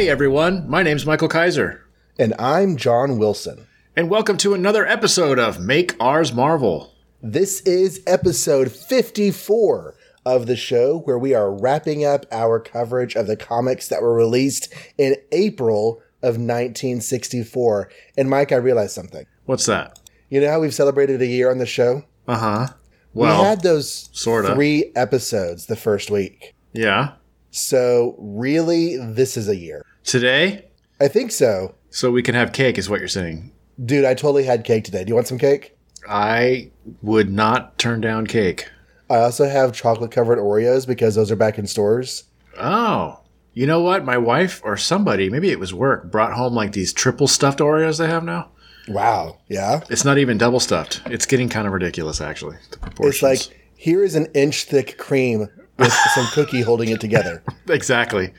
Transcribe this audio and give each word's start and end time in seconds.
Hey 0.00 0.08
everyone, 0.08 0.66
my 0.66 0.82
name's 0.82 1.04
Michael 1.04 1.28
Kaiser, 1.28 1.84
And 2.18 2.32
I'm 2.38 2.78
John 2.78 3.18
Wilson. 3.18 3.66
and 3.94 4.08
welcome 4.08 4.38
to 4.38 4.54
another 4.54 4.86
episode 4.86 5.38
of 5.38 5.60
Make 5.60 5.94
Ours 6.00 6.32
Marvel. 6.32 6.94
This 7.22 7.60
is 7.66 8.02
episode 8.06 8.72
54 8.72 9.94
of 10.24 10.46
the 10.46 10.56
show 10.56 11.00
where 11.00 11.18
we 11.18 11.34
are 11.34 11.52
wrapping 11.52 12.02
up 12.02 12.24
our 12.32 12.58
coverage 12.58 13.14
of 13.14 13.26
the 13.26 13.36
comics 13.36 13.88
that 13.88 14.00
were 14.00 14.14
released 14.14 14.72
in 14.96 15.16
April 15.32 16.00
of 16.22 16.38
1964. 16.38 17.90
And 18.16 18.30
Mike, 18.30 18.52
I 18.52 18.56
realized 18.56 18.94
something. 18.94 19.26
What's 19.44 19.66
that? 19.66 20.00
You 20.30 20.40
know 20.40 20.50
how 20.50 20.60
we've 20.60 20.72
celebrated 20.72 21.20
a 21.20 21.26
year 21.26 21.50
on 21.50 21.58
the 21.58 21.66
show? 21.66 22.04
Uh 22.26 22.38
huh. 22.38 22.66
Well, 23.12 23.42
we 23.42 23.48
had 23.48 23.62
those 23.62 24.08
sorta. 24.12 24.54
three 24.54 24.92
episodes 24.96 25.66
the 25.66 25.76
first 25.76 26.10
week. 26.10 26.54
yeah. 26.72 27.16
So 27.52 28.14
really, 28.16 28.96
this 28.96 29.36
is 29.36 29.48
a 29.48 29.56
year. 29.56 29.84
Today, 30.04 30.66
I 31.00 31.08
think 31.08 31.30
so. 31.30 31.74
so 31.90 32.10
we 32.10 32.22
can 32.22 32.34
have 32.34 32.52
cake, 32.52 32.78
is 32.78 32.88
what 32.88 33.00
you're 33.00 33.08
saying. 33.08 33.52
Dude, 33.84 34.04
I 34.04 34.14
totally 34.14 34.44
had 34.44 34.64
cake 34.64 34.84
today. 34.84 35.04
Do 35.04 35.08
you 35.08 35.14
want 35.14 35.26
some 35.28 35.38
cake? 35.38 35.76
I 36.08 36.70
would 37.02 37.30
not 37.30 37.78
turn 37.78 38.00
down 38.00 38.26
cake. 38.26 38.68
I 39.08 39.16
also 39.16 39.48
have 39.48 39.72
chocolate 39.72 40.10
covered 40.10 40.38
Oreos 40.38 40.86
because 40.86 41.14
those 41.14 41.30
are 41.30 41.36
back 41.36 41.58
in 41.58 41.66
stores. 41.66 42.24
Oh, 42.58 43.20
you 43.54 43.66
know 43.66 43.80
what? 43.80 44.04
My 44.04 44.18
wife 44.18 44.60
or 44.64 44.76
somebody, 44.76 45.28
maybe 45.28 45.50
it 45.50 45.58
was 45.58 45.74
work, 45.74 46.10
brought 46.10 46.34
home 46.34 46.54
like 46.54 46.72
these 46.72 46.92
triple 46.92 47.26
stuffed 47.28 47.58
Oreos 47.58 47.98
they 47.98 48.06
have 48.06 48.24
now. 48.24 48.50
Wow. 48.88 49.38
Yeah. 49.48 49.80
It's 49.90 50.04
not 50.04 50.18
even 50.18 50.38
double 50.38 50.60
stuffed. 50.60 51.02
It's 51.06 51.26
getting 51.26 51.48
kind 51.48 51.66
of 51.66 51.72
ridiculous, 51.72 52.20
actually. 52.20 52.56
The 52.70 52.78
proportions. 52.78 53.14
It's 53.14 53.48
like 53.48 53.60
here 53.76 54.04
is 54.04 54.14
an 54.14 54.26
inch 54.34 54.64
thick 54.64 54.98
cream 54.98 55.48
with 55.78 55.92
some 56.14 56.26
cookie 56.32 56.62
holding 56.62 56.88
it 56.88 57.00
together. 57.00 57.42
exactly. 57.68 58.32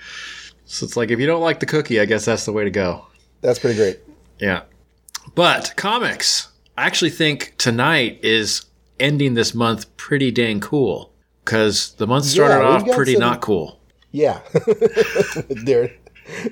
So 0.72 0.86
it's 0.86 0.95
like 0.95 1.11
if 1.11 1.19
you 1.19 1.27
don't 1.27 1.41
like 1.41 1.59
the 1.59 1.66
cookie, 1.66 2.00
I 2.00 2.05
guess 2.05 2.23
that's 2.23 2.45
the 2.45 2.53
way 2.53 2.64
to 2.64 2.72
go. 2.72 3.05
That's 3.41 3.59
pretty 3.59 3.75
great. 3.75 4.00
Yeah. 4.39 4.61
But 5.36 5.73
comics, 5.75 6.47
I 6.77 6.86
actually 6.86 7.09
think 7.11 7.55
tonight 7.58 8.19
is 8.23 8.66
ending 8.97 9.33
this 9.33 9.53
month 9.53 9.95
pretty 9.97 10.31
dang 10.31 10.61
cool 10.61 11.11
because 11.44 11.94
the 11.95 12.08
month 12.08 12.23
started 12.25 12.64
Yeah, 12.64 12.69
off 12.69 12.88
pretty 12.95 13.14
some- 13.14 13.19
not 13.19 13.42
cool. 13.42 13.81
Yeah. 14.14 14.39
Dare, 15.66 15.92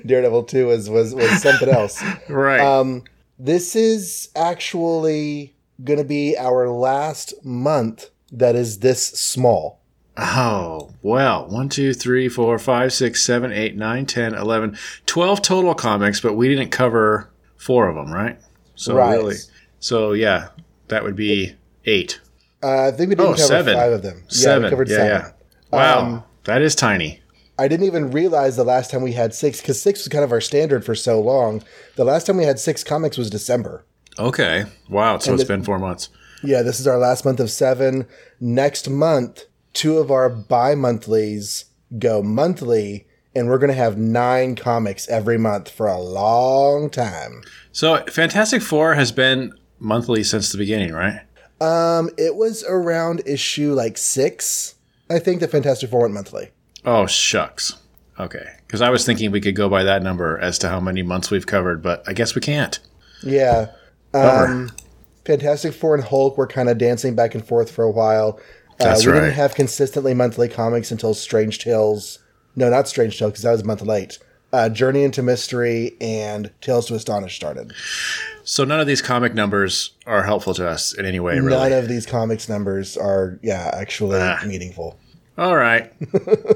Daredevil 0.04 0.44
2 0.44 0.66
was, 0.66 0.90
was, 0.90 1.14
was 1.14 1.40
something 1.42 1.68
else. 1.70 2.02
Right. 2.28 2.60
Um, 2.60 3.04
this 3.38 3.74
is 3.74 4.28
actually 4.36 5.54
going 5.82 5.98
to 5.98 6.04
be 6.04 6.36
our 6.38 6.68
last 6.68 7.32
month 7.42 8.10
that 8.32 8.54
is 8.54 8.80
this 8.80 9.02
small. 9.02 9.79
Oh, 10.16 10.90
well, 11.02 11.46
1, 11.48 11.68
2, 11.68 11.94
3, 11.94 12.28
4, 12.28 12.58
5, 12.58 12.92
6, 12.92 13.22
7, 13.22 13.52
8, 13.52 13.76
9, 13.76 14.06
10, 14.06 14.34
11, 14.34 14.76
12 15.06 15.42
total 15.42 15.74
comics, 15.74 16.20
but 16.20 16.34
we 16.34 16.48
didn't 16.48 16.70
cover 16.70 17.30
four 17.56 17.88
of 17.88 17.94
them, 17.96 18.12
right? 18.12 18.38
So 18.74 18.94
Right. 18.94 19.12
really. 19.16 19.36
So 19.78 20.12
yeah, 20.12 20.48
that 20.88 21.02
would 21.04 21.16
be 21.16 21.54
eight. 21.84 22.20
Uh, 22.62 22.88
I 22.88 22.90
think 22.90 23.08
we 23.10 23.14
didn't 23.14 23.20
Oh, 23.20 23.34
cover 23.34 23.38
seven. 23.46 23.74
five 23.76 23.92
of 23.92 24.02
them. 24.02 24.22
Seven. 24.28 24.62
Yeah, 24.62 24.66
we 24.66 24.70
covered 24.70 24.88
yeah, 24.88 24.96
seven. 24.96 25.10
yeah. 25.10 25.30
Wow. 25.72 25.98
Um, 26.00 26.24
that 26.44 26.62
is 26.62 26.74
tiny. 26.74 27.20
I 27.58 27.68
didn't 27.68 27.86
even 27.86 28.10
realize 28.10 28.56
the 28.56 28.64
last 28.64 28.90
time 28.90 29.02
we 29.02 29.12
had 29.12 29.34
six 29.34 29.60
because 29.60 29.80
six 29.80 30.00
was 30.00 30.08
kind 30.08 30.24
of 30.24 30.32
our 30.32 30.40
standard 30.40 30.84
for 30.84 30.94
so 30.94 31.20
long. 31.20 31.62
The 31.96 32.04
last 32.04 32.26
time 32.26 32.36
we 32.38 32.44
had 32.44 32.58
six 32.58 32.82
comics 32.82 33.16
was 33.18 33.28
December. 33.30 33.84
Okay. 34.18 34.64
Wow. 34.88 35.18
So 35.18 35.32
And 35.32 35.40
it's 35.40 35.46
the- 35.48 35.54
been 35.54 35.62
four 35.64 35.78
months. 35.78 36.08
Yeah, 36.42 36.62
this 36.62 36.80
is 36.80 36.86
our 36.86 36.96
last 36.98 37.24
month 37.26 37.38
of 37.40 37.50
seven. 37.50 38.06
Next 38.40 38.88
month, 38.88 39.44
two 39.72 39.98
of 39.98 40.10
our 40.10 40.28
bi 40.28 40.74
monthlies 40.74 41.66
go 41.98 42.22
monthly, 42.22 43.06
and 43.34 43.48
we're 43.48 43.58
going 43.58 43.70
to 43.70 43.74
have 43.74 43.98
nine 43.98 44.56
comics 44.56 45.08
every 45.08 45.38
month 45.38 45.70
for 45.70 45.86
a 45.86 45.98
long 45.98 46.90
time. 46.90 47.42
So 47.72 48.04
Fantastic 48.06 48.62
Four 48.62 48.94
has 48.94 49.12
been 49.12 49.52
monthly 49.78 50.22
since 50.22 50.52
the 50.52 50.58
beginning, 50.58 50.92
right? 50.92 51.20
Um, 51.60 52.10
it 52.16 52.36
was 52.36 52.64
around 52.64 53.22
issue 53.26 53.74
like 53.74 53.98
six. 53.98 54.74
I 55.10 55.18
think 55.18 55.40
the 55.40 55.48
Fantastic 55.48 55.90
Four 55.90 56.02
went 56.02 56.14
monthly. 56.14 56.50
Oh 56.84 57.06
shucks. 57.06 57.76
Okay. 58.18 58.46
Because 58.66 58.82
I 58.82 58.90
was 58.90 59.04
thinking 59.04 59.30
we 59.30 59.40
could 59.40 59.56
go 59.56 59.68
by 59.68 59.82
that 59.84 60.02
number 60.02 60.38
as 60.38 60.58
to 60.60 60.68
how 60.68 60.80
many 60.80 61.02
months 61.02 61.30
we've 61.30 61.46
covered, 61.46 61.82
but 61.82 62.02
I 62.06 62.12
guess 62.12 62.34
we 62.34 62.40
can't. 62.40 62.78
Yeah. 63.22 63.72
Bummer. 64.12 64.46
Um, 64.46 64.70
Fantastic 65.24 65.74
Four 65.74 65.94
and 65.94 66.04
Hulk 66.04 66.38
were 66.38 66.46
kind 66.46 66.68
of 66.68 66.78
dancing 66.78 67.14
back 67.14 67.34
and 67.34 67.46
forth 67.46 67.70
for 67.70 67.84
a 67.84 67.90
while. 67.90 68.40
Uh, 68.80 68.84
That's 68.84 69.04
we 69.06 69.12
right. 69.12 69.20
didn't 69.20 69.34
have 69.34 69.54
consistently 69.54 70.14
monthly 70.14 70.48
comics 70.48 70.90
until 70.90 71.12
Strange 71.14 71.58
Tales. 71.58 72.18
No, 72.56 72.68
not 72.70 72.88
Strange 72.88 73.18
Tales, 73.18 73.32
because 73.32 73.42
that 73.44 73.52
was 73.52 73.60
a 73.60 73.66
month 73.66 73.82
late. 73.82 74.18
Uh, 74.52 74.68
Journey 74.68 75.04
into 75.04 75.22
Mystery 75.22 75.96
and 76.00 76.50
Tales 76.60 76.86
to 76.86 76.94
Astonish 76.94 77.36
started. 77.36 77.72
So 78.42 78.64
none 78.64 78.80
of 78.80 78.86
these 78.88 79.00
comic 79.02 79.32
numbers 79.34 79.92
are 80.06 80.24
helpful 80.24 80.54
to 80.54 80.66
us 80.68 80.92
in 80.92 81.04
any 81.06 81.20
way, 81.20 81.38
really. 81.38 81.50
None 81.50 81.72
of 81.72 81.88
these 81.88 82.04
comics 82.06 82.48
numbers 82.48 82.96
are, 82.96 83.38
yeah, 83.42 83.70
actually 83.74 84.18
Ah. 84.20 84.40
meaningful. 84.44 84.98
All 85.38 85.54
right. 85.56 85.92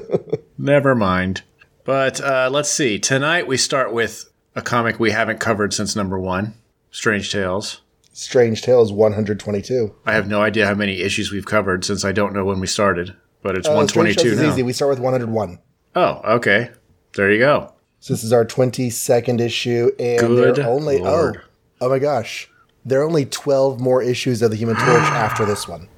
Never 0.57 0.93
mind. 0.95 1.43
But 1.85 2.19
uh, 2.21 2.49
let's 2.51 2.69
see. 2.69 2.99
Tonight 2.99 3.47
we 3.47 3.55
start 3.57 3.93
with 3.93 4.29
a 4.55 4.61
comic 4.61 4.99
we 4.99 5.11
haven't 5.11 5.39
covered 5.39 5.73
since 5.73 5.95
number 5.95 6.19
one 6.19 6.55
Strange 6.91 7.31
Tales. 7.31 7.81
Strange 8.17 8.61
Tales 8.61 8.93
122. 8.93 9.93
I 10.05 10.13
have 10.13 10.27
no 10.29 10.41
idea 10.41 10.65
how 10.65 10.73
many 10.73 11.01
issues 11.01 11.31
we've 11.31 11.45
covered 11.45 11.83
since 11.83 12.05
I 12.05 12.13
don't 12.13 12.31
know 12.33 12.45
when 12.45 12.61
we 12.61 12.67
started, 12.67 13.13
but 13.43 13.57
it's 13.57 13.67
Uh, 13.67 13.71
Strange 13.87 14.15
122 14.15 14.23
Tales 14.23 14.33
is 14.39 14.41
now. 14.41 14.53
easy. 14.53 14.63
We 14.63 14.71
start 14.71 14.89
with 14.89 14.99
101. 14.99 15.59
Oh, 15.97 16.21
okay. 16.35 16.69
There 17.15 17.29
you 17.29 17.39
go. 17.39 17.73
So 17.99 18.13
this 18.13 18.23
is 18.23 18.31
our 18.31 18.45
22nd 18.45 19.41
issue, 19.41 19.91
and 19.99 20.19
Good 20.21 20.55
there 20.55 20.65
are 20.65 20.69
only 20.69 20.99
Lord. 20.99 21.41
oh 21.81 21.85
oh 21.87 21.89
my 21.89 21.99
gosh, 21.99 22.49
there 22.85 23.01
are 23.01 23.03
only 23.03 23.25
12 23.25 23.81
more 23.81 24.01
issues 24.01 24.41
of 24.41 24.49
the 24.49 24.57
Human 24.57 24.75
Torch 24.77 24.87
after 24.87 25.45
this 25.45 25.67
one. 25.67 25.89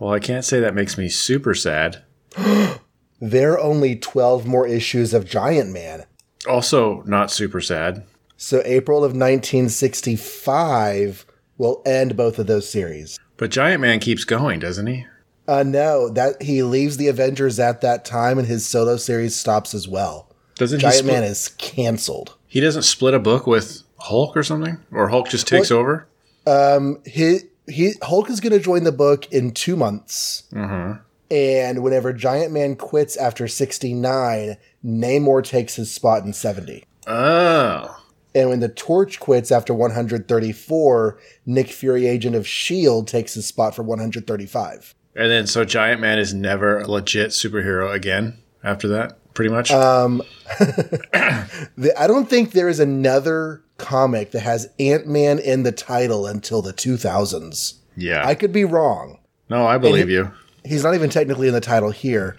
Well, 0.00 0.12
I 0.12 0.20
can't 0.20 0.44
say 0.46 0.60
that 0.60 0.74
makes 0.74 0.96
me 0.96 1.08
super 1.10 1.54
sad. 1.54 2.02
There 3.20 3.54
are 3.54 3.60
only 3.60 3.96
12 3.96 4.46
more 4.46 4.64
issues 4.64 5.12
of 5.12 5.26
Giant 5.28 5.72
Man. 5.72 6.04
Also, 6.48 7.02
not 7.04 7.32
super 7.32 7.60
sad. 7.60 8.04
So 8.40 8.62
April 8.64 8.98
of 9.04 9.16
1965 9.16 11.26
will 11.58 11.82
end 11.84 12.16
both 12.16 12.38
of 12.38 12.46
those 12.46 12.70
series. 12.70 13.18
But 13.36 13.50
Giant 13.50 13.80
Man 13.80 13.98
keeps 14.00 14.24
going, 14.24 14.60
doesn't 14.60 14.86
he? 14.86 15.06
Uh, 15.46 15.62
no, 15.64 16.08
that 16.10 16.42
he 16.42 16.62
leaves 16.62 16.96
the 16.98 17.08
Avengers 17.08 17.58
at 17.58 17.80
that 17.80 18.04
time, 18.04 18.38
and 18.38 18.46
his 18.46 18.66
solo 18.66 18.96
series 18.96 19.34
stops 19.34 19.74
as 19.74 19.88
well. 19.88 20.30
Doesn't 20.56 20.78
he? 20.80 20.82
Giant 20.82 20.96
Split, 20.98 21.14
Man 21.14 21.24
is 21.24 21.48
canceled. 21.58 22.34
he 22.46 22.60
doesn't 22.60 22.82
split 22.82 23.14
a 23.14 23.18
book 23.18 23.46
with 23.46 23.82
Hulk 23.98 24.36
or 24.36 24.42
something, 24.42 24.78
or 24.92 25.08
Hulk 25.08 25.28
just 25.28 25.46
takes 25.48 25.70
What? 25.70 25.78
over. 25.78 26.06
Um, 26.46 27.00
he 27.04 27.40
he 27.66 27.92
Hulk 28.02 28.30
is 28.30 28.40
going 28.40 28.52
to 28.52 28.58
join 28.60 28.84
the 28.84 28.92
book 28.92 29.30
in 29.32 29.52
two 29.52 29.76
months. 29.76 30.44
Mm-hmm. 30.52 31.00
And 31.30 31.82
whenever 31.82 32.12
Giant 32.14 32.52
Man 32.52 32.74
quits 32.76 33.16
after 33.16 33.46
69, 33.48 34.56
Namor 34.84 35.44
takes 35.44 35.76
his 35.76 35.90
spot 35.92 36.24
in 36.24 36.32
70. 36.32 36.84
Oh, 37.06 37.97
And 38.38 38.50
when 38.50 38.60
the 38.60 38.68
Torch 38.68 39.18
quits 39.18 39.50
after 39.50 39.74
134, 39.74 41.18
Nick 41.46 41.68
Fury, 41.68 42.06
Agent 42.06 42.36
of 42.36 42.42
S.H.I.E.L.D., 42.42 43.10
takes 43.10 43.34
his 43.34 43.46
spot 43.46 43.74
for 43.74 43.82
135. 43.82 44.94
and 45.16 45.30
then 45.30 45.46
so 45.46 45.64
Giant 45.64 46.00
Man 46.00 46.18
is 46.18 46.32
never 46.32 46.78
a 46.78 46.86
legit 46.86 47.30
superhero 47.30 47.92
again 47.92 48.38
after 48.62 48.86
that, 48.88 49.18
pretty 49.34 49.50
much. 49.50 49.70
Um, 49.70 50.22
the, 50.60 51.92
I 51.96 52.06
don't 52.06 52.28
think 52.28 52.52
there 52.52 52.68
is 52.68 52.80
another 52.80 53.62
comic 53.76 54.30
that 54.32 54.40
has 54.40 54.68
Ant 54.78 55.06
Man 55.06 55.38
in 55.38 55.62
the 55.62 55.72
title 55.72 56.26
until 56.26 56.62
the 56.62 56.72
2000s. 56.72 57.74
yeah. 57.96 58.26
I 58.26 58.34
could 58.34 58.52
be 58.52 58.64
wrong. 58.64 59.18
no, 59.48 59.66
I 59.66 59.78
believe 59.78 60.08
you. 60.10 60.30
he's 60.64 60.84
not 60.84 60.94
even 60.94 61.10
technically 61.10 61.48
in 61.48 61.54
the 61.54 61.60
title 61.60 61.90
here. 61.90 62.36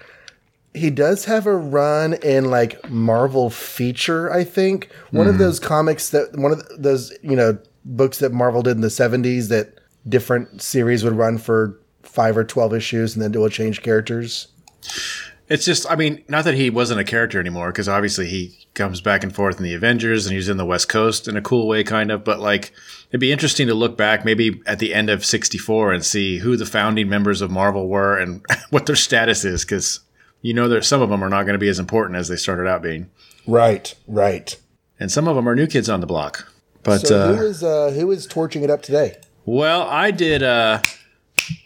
He 0.74 0.90
does 0.90 1.26
have 1.26 1.48
a 1.48 1.56
run 1.56 2.14
in 2.14 2.52
like 2.52 2.90
Marvel 2.90 3.50
feature, 3.50 4.32
I 4.32 4.44
think. 4.44 4.90
One 5.12 5.28
of 5.28 5.36
hmm. 5.36 5.40
those 5.40 5.60
comics 5.60 6.10
that 6.12 6.38
one 6.38 6.52
of 6.52 6.62
those, 6.78 7.12
you 7.22 7.36
know, 7.36 7.58
books 7.86 8.20
that 8.20 8.32
Marvel 8.32 8.62
did 8.62 8.76
in 8.76 8.82
the 8.82 8.88
70s 8.88 9.50
that 9.50 9.80
different 10.08 10.62
series 10.62 11.04
would 11.04 11.14
run 11.14 11.38
for 11.38 11.80
5 12.04 12.38
or 12.38 12.44
12 12.44 12.74
issues 12.74 13.16
and 13.16 13.24
then 13.24 13.34
it 13.34 13.38
will 13.38 13.50
change 13.50 13.82
characters. 13.82 14.48
It's 15.50 15.66
just, 15.66 15.90
I 15.90 15.96
mean, 15.96 16.24
not 16.28 16.46
that 16.46 16.54
he 16.54 16.70
wasn't 16.70 17.00
a 17.00 17.04
character 17.04 17.40
anymore, 17.40 17.72
because 17.72 17.90
obviously 17.90 18.28
he 18.28 18.68
comes 18.76 19.02
back 19.02 19.24
and 19.24 19.34
forth 19.34 19.58
in 19.58 19.64
the 19.64 19.74
Avengers 19.74 20.28
and 20.28 20.36
he's 20.36 20.48
in 20.48 20.58
the 20.58 20.66
West 20.66 20.90
Coast 20.90 21.28
in 21.28 21.36
a 21.36 21.42
cool 21.42 21.68
way, 21.68 21.84
kind 21.84 22.12
of. 22.12 22.24
But 22.24 22.40
like, 22.40 22.72
it'd 23.10 23.20
be 23.20 23.32
interesting 23.32 23.66
to 23.66 23.74
look 23.74 23.98
back 23.98 24.24
maybe 24.24 24.62
at 24.68 24.78
the 24.78 24.94
end 24.94 25.10
of 25.10 25.26
64 25.26 25.92
and 25.92 26.06
see 26.06 26.38
who 26.38 26.56
the 26.56 26.68
founding 26.68 27.10
members 27.10 27.42
of 27.42 27.50
Marvel 27.50 27.88
were 27.88 28.16
and 28.16 28.46
what 28.70 28.86
their 28.86 28.96
status 28.96 29.44
is, 29.44 29.66
because 29.66 30.02
you 30.42 30.54
know, 30.54 30.68
there 30.68 30.82
some 30.82 31.02
of 31.02 31.10
them 31.10 31.24
are 31.24 31.30
not 31.30 31.44
going 31.44 31.54
to 31.54 31.60
be 31.60 31.70
as 31.70 31.80
important 31.80 32.18
as 32.18 32.28
they 32.28 32.36
started 32.36 32.68
out 32.68 32.82
being. 32.82 33.10
Right, 33.48 33.94
right. 34.08 34.56
And 35.00 35.12
some 35.12 35.28
of 35.28 35.36
them 35.36 35.48
are 35.48 35.56
new 35.56 35.68
kids 35.68 35.90
on 35.90 36.02
the 36.02 36.06
block. 36.08 36.52
But, 36.84 37.00
so 37.08 37.20
uh, 37.20 37.36
who 37.36 37.46
is 37.46 37.64
uh, 37.64 37.92
who 37.92 38.10
is 38.12 38.26
torching 38.26 38.64
it 38.64 38.70
up 38.70 38.82
today? 38.82 39.18
well, 39.46 39.82
I 39.84 40.12
did 40.12 40.44
uh, 40.44 40.82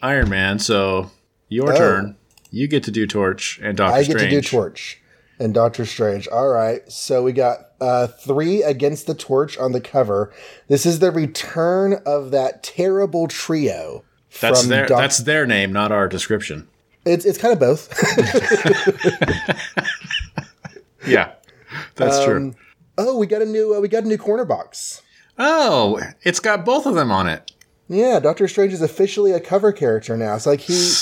Iron 0.02 0.28
Man, 0.28 0.58
so 0.58 1.10
your 1.48 1.72
Oh. 1.72 1.76
turn. 1.76 2.16
You 2.50 2.68
get 2.68 2.84
to 2.84 2.90
do 2.92 3.06
Torch 3.06 3.58
and 3.62 3.76
Doctor 3.76 4.04
Strange. 4.04 4.16
I 4.20 4.24
get 4.24 4.30
to 4.30 4.40
do 4.40 4.48
Torch. 4.48 5.00
and 5.40 5.52
Doctor 5.52 5.84
Strange. 5.84 6.28
All 6.28 6.48
right. 6.48 6.80
So 6.90 7.22
we 7.24 7.32
got 7.32 7.58
uh, 7.80 8.06
three 8.06 8.62
against 8.62 9.06
the 9.08 9.14
torch 9.14 9.58
on 9.58 9.72
the 9.72 9.80
cover. 9.80 10.32
This 10.68 10.86
is 10.86 11.00
the 11.00 11.10
return 11.10 11.94
of 12.06 12.30
that 12.30 12.62
terrible 12.62 13.26
trio. 13.26 14.04
That's 14.40 14.66
their 14.66 14.86
Doc- 14.86 14.98
that's 15.00 15.18
their 15.18 15.46
name, 15.46 15.72
not 15.72 15.90
our 15.92 16.06
description. 16.08 16.68
It's 17.04 17.24
it's 17.24 17.38
kind 17.38 17.52
of 17.52 17.60
both. 17.60 17.88
Yeah, 21.06 21.32
that's 21.96 22.16
Um, 22.16 22.24
true. 22.24 22.54
oh, 22.96 23.18
we 23.18 23.26
got 23.26 23.42
a 23.42 23.44
new 23.44 23.74
uh, 23.74 23.80
we 23.80 23.88
got 23.88 24.04
a 24.04 24.08
new 24.08 24.16
corner 24.16 24.46
box. 24.46 25.02
Oh, 25.38 26.00
it's 26.22 26.40
got 26.40 26.64
both 26.64 26.86
of 26.86 26.94
them 26.94 27.10
on 27.10 27.28
it. 27.28 27.50
Yeah, 27.88 28.20
Doctor 28.20 28.48
Strange 28.48 28.72
is 28.72 28.80
officially 28.80 29.32
a 29.32 29.40
cover 29.40 29.70
character 29.70 30.16
now. 30.16 30.34
It's 30.34 30.46
like 30.46 30.60
he 30.60 30.92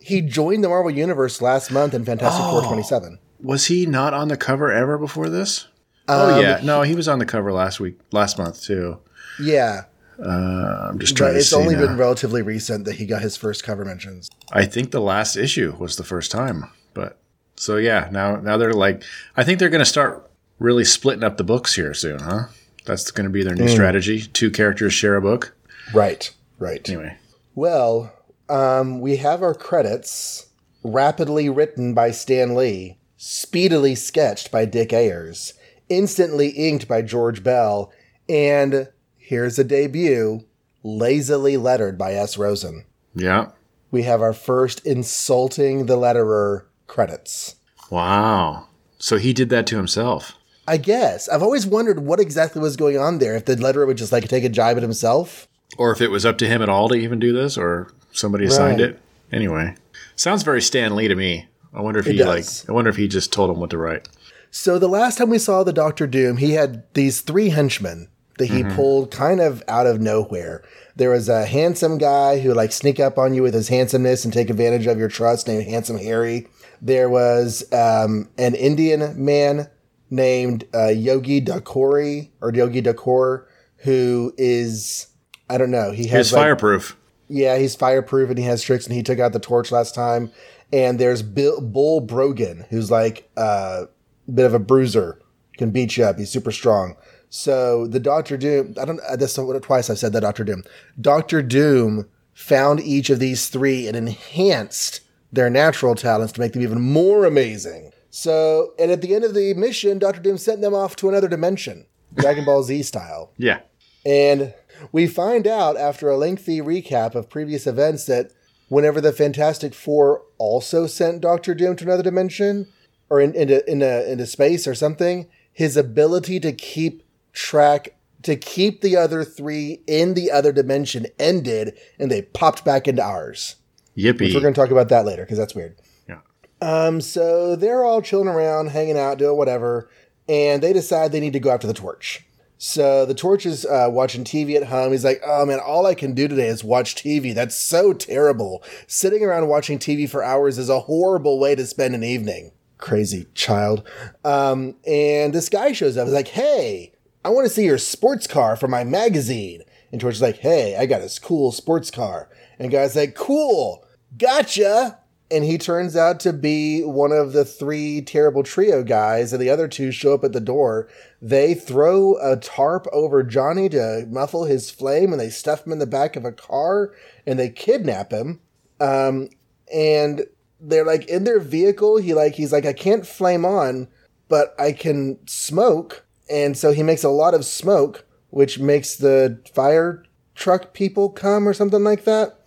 he 0.00 0.20
joined 0.22 0.62
the 0.62 0.68
Marvel 0.68 0.92
Universe 0.92 1.42
last 1.42 1.72
month 1.72 1.92
in 1.92 2.04
Fantastic 2.04 2.44
Four 2.44 2.62
twenty 2.62 2.84
seven. 2.84 3.18
Was 3.42 3.66
he 3.66 3.84
not 3.84 4.14
on 4.14 4.28
the 4.28 4.36
cover 4.36 4.70
ever 4.70 4.96
before 4.96 5.28
this? 5.28 5.66
oh 6.06 6.38
yeah, 6.40 6.60
no, 6.62 6.82
he 6.82 6.94
was 6.94 7.08
on 7.08 7.18
the 7.18 7.26
cover 7.26 7.52
last 7.52 7.80
week, 7.80 7.98
last 8.12 8.38
month 8.38 8.62
too. 8.62 9.00
Yeah, 9.40 9.86
I'm 10.22 10.98
just 10.98 11.14
but 11.14 11.18
trying 11.18 11.32
to 11.34 11.38
it's 11.38 11.52
only 11.52 11.74
now. 11.74 11.86
been 11.86 11.96
relatively 11.96 12.42
recent 12.42 12.84
that 12.86 12.96
he 12.96 13.06
got 13.06 13.22
his 13.22 13.36
first 13.36 13.62
cover 13.64 13.84
mentions. 13.84 14.28
I 14.52 14.64
think 14.66 14.90
the 14.90 15.00
last 15.00 15.36
issue 15.36 15.76
was 15.78 15.96
the 15.96 16.04
first 16.04 16.30
time, 16.30 16.70
but 16.94 17.18
so 17.56 17.76
yeah, 17.76 18.08
now 18.10 18.36
now 18.36 18.56
they're 18.56 18.72
like, 18.72 19.02
I 19.36 19.44
think 19.44 19.58
they're 19.58 19.68
going 19.68 19.78
to 19.80 19.84
start 19.84 20.28
really 20.58 20.84
splitting 20.84 21.22
up 21.24 21.36
the 21.36 21.44
books 21.44 21.74
here 21.74 21.94
soon, 21.94 22.18
huh? 22.20 22.46
That's 22.84 23.10
going 23.10 23.26
to 23.26 23.30
be 23.30 23.42
their 23.44 23.54
new 23.54 23.68
strategy. 23.68 24.22
Two 24.22 24.50
characters 24.50 24.92
share 24.94 25.14
a 25.16 25.20
book. 25.22 25.54
Right, 25.94 26.32
right. 26.58 26.86
Anyway, 26.88 27.16
Well, 27.54 28.12
um, 28.48 29.00
we 29.00 29.16
have 29.18 29.42
our 29.42 29.54
credits 29.54 30.46
rapidly 30.82 31.48
written 31.50 31.92
by 31.92 32.10
Stan 32.12 32.54
Lee, 32.54 32.96
speedily 33.18 33.94
sketched 33.94 34.50
by 34.50 34.64
Dick 34.64 34.92
Ayers, 34.92 35.52
instantly 35.90 36.48
inked 36.48 36.88
by 36.88 37.02
George 37.02 37.42
Bell, 37.44 37.92
and 38.28 38.88
here's 39.28 39.58
a 39.58 39.64
debut 39.64 40.40
lazily 40.82 41.56
lettered 41.56 41.98
by 41.98 42.14
S. 42.14 42.38
Rosen. 42.38 42.84
yeah. 43.14 43.50
We 43.90 44.02
have 44.02 44.20
our 44.20 44.32
first 44.34 44.84
insulting 44.86 45.86
the 45.86 45.96
letterer 45.96 46.64
credits. 46.86 47.56
Wow. 47.90 48.66
So 48.98 49.16
he 49.16 49.32
did 49.32 49.48
that 49.50 49.66
to 49.68 49.76
himself. 49.76 50.34
I 50.66 50.76
guess. 50.76 51.26
I've 51.28 51.42
always 51.42 51.66
wondered 51.66 52.00
what 52.00 52.20
exactly 52.20 52.60
was 52.60 52.76
going 52.76 52.98
on 52.98 53.16
there. 53.18 53.34
If 53.34 53.46
the 53.46 53.56
letterer 53.56 53.86
would 53.86 53.96
just 53.96 54.12
like 54.12 54.28
take 54.28 54.44
a 54.44 54.50
jibe 54.50 54.76
at 54.76 54.82
himself. 54.82 55.48
Or 55.78 55.90
if 55.92 56.02
it 56.02 56.10
was 56.10 56.26
up 56.26 56.36
to 56.38 56.46
him 56.46 56.60
at 56.60 56.68
all 56.68 56.88
to 56.90 56.94
even 56.96 57.18
do 57.18 57.32
this, 57.32 57.56
or 57.56 57.90
somebody 58.12 58.44
assigned 58.44 58.80
Right. 58.80 58.90
it. 58.90 58.98
Anyway, 59.32 59.74
sounds 60.16 60.42
very 60.42 60.60
Stan 60.60 60.94
Lee 60.94 61.08
to 61.08 61.14
me. 61.14 61.46
I 61.72 61.80
wonder 61.80 62.00
if 62.00 62.06
It 62.06 62.12
he 62.12 62.18
does. 62.18 62.62
like. 62.64 62.68
I 62.70 62.72
wonder 62.72 62.90
if 62.90 62.96
he 62.96 63.08
just 63.08 63.32
told 63.32 63.48
him 63.50 63.58
what 63.60 63.70
to 63.70 63.78
write. 63.78 64.06
So 64.50 64.78
the 64.78 64.88
last 64.88 65.16
time 65.18 65.30
we 65.30 65.38
saw 65.38 65.62
the 65.64 65.72
Doctor 65.72 66.06
Doom, 66.06 66.36
he 66.38 66.52
had 66.52 66.82
these 66.94 67.22
three 67.22 67.48
henchmen 67.50 68.08
that 68.38 68.46
he 68.46 68.64
pulled 68.64 69.10
kind 69.10 69.40
of 69.40 69.62
out 69.68 69.86
of 69.86 70.00
nowhere. 70.00 70.62
There 70.96 71.10
was 71.10 71.28
a 71.28 71.44
handsome 71.46 71.98
guy 71.98 72.40
who 72.40 72.54
like 72.54 72.72
sneak 72.72 72.98
up 72.98 73.18
on 73.18 73.34
you 73.34 73.42
with 73.42 73.54
his 73.54 73.68
handsomeness 73.68 74.24
and 74.24 74.32
take 74.32 74.50
advantage 74.50 74.86
of 74.86 74.98
your 74.98 75.08
trust 75.08 75.46
named 75.46 75.64
Handsome 75.64 75.98
Harry. 75.98 76.48
There 76.80 77.08
was 77.08 77.70
um, 77.72 78.28
an 78.38 78.54
Indian 78.54 79.24
man 79.24 79.68
named 80.10 80.64
uh, 80.74 80.88
Yogi 80.88 81.40
Dakori 81.40 82.30
or 82.40 82.52
Yogi 82.52 82.82
Dakor 82.82 83.44
who 83.78 84.32
is 84.36 85.06
I 85.50 85.58
don't 85.58 85.70
know. 85.70 85.92
He 85.92 86.06
has 86.08 86.28
He's 86.28 86.32
like, 86.34 86.42
fireproof. 86.42 86.96
yeah, 87.28 87.56
he's 87.58 87.74
fireproof 87.74 88.28
and 88.28 88.38
he 88.38 88.44
has 88.44 88.62
tricks 88.62 88.86
and 88.86 88.94
he 88.94 89.02
took 89.02 89.18
out 89.18 89.32
the 89.32 89.38
torch 89.40 89.72
last 89.72 89.94
time. 89.94 90.30
And 90.72 90.98
there's 90.98 91.22
Bill, 91.22 91.60
Bull 91.60 92.00
Brogan, 92.00 92.66
who's 92.68 92.90
like 92.90 93.30
uh, 93.36 93.84
a 94.26 94.30
bit 94.30 94.44
of 94.44 94.52
a 94.52 94.58
bruiser, 94.58 95.18
can 95.56 95.70
beat 95.70 95.96
you 95.96 96.04
up. 96.04 96.18
He's 96.18 96.30
super 96.30 96.52
strong. 96.52 96.96
So 97.30 97.86
the 97.86 98.00
Doctor 98.00 98.36
Doom, 98.36 98.74
I 98.80 98.84
don't, 98.84 99.00
uh, 99.00 99.16
that's 99.16 99.36
what 99.36 99.62
twice 99.62 99.90
I've 99.90 99.98
said 99.98 100.12
that 100.12 100.20
Doctor 100.20 100.44
Doom. 100.44 100.64
Doctor 101.00 101.42
Doom 101.42 102.08
found 102.32 102.80
each 102.80 103.10
of 103.10 103.18
these 103.18 103.48
three 103.48 103.86
and 103.86 103.96
enhanced 103.96 105.00
their 105.32 105.50
natural 105.50 105.94
talents 105.94 106.32
to 106.32 106.40
make 106.40 106.52
them 106.52 106.62
even 106.62 106.80
more 106.80 107.24
amazing. 107.24 107.92
So, 108.10 108.72
and 108.78 108.90
at 108.90 109.02
the 109.02 109.14
end 109.14 109.24
of 109.24 109.34
the 109.34 109.52
mission, 109.54 109.98
Doctor 109.98 110.20
Doom 110.20 110.38
sent 110.38 110.62
them 110.62 110.74
off 110.74 110.96
to 110.96 111.08
another 111.08 111.28
dimension, 111.28 111.86
Dragon 112.14 112.44
Ball 112.44 112.62
Z 112.62 112.82
style. 112.82 113.32
Yeah. 113.38 113.60
And 114.06 114.54
we 114.92 115.06
find 115.06 115.46
out 115.46 115.76
after 115.76 116.08
a 116.08 116.16
lengthy 116.16 116.60
recap 116.60 117.14
of 117.14 117.28
previous 117.28 117.66
events 117.66 118.06
that 118.06 118.30
whenever 118.68 119.00
the 119.00 119.12
Fantastic 119.12 119.74
Four 119.74 120.22
also 120.38 120.86
sent 120.86 121.20
Doctor 121.20 121.54
Doom 121.54 121.76
to 121.76 121.84
another 121.84 122.04
dimension 122.04 122.68
or 123.10 123.20
in, 123.20 123.34
into, 123.34 123.68
into, 123.70 124.10
into 124.10 124.24
space 124.24 124.66
or 124.66 124.74
something, 124.74 125.28
his 125.52 125.76
ability 125.76 126.38
to 126.40 126.52
keep 126.52 127.02
track, 127.38 127.94
to 128.22 128.36
keep 128.36 128.80
the 128.80 128.96
other 128.96 129.24
three 129.24 129.80
in 129.86 130.14
the 130.14 130.30
other 130.30 130.52
dimension 130.52 131.06
ended 131.18 131.78
and 131.98 132.10
they 132.10 132.22
popped 132.22 132.64
back 132.64 132.88
into 132.88 133.02
ours. 133.02 133.56
Yippee. 133.96 134.34
We're 134.34 134.40
going 134.40 134.54
to 134.54 134.60
talk 134.60 134.70
about 134.70 134.88
that 134.88 135.04
later 135.04 135.22
because 135.22 135.38
that's 135.38 135.54
weird. 135.54 135.76
Yeah. 136.08 136.20
Um, 136.60 137.00
so 137.00 137.56
they're 137.56 137.84
all 137.84 138.02
chilling 138.02 138.28
around, 138.28 138.70
hanging 138.70 138.98
out, 138.98 139.18
doing 139.18 139.36
whatever, 139.36 139.88
and 140.28 140.62
they 140.62 140.72
decide 140.72 141.12
they 141.12 141.20
need 141.20 141.32
to 141.32 141.40
go 141.40 141.50
after 141.50 141.66
the 141.66 141.74
torch. 141.74 142.24
So 142.58 143.06
the 143.06 143.14
torch 143.14 143.46
is 143.46 143.64
uh, 143.64 143.88
watching 143.88 144.24
TV 144.24 144.56
at 144.56 144.64
home. 144.64 144.90
He's 144.90 145.04
like, 145.04 145.22
"Oh 145.24 145.46
man, 145.46 145.60
all 145.60 145.86
I 145.86 145.94
can 145.94 146.12
do 146.12 146.26
today 146.26 146.48
is 146.48 146.64
watch 146.64 146.96
TV. 146.96 147.32
That's 147.32 147.56
so 147.56 147.92
terrible. 147.92 148.64
Sitting 148.88 149.22
around 149.22 149.46
watching 149.46 149.78
TV 149.78 150.10
for 150.10 150.24
hours 150.24 150.58
is 150.58 150.68
a 150.68 150.80
horrible 150.80 151.38
way 151.38 151.54
to 151.54 151.64
spend 151.66 151.94
an 151.94 152.02
evening." 152.02 152.50
Crazy 152.76 153.26
child. 153.34 153.88
Um, 154.24 154.74
and 154.86 155.32
this 155.32 155.48
guy 155.48 155.70
shows 155.70 155.96
up. 155.96 156.06
He's 156.06 156.14
like, 156.14 156.28
"Hey, 156.28 156.94
I 157.28 157.30
want 157.30 157.46
to 157.46 157.52
see 157.52 157.66
your 157.66 157.76
sports 157.76 158.26
car 158.26 158.56
for 158.56 158.68
my 158.68 158.84
magazine." 158.84 159.62
And 159.92 160.00
George's 160.00 160.22
like, 160.22 160.38
"Hey, 160.38 160.76
I 160.76 160.86
got 160.86 161.02
this 161.02 161.18
cool 161.18 161.52
sports 161.52 161.90
car." 161.90 162.30
And 162.58 162.70
guy's 162.72 162.96
like, 162.96 163.14
"Cool, 163.14 163.84
gotcha." 164.16 164.98
And 165.30 165.44
he 165.44 165.58
turns 165.58 165.94
out 165.94 166.20
to 166.20 166.32
be 166.32 166.80
one 166.80 167.12
of 167.12 167.34
the 167.34 167.44
three 167.44 168.00
terrible 168.00 168.42
trio 168.42 168.82
guys, 168.82 169.34
and 169.34 169.42
the 169.42 169.50
other 169.50 169.68
two 169.68 169.92
show 169.92 170.14
up 170.14 170.24
at 170.24 170.32
the 170.32 170.40
door. 170.40 170.88
They 171.20 171.52
throw 171.52 172.16
a 172.16 172.38
tarp 172.38 172.86
over 172.94 173.22
Johnny 173.22 173.68
to 173.68 174.06
muffle 174.08 174.44
his 174.44 174.70
flame, 174.70 175.12
and 175.12 175.20
they 175.20 175.28
stuff 175.28 175.66
him 175.66 175.72
in 175.72 175.80
the 175.80 175.86
back 175.86 176.16
of 176.16 176.24
a 176.24 176.32
car, 176.32 176.92
and 177.26 177.38
they 177.38 177.50
kidnap 177.50 178.10
him. 178.10 178.40
Um, 178.80 179.28
and 179.70 180.24
they're 180.60 180.86
like 180.86 181.06
in 181.08 181.24
their 181.24 181.40
vehicle. 181.40 181.98
He 181.98 182.14
like 182.14 182.34
he's 182.36 182.52
like, 182.52 182.64
I 182.64 182.72
can't 182.72 183.06
flame 183.06 183.44
on, 183.44 183.88
but 184.28 184.54
I 184.58 184.72
can 184.72 185.18
smoke, 185.26 186.06
and 186.30 186.56
so 186.56 186.72
he 186.72 186.82
makes 186.82 187.04
a 187.04 187.08
lot 187.08 187.34
of 187.34 187.44
smoke, 187.44 188.04
which 188.30 188.58
makes 188.58 188.96
the 188.96 189.40
fire 189.54 190.04
truck 190.34 190.72
people 190.72 191.08
come 191.08 191.48
or 191.48 191.52
something 191.52 191.82
like 191.82 192.04
that 192.04 192.38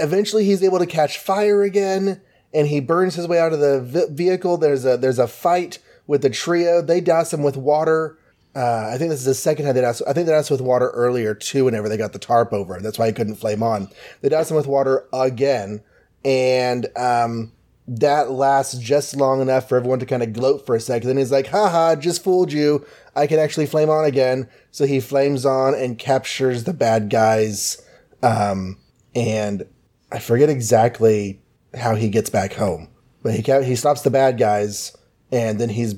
eventually 0.00 0.44
he's 0.44 0.62
able 0.62 0.78
to 0.78 0.86
catch 0.86 1.18
fire 1.18 1.62
again 1.62 2.20
and 2.52 2.66
he 2.66 2.80
burns 2.80 3.14
his 3.14 3.28
way 3.28 3.38
out 3.38 3.52
of 3.52 3.60
the 3.60 3.80
v- 3.80 4.06
vehicle 4.10 4.56
there's 4.56 4.84
a 4.84 4.96
there's 4.96 5.20
a 5.20 5.28
fight 5.28 5.78
with 6.08 6.22
the 6.22 6.30
trio 6.30 6.82
they 6.82 7.00
douse 7.00 7.32
him 7.32 7.42
with 7.44 7.56
water 7.56 8.18
uh, 8.56 8.88
I 8.92 8.98
think 8.98 9.10
this 9.10 9.20
is 9.20 9.26
the 9.26 9.34
second 9.34 9.64
time 9.66 9.74
they 9.74 9.80
doused. 9.80 10.02
I 10.06 10.12
think 10.12 10.26
they 10.26 10.32
doused 10.32 10.48
with 10.48 10.60
water 10.60 10.90
earlier 10.90 11.34
too. 11.34 11.64
Whenever 11.64 11.88
they 11.88 11.96
got 11.96 12.12
the 12.12 12.20
tarp 12.20 12.52
over, 12.52 12.78
that's 12.80 13.00
why 13.00 13.08
he 13.08 13.12
couldn't 13.12 13.34
flame 13.34 13.64
on. 13.64 13.88
They 14.20 14.28
doused 14.28 14.48
him 14.48 14.56
with 14.56 14.68
water 14.68 15.06
again, 15.12 15.82
and 16.24 16.86
um, 16.96 17.50
that 17.86 18.30
lasts 18.30 18.78
just 18.78 19.16
long 19.16 19.42
enough 19.42 19.68
for 19.68 19.76
everyone 19.76 19.98
to 19.98 20.06
kind 20.06 20.22
of 20.22 20.32
gloat 20.32 20.64
for 20.64 20.74
a 20.74 20.80
second. 20.80 21.08
Then 21.08 21.16
he's 21.18 21.32
like, 21.32 21.48
"Haha, 21.48 21.96
just 21.96 22.24
fooled 22.24 22.52
you. 22.52 22.86
I 23.14 23.26
can 23.26 23.38
actually 23.38 23.66
flame 23.66 23.90
on 23.90 24.04
again." 24.04 24.48
So 24.70 24.86
he 24.86 25.00
flames 25.00 25.44
on 25.44 25.74
and 25.74 25.98
captures 25.98 26.64
the 26.64 26.72
bad 26.72 27.10
guys. 27.10 27.82
Um, 28.22 28.78
and 29.14 29.66
I 30.10 30.18
forget 30.18 30.48
exactly 30.48 31.42
how 31.74 31.94
he 31.94 32.08
gets 32.08 32.30
back 32.30 32.54
home, 32.54 32.88
but 33.22 33.34
he 33.34 33.42
ca- 33.42 33.62
he 33.62 33.76
stops 33.76 34.02
the 34.02 34.10
bad 34.10 34.38
guys, 34.38 34.96
and 35.30 35.60
then 35.60 35.68
he's 35.68 35.96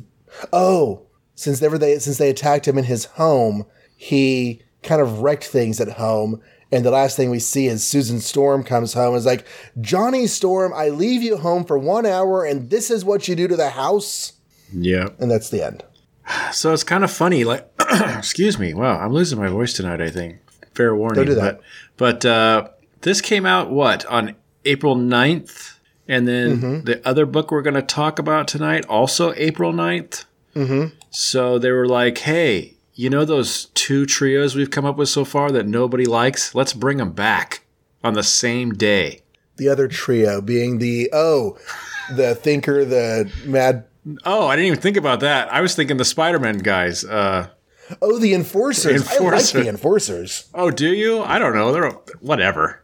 oh, 0.52 1.06
since 1.34 1.60
they 1.60 1.68
were 1.68 1.78
they 1.78 1.98
since 1.98 2.18
they 2.18 2.30
attacked 2.30 2.66
him 2.66 2.78
in 2.78 2.84
his 2.84 3.04
home, 3.04 3.64
he 3.96 4.62
kind 4.82 5.00
of 5.00 5.20
wrecked 5.20 5.44
things 5.44 5.80
at 5.80 5.92
home. 5.92 6.40
And 6.72 6.84
the 6.84 6.90
last 6.90 7.16
thing 7.16 7.30
we 7.30 7.38
see 7.38 7.66
is 7.68 7.86
Susan 7.86 8.18
Storm 8.20 8.64
comes 8.64 8.92
home 8.94 9.08
and 9.10 9.16
is 9.16 9.26
like, 9.26 9.46
Johnny 9.80 10.26
Storm, 10.26 10.72
I 10.74 10.88
leave 10.88 11.22
you 11.22 11.36
home 11.36 11.64
for 11.64 11.78
one 11.78 12.04
hour, 12.06 12.44
and 12.44 12.70
this 12.70 12.90
is 12.90 13.04
what 13.04 13.28
you 13.28 13.36
do 13.36 13.46
to 13.46 13.56
the 13.56 13.70
house. 13.70 14.32
Yeah. 14.72 15.10
And 15.20 15.30
that's 15.30 15.48
the 15.48 15.62
end. 15.64 15.84
So 16.52 16.72
it's 16.72 16.82
kind 16.82 17.04
of 17.04 17.10
funny. 17.12 17.44
Like, 17.44 17.68
excuse 18.18 18.58
me. 18.58 18.74
Wow, 18.74 18.98
I'm 18.98 19.12
losing 19.12 19.38
my 19.38 19.46
voice 19.48 19.72
tonight. 19.74 20.00
I 20.00 20.10
think. 20.10 20.38
Fair 20.74 20.94
warning. 20.96 21.24
Don't 21.24 21.34
do 21.34 21.40
that. 21.40 21.60
But, 21.96 22.22
but 22.22 22.26
uh, 22.28 22.68
this 23.02 23.20
came 23.20 23.46
out 23.46 23.70
what 23.70 24.04
on 24.06 24.34
April 24.64 24.96
9th? 24.96 25.74
and 26.08 26.26
then 26.28 26.58
Mm-hmm. 26.58 26.80
the 26.84 27.06
other 27.08 27.26
book 27.26 27.50
we're 27.50 27.62
going 27.62 27.74
to 27.74 27.82
talk 27.82 28.18
about 28.20 28.46
tonight 28.48 28.84
also 28.86 29.32
April 29.36 29.72
9th. 29.72 30.24
Mm-hmm. 30.54 30.94
So 31.10 31.58
they 31.58 31.70
were 31.70 31.86
like, 31.88 32.18
"Hey, 32.18 32.75
you 32.96 33.08
know 33.08 33.24
those 33.24 33.66
two 33.74 34.04
trios 34.06 34.56
we've 34.56 34.70
come 34.70 34.84
up 34.84 34.96
with 34.96 35.08
so 35.08 35.24
far 35.24 35.52
that 35.52 35.66
nobody 35.66 36.06
likes? 36.06 36.54
Let's 36.54 36.72
bring 36.72 36.96
them 36.96 37.12
back 37.12 37.62
on 38.02 38.14
the 38.14 38.24
same 38.24 38.72
day." 38.72 39.22
the 39.56 39.68
other 39.70 39.88
trio 39.88 40.40
being 40.40 40.78
the 40.78 41.08
oh, 41.12 41.56
the 42.14 42.34
thinker, 42.34 42.84
the 42.84 43.30
mad. 43.44 43.84
Oh, 44.24 44.46
I 44.46 44.54
didn't 44.54 44.66
even 44.66 44.80
think 44.80 44.96
about 44.96 45.20
that. 45.20 45.52
I 45.52 45.60
was 45.60 45.74
thinking 45.74 45.96
the 45.96 46.04
Spider-Man 46.04 46.58
guys. 46.58 47.04
Uh, 47.04 47.48
Oh, 48.02 48.18
the 48.18 48.34
enforcers. 48.34 49.06
I 49.08 49.18
like 49.18 49.44
the 49.50 49.68
enforcers. 49.68 50.48
oh, 50.54 50.72
do 50.72 50.92
you? 50.92 51.22
I 51.22 51.38
don't 51.38 51.54
know. 51.54 51.72
They're 51.72 51.90
whatever. 52.20 52.82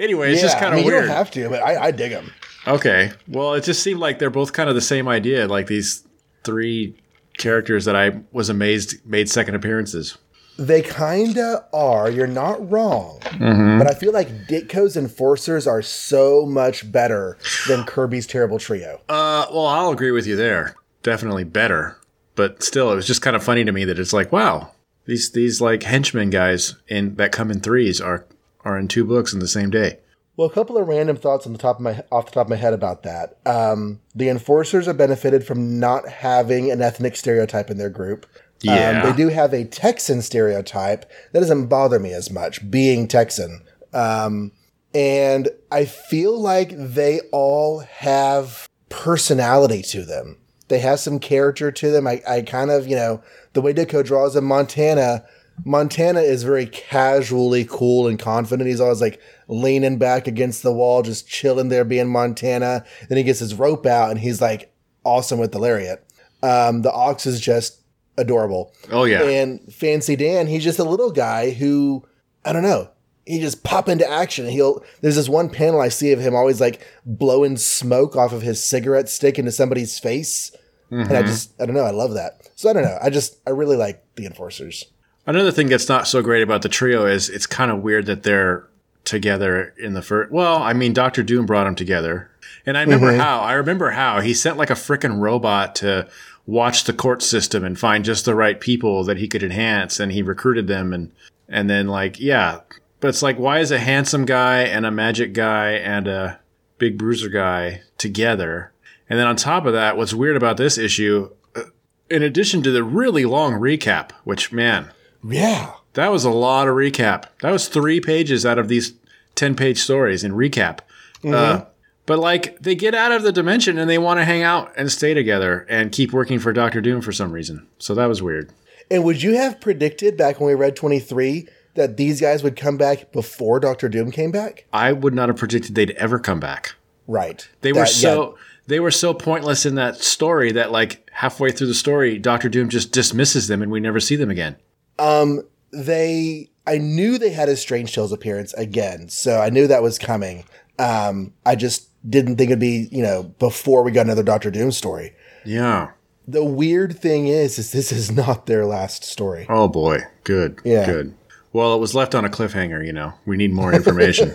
Anyway, 0.00 0.32
it's 0.32 0.42
just 0.42 0.58
kind 0.58 0.74
I 0.74 0.78
of 0.78 0.82
mean, 0.82 0.86
weird. 0.86 1.02
You 1.04 1.08
don't 1.08 1.16
have 1.16 1.30
to, 1.30 1.48
but 1.48 1.62
I, 1.62 1.84
I 1.84 1.90
dig 1.92 2.10
them. 2.10 2.32
Okay. 2.66 3.12
Well, 3.28 3.54
it 3.54 3.62
just 3.62 3.84
seemed 3.84 4.00
like 4.00 4.18
they're 4.18 4.30
both 4.30 4.52
kind 4.52 4.68
of 4.68 4.74
the 4.74 4.80
same 4.80 5.06
idea, 5.06 5.46
like 5.46 5.68
these 5.68 6.04
three 6.42 6.96
characters 7.38 7.84
that 7.84 7.96
I 7.96 8.20
was 8.32 8.48
amazed 8.48 9.04
made 9.06 9.28
second 9.28 9.54
appearances. 9.54 10.16
They 10.58 10.82
kinda 10.82 11.64
are. 11.72 12.10
You're 12.10 12.26
not 12.26 12.70
wrong, 12.70 13.18
Mm-hmm. 13.22 13.78
but 13.78 13.86
I 13.90 13.94
feel 13.94 14.12
like 14.12 14.46
Ditko's 14.46 14.96
enforcers 14.96 15.66
are 15.66 15.80
so 15.82 16.44
much 16.44 16.90
better 16.92 17.38
than 17.68 17.84
Kirby's 17.84 18.26
terrible 18.26 18.58
trio. 18.58 19.00
Uh, 19.08 19.46
well, 19.50 19.66
I'll 19.66 19.90
agree 19.90 20.10
with 20.10 20.26
you 20.26 20.36
there. 20.36 20.74
Definitely 21.02 21.44
better, 21.44 21.96
but 22.36 22.62
still, 22.62 22.92
it 22.92 22.96
was 22.96 23.06
just 23.06 23.22
kind 23.22 23.34
of 23.34 23.42
funny 23.42 23.64
to 23.64 23.72
me 23.72 23.84
that 23.86 23.98
it's 23.98 24.12
like, 24.12 24.30
wow, 24.30 24.70
these 25.06 25.30
these 25.32 25.60
like 25.60 25.82
henchmen 25.84 26.28
guys 26.30 26.76
in 26.86 27.16
that 27.16 27.32
come 27.32 27.50
in 27.50 27.60
threes 27.60 28.00
are 28.00 28.26
are 28.64 28.78
in 28.78 28.86
two 28.88 29.04
books 29.04 29.32
in 29.32 29.40
the 29.40 29.48
same 29.48 29.70
day. 29.70 29.98
Well, 30.36 30.48
a 30.48 30.52
couple 30.52 30.78
of 30.78 30.88
random 30.88 31.16
thoughts 31.16 31.46
on 31.46 31.52
the 31.52 31.58
top 31.58 31.76
of 31.76 31.82
my 31.82 32.02
off 32.10 32.26
the 32.26 32.32
top 32.32 32.46
of 32.46 32.50
my 32.50 32.56
head 32.56 32.72
about 32.72 33.02
that. 33.02 33.36
Um, 33.44 34.00
the 34.14 34.28
enforcers 34.28 34.86
have 34.86 34.96
benefited 34.96 35.46
from 35.46 35.78
not 35.78 36.08
having 36.08 36.70
an 36.70 36.80
ethnic 36.80 37.16
stereotype 37.16 37.70
in 37.70 37.76
their 37.76 37.90
group. 37.90 38.26
Yeah. 38.62 39.02
Um, 39.02 39.10
they 39.10 39.16
do 39.16 39.28
have 39.28 39.52
a 39.52 39.64
Texan 39.64 40.22
stereotype 40.22 41.10
that 41.32 41.40
doesn't 41.40 41.66
bother 41.66 41.98
me 41.98 42.12
as 42.12 42.30
much, 42.30 42.70
being 42.70 43.08
Texan. 43.08 43.62
Um, 43.92 44.52
and 44.94 45.48
I 45.70 45.84
feel 45.84 46.38
like 46.40 46.70
they 46.76 47.20
all 47.32 47.80
have 47.80 48.68
personality 48.88 49.82
to 49.82 50.04
them. 50.04 50.38
They 50.68 50.78
have 50.78 51.00
some 51.00 51.18
character 51.18 51.70
to 51.70 51.90
them. 51.90 52.06
I, 52.06 52.22
I 52.26 52.42
kind 52.42 52.70
of, 52.70 52.86
you 52.86 52.96
know, 52.96 53.22
the 53.52 53.60
way 53.60 53.74
Ditko 53.74 54.04
draws 54.04 54.36
in 54.36 54.44
Montana, 54.44 55.24
Montana 55.64 56.20
is 56.20 56.42
very 56.42 56.66
casually 56.66 57.66
cool 57.68 58.06
and 58.06 58.18
confident. 58.18 58.68
He's 58.68 58.80
always 58.80 59.00
like 59.00 59.20
leaning 59.52 59.98
back 59.98 60.26
against 60.26 60.62
the 60.62 60.72
wall, 60.72 61.02
just 61.02 61.28
chilling 61.28 61.68
there, 61.68 61.84
being 61.84 62.08
Montana. 62.08 62.84
Then 63.08 63.18
he 63.18 63.24
gets 63.24 63.40
his 63.40 63.54
rope 63.54 63.86
out 63.86 64.10
and 64.10 64.18
he's 64.18 64.40
like 64.40 64.72
awesome 65.04 65.38
with 65.38 65.52
the 65.52 65.58
lariat. 65.58 66.04
Um, 66.42 66.82
the 66.82 66.92
ox 66.92 67.26
is 67.26 67.40
just 67.40 67.80
adorable. 68.16 68.72
Oh 68.90 69.04
yeah, 69.04 69.22
And 69.22 69.60
Fancy 69.72 70.16
Dan, 70.16 70.46
he's 70.46 70.64
just 70.64 70.78
a 70.78 70.84
little 70.84 71.10
guy 71.10 71.50
who, 71.50 72.04
I 72.44 72.52
don't 72.52 72.62
know, 72.62 72.90
he 73.24 73.40
just 73.40 73.62
pop 73.62 73.88
into 73.88 74.08
action. 74.08 74.48
He'll, 74.48 74.82
there's 75.00 75.16
this 75.16 75.28
one 75.28 75.48
panel 75.48 75.80
I 75.80 75.88
see 75.88 76.12
of 76.12 76.18
him 76.20 76.34
always 76.34 76.60
like 76.60 76.84
blowing 77.06 77.56
smoke 77.56 78.16
off 78.16 78.32
of 78.32 78.42
his 78.42 78.64
cigarette 78.64 79.08
stick 79.08 79.38
into 79.38 79.52
somebody's 79.52 79.98
face. 79.98 80.50
And 80.90 81.12
I 81.12 81.22
just, 81.22 81.58
I 81.58 81.64
don't 81.64 81.74
know, 81.74 81.84
I 81.86 81.90
love 81.90 82.12
that. 82.14 82.50
So 82.54 82.68
I 82.68 82.74
don't 82.74 82.82
know. 82.82 82.98
I 83.00 83.08
just, 83.08 83.38
I 83.46 83.50
really 83.50 83.76
like 83.76 84.04
the 84.16 84.26
Enforcers. 84.26 84.84
Another 85.24 85.50
thing 85.50 85.68
that's 85.68 85.88
not 85.88 86.06
so 86.06 86.20
great 86.20 86.42
about 86.42 86.60
the 86.60 86.68
trio 86.68 87.06
is 87.06 87.30
it's 87.30 87.46
kind 87.46 87.70
of 87.70 87.80
weird 87.80 88.04
that 88.06 88.24
they're 88.24 88.68
together 89.12 89.74
in 89.78 89.92
the 89.92 90.02
first. 90.02 90.32
Well, 90.32 90.56
I 90.62 90.72
mean, 90.72 90.92
Doctor 90.92 91.22
Doom 91.22 91.46
brought 91.46 91.64
them 91.64 91.76
together, 91.76 92.30
and 92.66 92.76
I 92.76 92.82
remember 92.82 93.12
how. 93.12 93.40
I 93.40 93.52
remember 93.52 93.90
how 93.90 94.20
he 94.20 94.34
sent 94.34 94.56
like 94.56 94.70
a 94.70 94.74
freaking 94.74 95.20
robot 95.20 95.76
to 95.76 96.08
watch 96.46 96.84
the 96.84 96.92
court 96.92 97.22
system 97.22 97.62
and 97.62 97.78
find 97.78 98.04
just 98.04 98.24
the 98.24 98.34
right 98.34 98.60
people 98.60 99.04
that 99.04 99.18
he 99.18 99.28
could 99.28 99.42
enhance, 99.42 100.00
and 100.00 100.10
he 100.10 100.22
recruited 100.22 100.66
them, 100.66 100.92
and 100.92 101.12
and 101.48 101.70
then 101.70 101.86
like 101.86 102.18
yeah, 102.18 102.60
but 102.98 103.08
it's 103.08 103.22
like 103.22 103.38
why 103.38 103.60
is 103.60 103.70
a 103.70 103.78
handsome 103.78 104.24
guy 104.24 104.62
and 104.62 104.84
a 104.84 104.90
magic 104.90 105.34
guy 105.34 105.72
and 105.72 106.08
a 106.08 106.40
big 106.78 106.98
bruiser 106.98 107.28
guy 107.28 107.82
together? 107.98 108.72
And 109.08 109.18
then 109.18 109.26
on 109.26 109.36
top 109.36 109.66
of 109.66 109.74
that, 109.74 109.98
what's 109.98 110.14
weird 110.14 110.36
about 110.36 110.56
this 110.56 110.78
issue, 110.78 111.28
uh, 111.54 111.64
in 112.08 112.22
addition 112.22 112.62
to 112.62 112.70
the 112.70 112.82
really 112.82 113.26
long 113.26 113.52
recap, 113.52 114.12
which 114.24 114.52
man. 114.52 114.90
Yeah. 115.22 115.74
That 115.94 116.10
was 116.10 116.24
a 116.24 116.30
lot 116.30 116.68
of 116.68 116.74
recap. 116.74 117.26
That 117.42 117.50
was 117.50 117.68
three 117.68 118.00
pages 118.00 118.46
out 118.46 118.58
of 118.58 118.68
these 118.68 118.94
10 119.34 119.54
page 119.56 119.78
stories 119.78 120.24
and 120.24 120.34
recap. 120.34 120.80
Uh, 121.24 121.64
but 122.06 122.18
like 122.18 122.58
they 122.60 122.74
get 122.74 122.94
out 122.94 123.12
of 123.12 123.22
the 123.22 123.32
dimension 123.32 123.78
and 123.78 123.88
they 123.88 123.98
want 123.98 124.18
to 124.18 124.24
hang 124.24 124.42
out 124.42 124.72
and 124.76 124.90
stay 124.90 125.14
together 125.14 125.66
and 125.68 125.92
keep 125.92 126.12
working 126.12 126.38
for 126.38 126.52
Doctor 126.52 126.80
Doom 126.80 127.00
for 127.00 127.12
some 127.12 127.32
reason. 127.32 127.66
So 127.78 127.94
that 127.94 128.06
was 128.06 128.20
weird. 128.22 128.50
And 128.90 129.04
would 129.04 129.22
you 129.22 129.36
have 129.36 129.60
predicted 129.60 130.16
back 130.16 130.40
when 130.40 130.48
we 130.48 130.54
read 130.54 130.74
23 130.76 131.46
that 131.74 131.96
these 131.96 132.20
guys 132.20 132.42
would 132.42 132.56
come 132.56 132.76
back 132.76 133.12
before 133.12 133.60
Doctor 133.60 133.88
Doom 133.88 134.10
came 134.10 134.30
back? 134.32 134.66
I 134.72 134.92
would 134.92 135.14
not 135.14 135.28
have 135.28 135.38
predicted 135.38 135.74
they'd 135.74 135.92
ever 135.92 136.18
come 136.18 136.40
back. 136.40 136.74
Right. 137.06 137.48
They 137.62 137.72
were 137.72 137.80
That- 137.80 137.88
so 137.88 138.36
they 138.66 138.80
were 138.80 138.90
so 138.90 139.12
pointless 139.14 139.64
in 139.66 139.74
that 139.76 139.96
story 139.96 140.52
that 140.52 140.70
like 140.70 141.08
halfway 141.12 141.50
through 141.50 141.66
the 141.68 141.74
story, 141.74 142.18
Doctor 142.18 142.48
Doom 142.48 142.68
just 142.68 142.92
dismisses 142.92 143.48
them 143.48 143.62
and 143.62 143.72
we 143.72 143.80
never 143.80 143.98
see 144.00 144.16
them 144.16 144.30
again. 144.30 144.56
Um, 144.98 145.42
they, 145.72 146.50
I 146.66 146.78
knew 146.78 147.18
they 147.18 147.30
had 147.30 147.48
a 147.48 147.56
Strange 147.56 147.94
Tales 147.94 148.12
appearance 148.12 148.52
again, 148.54 149.08
so 149.08 149.40
I 149.40 149.50
knew 149.50 149.66
that 149.66 149.82
was 149.82 149.98
coming. 149.98 150.44
Um, 150.78 151.32
I 151.44 151.56
just 151.56 151.88
didn't 152.08 152.36
think 152.36 152.50
it'd 152.50 152.60
be, 152.60 152.88
you 152.90 153.02
know, 153.02 153.24
before 153.38 153.82
we 153.82 153.92
got 153.92 154.06
another 154.06 154.22
Doctor 154.22 154.50
Doom 154.50 154.72
story. 154.72 155.14
Yeah. 155.44 155.90
The 156.28 156.44
weird 156.44 156.98
thing 156.98 157.26
is, 157.26 157.58
is 157.58 157.72
this 157.72 157.90
is 157.92 158.10
not 158.16 158.46
their 158.46 158.64
last 158.64 159.04
story. 159.04 159.46
Oh 159.48 159.68
boy. 159.68 160.00
Good. 160.24 160.60
Yeah. 160.64 160.86
Good. 160.86 161.14
Well, 161.52 161.74
it 161.74 161.80
was 161.80 161.94
left 161.94 162.14
on 162.14 162.24
a 162.24 162.28
cliffhanger, 162.30 162.84
you 162.84 162.92
know. 162.92 163.12
We 163.26 163.36
need 163.36 163.52
more 163.52 163.74
information. 163.74 164.34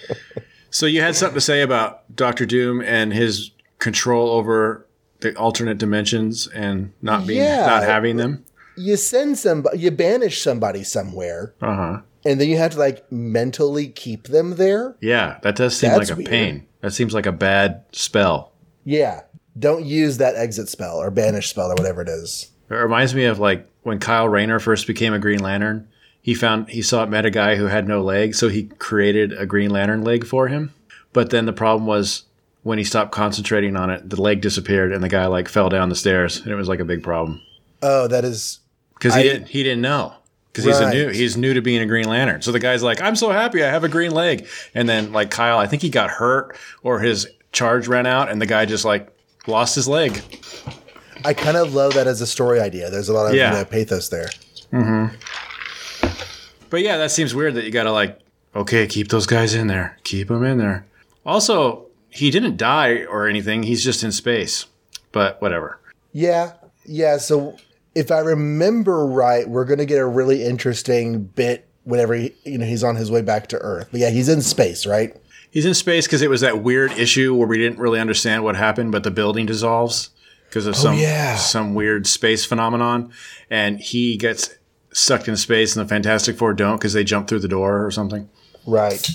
so 0.70 0.86
you 0.86 1.00
had 1.02 1.16
something 1.16 1.34
to 1.34 1.40
say 1.40 1.62
about 1.62 2.14
Doctor 2.16 2.46
Doom 2.46 2.80
and 2.80 3.12
his 3.12 3.50
control 3.78 4.30
over 4.30 4.86
the 5.20 5.34
alternate 5.36 5.78
dimensions 5.78 6.46
and 6.48 6.92
not 7.02 7.26
being 7.26 7.42
Yeah. 7.42 7.66
not 7.66 7.82
having 7.82 8.16
them? 8.16 8.44
You 8.80 8.96
send 8.96 9.38
somebody, 9.38 9.78
you 9.78 9.90
banish 9.90 10.40
somebody 10.42 10.82
somewhere, 10.84 11.54
Uh-huh. 11.60 12.00
and 12.24 12.40
then 12.40 12.48
you 12.48 12.56
have 12.58 12.72
to 12.72 12.78
like 12.78 13.10
mentally 13.12 13.88
keep 13.88 14.28
them 14.28 14.56
there. 14.56 14.96
Yeah, 15.00 15.38
that 15.42 15.56
does 15.56 15.76
seem 15.76 15.90
That's 15.90 16.08
like 16.08 16.10
a 16.10 16.16
weird. 16.16 16.28
pain. 16.30 16.66
That 16.80 16.92
seems 16.92 17.12
like 17.14 17.26
a 17.26 17.32
bad 17.32 17.82
spell. 17.92 18.52
Yeah. 18.84 19.22
Don't 19.58 19.84
use 19.84 20.16
that 20.18 20.36
exit 20.36 20.68
spell 20.68 20.96
or 20.96 21.10
banish 21.10 21.50
spell 21.50 21.70
or 21.70 21.74
whatever 21.74 22.00
it 22.02 22.08
is. 22.08 22.50
It 22.70 22.74
reminds 22.74 23.14
me 23.14 23.24
of 23.24 23.38
like 23.38 23.68
when 23.82 23.98
Kyle 23.98 24.28
Rayner 24.28 24.60
first 24.60 24.86
became 24.86 25.12
a 25.12 25.18
Green 25.18 25.40
Lantern. 25.40 25.88
He 26.22 26.34
found 26.34 26.68
he 26.70 26.80
saw 26.82 27.04
met 27.06 27.26
a 27.26 27.30
guy 27.30 27.56
who 27.56 27.66
had 27.66 27.88
no 27.88 28.00
leg, 28.02 28.34
so 28.34 28.48
he 28.48 28.64
created 28.78 29.32
a 29.32 29.44
Green 29.46 29.70
Lantern 29.70 30.02
leg 30.02 30.24
for 30.24 30.48
him. 30.48 30.72
But 31.12 31.30
then 31.30 31.46
the 31.46 31.52
problem 31.52 31.86
was 31.86 32.24
when 32.62 32.78
he 32.78 32.84
stopped 32.84 33.10
concentrating 33.12 33.74
on 33.76 33.90
it, 33.90 34.08
the 34.08 34.20
leg 34.20 34.40
disappeared, 34.40 34.92
and 34.92 35.02
the 35.02 35.08
guy 35.08 35.26
like 35.26 35.48
fell 35.48 35.68
down 35.68 35.88
the 35.88 35.94
stairs, 35.96 36.38
and 36.40 36.48
it 36.52 36.56
was 36.56 36.68
like 36.68 36.80
a 36.80 36.84
big 36.84 37.02
problem 37.02 37.40
Oh, 37.82 38.06
that 38.06 38.24
is 38.24 38.59
because 39.00 39.14
he 39.14 39.20
I- 39.20 39.24
didn't 39.24 39.48
he 39.48 39.62
didn't 39.64 39.80
know 39.82 40.14
because 40.52 40.64
he's 40.66 40.78
a 40.78 40.90
new 40.90 41.08
he's 41.08 41.36
new 41.36 41.54
to 41.54 41.60
being 41.62 41.80
a 41.82 41.86
Green 41.86 42.08
Lantern. 42.08 42.42
So 42.42 42.52
the 42.52 42.58
guy's 42.60 42.82
like, 42.82 43.00
"I'm 43.00 43.16
so 43.16 43.30
happy 43.30 43.64
I 43.64 43.68
have 43.68 43.82
a 43.84 43.88
green 43.88 44.12
leg," 44.12 44.46
and 44.74 44.88
then 44.88 45.12
like 45.12 45.30
Kyle, 45.30 45.58
I 45.58 45.66
think 45.66 45.82
he 45.82 45.88
got 45.88 46.10
hurt 46.10 46.56
or 46.82 47.00
his 47.00 47.26
charge 47.52 47.88
ran 47.88 48.06
out, 48.06 48.30
and 48.30 48.40
the 48.40 48.46
guy 48.46 48.64
just 48.66 48.84
like 48.84 49.08
lost 49.46 49.74
his 49.74 49.88
leg. 49.88 50.22
I 51.24 51.34
kind 51.34 51.56
of 51.56 51.74
love 51.74 51.94
that 51.94 52.06
as 52.06 52.20
a 52.20 52.26
story 52.26 52.60
idea. 52.60 52.90
There's 52.90 53.08
a 53.08 53.12
lot 53.12 53.26
of 53.30 53.34
Yeah. 53.34 53.52
you 53.52 53.58
know, 53.58 53.64
pathos 53.64 54.08
there. 54.08 54.30
Mm-hmm. 54.72 55.14
But 56.70 56.82
yeah, 56.82 56.96
that 56.98 57.10
seems 57.10 57.34
weird 57.34 57.54
that 57.54 57.64
you 57.64 57.70
got 57.70 57.82
to 57.84 57.92
like, 57.92 58.18
okay, 58.54 58.86
keep 58.86 59.08
those 59.08 59.26
guys 59.26 59.54
in 59.54 59.66
there, 59.66 59.98
keep 60.04 60.28
them 60.28 60.44
in 60.44 60.58
there. 60.58 60.86
Also, 61.26 61.86
he 62.10 62.30
didn't 62.30 62.56
die 62.56 63.04
or 63.04 63.26
anything; 63.28 63.62
he's 63.64 63.84
just 63.84 64.02
in 64.04 64.12
space. 64.12 64.66
But 65.12 65.40
whatever. 65.42 65.78
Yeah, 66.12 66.52
yeah. 66.86 67.16
So 67.18 67.56
if 67.94 68.10
I 68.10 68.18
remember 68.20 69.06
right, 69.06 69.48
we're 69.48 69.64
going 69.64 69.78
to 69.78 69.86
get 69.86 69.98
a 69.98 70.06
really 70.06 70.44
interesting 70.44 71.24
bit 71.24 71.66
whenever 71.84 72.14
he, 72.14 72.34
you 72.44 72.58
know 72.58 72.66
he's 72.66 72.84
on 72.84 72.96
his 72.96 73.10
way 73.10 73.22
back 73.22 73.48
to 73.48 73.58
Earth. 73.58 73.88
But 73.90 74.00
yeah, 74.00 74.10
he's 74.10 74.28
in 74.28 74.42
space, 74.42 74.86
right? 74.86 75.16
He's 75.50 75.66
in 75.66 75.74
space 75.74 76.06
because 76.06 76.22
it 76.22 76.30
was 76.30 76.42
that 76.42 76.62
weird 76.62 76.92
issue 76.92 77.34
where 77.34 77.48
we 77.48 77.58
didn't 77.58 77.78
really 77.78 77.98
understand 77.98 78.44
what 78.44 78.54
happened, 78.54 78.92
but 78.92 79.02
the 79.02 79.10
building 79.10 79.46
dissolves 79.46 80.10
because 80.48 80.66
of 80.66 80.74
oh, 80.74 80.78
some 80.78 80.98
yeah. 80.98 81.36
some 81.36 81.74
weird 81.74 82.06
space 82.06 82.44
phenomenon, 82.44 83.12
and 83.48 83.80
he 83.80 84.16
gets 84.16 84.54
sucked 84.92 85.28
in 85.28 85.36
space, 85.36 85.76
and 85.76 85.84
the 85.84 85.88
Fantastic 85.88 86.36
Four 86.36 86.54
don't 86.54 86.76
because 86.76 86.92
they 86.92 87.04
jump 87.04 87.28
through 87.28 87.40
the 87.40 87.48
door 87.48 87.84
or 87.84 87.90
something. 87.90 88.28
Right. 88.66 89.08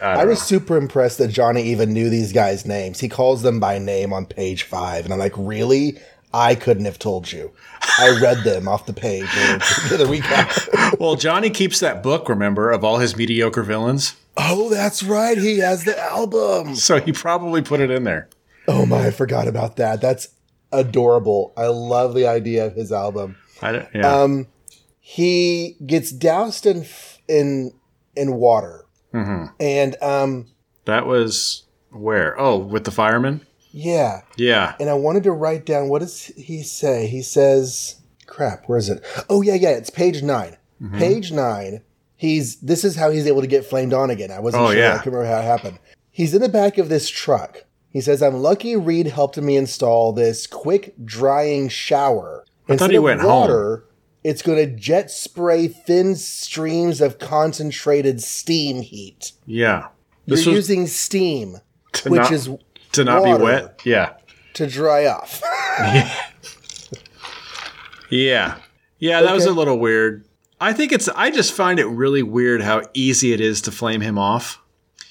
I, 0.00 0.22
I 0.22 0.24
was 0.24 0.40
super 0.40 0.76
impressed 0.76 1.18
that 1.18 1.28
Johnny 1.28 1.62
even 1.64 1.92
knew 1.92 2.08
these 2.08 2.32
guys' 2.32 2.64
names. 2.64 3.00
He 3.00 3.08
calls 3.08 3.42
them 3.42 3.60
by 3.60 3.78
name 3.78 4.12
on 4.12 4.24
page 4.24 4.62
five, 4.62 5.04
and 5.04 5.12
I'm 5.12 5.18
like, 5.18 5.34
really? 5.36 5.98
I 6.32 6.54
couldn't 6.54 6.84
have 6.84 6.98
told 6.98 7.32
you. 7.32 7.50
I 7.98 8.18
read 8.22 8.44
them 8.44 8.68
off 8.68 8.86
the 8.86 8.92
page 8.92 9.22
the 9.90 10.06
know. 10.06 10.96
well, 10.98 11.16
Johnny 11.16 11.50
keeps 11.50 11.80
that 11.80 12.02
book, 12.02 12.28
remember, 12.28 12.70
of 12.70 12.84
all 12.84 12.98
his 12.98 13.16
mediocre 13.16 13.62
villains, 13.62 14.16
oh, 14.36 14.70
that's 14.70 15.02
right. 15.02 15.36
He 15.38 15.58
has 15.58 15.84
the 15.84 15.98
album. 16.00 16.74
so 16.76 17.00
he 17.00 17.12
probably 17.12 17.62
put 17.62 17.80
it 17.80 17.90
in 17.90 18.04
there. 18.04 18.28
Oh 18.68 18.86
my, 18.86 19.06
I 19.06 19.10
forgot 19.10 19.48
about 19.48 19.76
that. 19.76 20.00
That's 20.00 20.28
adorable. 20.72 21.52
I 21.56 21.66
love 21.66 22.14
the 22.14 22.26
idea 22.26 22.66
of 22.66 22.74
his 22.74 22.92
album. 22.92 23.36
I 23.62 23.72
don't, 23.72 23.88
yeah. 23.94 24.20
Um, 24.22 24.46
he 25.00 25.76
gets 25.84 26.12
doused 26.12 26.66
in 26.66 26.86
in 27.28 27.72
in 28.14 28.34
water, 28.34 28.86
and 29.12 29.96
um, 30.02 30.46
That 30.84 31.06
was 31.06 31.64
where? 31.90 32.38
Oh, 32.38 32.56
with 32.58 32.84
the 32.84 32.90
fireman? 32.92 33.44
Yeah. 33.72 34.22
Yeah. 34.36 34.74
And 34.80 34.88
I 34.90 34.94
wanted 34.94 35.22
to 35.24 35.32
write 35.32 35.64
down 35.66 35.88
what 35.88 36.00
does 36.00 36.26
he 36.36 36.62
say? 36.62 37.06
He 37.06 37.22
says, 37.22 37.96
crap, 38.26 38.68
where 38.68 38.78
is 38.78 38.88
it? 38.88 39.04
Oh 39.28 39.42
yeah, 39.42 39.54
yeah, 39.54 39.70
it's 39.70 39.90
page 39.90 40.22
9 40.22 40.56
Mm-hmm. 40.82 40.98
Page 40.98 41.30
nine. 41.32 41.82
He's 42.16 42.56
this 42.56 42.84
is 42.84 42.96
how 42.96 43.10
he's 43.10 43.26
able 43.26 43.42
to 43.42 43.46
get 43.46 43.66
flamed 43.66 43.92
on 43.92 44.08
again. 44.08 44.30
I 44.30 44.40
wasn't 44.40 44.62
Oh, 44.62 44.70
sure. 44.70 44.78
yeah. 44.78 44.94
I 44.94 45.02
can 45.02 45.12
remember 45.12 45.30
how 45.30 45.40
it 45.40 45.44
happened. 45.44 45.78
He's 46.10 46.32
in 46.34 46.40
the 46.40 46.48
back 46.48 46.78
of 46.78 46.88
this 46.88 47.08
truck. 47.10 47.64
He 47.90 48.00
says, 48.00 48.22
"I'm 48.22 48.36
lucky 48.36 48.76
Reed 48.76 49.08
helped 49.08 49.36
me 49.36 49.56
install 49.58 50.12
this 50.14 50.46
quick 50.46 50.94
drying 51.04 51.68
shower. 51.68 52.46
I 52.66 52.76
thought 52.78 52.90
he 52.92 52.98
went 52.98 53.20
home. 53.20 53.82
It's 54.24 54.40
going 54.42 54.56
to 54.58 54.74
jet 54.74 55.10
spray 55.10 55.68
thin 55.68 56.14
streams 56.16 57.00
of 57.02 57.18
concentrated 57.18 58.22
steam 58.22 58.80
heat. 58.82 59.32
Yeah. 59.46 59.88
You're 60.26 60.36
was 60.36 60.46
using 60.46 60.86
steam, 60.86 61.58
which 62.06 62.20
not, 62.20 62.32
is 62.32 62.48
to 62.92 63.04
not 63.04 63.24
be 63.24 63.32
wet. 63.42 63.80
Yeah. 63.84 64.14
to 64.54 64.66
dry 64.66 65.06
off. 65.06 65.42
Yeah. 68.10 68.56
Yeah, 68.98 69.22
that 69.22 69.32
was 69.32 69.46
a 69.46 69.52
little 69.52 69.78
weird. 69.78 70.24
I 70.60 70.72
think 70.72 70.92
it's 70.92 71.08
I 71.08 71.30
just 71.30 71.52
find 71.52 71.78
it 71.78 71.86
really 71.86 72.22
weird 72.22 72.60
how 72.60 72.82
easy 72.92 73.32
it 73.32 73.40
is 73.40 73.62
to 73.62 73.70
flame 73.72 74.00
him 74.00 74.18
off. 74.18 74.60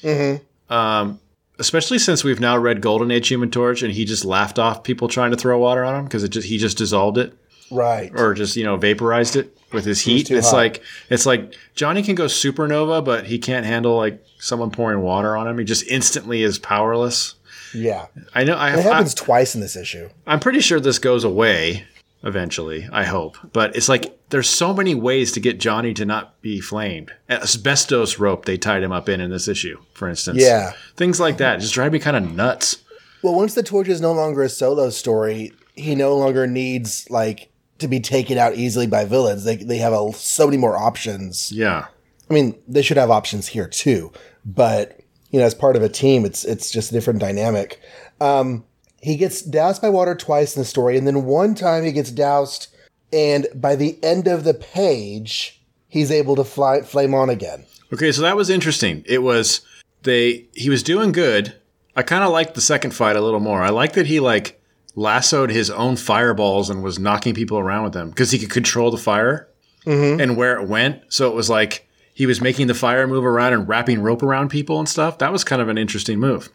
mm-hmm. 0.02 0.74
Um 0.74 1.20
especially 1.58 1.98
since 2.00 2.24
we've 2.24 2.40
now 2.40 2.58
read 2.58 2.82
Golden 2.82 3.10
Age 3.12 3.28
Human 3.28 3.50
Torch 3.52 3.82
and 3.84 3.92
he 3.94 4.06
just 4.06 4.24
laughed 4.26 4.60
off 4.60 4.84
people 4.84 5.08
trying 5.08 5.32
to 5.32 5.38
throw 5.38 5.58
water 5.60 5.84
on 5.84 5.96
him 5.96 6.04
because 6.06 6.24
it 6.24 6.30
just 6.30 6.48
he 6.48 6.58
just 6.58 6.78
dissolved 6.78 7.18
it 7.18 7.34
Right. 7.72 8.12
or 8.16 8.34
just, 8.34 8.56
you 8.56 8.64
know, 8.64 8.78
vaporized 8.78 9.36
it 9.36 9.56
with 9.72 9.86
his 9.86 10.02
heat. 10.02 10.30
It's 10.32 10.50
hot. 10.52 10.56
like 10.58 10.84
it's 11.10 11.26
like 11.26 11.54
Johnny 11.76 12.04
can 12.04 12.16
go 12.16 12.26
supernova, 12.26 13.04
but 13.04 13.26
he 13.26 13.40
can't 13.40 13.66
handle 13.66 13.96
like 13.96 14.24
someone 14.40 14.72
pouring 14.72 15.02
water 15.02 15.36
on 15.38 15.48
him. 15.48 15.58
He 15.58 15.64
just 15.66 15.88
instantly 15.88 16.44
is 16.44 16.60
powerless. 16.60 17.36
Yeah. 17.74 18.08
I 18.34 18.44
know 18.44 18.56
I, 18.56 18.72
It 18.74 18.80
I 18.80 18.82
happens 18.82 19.14
twice 19.14 19.56
in 19.56 19.62
this 19.62 19.76
issue. 19.76 20.10
I'm 20.28 20.40
pretty 20.40 20.60
sure 20.62 20.80
this 20.80 21.00
goes 21.00 21.24
away 21.24 21.86
eventually. 22.24 22.88
I 22.92 23.04
hope, 23.06 23.38
but 23.54 23.76
it's 23.76 23.90
like 23.90 24.18
there's 24.30 24.50
so 24.50 24.74
many 24.74 24.94
ways 24.96 25.32
to 25.34 25.40
get 25.40 25.60
Johnny 25.60 25.94
to 25.96 26.06
not 26.06 26.42
be 26.42 26.60
flamed. 26.62 27.12
Asbestos 27.30 28.20
rope 28.20 28.46
they 28.46 28.58
tied 28.58 28.84
him 28.84 28.92
up 28.92 29.08
in 29.10 29.22
in 29.22 29.32
this 29.32 29.48
issue, 29.48 29.80
for 29.94 30.10
instance. 30.10 30.40
Yeah. 30.42 30.74
things 30.96 31.20
like 31.20 31.38
that 31.38 31.60
just 31.60 31.74
drive 31.74 31.94
me 31.94 32.00
kind 32.00 32.18
of 32.18 32.32
nuts. 32.34 32.78
Well, 33.24 33.36
once 33.36 33.54
the 33.54 33.64
torch 33.64 33.88
is 33.88 34.00
no 34.02 34.14
longer 34.14 34.44
a 34.44 34.50
solo 34.50 34.90
story, 34.90 35.52
he 35.76 35.96
no 35.96 36.16
longer 36.16 36.48
needs 36.48 37.10
like 37.10 37.50
to 37.80 37.88
be 37.88 38.00
taken 38.00 38.38
out 38.38 38.56
easily 38.56 38.88
by 38.88 39.06
villains. 39.06 39.44
They 39.44 39.56
they 39.58 39.78
have 39.78 39.94
a, 39.94 40.12
so 40.14 40.46
many 40.46 40.58
more 40.58 40.78
options. 40.78 41.52
Yeah, 41.52 41.88
I 42.30 42.34
mean, 42.34 42.56
they 42.68 42.82
should 42.82 42.98
have 42.98 43.10
options 43.12 43.48
here 43.48 43.68
too, 43.68 44.12
but 44.46 44.99
you 45.32 45.40
know, 45.40 45.46
as 45.46 45.54
part 45.54 45.76
of 45.76 45.84
a 45.84 45.90
team, 45.90 46.26
it's 46.26 46.46
it's 46.46 46.72
just 46.72 46.92
a 46.92 46.94
different 46.94 47.20
dynamic. 47.20 47.80
Um, 48.20 48.66
he 49.02 49.16
gets 49.16 49.42
doused 49.42 49.82
by 49.82 49.90
water 49.90 50.16
twice 50.16 50.56
in 50.56 50.62
the 50.62 50.66
story, 50.66 50.98
and 50.98 51.08
then 51.08 51.26
one 51.26 51.56
time 51.56 51.84
he 51.84 51.92
gets 51.92 52.12
doused, 52.12 52.68
and 53.14 53.48
by 53.56 53.76
the 53.76 53.98
end 54.04 54.28
of 54.28 54.44
the 54.44 54.54
page, 54.54 55.62
he's 55.88 56.12
able 56.12 56.36
to 56.36 56.44
fly 56.44 56.82
flame 56.82 57.14
on 57.14 57.30
again. 57.30 57.66
Okay, 57.94 58.12
so 58.12 58.22
that 58.22 58.36
was 58.36 58.50
interesting. 58.50 59.04
It 59.06 59.24
was 59.24 59.62
they 60.04 60.48
he 60.54 60.70
was 60.70 60.84
doing 60.84 61.12
good. 61.12 61.56
I 61.96 62.04
kind 62.04 62.24
of 62.24 62.32
liked 62.32 62.56
the 62.56 62.62
second 62.62 62.92
fight 62.92 63.16
a 63.16 63.22
little 63.22 63.40
more. 63.40 63.62
I 63.62 63.70
like 63.70 63.94
that 63.94 64.06
he 64.06 64.20
like 64.20 64.62
lassoed 64.96 65.50
his 65.50 65.70
own 65.70 65.96
fireballs 65.96 66.70
and 66.70 66.84
was 66.84 67.00
knocking 67.00 67.34
people 67.34 67.58
around 67.60 67.84
with 67.84 67.94
them 67.94 68.10
because 68.10 68.32
he 68.32 68.40
could 68.40 68.50
control 68.50 68.92
the 68.92 68.98
fire 68.98 69.48
and 69.86 70.38
where 70.38 70.60
it 70.60 70.68
went. 70.68 71.02
So 71.12 71.30
it 71.30 71.36
was 71.36 71.50
like 71.50 71.89
he 72.20 72.26
was 72.26 72.42
making 72.42 72.68
the 72.68 72.74
fire 72.74 73.08
move 73.08 73.24
around 73.24 73.54
and 73.54 73.66
wrapping 73.66 74.02
rope 74.02 74.22
around 74.22 74.50
people 74.50 74.78
and 74.78 74.90
stuff. 74.90 75.18
That 75.20 75.32
was 75.32 75.46
kind 75.46 75.62
of 75.62 75.70
an 75.70 75.78
interesting 75.78 76.20
move 76.20 76.50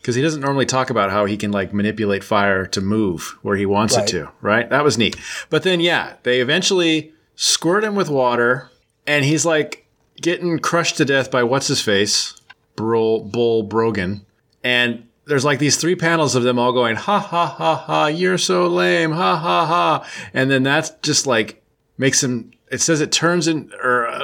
because 0.00 0.16
he 0.16 0.22
doesn't 0.22 0.40
normally 0.40 0.66
talk 0.66 0.90
about 0.90 1.12
how 1.12 1.24
he 1.24 1.36
can 1.36 1.52
like 1.52 1.72
manipulate 1.72 2.24
fire 2.24 2.66
to 2.66 2.80
move 2.80 3.36
where 3.42 3.56
he 3.56 3.64
wants 3.64 3.96
Right. 3.96 4.02
it 4.08 4.10
to. 4.10 4.30
Right? 4.40 4.68
That 4.68 4.82
was 4.82 4.98
neat. 4.98 5.14
But 5.50 5.62
then 5.62 5.78
yeah, 5.78 6.14
they 6.24 6.40
eventually 6.40 7.12
squirt 7.36 7.84
him 7.84 7.94
with 7.94 8.10
water 8.10 8.70
and 9.06 9.24
he's 9.24 9.46
like 9.46 9.86
getting 10.20 10.58
crushed 10.58 10.96
to 10.96 11.04
death 11.04 11.30
by 11.30 11.44
what's 11.44 11.68
his 11.68 11.80
face, 11.80 12.34
Bull, 12.74 13.22
Bull 13.22 13.62
Brogan, 13.62 14.26
and 14.64 15.06
there's 15.26 15.44
like 15.44 15.60
these 15.60 15.76
three 15.76 15.94
panels 15.94 16.34
of 16.34 16.42
them 16.42 16.58
all 16.58 16.72
going 16.72 16.96
ha 16.96 17.20
ha 17.20 17.46
ha 17.46 17.76
ha, 17.76 18.06
you're 18.08 18.36
so 18.36 18.66
lame, 18.66 19.12
ha 19.12 19.36
ha 19.36 19.64
ha, 19.64 20.08
and 20.34 20.50
then 20.50 20.64
that's 20.64 20.90
just 21.02 21.24
like 21.28 21.62
makes 21.98 22.20
him. 22.20 22.50
It 22.70 22.80
says 22.80 23.00
it 23.00 23.12
turns 23.12 23.46
in, 23.46 23.70
or 23.82 24.08
uh, 24.08 24.18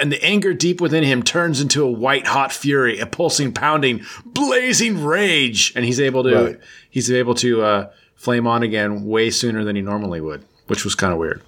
and 0.00 0.10
the 0.12 0.22
anger 0.24 0.52
deep 0.54 0.80
within 0.80 1.04
him 1.04 1.22
turns 1.22 1.60
into 1.60 1.82
a 1.84 1.90
white 1.90 2.26
hot 2.26 2.52
fury, 2.52 2.98
a 2.98 3.06
pulsing, 3.06 3.52
pounding, 3.52 4.02
blazing 4.24 5.04
rage, 5.04 5.72
and 5.76 5.84
he's 5.84 6.00
able 6.00 6.22
to 6.24 6.34
Right. 6.44 6.60
he's 6.90 7.10
able 7.10 7.34
to 7.36 7.62
uh, 7.62 7.90
flame 8.16 8.46
on 8.46 8.62
again 8.62 9.04
way 9.04 9.30
sooner 9.30 9.64
than 9.64 9.76
he 9.76 9.82
normally 9.82 10.20
would, 10.20 10.44
which 10.66 10.84
was 10.84 10.94
kind 10.94 11.12
of 11.12 11.18
weird. 11.18 11.42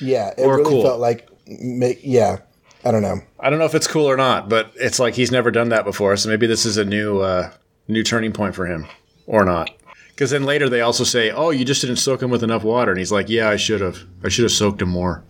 Yeah, 0.00 0.28
it 0.36 0.42
Or 0.42 0.56
really 0.58 0.70
cool. 0.70 0.82
felt 0.82 1.00
like, 1.00 1.28
ma- 1.46 1.88
yeah, 2.02 2.38
I 2.84 2.90
don't 2.90 3.02
know. 3.02 3.20
I 3.38 3.50
don't 3.50 3.58
know 3.58 3.64
if 3.66 3.74
it's 3.74 3.86
cool 3.86 4.06
or 4.06 4.16
not, 4.16 4.48
but 4.48 4.72
it's 4.76 4.98
like 4.98 5.14
he's 5.14 5.30
never 5.30 5.50
done 5.50 5.68
that 5.68 5.84
before. 5.84 6.16
So 6.16 6.28
maybe 6.28 6.46
this 6.46 6.64
is 6.66 6.76
a 6.76 6.84
new 6.84 7.20
uh, 7.20 7.50
new 7.88 8.02
turning 8.02 8.32
point 8.32 8.54
for 8.54 8.66
him, 8.66 8.86
or 9.26 9.44
not. 9.44 9.70
Because 10.08 10.30
then 10.30 10.44
later 10.44 10.68
they 10.68 10.80
also 10.82 11.04
say, 11.04 11.30
"Oh, 11.30 11.50
you 11.50 11.64
just 11.64 11.80
didn't 11.80 11.96
soak 11.96 12.22
him 12.22 12.30
with 12.30 12.42
enough 12.42 12.64
water," 12.64 12.90
and 12.92 12.98
he's 12.98 13.12
like, 13.12 13.28
"Yeah, 13.28 13.48
I 13.48 13.56
should 13.56 13.80
have. 13.80 13.98
I 14.24 14.28
should 14.28 14.42
have 14.44 14.52
soaked 14.52 14.82
him 14.82 14.88
more." 14.90 15.24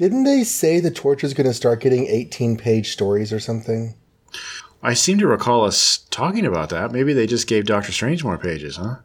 Didn't 0.00 0.24
they 0.24 0.44
say 0.44 0.80
the 0.80 0.90
torch 0.90 1.22
is 1.22 1.34
going 1.34 1.46
to 1.46 1.52
start 1.52 1.80
getting 1.80 2.06
18 2.06 2.56
page 2.56 2.90
stories 2.90 3.34
or 3.34 3.38
something? 3.38 3.96
I 4.82 4.94
seem 4.94 5.18
to 5.18 5.26
recall 5.26 5.62
us 5.62 6.06
talking 6.08 6.46
about 6.46 6.70
that. 6.70 6.90
Maybe 6.90 7.12
they 7.12 7.26
just 7.26 7.46
gave 7.46 7.66
Doctor 7.66 7.92
Strange 7.92 8.24
more 8.24 8.38
pages, 8.38 8.76
huh? 8.76 8.96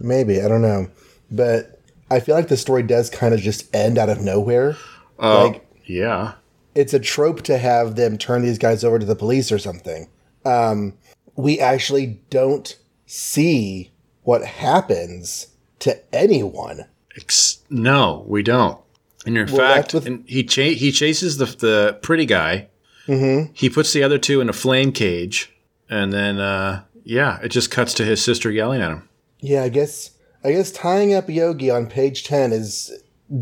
Maybe, 0.00 0.42
I 0.42 0.48
don't 0.48 0.60
know. 0.60 0.88
But 1.30 1.80
I 2.10 2.20
feel 2.20 2.34
like 2.34 2.48
the 2.48 2.58
story 2.58 2.82
does 2.82 3.08
kind 3.08 3.32
of 3.32 3.40
just 3.40 3.74
end 3.74 3.96
out 3.96 4.10
of 4.10 4.20
nowhere. 4.20 4.76
Uh, 5.18 5.46
Like- 5.46 5.66
yeah, 5.86 6.32
It's 6.74 6.92
a 6.92 6.98
trope 6.98 7.40
to 7.44 7.56
have 7.56 7.96
them 7.96 8.18
turn 8.18 8.42
these 8.42 8.58
guys 8.58 8.84
over 8.84 8.98
to 8.98 9.06
the 9.06 9.16
police 9.16 9.50
or 9.50 9.58
something. 9.58 10.08
Um, 10.44 10.92
we 11.36 11.58
actually 11.58 12.20
don't 12.28 12.76
see 13.06 13.92
what 14.24 14.44
happens 14.44 15.46
to 15.78 15.98
anyone. 16.14 16.84
Ex- 17.16 17.60
no, 17.70 18.26
we 18.28 18.42
don't. 18.42 18.78
And 19.26 19.36
in 19.38 19.46
Well, 19.46 19.56
fact, 19.56 19.94
with- 19.94 20.06
and 20.06 20.24
he 20.26 20.44
cha- 20.44 20.74
he 20.74 20.92
chases 20.92 21.38
the 21.38 21.46
the 21.46 21.98
pretty 22.02 22.26
guy. 22.26 22.68
Mm-hmm. 23.06 23.52
He 23.54 23.68
puts 23.70 23.92
the 23.92 24.02
other 24.02 24.18
two 24.18 24.40
in 24.40 24.48
a 24.48 24.52
flame 24.54 24.92
cage, 24.92 25.54
and 25.90 26.12
then 26.12 26.38
uh, 26.38 26.82
yeah, 27.04 27.38
it 27.42 27.48
just 27.48 27.70
cuts 27.70 27.94
to 27.94 28.04
his 28.04 28.22
sister 28.22 28.50
yelling 28.50 28.80
at 28.82 28.90
him. 28.90 29.08
Yeah, 29.40 29.62
I 29.62 29.68
guess 29.68 30.10
I 30.42 30.52
guess 30.52 30.70
tying 30.72 31.12
up 31.14 31.28
Yogi 31.28 31.70
on 31.70 31.86
page 31.86 32.24
10 32.24 32.52
is 32.52 32.92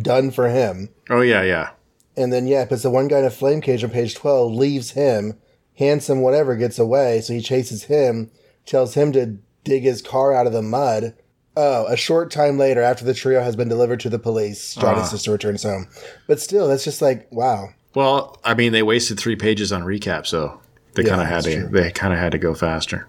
done 0.01 0.31
for 0.31 0.49
him. 0.49 0.88
Oh 1.11 1.21
yeah, 1.21 1.42
yeah. 1.42 1.71
And 2.16 2.33
then 2.33 2.47
yeah, 2.47 2.64
because 2.64 2.83
the 2.83 2.90
one 2.90 3.09
guy 3.09 3.18
in 3.21 3.25
a 3.25 3.31
flame 3.31 3.61
cage 3.61 3.83
on 3.85 3.90
page 3.90 4.14
twelve 4.14 4.53
leaves 4.53 4.92
him. 4.92 5.38
Handsome 5.79 6.21
whatever 6.21 6.55
gets 6.55 6.79
away, 6.79 7.23
so 7.23 7.33
he 7.33 7.40
chases 7.40 7.85
him, 7.85 8.31
tells 8.66 8.92
him 8.95 9.11
to 9.12 9.38
dig 9.64 9.83
his 9.85 10.03
car 10.03 10.35
out 10.35 10.47
of 10.47 10.53
the 10.53 10.61
mud. 10.62 11.14
Oh, 11.56 11.86
a 11.86 11.96
short 11.96 12.30
time 12.30 12.56
later, 12.58 12.80
after 12.80 13.04
the 13.04 13.12
trio 13.14 13.42
has 13.42 13.56
been 13.56 13.68
delivered 13.68 14.00
to 14.00 14.08
the 14.10 14.18
police, 14.18 14.74
Johnny's 14.74 15.02
Ah. 15.04 15.08
sister 15.08 15.30
returns 15.32 15.62
home. 15.62 15.86
But 16.26 16.40
still, 16.40 16.66
that's 16.68 16.84
just 16.84 17.02
like 17.02 17.26
wow. 17.30 17.70
Well, 17.94 18.38
I 18.42 18.54
mean, 18.54 18.72
they 18.72 18.82
wasted 18.82 19.18
three 19.20 19.36
pages 19.36 19.70
on 19.70 19.82
recap, 19.82 20.26
so 20.26 20.60
they 20.94 21.02
Yeah, 21.02 21.10
kind 21.10 21.20
of 21.22 21.28
had 21.28 21.44
to 21.44 21.54
true. 21.54 21.68
they 21.70 21.90
kind 21.90 22.12
of 22.14 22.18
had 22.18 22.32
to 22.32 22.38
go 22.38 22.54
faster. 22.54 23.06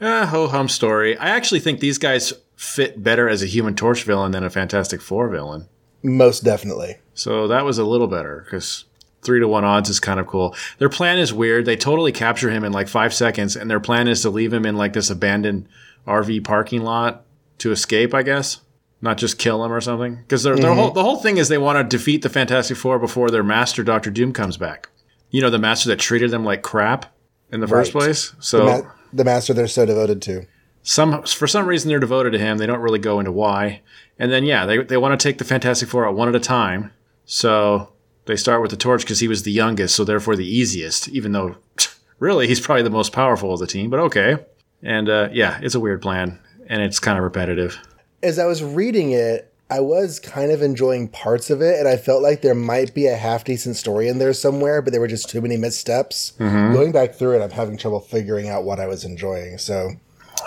Ah, 0.00 0.26
ho 0.26 0.46
hum 0.48 0.68
story. 0.68 1.16
I 1.16 1.30
actually 1.30 1.60
think 1.60 1.80
these 1.80 1.98
guys 1.98 2.32
fit 2.56 3.02
better 3.02 3.28
as 3.28 3.42
a 3.42 3.46
Human 3.46 3.74
Torch 3.74 4.04
villain 4.04 4.30
than 4.32 4.44
a 4.44 4.50
Fantastic 4.50 5.00
Four 5.00 5.28
villain. 5.28 5.66
Most 6.02 6.44
definitely. 6.44 6.98
So 7.14 7.48
that 7.48 7.64
was 7.64 7.78
a 7.78 7.84
little 7.84 8.06
better 8.08 8.42
because 8.44 8.84
three 9.22 9.40
to 9.40 9.48
one 9.48 9.64
odds 9.64 9.88
is 9.88 10.00
kind 10.00 10.18
of 10.20 10.26
cool. 10.26 10.54
Their 10.78 10.88
plan 10.88 11.18
is 11.18 11.32
weird. 11.32 11.64
They 11.66 11.76
totally 11.76 12.12
capture 12.12 12.50
him 12.50 12.62
in 12.64 12.72
like 12.72 12.88
five 12.88 13.12
seconds, 13.14 13.56
and 13.56 13.68
their 13.70 13.80
plan 13.80 14.06
is 14.08 14.22
to 14.22 14.30
leave 14.30 14.52
him 14.52 14.64
in 14.66 14.76
like 14.76 14.92
this 14.92 15.10
abandoned 15.10 15.66
RV 16.06 16.42
parking 16.44 16.82
lot 16.82 17.24
to 17.62 17.72
escape, 17.72 18.14
I 18.14 18.22
guess. 18.22 18.60
Not 19.00 19.18
just 19.18 19.38
kill 19.38 19.64
him 19.64 19.72
or 19.72 19.80
something. 19.80 20.16
Because 20.16 20.44
their, 20.44 20.54
their 20.56 20.74
whole 20.74 20.90
the 20.92 21.02
whole 21.02 21.16
thing 21.16 21.36
is 21.38 21.48
they 21.48 21.58
want 21.58 21.78
to 21.78 21.96
defeat 21.96 22.22
the 22.22 22.28
Fantastic 22.28 22.76
Four 22.76 22.98
before 23.00 23.30
their 23.30 23.42
master, 23.42 23.82
Doctor 23.82 24.10
Doom, 24.10 24.32
comes 24.32 24.56
back. 24.56 24.88
You 25.30 25.40
know, 25.40 25.50
the 25.50 25.58
master 25.58 25.88
that 25.88 25.98
treated 25.98 26.30
them 26.30 26.44
like 26.44 26.62
crap 26.62 27.06
in 27.50 27.60
the 27.60 27.66
first 27.66 27.94
Right. 27.94 28.02
place. 28.04 28.30
The, 28.30 28.42
So 28.42 28.64
ma- 28.64 28.90
the 29.12 29.24
master 29.24 29.52
they're 29.54 29.66
so 29.66 29.84
devoted 29.86 30.22
to. 30.22 30.46
some 30.82 31.22
for 31.24 31.46
some 31.48 31.66
reason 31.66 31.88
they're 31.88 31.98
devoted 31.98 32.30
to 32.32 32.38
him. 32.38 32.58
They 32.58 32.66
don't 32.66 32.80
really 32.80 32.98
go 33.00 33.18
into 33.18 33.32
why. 33.32 33.80
And 34.20 34.30
then 34.30 34.44
yeah, 34.44 34.66
they 34.66 34.78
they 34.84 34.96
want 34.96 35.18
to 35.18 35.22
take 35.28 35.38
the 35.38 35.44
Fantastic 35.44 35.88
Four 35.88 36.06
out 36.06 36.14
one 36.14 36.28
at 36.28 36.34
a 36.36 36.40
time. 36.40 36.92
So 37.24 37.88
they 38.26 38.36
start 38.36 38.62
with 38.62 38.70
the 38.70 38.76
Torch 38.76 39.02
because 39.02 39.18
he 39.20 39.26
was 39.26 39.42
the 39.42 39.50
youngest, 39.52 39.96
so 39.96 40.04
therefore 40.04 40.36
the 40.36 40.46
easiest. 40.46 41.08
Even 41.08 41.32
though 41.32 41.56
really 42.20 42.46
he's 42.46 42.60
probably 42.60 42.82
the 42.84 42.90
most 42.90 43.12
powerful 43.12 43.52
of 43.52 43.58
the 43.58 43.66
team, 43.66 43.90
but 43.90 43.98
okay. 43.98 44.36
And 44.82 45.08
uh, 45.08 45.28
yeah, 45.32 45.58
it's 45.62 45.74
a 45.74 45.80
weird 45.80 46.02
plan, 46.02 46.38
and 46.72 46.82
it's 46.82 46.98
kind 46.98 47.18
of 47.18 47.24
repetitive. 47.24 47.76
As 48.22 48.38
I 48.38 48.46
was 48.46 48.62
reading 48.64 49.10
it, 49.12 49.52
I 49.70 49.80
was 49.80 50.18
kind 50.18 50.50
of 50.52 50.60
enjoying 50.62 51.08
parts 51.08 51.50
of 51.50 51.60
it, 51.62 51.78
and 51.78 51.86
I 51.88 51.96
felt 51.96 52.22
like 52.22 52.42
there 52.42 52.54
might 52.54 52.94
be 52.94 53.06
a 53.06 53.16
half 53.16 53.44
decent 53.44 53.76
story 53.76 54.08
in 54.08 54.18
there 54.18 54.32
somewhere, 54.32 54.82
but 54.82 54.92
there 54.92 55.00
were 55.00 55.06
just 55.08 55.28
too 55.30 55.40
many 55.40 55.56
missteps. 55.56 56.32
Mm-hmm. 56.38 56.72
Going 56.74 56.92
back 56.92 57.14
through 57.14 57.36
it, 57.40 57.42
I'm 57.42 57.50
having 57.50 57.76
trouble 57.76 58.00
figuring 58.00 58.48
out 58.48 58.64
what 58.64 58.80
I 58.80 58.86
was 58.86 59.04
enjoying. 59.04 59.58
So 59.58 59.90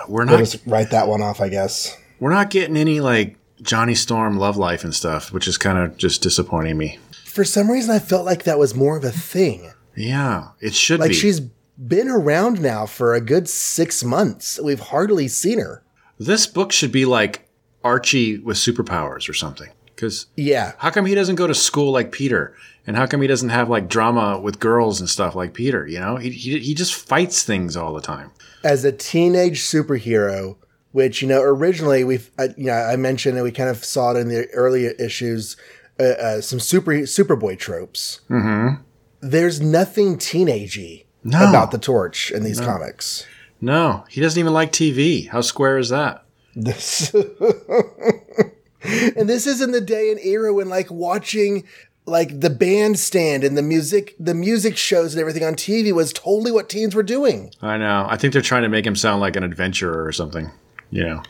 We're 0.08 0.26
we'll 0.26 0.38
not 0.38 0.40
just 0.40 0.66
write 0.68 0.92
that 0.92 1.08
one 1.08 1.22
off, 1.22 1.42
I 1.42 1.50
guess. 1.50 1.96
we're 2.20 2.32
not 2.34 2.50
getting 2.50 2.78
any 2.78 3.00
like 3.02 3.36
Johnny 3.62 3.96
Storm 3.96 4.38
love 4.38 4.58
life 4.58 4.84
and 4.84 4.94
stuff, 4.94 5.32
which 5.32 5.48
is 5.48 5.58
kind 5.58 5.78
of 5.80 5.98
just 5.98 6.22
disappointing 6.22 6.78
me. 6.78 7.00
For 7.26 7.44
some 7.44 7.70
reason, 7.72 7.94
I 7.96 8.00
felt 8.00 8.26
like 8.26 8.44
that 8.44 8.60
was 8.60 8.76
more 8.76 8.96
of 8.98 9.04
a 9.04 9.12
thing. 9.12 9.72
Yeah, 9.96 10.50
it 10.62 10.74
should 10.74 11.00
Like 11.00 11.10
be. 11.10 11.16
she's 11.16 11.40
been 11.78 12.10
around 12.10 12.62
now 12.62 12.86
for 12.86 13.14
a 13.14 13.22
good 13.22 13.50
six 13.50 14.04
months. 14.04 14.60
We've 14.64 14.80
hardly 14.80 15.28
seen 15.28 15.60
her. 15.60 15.82
This 16.20 16.48
book 16.48 16.72
should 16.72 16.92
be 16.92 17.06
like 17.06 17.48
Archie 17.84 18.38
with 18.40 18.58
superpowers 18.58 19.30
or 19.30 19.34
something. 19.34 19.70
Because 19.86 20.26
Yeah. 20.36 20.74
how 20.80 20.90
come 20.90 21.06
he 21.06 21.16
doesn't 21.16 21.36
go 21.36 21.48
to 21.48 21.56
school 21.56 21.92
like 21.92 22.12
Peter? 22.12 22.54
And 22.88 22.96
how 22.96 23.06
come 23.08 23.22
he 23.22 23.28
doesn't 23.28 23.50
have 23.50 23.70
like 23.70 23.88
drama 23.88 24.40
with 24.40 24.60
girls 24.60 25.00
and 25.00 25.10
stuff 25.10 25.34
like 25.36 25.54
Peter? 25.54 25.88
You 25.88 26.00
know, 26.00 26.18
he 26.18 26.30
he, 26.32 26.60
he 26.60 26.74
just 26.76 26.94
fights 26.94 27.44
things 27.44 27.76
all 27.76 27.94
the 27.94 28.02
time. 28.02 28.32
as 28.64 28.84
a 28.86 28.92
teenage 28.92 29.62
superhero, 29.62 30.56
which 30.92 31.22
you 31.22 31.28
know 31.28 31.42
originally 31.42 32.04
we've 32.04 32.30
I, 32.38 32.50
you 32.58 32.66
know 32.66 32.74
I 32.74 32.96
mentioned 32.96 33.38
and 33.38 33.44
we 33.44 33.52
kind 33.52 33.70
of 33.70 33.84
saw 33.84 34.12
it 34.12 34.18
in 34.18 34.28
the 34.28 34.48
earlier 34.52 34.92
issues, 35.00 35.56
uh, 36.00 36.04
uh, 36.04 36.42
some 36.42 36.60
super 36.60 36.92
Superboy 36.92 37.58
tropes. 37.58 38.20
Mm-hmm. 38.30 38.82
There's 39.22 39.60
nothing 39.62 40.18
teenagey 40.18 41.06
No. 41.24 41.50
about 41.50 41.72
the 41.72 41.80
Torch 41.80 42.30
in 42.32 42.44
these 42.44 42.60
comics. 42.60 43.26
No, 43.62 44.06
he 44.10 44.22
doesn't 44.22 44.40
even 44.40 44.54
like 44.54 44.72
TV. 44.72 45.28
How 45.30 45.42
square 45.42 45.78
is 45.78 45.90
that? 45.90 46.24
This, 46.56 47.14
and 48.84 49.28
this 49.30 49.46
is 49.48 49.62
in 49.62 49.72
the 49.72 49.82
day 49.82 50.12
and 50.12 50.20
era 50.20 50.54
when 50.54 50.70
like 50.70 50.90
watching 50.90 51.66
like 52.06 52.40
the 52.40 52.50
bandstand 52.50 53.44
and 53.44 53.58
the 53.58 53.62
music 53.62 54.16
the 54.20 54.34
music 54.34 54.78
shows 54.78 55.14
and 55.14 55.20
everything 55.20 55.44
on 55.44 55.56
TV 55.56 55.92
was 55.92 56.14
totally 56.14 56.52
what 56.52 56.70
teens 56.70 56.96
were 56.96 57.04
doing. 57.04 57.52
I 57.62 57.78
know. 57.78 58.06
I 58.10 58.18
think 58.18 58.34
they're 58.34 58.42
trying 58.42 58.64
to 58.64 58.70
make 58.70 58.86
him 58.86 58.96
sound 58.96 59.22
like 59.22 59.36
an 59.36 59.44
adventurer 59.44 60.06
or 60.06 60.12
something. 60.12 60.52
You 60.92 61.04
know. 61.04 61.24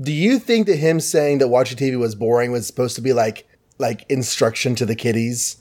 Do 0.00 0.12
you 0.12 0.38
think 0.38 0.66
that 0.66 0.76
him 0.76 1.00
saying 1.00 1.38
that 1.38 1.48
watching 1.48 1.78
TV 1.78 1.98
was 1.98 2.14
boring 2.14 2.52
was 2.52 2.66
supposed 2.66 2.96
to 2.96 3.02
be 3.02 3.12
like 3.12 3.48
like 3.78 4.04
instruction 4.08 4.74
to 4.76 4.86
the 4.86 4.94
kiddies? 4.94 5.56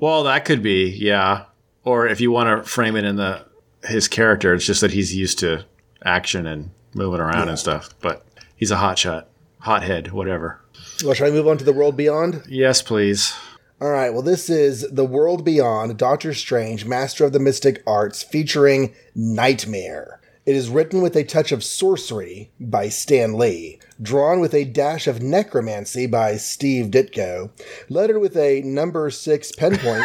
Well, 0.00 0.24
that 0.24 0.44
could 0.44 0.62
be, 0.62 0.90
yeah. 0.90 1.44
Or 1.84 2.06
if 2.06 2.20
you 2.20 2.30
want 2.30 2.64
to 2.64 2.68
frame 2.68 2.96
it 2.96 3.04
in 3.04 3.16
the 3.16 3.46
his 3.84 4.08
character, 4.08 4.54
it's 4.54 4.66
just 4.66 4.80
that 4.80 4.92
he's 4.92 5.14
used 5.14 5.38
to 5.40 5.64
action 6.04 6.46
and 6.46 6.70
moving 6.94 7.20
around 7.20 7.48
and 7.48 7.58
stuff. 7.58 7.90
But 8.00 8.24
he's 8.56 8.70
a 8.70 8.76
hot 8.76 8.98
shot, 8.98 9.28
hothead, 9.60 10.12
whatever. 10.12 10.60
Well, 11.04 11.14
should 11.14 11.26
I 11.26 11.30
move 11.30 11.48
on 11.48 11.58
to 11.58 11.64
the 11.64 11.72
world 11.72 11.96
beyond? 11.96 12.42
Yes, 12.48 12.82
please. 12.82 13.34
All 13.80 13.90
right. 13.90 14.12
Well, 14.12 14.22
this 14.22 14.48
is 14.48 14.88
the 14.90 15.04
world 15.04 15.44
beyond 15.44 15.96
Doctor 15.98 16.32
Strange, 16.32 16.84
Master 16.84 17.24
of 17.24 17.32
the 17.32 17.40
Mystic 17.40 17.82
Arts, 17.86 18.22
featuring 18.22 18.94
Nightmare. 19.14 20.20
It 20.46 20.54
is 20.54 20.68
written 20.68 21.00
with 21.00 21.16
a 21.16 21.24
touch 21.24 21.52
of 21.52 21.64
sorcery 21.64 22.50
by 22.60 22.90
Stan 22.90 23.32
Lee, 23.34 23.80
drawn 24.00 24.40
with 24.40 24.52
a 24.54 24.64
dash 24.64 25.06
of 25.06 25.22
necromancy 25.22 26.06
by 26.06 26.36
Steve 26.36 26.86
Ditko, 26.86 27.50
lettered 27.88 28.20
with 28.20 28.36
a 28.36 28.60
number 28.60 29.10
six 29.10 29.52
pen 29.52 29.78
point 29.78 30.04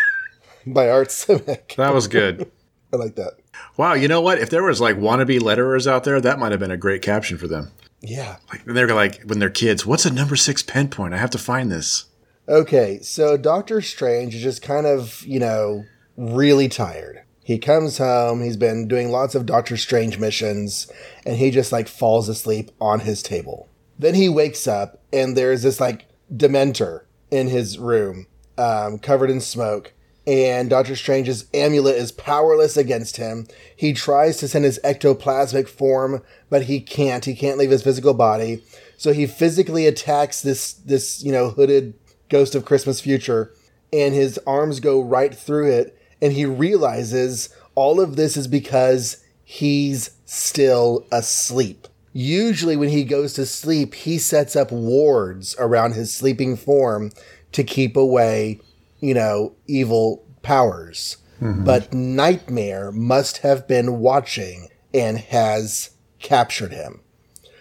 by 0.66 0.88
Art 0.88 1.08
Simek. 1.08 1.76
That 1.76 1.94
was 1.94 2.08
good. 2.08 2.50
I 2.92 2.96
like 2.96 3.16
that. 3.16 3.34
wow, 3.76 3.94
you 3.94 4.08
know 4.08 4.20
what? 4.20 4.38
If 4.38 4.50
there 4.50 4.62
was 4.62 4.80
like 4.80 4.96
wannabe 4.96 5.40
letterers 5.40 5.86
out 5.86 6.04
there, 6.04 6.20
that 6.20 6.38
might 6.38 6.52
have 6.52 6.60
been 6.60 6.70
a 6.70 6.76
great 6.76 7.02
caption 7.02 7.36
for 7.38 7.48
them. 7.48 7.72
Yeah. 8.00 8.36
Like 8.50 8.64
they're 8.64 8.94
like 8.94 9.22
when 9.22 9.38
they're 9.38 9.50
kids, 9.50 9.84
what's 9.84 10.06
a 10.06 10.12
number 10.12 10.36
six 10.36 10.62
pen 10.62 10.88
point? 10.88 11.14
I 11.14 11.18
have 11.18 11.30
to 11.30 11.38
find 11.38 11.70
this. 11.70 12.06
Okay, 12.48 13.00
so 13.00 13.36
Doctor 13.36 13.80
Strange 13.80 14.34
is 14.34 14.42
just 14.42 14.62
kind 14.62 14.86
of, 14.86 15.22
you 15.26 15.40
know, 15.40 15.84
really 16.16 16.68
tired. 16.68 17.22
He 17.42 17.58
comes 17.58 17.98
home, 17.98 18.42
he's 18.42 18.56
been 18.56 18.88
doing 18.88 19.10
lots 19.10 19.34
of 19.34 19.46
Doctor 19.46 19.76
Strange 19.76 20.18
missions, 20.18 20.90
and 21.24 21.36
he 21.36 21.50
just 21.50 21.72
like 21.72 21.88
falls 21.88 22.28
asleep 22.28 22.70
on 22.80 23.00
his 23.00 23.22
table. 23.22 23.68
Then 23.98 24.14
he 24.14 24.28
wakes 24.28 24.66
up, 24.66 25.00
and 25.12 25.36
there's 25.36 25.62
this 25.62 25.80
like 25.80 26.06
Dementor 26.32 27.02
in 27.30 27.48
his 27.48 27.78
room, 27.78 28.26
um, 28.58 28.98
covered 28.98 29.30
in 29.30 29.40
smoke, 29.40 29.92
and 30.26 30.68
Doctor 30.68 30.96
Strange's 30.96 31.46
amulet 31.54 31.96
is 31.96 32.10
powerless 32.10 32.76
against 32.76 33.16
him. 33.16 33.46
He 33.76 33.92
tries 33.92 34.36
to 34.38 34.48
send 34.48 34.64
his 34.64 34.80
ectoplasmic 34.82 35.68
form, 35.68 36.22
but 36.50 36.64
he 36.64 36.80
can't. 36.80 37.24
He 37.24 37.34
can't 37.34 37.58
leave 37.58 37.70
his 37.70 37.84
physical 37.84 38.14
body. 38.14 38.62
So 38.96 39.12
he 39.12 39.26
physically 39.26 39.86
attacks 39.86 40.42
this 40.42 40.72
this, 40.72 41.22
you 41.22 41.30
know, 41.30 41.50
hooded 41.50 41.94
ghost 42.28 42.54
of 42.54 42.64
Christmas 42.64 43.00
future, 43.00 43.52
and 43.92 44.14
his 44.14 44.38
arms 44.46 44.80
go 44.80 45.00
right 45.00 45.34
through 45.34 45.70
it, 45.70 45.98
and 46.20 46.32
he 46.32 46.44
realizes 46.44 47.50
all 47.74 48.00
of 48.00 48.16
this 48.16 48.36
is 48.36 48.48
because 48.48 49.22
he's 49.44 50.10
still 50.24 51.06
asleep. 51.12 51.86
Usually, 52.12 52.76
when 52.76 52.88
he 52.88 53.04
goes 53.04 53.34
to 53.34 53.44
sleep, 53.44 53.94
he 53.94 54.18
sets 54.18 54.56
up 54.56 54.72
wards 54.72 55.54
around 55.58 55.92
his 55.92 56.12
sleeping 56.12 56.56
form 56.56 57.12
to 57.52 57.62
keep 57.62 57.96
away, 57.96 58.58
you 59.00 59.14
know, 59.14 59.54
evil 59.66 60.24
powers. 60.42 61.18
Mm-hmm. 61.40 61.64
But 61.64 61.92
Nightmare 61.92 62.92
must 62.92 63.38
have 63.38 63.68
been 63.68 63.98
watching 63.98 64.68
and 64.94 65.18
has 65.18 65.90
captured 66.18 66.72
him. 66.72 67.00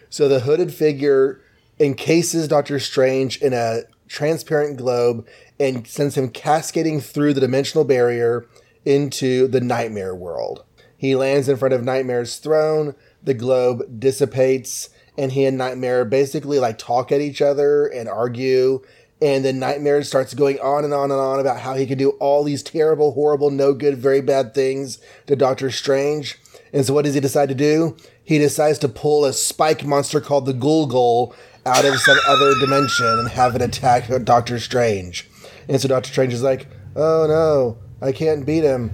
So 0.10 0.28
the 0.28 0.42
hooded 0.42 0.74
figure 0.74 1.42
encases 1.80 2.48
Doctor 2.48 2.80
Strange 2.80 3.42
in 3.42 3.54
a 3.54 3.82
transparent 4.08 4.78
globe 4.78 5.28
and 5.60 5.86
sends 5.88 6.16
him 6.16 6.30
cascading 6.30 7.02
through 7.02 7.34
the 7.34 7.42
dimensional 7.42 7.84
barrier 7.84 8.46
into 8.86 9.48
the 9.48 9.62
nightmare 9.62 10.16
world. 10.16 10.64
He 10.98 11.16
lands 11.16 11.50
in 11.50 11.58
front 11.58 11.74
of 11.74 11.84
Nightmare's 11.84 12.38
throne, 12.38 12.96
the 13.22 13.34
globe 13.34 14.00
dissipates, 14.00 14.90
and 15.18 15.32
he 15.32 15.46
and 15.46 15.58
Nightmare 15.58 16.06
basically 16.06 16.60
like 16.60 16.78
talk 16.78 17.12
at 17.12 17.22
each 17.22 17.42
other 17.42 17.86
and 17.86 18.08
argue. 18.08 18.82
And 19.22 19.46
then 19.46 19.60
Nightmare 19.60 20.04
starts 20.04 20.34
going 20.34 20.60
on 20.60 20.84
and 20.84 20.94
on 20.94 21.10
and 21.10 21.20
on 21.20 21.40
about 21.40 21.62
how 21.62 21.76
he 21.76 21.86
can 21.86 21.98
do 21.98 22.12
all 22.12 22.44
these 22.44 22.62
terrible, 22.62 23.14
horrible, 23.14 23.50
no 23.50 23.74
good, 23.74 23.98
very 23.98 24.22
bad 24.22 24.54
things 24.54 25.00
to 25.28 25.36
Doctor 25.36 25.72
Strange. 25.72 26.38
And 26.74 26.86
so 26.86 26.94
what 26.94 27.06
does 27.06 27.14
he 27.14 27.22
decide 27.22 27.48
to 27.50 27.56
do? 27.56 27.96
He 28.24 28.38
decides 28.38 28.80
to 28.80 28.90
pull 28.90 29.24
a 29.24 29.32
spike 29.32 29.86
monster 29.86 30.20
called 30.20 30.46
the 30.46 30.54
Gulgul 30.54 31.34
out 31.66 31.86
of 31.86 31.96
some 32.00 32.18
other 32.28 32.54
dimension 32.60 33.06
and 33.06 33.30
have 33.30 33.56
it 33.56 33.62
attack 33.62 34.10
Doctor 34.26 34.60
Strange. 34.60 35.30
And 35.70 35.80
so 35.80 35.88
Doctor 35.88 36.10
Strange 36.12 36.34
is 36.34 36.44
like, 36.44 36.68
oh 36.96 37.26
no, 37.28 37.78
I 38.06 38.12
can't 38.12 38.46
beat 38.46 38.64
him. 38.64 38.92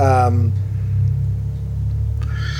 Um, 0.00 0.52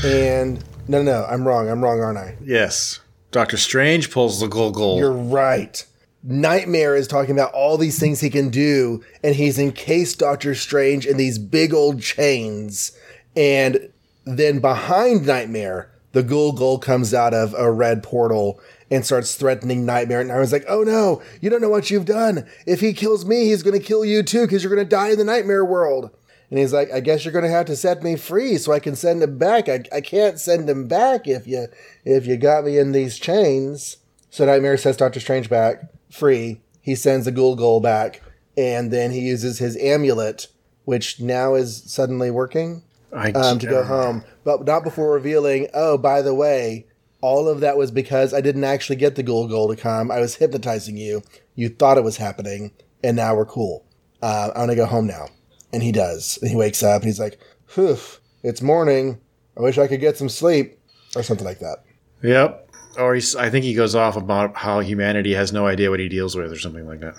and 0.05 0.65
no, 0.89 1.03
no, 1.03 1.13
no, 1.13 1.25
I'm 1.25 1.47
wrong. 1.47 1.69
I'm 1.69 1.83
wrong, 1.83 2.01
aren't 2.01 2.19
I? 2.19 2.37
Yes. 2.43 3.01
Doctor 3.31 3.57
Strange 3.57 4.11
pulls 4.11 4.41
the 4.41 4.47
goal. 4.47 4.99
You're 4.99 5.13
right. 5.13 5.85
Nightmare 6.23 6.95
is 6.95 7.09
talking 7.09 7.33
about 7.33 7.53
all 7.55 7.79
these 7.79 7.99
things 7.99 8.21
he 8.21 8.29
can 8.29 8.51
do, 8.51 9.03
and 9.23 9.35
he's 9.35 9.59
encased 9.59 10.19
Doctor 10.19 10.55
Strange 10.55 11.07
in 11.07 11.17
these 11.17 11.39
big 11.39 11.73
old 11.73 12.03
chains. 12.03 12.93
And 13.35 13.91
then 14.25 14.61
behind 14.61 15.27
Nightmare, 15.27 15.91
the 16.13 16.23
Ghoul 16.23 16.53
Ghoul 16.53 16.79
comes 16.79 17.15
out 17.15 17.33
of 17.33 17.55
a 17.55 17.71
red 17.71 18.03
portal 18.03 18.61
and 18.91 19.07
starts 19.07 19.35
threatening 19.35 19.87
Nightmare. 19.87 20.21
And 20.21 20.33
I 20.33 20.41
was 20.41 20.53
like, 20.53 20.65
oh 20.69 20.83
no, 20.83 21.23
you 21.41 21.49
don't 21.49 21.63
know 21.63 21.71
what 21.71 21.91
you've 21.91 22.05
done. 22.05 22.47
If 22.67 22.81
he 22.81 22.93
kills 22.93 23.25
me, 23.25 23.47
he's 23.47 23.63
going 23.63 23.79
to 23.79 23.85
kill 23.85 24.05
you 24.05 24.23
too, 24.23 24.43
because 24.43 24.63
you're 24.63 24.75
going 24.75 24.87
to 24.87 24.97
die 24.97 25.11
in 25.11 25.19
the 25.19 25.25
Nightmare 25.25 25.65
world. 25.65 26.11
And 26.51 26.59
he's 26.59 26.73
like, 26.73 26.91
I 26.93 27.01
guess 27.01 27.25
you're 27.25 27.33
going 27.33 27.45
to 27.45 27.51
have 27.51 27.67
to 27.67 27.77
set 27.77 28.03
me 28.03 28.17
free 28.17 28.59
so 28.59 28.73
I 28.73 28.81
can 28.81 28.97
send 28.97 29.23
him 29.23 29.39
back. 29.39 29.69
I, 29.69 29.85
I 29.93 30.01
can't 30.01 30.39
send 30.39 30.69
him 30.69 30.89
back 30.89 31.29
if 31.29 31.47
you 31.47 31.69
if 32.05 32.27
you 32.27 32.37
got 32.37 32.65
me 32.65 32.77
in 32.77 32.93
these 32.93 33.19
chains. 33.19 33.99
So 34.31 34.45
Nightmare 34.45 34.77
sets 34.77 34.99
Doctor 34.99 35.21
Strange 35.21 35.49
back 35.49 35.85
free. 36.11 36.61
He 36.83 36.95
sends 36.95 37.27
the 37.27 37.33
Ghoul 37.33 37.81
back, 37.81 38.23
and 38.57 38.91
then 38.91 39.11
he 39.11 39.21
uses 39.21 39.59
his 39.59 39.77
amulet, 39.77 40.49
which 40.85 41.21
now 41.21 41.55
is 41.55 41.83
suddenly 41.91 42.31
working, 42.31 42.83
I, 43.15 43.33
um, 43.33 43.59
to 43.59 43.67
go 43.67 43.85
home. 43.85 44.25
But 44.45 44.65
not 44.65 44.85
before 44.85 45.13
revealing, 45.13 45.69
oh, 45.75 45.99
by 45.99 46.23
the 46.23 46.35
way, 46.35 46.87
all 47.21 47.49
of 47.49 47.61
that 47.61 47.77
was 47.77 47.91
because 47.91 48.33
I 48.33 48.41
didn't 48.41 48.65
actually 48.65 48.97
get 48.97 49.15
the 49.15 49.23
Ghoul 49.23 49.69
to 49.69 49.77
come. 49.77 50.11
I 50.11 50.21
was 50.21 50.37
hypnotizing 50.37 50.97
you. 50.97 51.23
You 51.55 51.69
thought 51.69 51.99
it 51.99 52.05
was 52.05 52.17
happening, 52.17 52.73
and 53.05 53.17
now 53.17 53.35
we're 53.35 53.47
cool. 53.47 53.85
Uh, 54.23 54.51
I'm 54.55 54.63
gonna 54.63 54.77
go 54.77 54.87
home 54.87 55.07
now. 55.07 55.29
And 55.73 55.83
he 55.83 55.93
does. 55.93 56.39
And 56.43 56.51
he 56.51 56.57
wakes 56.57 56.83
up 56.83 57.03
and 57.03 57.09
he's 57.09 57.21
like, 57.21 57.39
Phew, 57.67 57.97
it's 58.43 58.61
morning. 58.61 59.21
I 59.57 59.63
wish 59.63 59.79
I 59.79 59.87
could 59.87 60.01
get 60.01 60.17
some 60.17 60.29
sleep. 60.29 60.79
Or 61.17 61.23
something 61.23 61.47
like 61.47 61.59
that. 61.61 61.85
Yep. 62.23 62.70
Or 62.99 63.15
he's, 63.15 63.37
I 63.37 63.51
think 63.51 63.65
he 63.65 63.75
goes 63.75 63.95
off 63.95 64.17
about 64.17 64.57
how 64.57 64.81
humanity 64.81 65.35
has 65.35 65.53
no 65.53 65.67
idea 65.67 65.91
what 65.91 66.01
he 66.01 66.09
deals 66.09 66.37
with 66.37 66.53
or 66.53 66.59
something 66.59 66.87
like 66.87 67.01
that. 67.01 67.15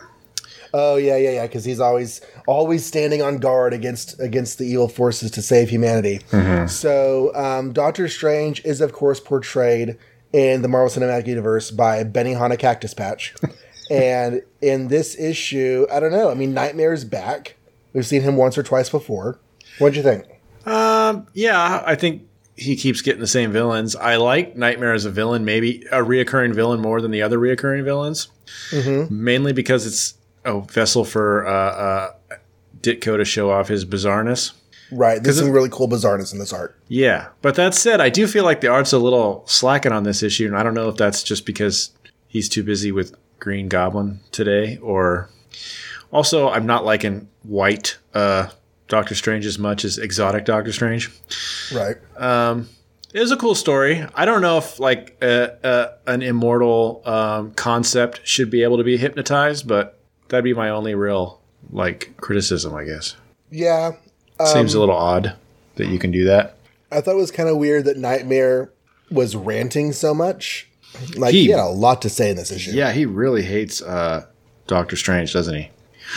Oh 0.74 0.96
yeah, 0.96 1.18
yeah, 1.18 1.32
yeah. 1.32 1.48
Because 1.48 1.66
he's 1.66 1.80
always 1.80 2.22
always 2.48 2.86
standing 2.86 3.22
on 3.22 3.38
guard 3.40 3.74
against 3.74 4.20
against 4.20 4.58
the 4.58 4.66
evil 4.66 4.88
forces 4.88 5.30
to 5.32 5.42
save 5.42 5.70
humanity. 5.70 6.22
So 6.68 7.36
um, 7.36 7.74
Doctor 7.74 8.08
Strange 8.08 8.64
is 8.64 8.80
of 8.80 8.94
course 8.94 9.20
portrayed 9.20 9.98
in 10.32 10.62
the 10.62 10.68
Marvel 10.68 10.90
Cinematic 10.90 11.28
Universe 11.28 11.72
by 11.72 12.04
Benihana 12.04 12.58
Cactus 12.58 12.94
Patch. 12.94 13.36
and 13.92 14.42
in 14.62 14.88
this 14.88 15.20
issue, 15.20 15.86
I 15.92 16.00
don't 16.00 16.12
know. 16.12 16.30
I 16.30 16.36
mean, 16.36 16.54
Nightmare's 16.54 17.04
back. 17.04 17.58
We've 17.94 18.06
seen 18.06 18.22
him 18.22 18.38
once 18.38 18.58
or 18.58 18.64
twice 18.64 18.90
before. 18.90 19.40
What'd 19.80 19.98
you 19.98 20.04
think? 20.04 20.26
Um, 20.66 21.28
yeah, 21.34 21.84
I 21.86 21.96
think 21.96 22.28
he 22.62 22.76
keeps 22.76 23.02
getting 23.02 23.20
the 23.20 23.28
same 23.28 23.52
villains. 23.52 23.96
I 23.96 24.18
like 24.18 24.56
Nightmare 24.56 24.94
as 24.94 25.06
a 25.06 25.10
villain, 25.10 25.44
maybe 25.44 25.84
a 25.92 25.98
reoccurring 25.98 26.54
villain 26.54 26.80
more 26.80 27.02
than 27.02 27.10
the 27.10 27.24
other 27.24 27.40
reoccurring 27.40 27.84
villains, 27.84 28.28
mm-hmm. 28.70 29.24
mainly 29.24 29.52
because 29.52 29.88
it's 29.88 30.14
a 30.46 30.62
vessel 30.62 31.04
for 31.04 31.48
uh, 31.48 31.52
uh, 31.52 32.12
Ditko 32.82 33.18
to 33.18 33.26
show 33.26 33.50
off 33.50 33.68
his 33.68 33.84
bizarreness. 33.84 34.54
Right. 34.92 35.24
There's 35.24 35.40
some 35.40 35.52
really 35.52 35.70
cool 35.70 35.88
bizarreness 35.88 36.34
in 36.34 36.40
this 36.40 36.54
art. 36.54 36.78
Yeah. 36.88 37.30
But 37.42 37.56
that 37.56 37.74
said, 37.74 38.00
I 38.00 38.10
do 38.10 38.28
feel 38.28 38.44
like 38.44 38.62
the 38.62 38.68
art's 38.68 38.94
a 38.94 39.00
little 39.00 39.44
slacking 39.48 39.92
on 39.92 40.04
this 40.04 40.22
issue. 40.22 40.46
And 40.46 40.56
I 40.56 40.64
don't 40.64 40.74
know 40.74 40.90
if 40.90 40.98
that's 40.98 41.24
just 41.24 41.46
because 41.46 41.92
he's 42.28 42.50
too 42.50 42.64
busy 42.64 42.92
with 42.92 43.16
Green 43.40 43.70
Goblin 43.70 44.20
today 44.32 44.78
or 44.78 45.30
also 46.12 46.50
I'm 46.50 46.66
not 46.66 46.86
liking 46.86 47.30
white 47.44 47.98
uh, 48.14 48.50
Doctor 48.92 49.16
Strange 49.16 49.46
as 49.46 49.58
much 49.58 49.86
as 49.86 49.98
exotic 49.98 50.44
Doctor 50.44 50.74
Strange. 50.74 51.10
Right. 51.74 51.96
Um, 52.18 52.68
it 53.14 53.22
was 53.22 53.32
a 53.32 53.38
cool 53.38 53.56
story. 53.56 54.06
I 54.14 54.26
don't 54.26 54.42
know 54.42 54.58
if 54.58 54.82
like 54.82 55.16
an 55.22 56.22
immortal 56.22 57.02
um, 57.06 57.54
concept 57.54 58.28
should 58.28 58.52
be 58.52 58.64
able 58.64 58.78
to 58.78 58.84
be 58.84 58.98
hypnotized, 58.98 59.66
but 59.66 59.98
that'd 60.28 60.44
be 60.44 60.54
my 60.54 60.70
only 60.70 60.94
real 60.94 61.40
like 61.72 62.14
criticism, 62.18 62.76
I 62.76 62.84
guess. 62.84 63.16
Yeah, 63.50 63.94
um, 64.42 64.48
seems 64.48 64.74
a 64.74 64.80
little 64.82 64.96
odd 64.96 65.36
that 65.76 65.88
you 65.88 65.98
can 65.98 66.12
do 66.12 66.26
that. 66.26 66.58
I 66.92 67.00
thought 67.00 67.14
it 67.14 67.18
was 67.18 67.32
kind 67.32 67.48
of 67.48 67.56
weird 67.56 67.86
that 67.86 67.98
Nightmare 67.98 68.74
was 69.10 69.38
ranting 69.38 69.94
so 69.94 70.14
much. 70.14 70.70
Like 71.16 71.32
he, 71.32 71.46
he, 71.46 71.50
had 71.52 71.62
a 71.62 71.68
lot 71.68 72.02
to 72.02 72.10
say 72.10 72.30
in 72.30 72.36
this 72.36 72.52
issue. 72.52 72.72
Yeah, 72.72 72.92
he 72.92 73.06
really 73.06 73.44
hates 73.44 73.82
uh, 73.82 74.26
Doctor 74.68 74.98
Strange, 74.98 75.32
doesn't 75.32 75.56
he? 75.56 75.70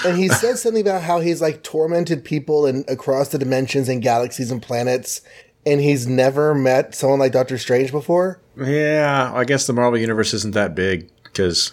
And 0.05 0.17
he 0.17 0.29
says 0.29 0.63
something 0.63 0.83
about 0.83 1.03
how 1.03 1.21
he's 1.21 1.41
like 1.41 1.63
tormented 1.63 2.25
people 2.25 2.67
and 2.67 2.89
across 2.89 3.29
the 3.29 3.39
dimensions 3.39 3.89
and 3.89 4.03
galaxies 4.03 4.51
and 4.51 4.61
planets, 4.63 5.21
and 5.67 5.81
he's 5.81 6.07
never 6.07 6.55
met 6.55 6.95
someone 6.95 7.19
like 7.19 7.33
Doctor 7.33 7.59
Strange 7.59 7.91
before. 7.91 8.41
Yeah, 8.57 9.33
I 9.35 9.45
guess 9.45 9.67
the 9.67 9.73
Marvel 9.73 9.99
universe 9.99 10.35
isn't 10.35 10.55
that 10.55 10.75
big 10.75 11.11
because. 11.25 11.73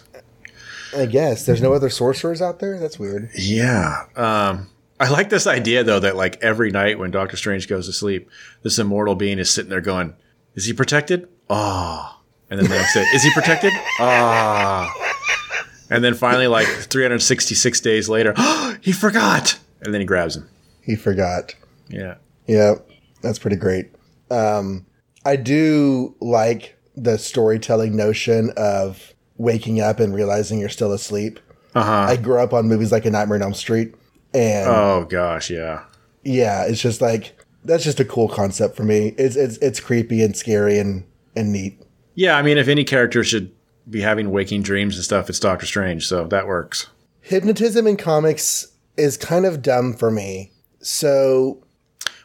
I 0.96 1.06
guess 1.06 1.46
there's 1.46 1.62
no 1.62 1.72
other 1.72 1.88
sorcerers 1.88 2.42
out 2.42 2.58
there. 2.58 2.78
That's 2.78 2.98
weird. 2.98 3.30
Yeah, 3.34 4.04
um, 4.14 4.68
I 5.00 5.08
like 5.08 5.30
this 5.30 5.46
idea 5.46 5.82
though 5.84 6.00
that 6.00 6.16
like 6.16 6.42
every 6.42 6.70
night 6.70 6.98
when 6.98 7.10
Doctor 7.10 7.36
Strange 7.36 7.66
goes 7.66 7.86
to 7.86 7.92
sleep, 7.92 8.30
this 8.62 8.78
immortal 8.78 9.14
being 9.14 9.38
is 9.38 9.50
sitting 9.50 9.70
there 9.70 9.80
going, 9.80 10.14
"Is 10.54 10.66
he 10.66 10.72
protected? 10.72 11.28
Ah." 11.50 12.18
Oh. 12.18 12.22
And 12.50 12.60
then 12.60 12.68
the 12.68 12.76
next 12.76 12.92
day, 12.94 13.04
"Is 13.14 13.22
he 13.22 13.32
protected? 13.32 13.72
Ah." 13.98 14.92
Oh. 14.94 15.12
And 15.92 16.04
then 16.04 16.14
finally, 16.14 16.46
like 16.46 16.66
366 16.66 17.80
days 17.80 18.08
later, 18.08 18.34
oh, 18.36 18.76
he 18.80 18.92
forgot. 18.92 19.58
And 19.80 19.92
then 19.92 20.00
he 20.00 20.06
grabs 20.06 20.36
him. 20.36 20.48
He 20.82 20.96
forgot. 20.96 21.54
Yeah. 21.88 22.16
Yeah, 22.46 22.74
that's 23.20 23.38
pretty 23.38 23.56
great. 23.56 23.90
Um, 24.30 24.86
I 25.24 25.36
do 25.36 26.14
like 26.20 26.76
the 26.96 27.18
storytelling 27.18 27.96
notion 27.96 28.52
of 28.56 29.14
waking 29.36 29.80
up 29.80 30.00
and 30.00 30.14
realizing 30.14 30.58
you're 30.58 30.68
still 30.68 30.92
asleep. 30.92 31.40
Uh-huh. 31.74 32.06
I 32.08 32.16
grew 32.16 32.38
up 32.38 32.52
on 32.52 32.68
movies 32.68 32.92
like 32.92 33.06
A 33.06 33.10
Nightmare 33.10 33.36
on 33.36 33.42
Elm 33.42 33.54
Street, 33.54 33.94
and 34.34 34.68
oh 34.68 35.06
gosh, 35.08 35.48
yeah, 35.48 35.84
yeah, 36.22 36.64
it's 36.64 36.82
just 36.82 37.00
like 37.00 37.38
that's 37.64 37.84
just 37.84 37.98
a 37.98 38.04
cool 38.04 38.28
concept 38.28 38.76
for 38.76 38.84
me. 38.84 39.14
It's 39.16 39.36
it's 39.36 39.56
it's 39.58 39.80
creepy 39.80 40.22
and 40.22 40.36
scary 40.36 40.78
and 40.78 41.04
and 41.34 41.50
neat. 41.50 41.80
Yeah, 42.14 42.36
I 42.36 42.42
mean, 42.42 42.58
if 42.58 42.68
any 42.68 42.84
character 42.84 43.24
should 43.24 43.52
be 43.88 44.00
having 44.00 44.30
waking 44.30 44.62
dreams 44.62 44.96
and 44.96 45.04
stuff, 45.04 45.28
it's 45.28 45.40
Doctor 45.40 45.66
Strange, 45.66 46.06
so 46.06 46.26
that 46.26 46.46
works. 46.46 46.88
Hypnotism 47.20 47.86
in 47.86 47.96
comics 47.96 48.72
is 48.96 49.16
kind 49.16 49.46
of 49.46 49.62
dumb 49.62 49.94
for 49.94 50.10
me. 50.10 50.52
So 50.80 51.62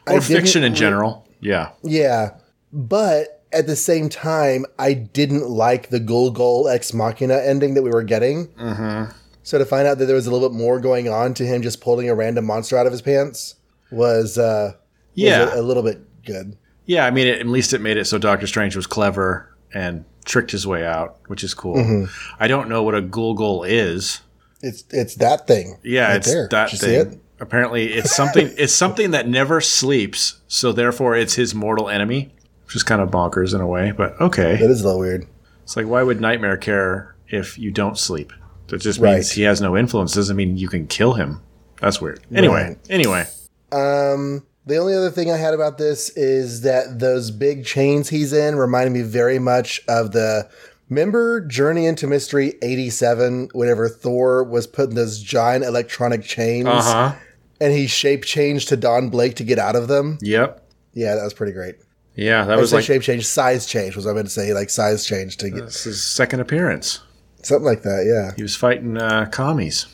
or 0.06 0.20
fiction 0.20 0.64
in 0.64 0.74
general. 0.74 1.26
Yeah. 1.40 1.70
Yeah. 1.82 2.38
But 2.72 3.44
at 3.52 3.66
the 3.66 3.76
same 3.76 4.08
time, 4.08 4.66
I 4.78 4.94
didn't 4.94 5.48
like 5.48 5.88
the 5.88 6.00
Gul 6.00 6.30
Gul 6.30 6.68
Ex 6.68 6.92
Machina 6.92 7.38
ending 7.38 7.74
that 7.74 7.82
we 7.82 7.90
were 7.90 8.02
getting. 8.02 8.48
Mm-hmm. 8.48 9.12
So 9.42 9.58
to 9.58 9.64
find 9.64 9.88
out 9.88 9.98
that 9.98 10.06
there 10.06 10.16
was 10.16 10.26
a 10.26 10.30
little 10.30 10.48
bit 10.48 10.56
more 10.56 10.80
going 10.80 11.08
on 11.08 11.32
to 11.34 11.46
him 11.46 11.62
just 11.62 11.80
pulling 11.80 12.10
a 12.10 12.14
random 12.14 12.44
monster 12.44 12.76
out 12.76 12.86
of 12.86 12.92
his 12.92 13.00
pants 13.00 13.54
was 13.90 14.36
uh 14.36 14.74
yeah 15.14 15.46
was 15.46 15.54
a, 15.54 15.60
a, 15.60 15.62
little 15.62 15.82
bit 15.82 16.24
good. 16.24 16.58
Yeah, 16.84 17.06
I 17.06 17.10
mean, 17.10 17.26
it, 17.26 17.40
at 17.40 17.46
least 17.46 17.72
it 17.72 17.80
made 17.80 17.96
it 17.96 18.06
so 18.06 18.18
Doctor 18.18 18.46
Strange 18.46 18.76
was 18.76 18.86
clever 18.86 19.56
and 19.72 20.04
tricked 20.24 20.50
his 20.50 20.66
way 20.66 20.84
out, 20.84 21.18
which 21.26 21.42
is 21.42 21.54
cool. 21.54 21.76
Mm-hmm. 21.76 22.04
I 22.38 22.48
don't 22.48 22.68
know 22.68 22.82
what 22.82 22.94
a 22.94 23.00
Gul 23.00 23.64
is. 23.64 24.20
It's 24.60 24.84
it's 24.90 25.14
that 25.16 25.46
thing. 25.46 25.78
Yeah, 25.82 26.08
right 26.08 26.16
it's 26.16 26.32
there. 26.32 26.48
that 26.50 26.70
thing. 26.70 27.12
It? 27.12 27.20
Apparently, 27.40 27.92
it's 27.92 28.14
something. 28.16 28.52
it's 28.56 28.72
something 28.72 29.12
that 29.12 29.28
never 29.28 29.60
sleeps, 29.60 30.40
so 30.48 30.72
therefore, 30.72 31.16
it's 31.16 31.34
his 31.34 31.54
mortal 31.54 31.88
enemy, 31.88 32.32
which 32.66 32.76
is 32.76 32.82
kind 32.82 33.00
of 33.00 33.10
bonkers 33.10 33.54
in 33.54 33.60
a 33.60 33.66
way. 33.66 33.92
But 33.92 34.20
okay, 34.20 34.56
that 34.56 34.70
is 34.70 34.82
a 34.82 34.86
little 34.86 35.00
weird. 35.00 35.26
It's 35.62 35.76
like 35.76 35.86
why 35.86 36.02
would 36.02 36.20
Nightmare 36.20 36.56
care 36.56 37.14
if 37.28 37.58
you 37.58 37.70
don't 37.70 37.98
sleep? 37.98 38.32
That 38.68 38.78
just 38.80 39.00
means 39.00 39.28
right. 39.28 39.34
he 39.34 39.42
has 39.42 39.60
no 39.60 39.76
influence. 39.76 40.14
Doesn't 40.14 40.36
mean 40.36 40.56
you 40.56 40.68
can 40.68 40.86
kill 40.86 41.14
him. 41.14 41.40
That's 41.80 42.00
weird. 42.00 42.20
Anyway, 42.34 42.62
right. 42.62 42.78
anyway. 42.90 43.26
Um, 43.70 44.44
the 44.68 44.76
only 44.76 44.94
other 44.94 45.10
thing 45.10 45.30
I 45.30 45.36
had 45.38 45.54
about 45.54 45.78
this 45.78 46.10
is 46.10 46.60
that 46.60 46.98
those 46.98 47.30
big 47.30 47.64
chains 47.64 48.10
he's 48.10 48.34
in 48.34 48.56
reminded 48.56 48.92
me 48.92 49.00
very 49.00 49.38
much 49.38 49.80
of 49.88 50.12
the 50.12 50.48
remember 50.90 51.40
Journey 51.40 51.86
into 51.86 52.06
Mystery 52.06 52.54
87 52.60 53.48
whenever 53.54 53.88
Thor 53.88 54.44
was 54.44 54.66
putting 54.66 54.94
those 54.94 55.22
giant 55.22 55.64
electronic 55.64 56.22
chains 56.22 56.68
uh-huh. 56.68 57.14
and 57.60 57.72
he 57.72 57.86
shape 57.86 58.24
changed 58.24 58.68
to 58.68 58.76
Don 58.76 59.08
Blake 59.08 59.36
to 59.36 59.44
get 59.44 59.58
out 59.58 59.74
of 59.74 59.88
them? 59.88 60.18
Yep. 60.20 60.62
Yeah, 60.92 61.14
that 61.14 61.24
was 61.24 61.32
pretty 61.34 61.54
great. 61.54 61.76
Yeah, 62.14 62.44
that 62.44 62.58
I 62.58 62.60
was 62.60 62.72
like 62.72 62.84
shape 62.84 63.02
change, 63.02 63.24
size 63.26 63.64
change 63.64 63.96
was 63.96 64.06
I 64.06 64.12
meant 64.12 64.26
to 64.26 64.32
say, 64.32 64.52
like 64.52 64.70
size 64.70 65.06
change 65.06 65.38
to 65.38 65.50
get. 65.50 65.64
His 65.64 66.02
second 66.02 66.40
appearance. 66.40 67.00
Something 67.42 67.64
like 67.64 67.82
that, 67.82 68.04
yeah. 68.04 68.34
He 68.36 68.42
was 68.42 68.56
fighting 68.56 68.98
uh, 68.98 69.26
commies. 69.30 69.86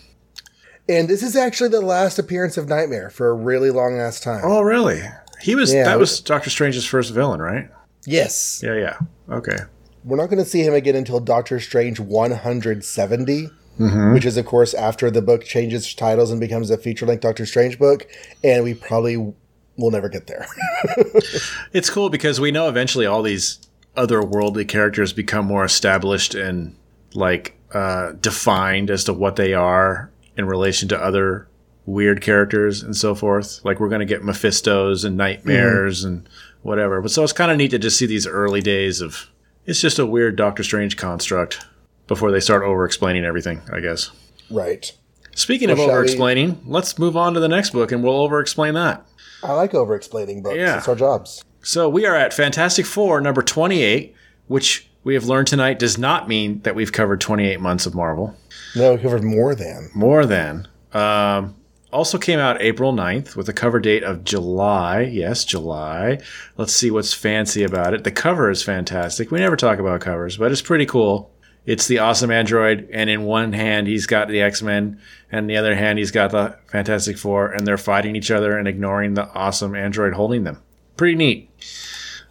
And 0.88 1.08
this 1.08 1.22
is 1.22 1.34
actually 1.34 1.70
the 1.70 1.80
last 1.80 2.18
appearance 2.18 2.56
of 2.56 2.68
Nightmare 2.68 3.10
for 3.10 3.28
a 3.28 3.34
really 3.34 3.70
long 3.70 3.98
ass 3.98 4.20
time. 4.20 4.42
Oh, 4.44 4.60
really? 4.60 5.02
He 5.40 5.54
was 5.54 5.72
yeah, 5.72 5.84
that 5.84 5.98
was 5.98 6.20
Doctor 6.20 6.50
Strange's 6.50 6.86
first 6.86 7.12
villain, 7.12 7.40
right? 7.40 7.70
Yes. 8.06 8.62
Yeah, 8.62 8.74
yeah. 8.74 8.98
Okay. 9.28 9.56
We're 10.04 10.16
not 10.16 10.28
going 10.28 10.42
to 10.42 10.48
see 10.48 10.62
him 10.62 10.74
again 10.74 10.96
until 10.96 11.20
Doctor 11.20 11.58
Strange 11.60 12.00
170, 12.00 13.50
mm-hmm. 13.78 14.12
which 14.12 14.26
is 14.26 14.36
of 14.36 14.44
course 14.44 14.74
after 14.74 15.10
the 15.10 15.22
book 15.22 15.44
changes 15.44 15.94
titles 15.94 16.30
and 16.30 16.40
becomes 16.40 16.70
a 16.70 16.76
feature-length 16.76 17.22
Doctor 17.22 17.46
Strange 17.46 17.78
book, 17.78 18.06
and 18.42 18.64
we 18.64 18.74
probably 18.74 19.16
will 19.16 19.90
never 19.90 20.08
get 20.08 20.26
there. 20.26 20.46
it's 21.72 21.88
cool 21.88 22.10
because 22.10 22.40
we 22.40 22.50
know 22.50 22.68
eventually 22.68 23.06
all 23.06 23.22
these 23.22 23.58
otherworldly 23.96 24.68
characters 24.68 25.12
become 25.12 25.46
more 25.46 25.64
established 25.64 26.34
and 26.34 26.76
like 27.14 27.56
uh, 27.72 28.12
defined 28.12 28.90
as 28.90 29.04
to 29.04 29.12
what 29.12 29.36
they 29.36 29.54
are 29.54 30.10
in 30.36 30.46
relation 30.46 30.88
to 30.88 30.98
other 30.98 31.48
weird 31.86 32.20
characters 32.20 32.82
and 32.82 32.96
so 32.96 33.14
forth. 33.14 33.60
Like 33.64 33.80
we're 33.80 33.88
going 33.88 34.00
to 34.00 34.06
get 34.06 34.22
Mephistos 34.22 35.04
and 35.04 35.16
nightmares 35.16 36.00
mm-hmm. 36.00 36.08
and 36.08 36.28
whatever. 36.62 37.00
But 37.00 37.10
so 37.10 37.22
it's 37.22 37.32
kind 37.32 37.50
of 37.50 37.56
neat 37.56 37.70
to 37.72 37.78
just 37.78 37.98
see 37.98 38.06
these 38.06 38.26
early 38.26 38.60
days 38.60 39.00
of 39.00 39.30
it's 39.66 39.80
just 39.80 39.98
a 39.98 40.06
weird 40.06 40.36
Doctor 40.36 40.62
Strange 40.62 40.96
construct 40.96 41.64
before 42.06 42.30
they 42.30 42.40
start 42.40 42.62
over 42.62 42.84
explaining 42.84 43.24
everything, 43.24 43.62
I 43.72 43.80
guess. 43.80 44.10
Right. 44.50 44.92
Speaking 45.34 45.68
well, 45.68 45.80
of 45.80 45.88
over 45.88 46.02
explaining, 46.02 46.62
let's 46.66 46.98
move 46.98 47.16
on 47.16 47.34
to 47.34 47.40
the 47.40 47.48
next 47.48 47.70
book 47.70 47.92
and 47.92 48.02
we'll 48.02 48.20
over 48.20 48.40
explain 48.40 48.74
that. 48.74 49.06
I 49.42 49.52
like 49.52 49.74
over 49.74 49.94
explaining 49.94 50.42
books. 50.42 50.56
Yeah. 50.56 50.78
It's 50.78 50.88
our 50.88 50.94
jobs. 50.94 51.44
So 51.62 51.88
we 51.88 52.06
are 52.06 52.14
at 52.14 52.32
Fantastic 52.32 52.86
Four, 52.86 53.20
number 53.20 53.42
28, 53.42 54.14
which 54.48 54.88
we 55.02 55.14
have 55.14 55.24
learned 55.24 55.48
tonight 55.48 55.78
does 55.78 55.98
not 55.98 56.28
mean 56.28 56.60
that 56.60 56.74
we've 56.74 56.92
covered 56.92 57.20
28 57.20 57.60
months 57.60 57.86
of 57.86 57.94
Marvel. 57.94 58.36
No, 58.74 58.98
covered 58.98 59.22
more 59.22 59.54
than. 59.54 59.90
More 59.94 60.26
than. 60.26 60.68
Um, 60.92 61.56
also 61.92 62.18
came 62.18 62.38
out 62.40 62.60
April 62.60 62.92
9th 62.92 63.36
with 63.36 63.48
a 63.48 63.52
cover 63.52 63.78
date 63.78 64.02
of 64.02 64.24
July. 64.24 65.02
Yes, 65.02 65.44
July. 65.44 66.18
Let's 66.56 66.72
see 66.74 66.90
what's 66.90 67.14
fancy 67.14 67.62
about 67.62 67.94
it. 67.94 68.04
The 68.04 68.10
cover 68.10 68.50
is 68.50 68.62
fantastic. 68.62 69.30
We 69.30 69.38
never 69.38 69.56
talk 69.56 69.78
about 69.78 70.00
covers, 70.00 70.36
but 70.36 70.50
it's 70.50 70.62
pretty 70.62 70.86
cool. 70.86 71.30
It's 71.66 71.86
the 71.86 71.98
awesome 72.00 72.30
android, 72.30 72.88
and 72.92 73.08
in 73.08 73.22
one 73.22 73.54
hand 73.54 73.86
he's 73.86 74.06
got 74.06 74.28
the 74.28 74.42
X 74.42 74.60
Men, 74.60 75.00
and 75.32 75.48
the 75.48 75.56
other 75.56 75.74
hand 75.74 75.98
he's 75.98 76.10
got 76.10 76.30
the 76.30 76.58
Fantastic 76.66 77.16
Four, 77.16 77.52
and 77.52 77.66
they're 77.66 77.78
fighting 77.78 78.16
each 78.16 78.30
other 78.30 78.58
and 78.58 78.68
ignoring 78.68 79.14
the 79.14 79.28
awesome 79.32 79.74
android 79.74 80.12
holding 80.12 80.44
them. 80.44 80.60
Pretty 80.96 81.14
neat. 81.14 81.48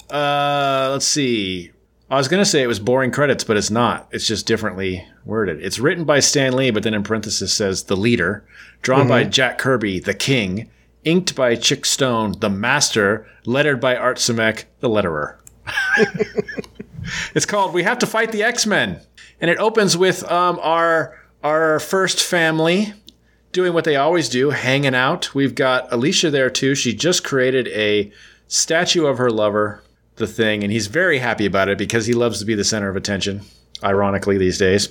Uh, 0.09 0.89
let's 0.91 1.07
see. 1.07 1.71
I 2.13 2.17
was 2.17 2.27
going 2.27 2.41
to 2.41 2.49
say 2.49 2.61
it 2.61 2.67
was 2.67 2.79
boring 2.79 3.11
credits, 3.11 3.43
but 3.43 3.57
it's 3.57 3.71
not. 3.71 4.07
It's 4.11 4.27
just 4.27 4.45
differently 4.45 5.07
worded. 5.25 5.63
It's 5.63 5.79
written 5.79 6.03
by 6.03 6.19
Stan 6.19 6.55
Lee, 6.55 6.71
but 6.71 6.83
then 6.83 6.93
in 6.93 7.03
parenthesis 7.03 7.53
says 7.53 7.83
the 7.83 7.97
leader, 7.97 8.45
drawn 8.81 9.01
mm-hmm. 9.01 9.09
by 9.09 9.23
Jack 9.23 9.57
Kirby, 9.57 9.99
the 9.99 10.13
king, 10.13 10.69
inked 11.03 11.35
by 11.35 11.55
Chick 11.55 11.85
Stone, 11.85 12.39
the 12.39 12.49
master, 12.49 13.27
lettered 13.45 13.81
by 13.81 13.95
Art 13.95 14.17
Simek, 14.17 14.65
the 14.79 14.89
letterer. 14.89 15.37
It's 17.35 17.45
called 17.45 17.73
"We 17.73 17.83
Have 17.83 17.99
to 17.99 18.07
Fight 18.07 18.31
the 18.31 18.43
X 18.43 18.65
Men," 18.65 19.01
and 19.41 19.51
it 19.51 19.57
opens 19.57 19.97
with 19.97 20.23
um, 20.31 20.59
our 20.61 21.19
our 21.43 21.79
first 21.79 22.23
family 22.23 22.93
doing 23.51 23.73
what 23.73 23.83
they 23.83 23.95
always 23.95 24.29
do, 24.29 24.51
hanging 24.51 24.95
out. 24.95 25.35
We've 25.35 25.53
got 25.53 25.91
Alicia 25.91 26.31
there 26.31 26.49
too. 26.49 26.75
She 26.75 26.93
just 26.93 27.23
created 27.23 27.67
a 27.67 28.11
statue 28.47 29.05
of 29.05 29.17
her 29.17 29.29
lover, 29.29 29.82
the 30.25 30.33
thing, 30.33 30.63
and 30.63 30.71
he's 30.71 30.87
very 30.87 31.19
happy 31.19 31.45
about 31.45 31.69
it 31.69 31.77
because 31.77 32.05
he 32.05 32.13
loves 32.13 32.39
to 32.39 32.45
be 32.45 32.55
the 32.55 32.63
center 32.63 32.89
of 32.89 32.95
attention. 32.95 33.41
Ironically, 33.83 34.37
these 34.37 34.57
days, 34.57 34.89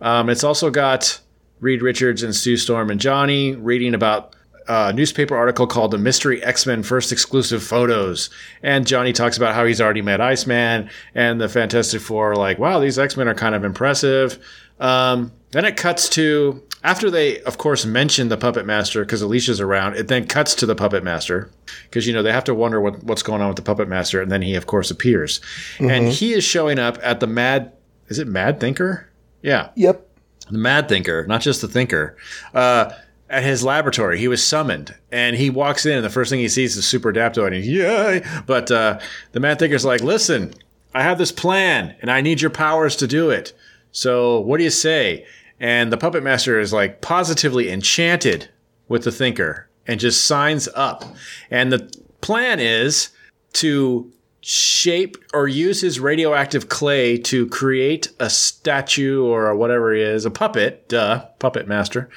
um, 0.00 0.30
it's 0.30 0.44
also 0.44 0.70
got 0.70 1.20
Reed 1.60 1.82
Richards 1.82 2.22
and 2.22 2.34
Sue 2.34 2.56
Storm 2.56 2.90
and 2.90 2.98
Johnny 2.98 3.54
reading 3.54 3.92
about 3.94 4.34
a 4.66 4.92
newspaper 4.92 5.36
article 5.36 5.66
called 5.66 5.90
"The 5.90 5.98
Mystery 5.98 6.42
X 6.42 6.64
Men 6.64 6.82
First 6.82 7.12
Exclusive 7.12 7.62
Photos," 7.62 8.30
and 8.62 8.86
Johnny 8.86 9.12
talks 9.12 9.36
about 9.36 9.54
how 9.54 9.66
he's 9.66 9.80
already 9.80 10.00
met 10.00 10.20
Iceman, 10.20 10.88
and 11.14 11.40
the 11.40 11.48
Fantastic 11.48 12.00
Four 12.00 12.34
like, 12.34 12.58
"Wow, 12.58 12.80
these 12.80 12.98
X 12.98 13.16
Men 13.16 13.28
are 13.28 13.34
kind 13.34 13.54
of 13.54 13.64
impressive." 13.64 14.38
Um, 14.80 15.32
then 15.52 15.64
it 15.64 15.76
cuts 15.76 16.08
to 16.10 16.62
after 16.82 17.10
they, 17.10 17.40
of 17.42 17.58
course, 17.58 17.84
mention 17.84 18.28
the 18.28 18.36
Puppet 18.38 18.64
Master 18.64 19.04
because 19.04 19.20
Alicia's 19.20 19.60
around. 19.60 19.96
It 19.96 20.08
then 20.08 20.26
cuts 20.26 20.54
to 20.56 20.66
the 20.66 20.74
Puppet 20.74 21.04
Master 21.04 21.50
because 21.84 22.06
you 22.06 22.12
know 22.12 22.22
they 22.22 22.32
have 22.32 22.44
to 22.44 22.54
wonder 22.54 22.80
what, 22.80 23.02
what's 23.04 23.22
going 23.22 23.42
on 23.42 23.48
with 23.48 23.56
the 23.56 23.62
Puppet 23.62 23.88
Master, 23.88 24.22
and 24.22 24.30
then 24.32 24.42
he, 24.42 24.54
of 24.54 24.66
course, 24.66 24.90
appears, 24.90 25.40
and 25.78 26.08
he 26.08 26.32
is 26.32 26.42
showing 26.44 26.78
up 26.78 26.98
at 27.02 27.20
the 27.20 27.26
Mad. 27.26 27.72
Is 28.08 28.18
it 28.18 28.26
Mad 28.26 28.58
Thinker? 28.60 29.08
Yeah, 29.42 29.70
Yep. 29.76 30.06
the 30.50 30.58
mad 30.58 30.88
thinker, 30.88 31.26
not 31.26 31.40
just 31.40 31.60
the 31.62 31.68
thinker, 31.68 32.14
uh, 32.54 32.92
at 33.30 33.42
his 33.42 33.62
laboratory. 33.64 34.18
He 34.18 34.28
was 34.28 34.44
summoned, 34.44 34.94
and 35.10 35.34
he 35.36 35.48
walks 35.48 35.86
in, 35.86 35.94
and 35.96 36.04
the 36.04 36.10
first 36.10 36.28
thing 36.30 36.40
he 36.40 36.48
sees 36.48 36.76
is 36.76 36.86
Super 36.86 37.10
Adaptoid, 37.12 37.46
and 37.46 37.54
he's, 37.56 37.68
yay! 37.68 38.22
But 38.46 38.70
uh, 38.70 38.98
the 39.32 39.40
mad 39.40 39.58
thinker's 39.58 39.84
like, 39.86 40.02
listen, 40.02 40.52
I 40.92 41.02
have 41.04 41.16
this 41.18 41.32
plan, 41.32 41.94
and 42.02 42.10
I 42.10 42.20
need 42.20 42.40
your 42.42 42.50
powers 42.50 42.96
to 42.96 43.06
do 43.06 43.30
it. 43.30 43.54
So 43.92 44.40
what 44.40 44.58
do 44.58 44.64
you 44.64 44.70
say? 44.70 45.26
And 45.58 45.92
the 45.92 45.98
puppet 45.98 46.22
master 46.22 46.58
is 46.58 46.72
like 46.72 47.00
positively 47.00 47.70
enchanted 47.70 48.48
with 48.88 49.04
the 49.04 49.12
thinker 49.12 49.68
and 49.86 50.00
just 50.00 50.24
signs 50.24 50.68
up. 50.74 51.04
And 51.50 51.72
the 51.72 51.92
plan 52.20 52.60
is 52.60 53.10
to 53.54 54.10
shape 54.42 55.16
or 55.34 55.46
use 55.46 55.82
his 55.82 56.00
radioactive 56.00 56.68
clay 56.68 57.18
to 57.18 57.46
create 57.48 58.08
a 58.18 58.30
statue 58.30 59.22
or 59.22 59.54
whatever 59.54 59.92
he 59.92 60.00
is, 60.00 60.24
a 60.24 60.30
puppet, 60.30 60.88
duh, 60.88 61.26
puppet 61.38 61.68
master, 61.68 62.08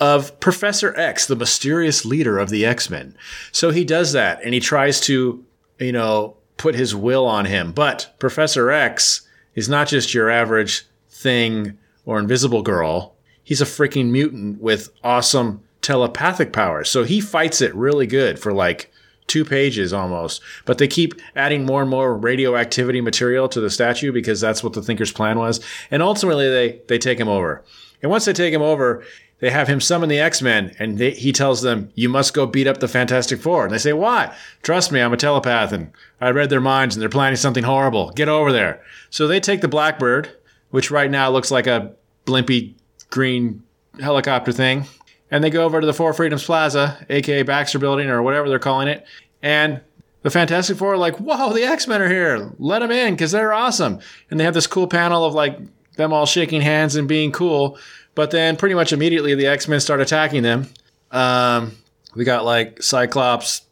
of 0.00 0.38
Professor 0.40 0.94
X, 0.96 1.26
the 1.26 1.36
mysterious 1.36 2.04
leader 2.04 2.38
of 2.38 2.48
the 2.48 2.64
X 2.64 2.88
Men. 2.88 3.14
So 3.52 3.70
he 3.70 3.84
does 3.84 4.12
that 4.12 4.40
and 4.42 4.54
he 4.54 4.60
tries 4.60 5.00
to, 5.02 5.44
you 5.78 5.92
know, 5.92 6.36
put 6.56 6.74
his 6.74 6.94
will 6.94 7.26
on 7.26 7.44
him. 7.44 7.72
But 7.72 8.14
Professor 8.18 8.70
X 8.70 9.28
is 9.54 9.68
not 9.68 9.88
just 9.88 10.14
your 10.14 10.30
average 10.30 10.86
thing 11.18 11.78
or 12.06 12.18
invisible 12.18 12.62
girl. 12.62 13.14
He's 13.42 13.60
a 13.60 13.66
freaking 13.66 14.10
mutant 14.10 14.60
with 14.60 14.90
awesome 15.02 15.62
telepathic 15.82 16.52
powers. 16.52 16.90
So 16.90 17.04
he 17.04 17.20
fights 17.20 17.60
it 17.60 17.74
really 17.74 18.06
good 18.06 18.38
for 18.38 18.52
like 18.52 18.92
two 19.26 19.44
pages 19.44 19.92
almost. 19.92 20.42
But 20.64 20.78
they 20.78 20.88
keep 20.88 21.14
adding 21.36 21.64
more 21.64 21.82
and 21.82 21.90
more 21.90 22.16
radioactivity 22.16 23.00
material 23.00 23.48
to 23.50 23.60
the 23.60 23.70
statue 23.70 24.12
because 24.12 24.40
that's 24.40 24.64
what 24.64 24.72
the 24.72 24.82
Thinker's 24.82 25.12
plan 25.12 25.38
was. 25.38 25.60
And 25.90 26.02
ultimately, 26.02 26.48
they, 26.48 26.80
they 26.88 26.98
take 26.98 27.18
him 27.18 27.28
over. 27.28 27.64
And 28.02 28.10
once 28.10 28.24
they 28.24 28.32
take 28.32 28.54
him 28.54 28.62
over, 28.62 29.04
they 29.40 29.50
have 29.50 29.68
him 29.68 29.80
summon 29.80 30.08
the 30.08 30.18
X 30.18 30.42
Men, 30.42 30.74
and 30.80 30.98
they, 30.98 31.12
he 31.12 31.32
tells 31.32 31.62
them, 31.62 31.92
You 31.94 32.08
must 32.08 32.34
go 32.34 32.44
beat 32.44 32.66
up 32.66 32.78
the 32.78 32.88
Fantastic 32.88 33.40
Four. 33.40 33.64
And 33.64 33.72
they 33.72 33.78
say, 33.78 33.92
Why? 33.92 34.34
Trust 34.62 34.90
me, 34.90 35.00
I'm 35.00 35.12
a 35.12 35.16
telepath, 35.16 35.72
and 35.72 35.92
I 36.20 36.30
read 36.30 36.50
their 36.50 36.60
minds, 36.60 36.96
and 36.96 37.02
they're 37.02 37.08
planning 37.08 37.36
something 37.36 37.64
horrible. 37.64 38.10
Get 38.10 38.28
over 38.28 38.50
there. 38.50 38.82
So 39.10 39.28
they 39.28 39.38
take 39.38 39.60
the 39.60 39.68
Blackbird, 39.68 40.36
which 40.70 40.90
right 40.90 41.10
now 41.10 41.30
looks 41.30 41.50
like 41.50 41.66
a 41.66 41.92
blimpy 42.26 42.74
green 43.10 43.62
helicopter 44.00 44.52
thing, 44.52 44.86
and 45.30 45.42
they 45.42 45.50
go 45.50 45.64
over 45.64 45.80
to 45.80 45.86
the 45.86 45.94
Four 45.94 46.12
Freedoms 46.12 46.44
Plaza, 46.44 47.04
aka 47.08 47.42
Baxter 47.42 47.78
Building, 47.78 48.08
or 48.08 48.22
whatever 48.22 48.48
they're 48.48 48.58
calling 48.58 48.88
it, 48.88 49.06
and 49.42 49.80
the 50.22 50.30
Fantastic 50.30 50.76
Four 50.76 50.94
are 50.94 50.98
like, 50.98 51.16
Whoa, 51.16 51.52
the 51.52 51.62
X 51.62 51.86
Men 51.86 52.02
are 52.02 52.08
here. 52.08 52.50
Let 52.58 52.80
them 52.80 52.90
in 52.90 53.14
because 53.14 53.32
they're 53.32 53.52
awesome. 53.52 54.00
And 54.30 54.38
they 54.38 54.44
have 54.44 54.54
this 54.54 54.66
cool 54.66 54.86
panel 54.86 55.24
of 55.24 55.34
like 55.34 55.58
them 55.96 56.12
all 56.12 56.26
shaking 56.26 56.60
hands 56.60 56.96
and 56.96 57.08
being 57.08 57.32
cool. 57.32 57.78
But 58.14 58.30
then 58.30 58.56
pretty 58.56 58.74
much 58.74 58.92
immediately 58.92 59.34
the 59.34 59.46
X 59.46 59.68
Men 59.68 59.80
start 59.80 60.00
attacking 60.00 60.42
them. 60.42 60.68
Um, 61.10 61.76
we 62.14 62.24
got 62.24 62.44
like 62.44 62.82
Cyclops. 62.82 63.62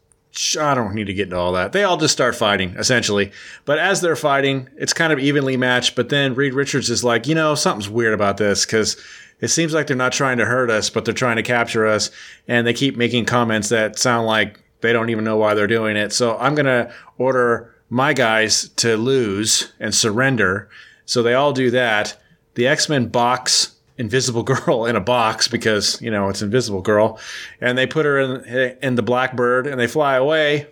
I 0.59 0.75
don't 0.75 0.93
need 0.93 1.07
to 1.07 1.13
get 1.13 1.25
into 1.25 1.37
all 1.37 1.53
that. 1.53 1.71
They 1.71 1.83
all 1.83 1.97
just 1.97 2.13
start 2.13 2.35
fighting, 2.35 2.75
essentially. 2.77 3.31
But 3.65 3.79
as 3.79 4.01
they're 4.01 4.15
fighting, 4.15 4.69
it's 4.77 4.93
kind 4.93 5.11
of 5.11 5.19
evenly 5.19 5.57
matched. 5.57 5.95
But 5.95 6.09
then 6.09 6.35
Reed 6.35 6.53
Richards 6.53 6.89
is 6.89 7.03
like, 7.03 7.27
you 7.27 7.35
know, 7.35 7.55
something's 7.55 7.89
weird 7.89 8.13
about 8.13 8.37
this 8.37 8.65
because 8.65 8.97
it 9.39 9.47
seems 9.47 9.73
like 9.73 9.87
they're 9.87 9.97
not 9.97 10.11
trying 10.11 10.37
to 10.37 10.45
hurt 10.45 10.69
us, 10.69 10.89
but 10.89 11.05
they're 11.05 11.13
trying 11.13 11.37
to 11.37 11.43
capture 11.43 11.87
us. 11.87 12.11
And 12.47 12.67
they 12.67 12.73
keep 12.73 12.97
making 12.97 13.25
comments 13.25 13.69
that 13.69 13.97
sound 13.97 14.27
like 14.27 14.59
they 14.81 14.93
don't 14.93 15.09
even 15.09 15.23
know 15.23 15.37
why 15.37 15.53
they're 15.53 15.67
doing 15.67 15.97
it. 15.97 16.13
So 16.13 16.37
I'm 16.37 16.55
going 16.55 16.65
to 16.65 16.93
order 17.17 17.73
my 17.89 18.13
guys 18.13 18.69
to 18.69 18.97
lose 18.97 19.71
and 19.79 19.93
surrender. 19.93 20.69
So 21.05 21.23
they 21.23 21.33
all 21.33 21.53
do 21.53 21.71
that. 21.71 22.21
The 22.55 22.67
X 22.67 22.89
Men 22.89 23.07
box 23.07 23.76
Invisible 23.97 24.43
Girl 24.43 24.85
in 24.85 24.95
a 24.95 25.01
box 25.01 25.47
because 25.47 26.01
you 26.01 26.11
know 26.11 26.29
it's 26.29 26.41
Invisible 26.41 26.81
Girl, 26.81 27.19
and 27.61 27.77
they 27.77 27.87
put 27.87 28.05
her 28.05 28.19
in 28.19 28.77
in 28.81 28.95
the 28.95 29.03
Blackbird 29.03 29.67
and 29.67 29.79
they 29.79 29.87
fly 29.87 30.15
away. 30.15 30.67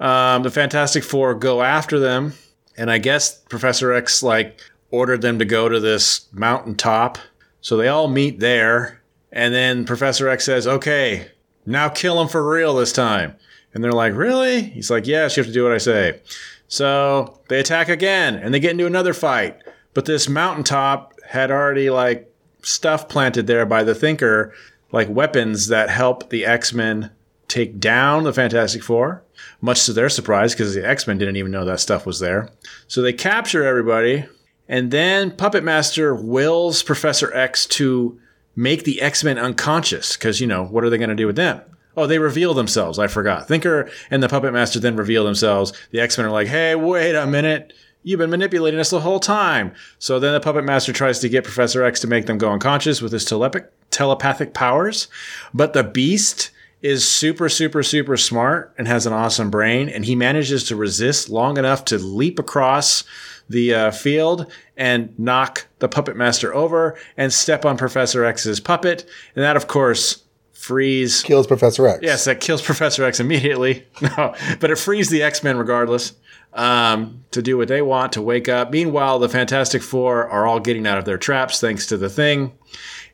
Um, 0.00 0.42
the 0.42 0.50
Fantastic 0.50 1.04
Four 1.04 1.34
go 1.34 1.62
after 1.62 1.98
them, 1.98 2.34
and 2.76 2.90
I 2.90 2.98
guess 2.98 3.38
Professor 3.48 3.92
X 3.92 4.22
like 4.22 4.60
ordered 4.90 5.22
them 5.22 5.38
to 5.38 5.44
go 5.44 5.68
to 5.68 5.80
this 5.80 6.26
mountaintop. 6.32 7.18
So 7.60 7.76
they 7.76 7.88
all 7.88 8.08
meet 8.08 8.40
there, 8.40 9.00
and 9.32 9.54
then 9.54 9.84
Professor 9.84 10.28
X 10.28 10.44
says, 10.44 10.66
"Okay, 10.66 11.28
now 11.64 11.88
kill 11.88 12.20
him 12.20 12.28
for 12.28 12.48
real 12.48 12.74
this 12.74 12.92
time." 12.92 13.36
And 13.72 13.82
they're 13.82 13.92
like, 13.92 14.14
"Really?" 14.14 14.62
He's 14.62 14.90
like, 14.90 15.06
"Yes, 15.06 15.36
you 15.36 15.42
have 15.42 15.48
to 15.48 15.54
do 15.54 15.64
what 15.64 15.72
I 15.72 15.78
say." 15.78 16.20
So 16.68 17.40
they 17.48 17.60
attack 17.60 17.88
again, 17.88 18.34
and 18.34 18.52
they 18.52 18.60
get 18.60 18.72
into 18.72 18.86
another 18.86 19.14
fight. 19.14 19.58
But 19.94 20.06
this 20.06 20.28
mountaintop 20.28 21.14
had 21.26 21.50
already 21.50 21.88
like 21.88 22.33
stuff 22.64 23.08
planted 23.08 23.46
there 23.46 23.66
by 23.66 23.84
the 23.84 23.94
Thinker, 23.94 24.52
like 24.92 25.08
weapons 25.08 25.68
that 25.68 25.90
help 25.90 26.30
the 26.30 26.44
X 26.44 26.72
Men 26.72 27.10
take 27.46 27.78
down 27.78 28.24
the 28.24 28.32
Fantastic 28.32 28.82
Four, 28.82 29.22
much 29.60 29.84
to 29.86 29.92
their 29.92 30.08
surprise, 30.08 30.54
because 30.54 30.74
the 30.74 30.86
X 30.86 31.06
Men 31.06 31.18
didn't 31.18 31.36
even 31.36 31.52
know 31.52 31.64
that 31.64 31.80
stuff 31.80 32.06
was 32.06 32.20
there. 32.20 32.50
So 32.88 33.02
they 33.02 33.12
capture 33.12 33.64
everybody, 33.64 34.24
and 34.68 34.90
then 34.90 35.30
Puppet 35.30 35.62
Master 35.62 36.14
wills 36.14 36.82
Professor 36.82 37.32
X 37.34 37.66
to 37.66 38.18
make 38.56 38.84
the 38.84 39.02
X 39.02 39.22
Men 39.22 39.38
unconscious, 39.38 40.16
because, 40.16 40.40
you 40.40 40.46
know, 40.46 40.64
what 40.64 40.84
are 40.84 40.90
they 40.90 40.98
going 40.98 41.10
to 41.10 41.16
do 41.16 41.26
with 41.26 41.36
them? 41.36 41.60
Oh, 41.96 42.06
they 42.06 42.18
reveal 42.18 42.54
themselves. 42.54 42.98
I 42.98 43.06
forgot. 43.06 43.46
Thinker 43.46 43.88
and 44.10 44.22
the 44.22 44.28
Puppet 44.28 44.52
Master 44.52 44.80
then 44.80 44.96
reveal 44.96 45.24
themselves. 45.24 45.72
The 45.90 46.00
X 46.00 46.18
Men 46.18 46.26
are 46.26 46.32
like, 46.32 46.48
hey, 46.48 46.74
wait 46.74 47.14
a 47.14 47.26
minute. 47.26 47.72
You've 48.04 48.18
been 48.18 48.30
manipulating 48.30 48.78
us 48.78 48.90
the 48.90 49.00
whole 49.00 49.18
time. 49.18 49.72
So 49.98 50.20
then 50.20 50.34
the 50.34 50.40
Puppet 50.40 50.64
Master 50.64 50.92
tries 50.92 51.18
to 51.20 51.28
get 51.28 51.42
Professor 51.42 51.82
X 51.82 52.00
to 52.00 52.06
make 52.06 52.26
them 52.26 52.38
go 52.38 52.52
unconscious 52.52 53.00
with 53.00 53.12
his 53.12 53.24
telepathic, 53.24 53.72
telepathic 53.90 54.52
powers. 54.52 55.08
But 55.54 55.72
the 55.72 55.82
Beast 55.82 56.50
is 56.82 57.10
super, 57.10 57.48
super, 57.48 57.82
super 57.82 58.18
smart 58.18 58.74
and 58.76 58.86
has 58.86 59.06
an 59.06 59.14
awesome 59.14 59.50
brain. 59.50 59.88
And 59.88 60.04
he 60.04 60.14
manages 60.14 60.64
to 60.64 60.76
resist 60.76 61.30
long 61.30 61.56
enough 61.56 61.86
to 61.86 61.96
leap 61.96 62.38
across 62.38 63.04
the 63.48 63.72
uh, 63.72 63.90
field 63.90 64.52
and 64.76 65.18
knock 65.18 65.66
the 65.78 65.88
Puppet 65.88 66.14
Master 66.14 66.54
over 66.54 66.98
and 67.16 67.32
step 67.32 67.64
on 67.64 67.78
Professor 67.78 68.24
X's 68.26 68.60
puppet. 68.60 69.08
And 69.34 69.42
that, 69.42 69.56
of 69.56 69.66
course, 69.66 70.23
frees 70.64 71.22
Kills 71.22 71.46
Professor 71.46 71.86
X. 71.86 72.00
Yes, 72.02 72.24
that 72.24 72.40
kills 72.40 72.62
Professor 72.62 73.04
X 73.04 73.20
immediately. 73.20 73.86
No, 74.00 74.34
but 74.60 74.70
it 74.70 74.78
frees 74.78 75.10
the 75.10 75.22
X 75.22 75.42
Men 75.42 75.56
regardless 75.58 76.14
um, 76.52 77.24
to 77.32 77.42
do 77.42 77.56
what 77.58 77.68
they 77.68 77.82
want 77.82 78.12
to 78.14 78.22
wake 78.22 78.48
up. 78.48 78.70
Meanwhile, 78.70 79.18
the 79.18 79.28
Fantastic 79.28 79.82
Four 79.82 80.28
are 80.28 80.46
all 80.46 80.60
getting 80.60 80.86
out 80.86 80.98
of 80.98 81.04
their 81.04 81.18
traps 81.18 81.60
thanks 81.60 81.86
to 81.86 81.96
the 81.96 82.08
thing, 82.08 82.52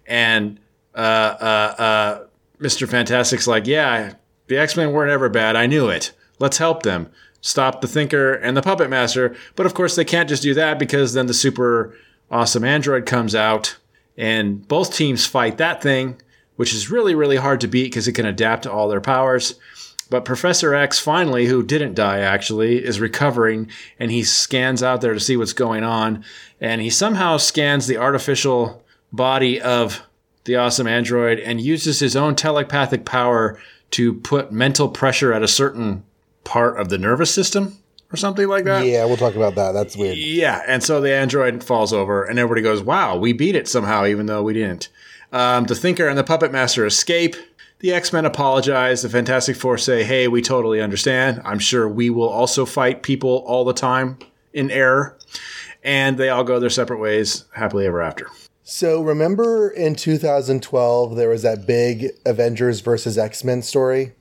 and 0.06 0.60
uh, 0.94 0.98
uh, 0.98 1.74
uh, 1.82 2.24
Mister 2.58 2.86
Fantastic's 2.86 3.46
like, 3.46 3.66
"Yeah, 3.66 4.14
the 4.46 4.58
X 4.58 4.76
Men 4.76 4.92
weren't 4.92 5.10
ever 5.10 5.28
bad. 5.28 5.56
I 5.56 5.66
knew 5.66 5.88
it. 5.88 6.12
Let's 6.38 6.58
help 6.58 6.82
them." 6.82 7.10
Stop 7.42 7.80
the 7.80 7.88
Thinker 7.88 8.34
and 8.34 8.54
the 8.54 8.60
Puppet 8.60 8.90
Master. 8.90 9.34
But 9.56 9.64
of 9.64 9.72
course, 9.72 9.96
they 9.96 10.04
can't 10.04 10.28
just 10.28 10.42
do 10.42 10.52
that 10.54 10.78
because 10.78 11.14
then 11.14 11.26
the 11.26 11.32
super 11.32 11.96
awesome 12.30 12.64
android 12.64 13.06
comes 13.06 13.34
out 13.34 13.78
and 14.18 14.68
both 14.68 14.94
teams 14.94 15.24
fight 15.24 15.56
that 15.56 15.82
thing, 15.82 16.20
which 16.60 16.74
is 16.74 16.90
really, 16.90 17.14
really 17.14 17.38
hard 17.38 17.58
to 17.58 17.66
beat 17.66 17.84
because 17.84 18.06
it 18.06 18.12
can 18.12 18.26
adapt 18.26 18.64
to 18.64 18.70
all 18.70 18.86
their 18.86 19.00
powers. 19.00 19.54
But 20.10 20.26
Professor 20.26 20.74
X 20.74 20.98
finally, 20.98 21.46
who 21.46 21.62
didn't 21.62 21.94
die 21.94 22.18
actually, 22.18 22.84
is 22.84 23.00
recovering 23.00 23.70
and 23.98 24.10
he 24.10 24.22
scans 24.22 24.82
out 24.82 25.00
there 25.00 25.14
to 25.14 25.20
see 25.20 25.38
what's 25.38 25.54
going 25.54 25.84
on. 25.84 26.22
And 26.60 26.82
he 26.82 26.90
somehow 26.90 27.38
scans 27.38 27.86
the 27.86 27.96
artificial 27.96 28.84
body 29.10 29.58
of 29.58 30.02
the 30.44 30.56
awesome 30.56 30.86
android 30.86 31.38
and 31.38 31.62
uses 31.62 32.00
his 32.00 32.14
own 32.14 32.34
telepathic 32.34 33.06
power 33.06 33.58
to 33.92 34.12
put 34.12 34.52
mental 34.52 34.90
pressure 34.90 35.32
at 35.32 35.42
a 35.42 35.48
certain 35.48 36.04
part 36.44 36.78
of 36.78 36.90
the 36.90 36.98
nervous 36.98 37.32
system 37.32 37.78
or 38.12 38.18
something 38.18 38.48
like 38.48 38.64
that. 38.64 38.84
Yeah, 38.84 39.06
we'll 39.06 39.16
talk 39.16 39.34
about 39.34 39.54
that. 39.54 39.72
That's 39.72 39.96
weird. 39.96 40.18
Yeah, 40.18 40.60
and 40.68 40.82
so 40.82 41.00
the 41.00 41.14
android 41.14 41.64
falls 41.64 41.94
over, 41.94 42.22
and 42.22 42.38
everybody 42.38 42.60
goes, 42.60 42.82
"Wow, 42.82 43.16
we 43.16 43.32
beat 43.32 43.54
it 43.54 43.66
somehow, 43.66 44.04
even 44.04 44.26
though 44.26 44.42
we 44.42 44.52
didn't." 44.52 44.90
Um, 45.32 45.64
the 45.64 45.74
Thinker 45.74 46.08
and 46.08 46.18
the 46.18 46.24
Puppet 46.24 46.52
Master 46.52 46.84
escape. 46.86 47.36
The 47.80 47.92
X 47.92 48.12
Men 48.12 48.26
apologize. 48.26 49.02
The 49.02 49.08
Fantastic 49.08 49.56
Four 49.56 49.78
say, 49.78 50.04
"Hey, 50.04 50.28
we 50.28 50.42
totally 50.42 50.80
understand. 50.80 51.40
I'm 51.44 51.58
sure 51.58 51.88
we 51.88 52.10
will 52.10 52.28
also 52.28 52.66
fight 52.66 53.02
people 53.02 53.42
all 53.46 53.64
the 53.64 53.72
time 53.72 54.18
in 54.52 54.70
error." 54.70 55.16
And 55.82 56.18
they 56.18 56.28
all 56.28 56.44
go 56.44 56.60
their 56.60 56.68
separate 56.68 57.00
ways, 57.00 57.44
happily 57.54 57.86
ever 57.86 58.02
after. 58.02 58.26
So 58.62 59.02
remember 59.02 59.68
in 59.70 59.94
2012 59.96 61.16
there 61.16 61.30
was 61.30 61.42
that 61.42 61.66
big 61.66 62.10
Avengers 62.26 62.80
versus 62.80 63.16
X 63.16 63.42
Men 63.42 63.62
story. 63.62 64.12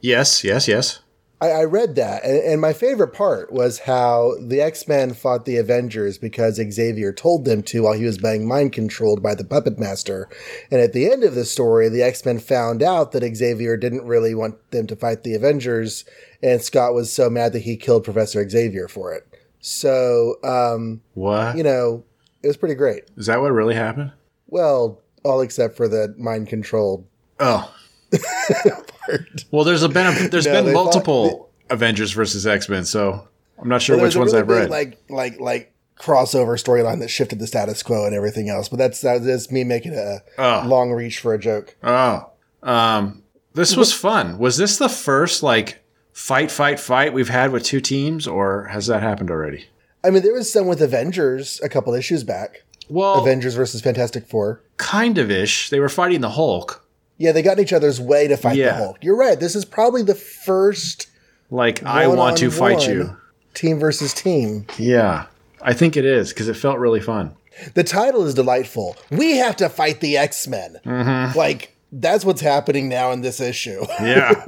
Yes, 0.00 0.42
yes, 0.44 0.68
yes. 0.68 0.98
I, 1.44 1.60
I 1.60 1.64
read 1.64 1.94
that, 1.96 2.24
and, 2.24 2.38
and 2.38 2.60
my 2.60 2.72
favorite 2.72 3.12
part 3.12 3.52
was 3.52 3.80
how 3.80 4.34
the 4.40 4.60
X 4.60 4.88
Men 4.88 5.12
fought 5.12 5.44
the 5.44 5.56
Avengers 5.58 6.16
because 6.16 6.56
Xavier 6.56 7.12
told 7.12 7.44
them 7.44 7.62
to 7.64 7.82
while 7.82 7.92
he 7.92 8.04
was 8.04 8.18
being 8.18 8.48
mind 8.48 8.72
controlled 8.72 9.22
by 9.22 9.34
the 9.34 9.44
Puppet 9.44 9.78
Master. 9.78 10.28
And 10.70 10.80
at 10.80 10.92
the 10.92 11.10
end 11.10 11.22
of 11.24 11.34
the 11.34 11.44
story, 11.44 11.88
the 11.88 12.02
X 12.02 12.24
Men 12.24 12.38
found 12.38 12.82
out 12.82 13.12
that 13.12 13.36
Xavier 13.36 13.76
didn't 13.76 14.04
really 14.04 14.34
want 14.34 14.70
them 14.70 14.86
to 14.86 14.96
fight 14.96 15.22
the 15.22 15.34
Avengers, 15.34 16.04
and 16.42 16.62
Scott 16.62 16.94
was 16.94 17.12
so 17.12 17.28
mad 17.28 17.52
that 17.52 17.62
he 17.62 17.76
killed 17.76 18.04
Professor 18.04 18.48
Xavier 18.48 18.88
for 18.88 19.12
it. 19.12 19.26
So, 19.60 20.36
um, 20.44 21.00
What? 21.14 21.56
you 21.56 21.62
know, 21.62 22.04
it 22.42 22.46
was 22.46 22.56
pretty 22.56 22.74
great. 22.74 23.04
Is 23.16 23.26
that 23.26 23.40
what 23.40 23.52
really 23.52 23.74
happened? 23.74 24.12
Well, 24.46 25.00
all 25.24 25.40
except 25.40 25.76
for 25.76 25.88
the 25.88 26.14
mind 26.18 26.48
controlled 26.48 27.06
Oh. 27.40 27.74
well, 29.50 29.64
there's 29.64 29.82
a 29.82 29.88
been 29.88 30.06
a, 30.06 30.28
there's 30.28 30.46
No, 30.46 30.52
been 30.52 30.66
they 30.66 30.72
multiple 30.72 31.50
Avengers 31.70 32.12
versus 32.12 32.46
X 32.46 32.68
Men, 32.68 32.84
so 32.84 33.26
I'm 33.58 33.68
not 33.68 33.82
sure 33.82 34.00
which 34.00 34.16
ones 34.16 34.32
really 34.32 34.42
I've 34.42 34.48
read. 34.48 34.70
Like 34.70 34.98
like 35.08 35.40
like 35.40 35.72
crossover 35.98 36.60
storyline 36.62 37.00
that 37.00 37.08
shifted 37.08 37.38
the 37.38 37.46
status 37.46 37.82
quo 37.82 38.04
and 38.06 38.14
everything 38.14 38.48
else. 38.48 38.68
But 38.68 38.78
that's 38.78 39.00
that's 39.00 39.50
me 39.50 39.64
making 39.64 39.94
a 39.94 40.18
Oh. 40.38 40.64
long 40.66 40.92
reach 40.92 41.20
for 41.20 41.34
a 41.34 41.38
joke. 41.38 41.76
Oh, 41.82 42.30
um, 42.62 43.22
this 43.54 43.76
was 43.76 43.92
fun. 44.06 44.38
Was 44.38 44.56
this 44.56 44.76
the 44.76 44.88
first 44.88 45.42
like 45.42 45.82
fight, 46.12 46.50
fight, 46.50 46.80
fight 46.80 47.12
we've 47.12 47.28
had 47.28 47.52
with 47.52 47.62
two 47.64 47.80
teams, 47.80 48.26
or 48.26 48.64
has 48.66 48.86
that 48.88 49.02
happened 49.02 49.30
already? 49.30 49.66
I 50.04 50.10
mean, 50.10 50.22
there 50.22 50.34
was 50.34 50.52
some 50.52 50.66
with 50.66 50.82
Avengers 50.82 51.60
a 51.62 51.68
couple 51.68 51.94
issues 51.94 52.24
back. 52.24 52.62
Well, 52.90 53.22
Avengers 53.22 53.54
versus 53.54 53.80
Fantastic 53.80 54.26
Four. 54.26 54.60
kind 54.76 55.16
of 55.16 55.30
ish. 55.30 55.70
They 55.70 55.80
were 55.80 55.88
fighting 55.88 56.20
the 56.20 56.28
Hulk. 56.30 56.83
Yeah, 57.18 57.32
they 57.32 57.42
got 57.42 57.58
in 57.58 57.64
each 57.64 57.72
other's 57.72 58.00
way 58.00 58.26
to 58.28 58.36
fight 58.36 58.56
Yeah. 58.56 58.70
the 58.72 58.84
Hulk. 58.84 58.98
You're 59.02 59.16
right. 59.16 59.38
This 59.38 59.54
is 59.54 59.64
probably 59.64 60.02
the 60.02 60.14
first 60.14 61.06
Like 61.50 61.82
I 61.84 62.06
want 62.08 62.36
to 62.38 62.50
fight 62.50 62.86
you. 62.88 63.16
team 63.54 63.78
versus 63.78 64.12
team. 64.12 64.66
Yeah, 64.78 65.26
I 65.62 65.72
think 65.74 65.96
it 65.96 66.04
is 66.04 66.30
because 66.30 66.48
it 66.48 66.54
felt 66.56 66.78
really 66.78 67.00
fun. 67.00 67.36
The 67.74 67.84
title 67.84 68.24
is 68.26 68.34
delightful. 68.34 68.96
We 69.10 69.36
have 69.36 69.54
to 69.56 69.68
fight 69.68 70.00
the 70.00 70.16
X 70.16 70.48
Men. 70.48 70.76
Mm-hmm. 70.84 71.38
Like 71.38 71.76
that's 71.92 72.24
what's 72.24 72.40
happening 72.40 72.88
now 72.88 73.12
in 73.12 73.20
this 73.20 73.40
issue. 73.40 73.84
Yeah, 74.00 74.44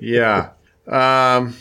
yeah. 0.00 0.50
Um, 0.88 1.56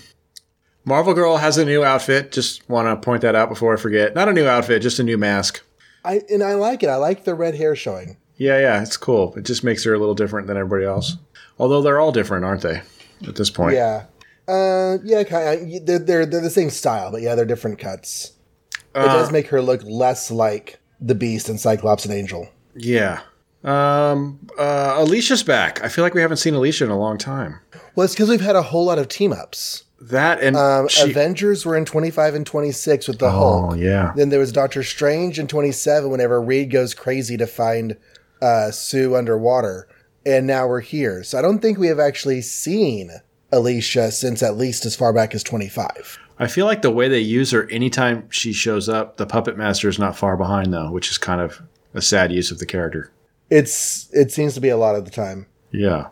Marvel 0.84 1.14
Girl 1.14 1.38
has 1.38 1.60
a 1.60 1.66
new 1.66 1.84
outfit. 1.84 2.32
Just 2.32 2.68
want 2.68 2.88
to 2.88 2.96
point 3.06 3.22
that 3.22 3.36
out 3.36 3.50
before 3.50 3.74
I 3.76 3.78
forget. 3.78 4.16
Not 4.16 4.28
a 4.30 4.34
new 4.34 4.48
outfit, 4.48 4.82
just 4.82 4.98
a 4.98 5.04
new 5.04 5.18
mask. 5.20 5.62
I 6.04 6.22
and 6.32 6.42
I 6.42 6.56
like 6.56 6.82
it. 6.82 6.89
I 6.89 6.96
like 6.96 7.24
the 7.26 7.36
red 7.36 7.54
hair 7.54 7.76
showing. 7.76 8.18
Yeah, 8.42 8.60
yeah, 8.60 8.82
it's 8.82 8.98
cool. 8.98 9.34
It 9.36 9.44
just 9.46 9.64
makes 9.64 9.84
her 9.84 9.94
a 9.94 10.00
little 10.00 10.16
different 10.16 10.48
than 10.48 10.58
everybody 10.58 10.86
else. 10.86 11.18
Although 11.60 11.82
they're 11.84 12.00
all 12.00 12.12
different, 12.12 12.44
aren't 12.44 12.62
they? 12.64 12.82
At 13.28 13.36
this 13.36 13.52
point. 13.52 13.76
Yeah. 13.76 14.06
Uh, 14.48 14.98
yeah, 15.04 15.24
kind 15.24 15.62
of. 15.76 15.86
They're, 15.86 16.00
they're 16.00 16.26
they're 16.26 16.42
the 16.42 16.50
same 16.50 16.72
style, 16.72 17.12
but 17.12 17.22
yeah, 17.22 17.36
they're 17.36 17.46
different 17.46 17.78
cuts. 17.78 18.32
It 18.74 18.80
Uh, 18.96 19.06
does 19.06 19.32
make 19.32 19.48
her 19.50 19.62
look 19.62 19.82
less 19.84 20.32
like 20.32 20.80
the 21.00 21.14
Beast 21.14 21.50
and 21.50 21.60
Cyclops 21.60 22.04
and 22.06 22.14
Angel. 22.14 22.50
Yeah. 22.76 23.20
Um, 23.64 24.39
uh, 24.58 24.96
Alicia's 24.98 25.44
back. 25.44 25.84
I 25.84 25.88
feel 25.88 26.04
like 26.04 26.16
we 26.16 26.22
haven't 26.22 26.38
seen 26.38 26.56
Alicia 26.56 26.86
in 26.86 26.89
a 26.89 26.98
long 26.98 27.20
time. 27.20 27.60
Well, 27.96 28.06
it's 28.06 28.16
because 28.16 28.30
we've 28.30 28.42
had 28.42 28.56
a 28.56 28.64
whole 28.64 28.86
lot 28.86 28.98
of 28.98 29.08
team 29.08 29.32
ups. 29.34 29.84
That 30.02 30.42
and 30.42 30.56
Um, 30.58 30.88
she- 30.88 31.12
Avengers 31.12 31.64
were 31.64 31.78
in 31.78 31.86
25 31.86 32.34
and 32.34 32.44
26 32.46 33.08
with 33.08 33.20
the 33.20 33.28
oh 33.28 33.30
Hulk. 33.30 33.78
yeah, 33.78 34.14
Then 34.16 34.30
there 34.30 34.39
was 34.39 34.52
Doctor 34.52 34.82
Strange 34.82 35.38
in 35.38 35.46
27 35.46 36.10
whenever 36.10 36.42
Reed 36.42 36.72
goes 36.72 36.96
crazy 36.96 37.38
to 37.38 37.46
find 37.46 37.96
uh, 38.42 38.72
Sue 38.72 39.16
underwater. 39.16 39.88
And 40.26 40.46
now 40.46 40.68
we're 40.68 40.82
here. 40.82 41.24
So 41.24 41.39
I 41.39 41.42
don't 41.42 41.60
think 41.60 41.78
we 41.78 41.88
have 41.88 42.00
actually 42.00 42.42
seen 42.42 43.12
Alicia 43.52 44.12
since 44.12 44.44
at 44.44 44.58
least 44.58 44.86
as 44.86 44.96
far 44.96 45.14
back 45.14 45.34
as 45.34 45.44
25. 45.44 46.20
I 46.38 46.48
feel 46.48 46.66
like 46.66 46.82
the 46.82 46.92
way 46.92 47.08
they 47.08 47.20
use 47.20 47.52
her 47.52 47.70
anytime 47.70 48.30
she 48.32 48.54
shows 48.54 48.89
up, 48.89 49.18
the 49.18 49.26
puppet 49.26 49.58
master 49.58 49.89
is 49.89 50.00
not 50.00 50.18
far 50.18 50.38
behind 50.38 50.74
though, 50.74 50.92
which 50.92 51.12
is 51.12 51.18
kind 51.18 51.42
of 51.42 51.62
a 51.94 52.02
sad 52.02 52.32
use 52.32 52.52
of 52.52 52.60
the 52.60 52.66
character. 52.66 53.12
It's 53.50 54.10
It 54.14 54.32
seems 54.32 54.54
to 54.56 54.62
be 54.62 54.70
a 54.70 54.78
lot 54.78 54.96
of 54.96 55.06
the 55.06 55.12
time. 55.12 55.46
Yeah, 55.72 56.08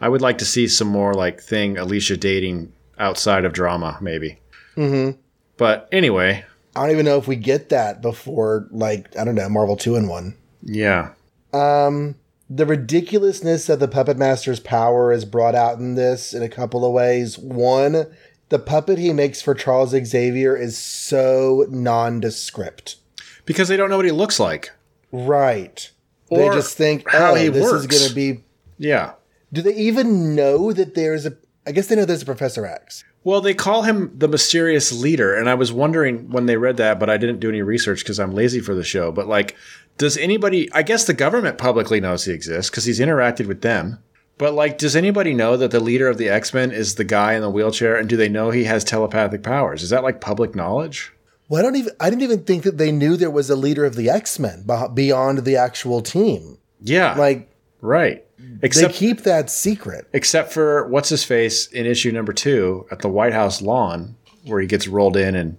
I 0.00 0.08
would 0.08 0.22
like 0.22 0.38
to 0.38 0.44
see 0.44 0.68
some 0.68 0.88
more 0.88 1.14
like 1.14 1.40
thing 1.40 1.78
Alicia 1.78 2.16
dating 2.16 2.72
outside 2.98 3.44
of 3.44 3.52
drama, 3.52 3.98
maybe. 4.00 4.38
Mm-hmm. 4.76 5.18
But 5.56 5.88
anyway, 5.92 6.44
I 6.74 6.80
don't 6.80 6.90
even 6.90 7.06
know 7.06 7.18
if 7.18 7.28
we 7.28 7.36
get 7.36 7.70
that 7.70 8.02
before, 8.02 8.66
like, 8.70 9.16
I 9.16 9.24
don't 9.24 9.34
know, 9.34 9.48
Marvel 9.48 9.76
Two-in-One. 9.76 10.34
yeah, 10.62 11.12
Um, 11.56 12.16
the 12.48 12.66
ridiculousness 12.66 13.68
of 13.68 13.80
the 13.80 13.88
Puppet 13.88 14.16
Master's 14.16 14.60
power 14.60 15.12
is 15.12 15.24
brought 15.24 15.54
out 15.54 15.78
in 15.78 15.94
this 15.94 16.32
in 16.32 16.42
a 16.42 16.48
couple 16.48 16.84
of 16.84 16.92
ways. 16.92 17.38
One, 17.38 18.06
the 18.48 18.58
puppet 18.58 18.98
he 18.98 19.12
makes 19.12 19.42
for 19.42 19.54
Charles 19.54 19.90
Xavier 19.90 20.56
is 20.56 20.78
so 20.78 21.66
nondescript. 21.68 22.96
because 23.44 23.68
they 23.68 23.76
don't 23.76 23.90
know 23.90 23.96
what 23.96 24.04
he 24.06 24.12
looks 24.12 24.38
like. 24.38 24.70
Right. 25.10 25.90
they 26.30 26.48
just 26.48 26.76
think, 26.76 27.08
how 27.10 27.32
oh, 27.32 27.34
he 27.34 27.48
this 27.48 27.64
is 27.64 27.72
works. 27.72 27.86
going 27.86 28.08
to 28.08 28.14
be. 28.14 28.44
Yeah. 28.78 29.12
Do 29.52 29.62
they 29.62 29.74
even 29.74 30.34
know 30.34 30.72
that 30.72 30.94
there's 30.94 31.26
a. 31.26 31.36
I 31.66 31.72
guess 31.72 31.88
they 31.88 31.96
know 31.96 32.04
there's 32.04 32.22
a 32.22 32.26
Professor 32.26 32.64
X. 32.64 33.04
Well, 33.24 33.40
they 33.40 33.54
call 33.54 33.82
him 33.82 34.12
the 34.16 34.28
mysterious 34.28 34.92
leader, 34.92 35.34
and 35.34 35.48
I 35.50 35.54
was 35.54 35.72
wondering 35.72 36.30
when 36.30 36.46
they 36.46 36.56
read 36.56 36.76
that, 36.76 37.00
but 37.00 37.10
I 37.10 37.16
didn't 37.16 37.40
do 37.40 37.48
any 37.48 37.60
research 37.60 38.00
because 38.04 38.20
I'm 38.20 38.30
lazy 38.32 38.60
for 38.60 38.72
the 38.72 38.84
show. 38.84 39.10
But 39.10 39.26
like, 39.26 39.56
does 39.98 40.16
anybody? 40.16 40.70
I 40.72 40.82
guess 40.82 41.04
the 41.04 41.14
government 41.14 41.58
publicly 41.58 42.00
knows 42.00 42.24
he 42.24 42.32
exists 42.32 42.70
because 42.70 42.84
he's 42.84 43.00
interacted 43.00 43.46
with 43.46 43.62
them. 43.62 43.98
But 44.38 44.52
like, 44.52 44.76
does 44.76 44.94
anybody 44.94 45.32
know 45.32 45.56
that 45.56 45.70
the 45.70 45.80
leader 45.80 46.08
of 46.08 46.18
the 46.18 46.28
X 46.28 46.52
Men 46.52 46.70
is 46.70 46.96
the 46.96 47.04
guy 47.04 47.32
in 47.34 47.40
the 47.40 47.50
wheelchair, 47.50 47.96
and 47.96 48.08
do 48.08 48.16
they 48.16 48.28
know 48.28 48.50
he 48.50 48.64
has 48.64 48.84
telepathic 48.84 49.42
powers? 49.42 49.82
Is 49.82 49.90
that 49.90 50.02
like 50.02 50.20
public 50.20 50.54
knowledge? 50.54 51.12
Well, 51.48 51.60
I 51.60 51.62
don't 51.62 51.76
even. 51.76 51.92
I 52.00 52.10
didn't 52.10 52.22
even 52.22 52.44
think 52.44 52.64
that 52.64 52.76
they 52.76 52.92
knew 52.92 53.16
there 53.16 53.30
was 53.30 53.48
a 53.48 53.56
leader 53.56 53.84
of 53.84 53.94
the 53.96 54.10
X 54.10 54.38
Men 54.38 54.66
beyond 54.94 55.38
the 55.44 55.56
actual 55.56 56.02
team. 56.02 56.58
Yeah, 56.82 57.14
Like 57.14 57.48
right. 57.80 58.22
they 58.60 58.88
keep 58.92 59.22
that 59.22 59.48
secret. 59.48 60.06
except 60.12 60.52
for 60.52 60.86
what's 60.88 61.08
his 61.08 61.24
face 61.24 61.68
in 61.68 61.86
issue 61.86 62.12
number 62.12 62.34
two 62.34 62.86
at 62.90 62.98
the 63.00 63.08
White 63.08 63.32
House 63.32 63.62
lawn, 63.62 64.16
where 64.44 64.60
he 64.60 64.66
gets 64.66 64.86
rolled 64.86 65.16
in 65.16 65.34
and 65.34 65.56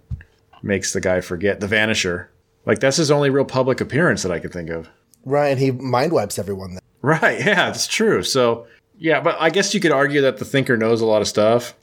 makes 0.61 0.93
the 0.93 1.01
guy 1.01 1.21
forget 1.21 1.59
the 1.59 1.67
Vanisher. 1.67 2.27
Like 2.67 2.79
that's 2.79 2.97
his 2.97 3.09
only 3.09 3.29
real 3.29 3.45
public 3.45 3.81
appearance 3.81 4.23
that 4.23 4.31
I 4.31 4.39
can 4.39 4.51
think 4.51 4.69
of. 4.69 4.89
Right, 5.25 5.47
and 5.47 5.59
he 5.59 5.71
mind 5.71 6.11
wipes 6.11 6.37
everyone. 6.37 6.73
Then. 6.73 6.81
Right. 7.01 7.39
Yeah, 7.45 7.55
that's 7.55 7.87
true. 7.87 8.21
So 8.23 8.67
yeah, 8.99 9.21
but 9.21 9.37
I 9.39 9.49
guess 9.49 9.73
you 9.73 9.79
could 9.79 9.91
argue 9.91 10.21
that 10.21 10.37
the 10.37 10.45
thinker 10.45 10.75
knows 10.75 11.01
a 11.01 11.05
lot 11.05 11.21
of 11.21 11.27
stuff. 11.27 11.73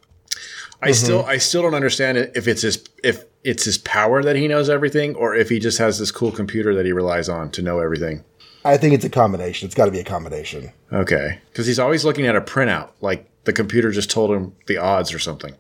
I 0.83 0.89
mm-hmm. 0.89 0.93
still 0.93 1.25
I 1.25 1.39
still 1.39 1.63
don't 1.63 1.75
understand 1.75 2.19
if 2.19 2.47
it's 2.47 2.63
his 2.63 2.85
if 3.03 3.25
it's 3.43 3.65
his 3.65 3.79
power 3.79 4.23
that 4.23 4.37
he 4.37 4.47
knows 4.47 4.69
everything 4.69 5.15
or 5.15 5.35
if 5.35 5.49
he 5.49 5.59
just 5.59 5.79
has 5.79 5.99
this 5.99 6.11
cool 6.11 6.31
computer 6.31 6.75
that 6.75 6.85
he 6.85 6.93
relies 6.93 7.29
on 7.29 7.51
to 7.53 7.63
know 7.63 7.81
everything. 7.81 8.23
I 8.67 8.77
think 8.77 8.95
it's 8.95 9.05
a 9.05 9.11
combination. 9.11 9.67
It's 9.67 9.75
got 9.75 9.87
to 9.87 9.91
be 9.91 10.01
a 10.01 10.05
combination. 10.05 10.73
Okay. 10.93 11.39
Because 11.51 11.67
he's 11.67 11.79
always 11.79 12.05
looking 12.05 12.27
at 12.27 12.35
a 12.35 12.41
printout, 12.41 12.91
like 13.03 13.29
the 13.45 13.53
computer 13.53 13.91
just 13.91 14.11
told 14.11 14.31
him 14.31 14.55
the 14.67 14.79
odds 14.79 15.13
or 15.13 15.19
something. 15.19 15.55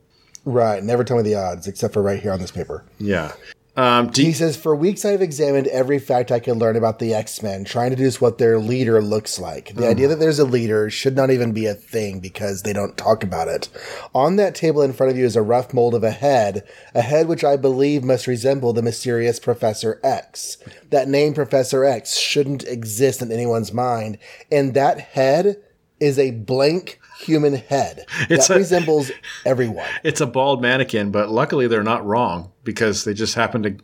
Right. 0.47 0.83
Never 0.83 1.05
tell 1.05 1.19
me 1.19 1.23
the 1.23 1.35
odds, 1.35 1.67
except 1.67 1.93
for 1.95 2.03
right 2.03 2.21
here 2.21 2.33
on 2.33 2.41
this 2.41 2.51
paper. 2.51 2.85
Yeah. 2.99 3.33
Um, 3.77 4.13
He 4.15 4.33
says, 4.33 4.57
For 4.57 4.75
weeks 4.75 5.05
I've 5.05 5.23
examined 5.23 5.67
every 5.69 5.99
fact 5.99 6.31
I 6.31 6.39
could 6.39 6.57
learn 6.57 6.77
about 6.77 6.99
the 7.01 7.13
X 7.13 7.43
Men, 7.43 7.65
trying 7.65 7.91
to 7.91 7.97
deduce 7.97 8.21
what 8.21 8.39
their 8.39 8.59
leader 8.59 9.03
looks 9.03 9.39
like. 9.39 9.75
The 9.75 9.89
idea 9.89 10.09
that 10.09 10.21
there's 10.21 10.39
a 10.39 10.45
leader 10.45 10.91
should 10.91 11.17
not 11.17 11.31
even 11.31 11.53
be 11.53 11.67
a 11.67 11.75
thing 11.75 12.21
because 12.21 12.63
they 12.63 12.73
don't 12.73 12.97
talk 12.97 13.25
about 13.25 13.49
it. 13.49 13.69
On 14.15 14.37
that 14.37 14.55
table 14.55 14.83
in 14.83 14.93
front 14.93 15.11
of 15.11 15.19
you 15.19 15.25
is 15.25 15.37
a 15.37 15.43
rough 15.43 15.75
mold 15.75 15.95
of 15.95 16.05
a 16.05 16.13
head, 16.13 16.65
a 16.95 17.03
head 17.03 17.27
which 17.27 17.43
I 17.43 17.57
believe 17.57 18.05
must 18.05 18.27
resemble 18.27 18.73
the 18.73 18.83
mysterious 18.83 19.41
Professor 19.41 20.01
X. 20.05 20.59
That 20.91 21.09
name, 21.09 21.35
Professor 21.35 21.85
X, 21.85 22.17
shouldn't 22.17 22.65
exist 22.65 23.23
in 23.23 23.33
anyone's 23.33 23.73
mind, 23.73 24.19
and 24.53 24.75
that 24.75 25.01
head 25.01 25.57
is 25.99 26.19
a 26.19 26.31
blank 26.33 27.01
human 27.25 27.55
head 27.55 28.05
It's 28.31 28.49
that 28.49 28.55
a- 28.55 28.59
resembles 28.59 29.11
everyone. 29.45 29.87
it's 30.05 30.21
a 30.21 30.27
bald 30.27 30.63
mannequin, 30.63 31.11
but 31.11 31.31
luckily 31.31 31.67
they're 31.67 31.83
not 31.83 32.05
wrong 32.05 32.53
because 32.65 33.05
they 33.05 33.15
just 33.15 33.35
happen 33.35 33.63
to 33.63 33.77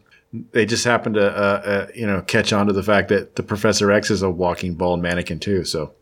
they 0.53 0.65
just 0.65 0.85
happen 0.85 1.13
to 1.15 1.27
uh, 1.27 1.61
uh, 1.65 1.87
you 1.95 2.07
know 2.07 2.23
catch 2.23 2.53
on 2.53 2.67
to 2.69 2.73
the 2.73 2.83
fact 2.85 3.09
that 3.09 3.35
the 3.37 3.43
Professor 3.43 3.91
X 3.91 4.11
is 4.11 4.23
a 4.23 4.31
walking 4.31 4.75
bald 4.75 5.03
mannequin 5.03 5.41
too. 5.41 5.65
So 5.65 5.93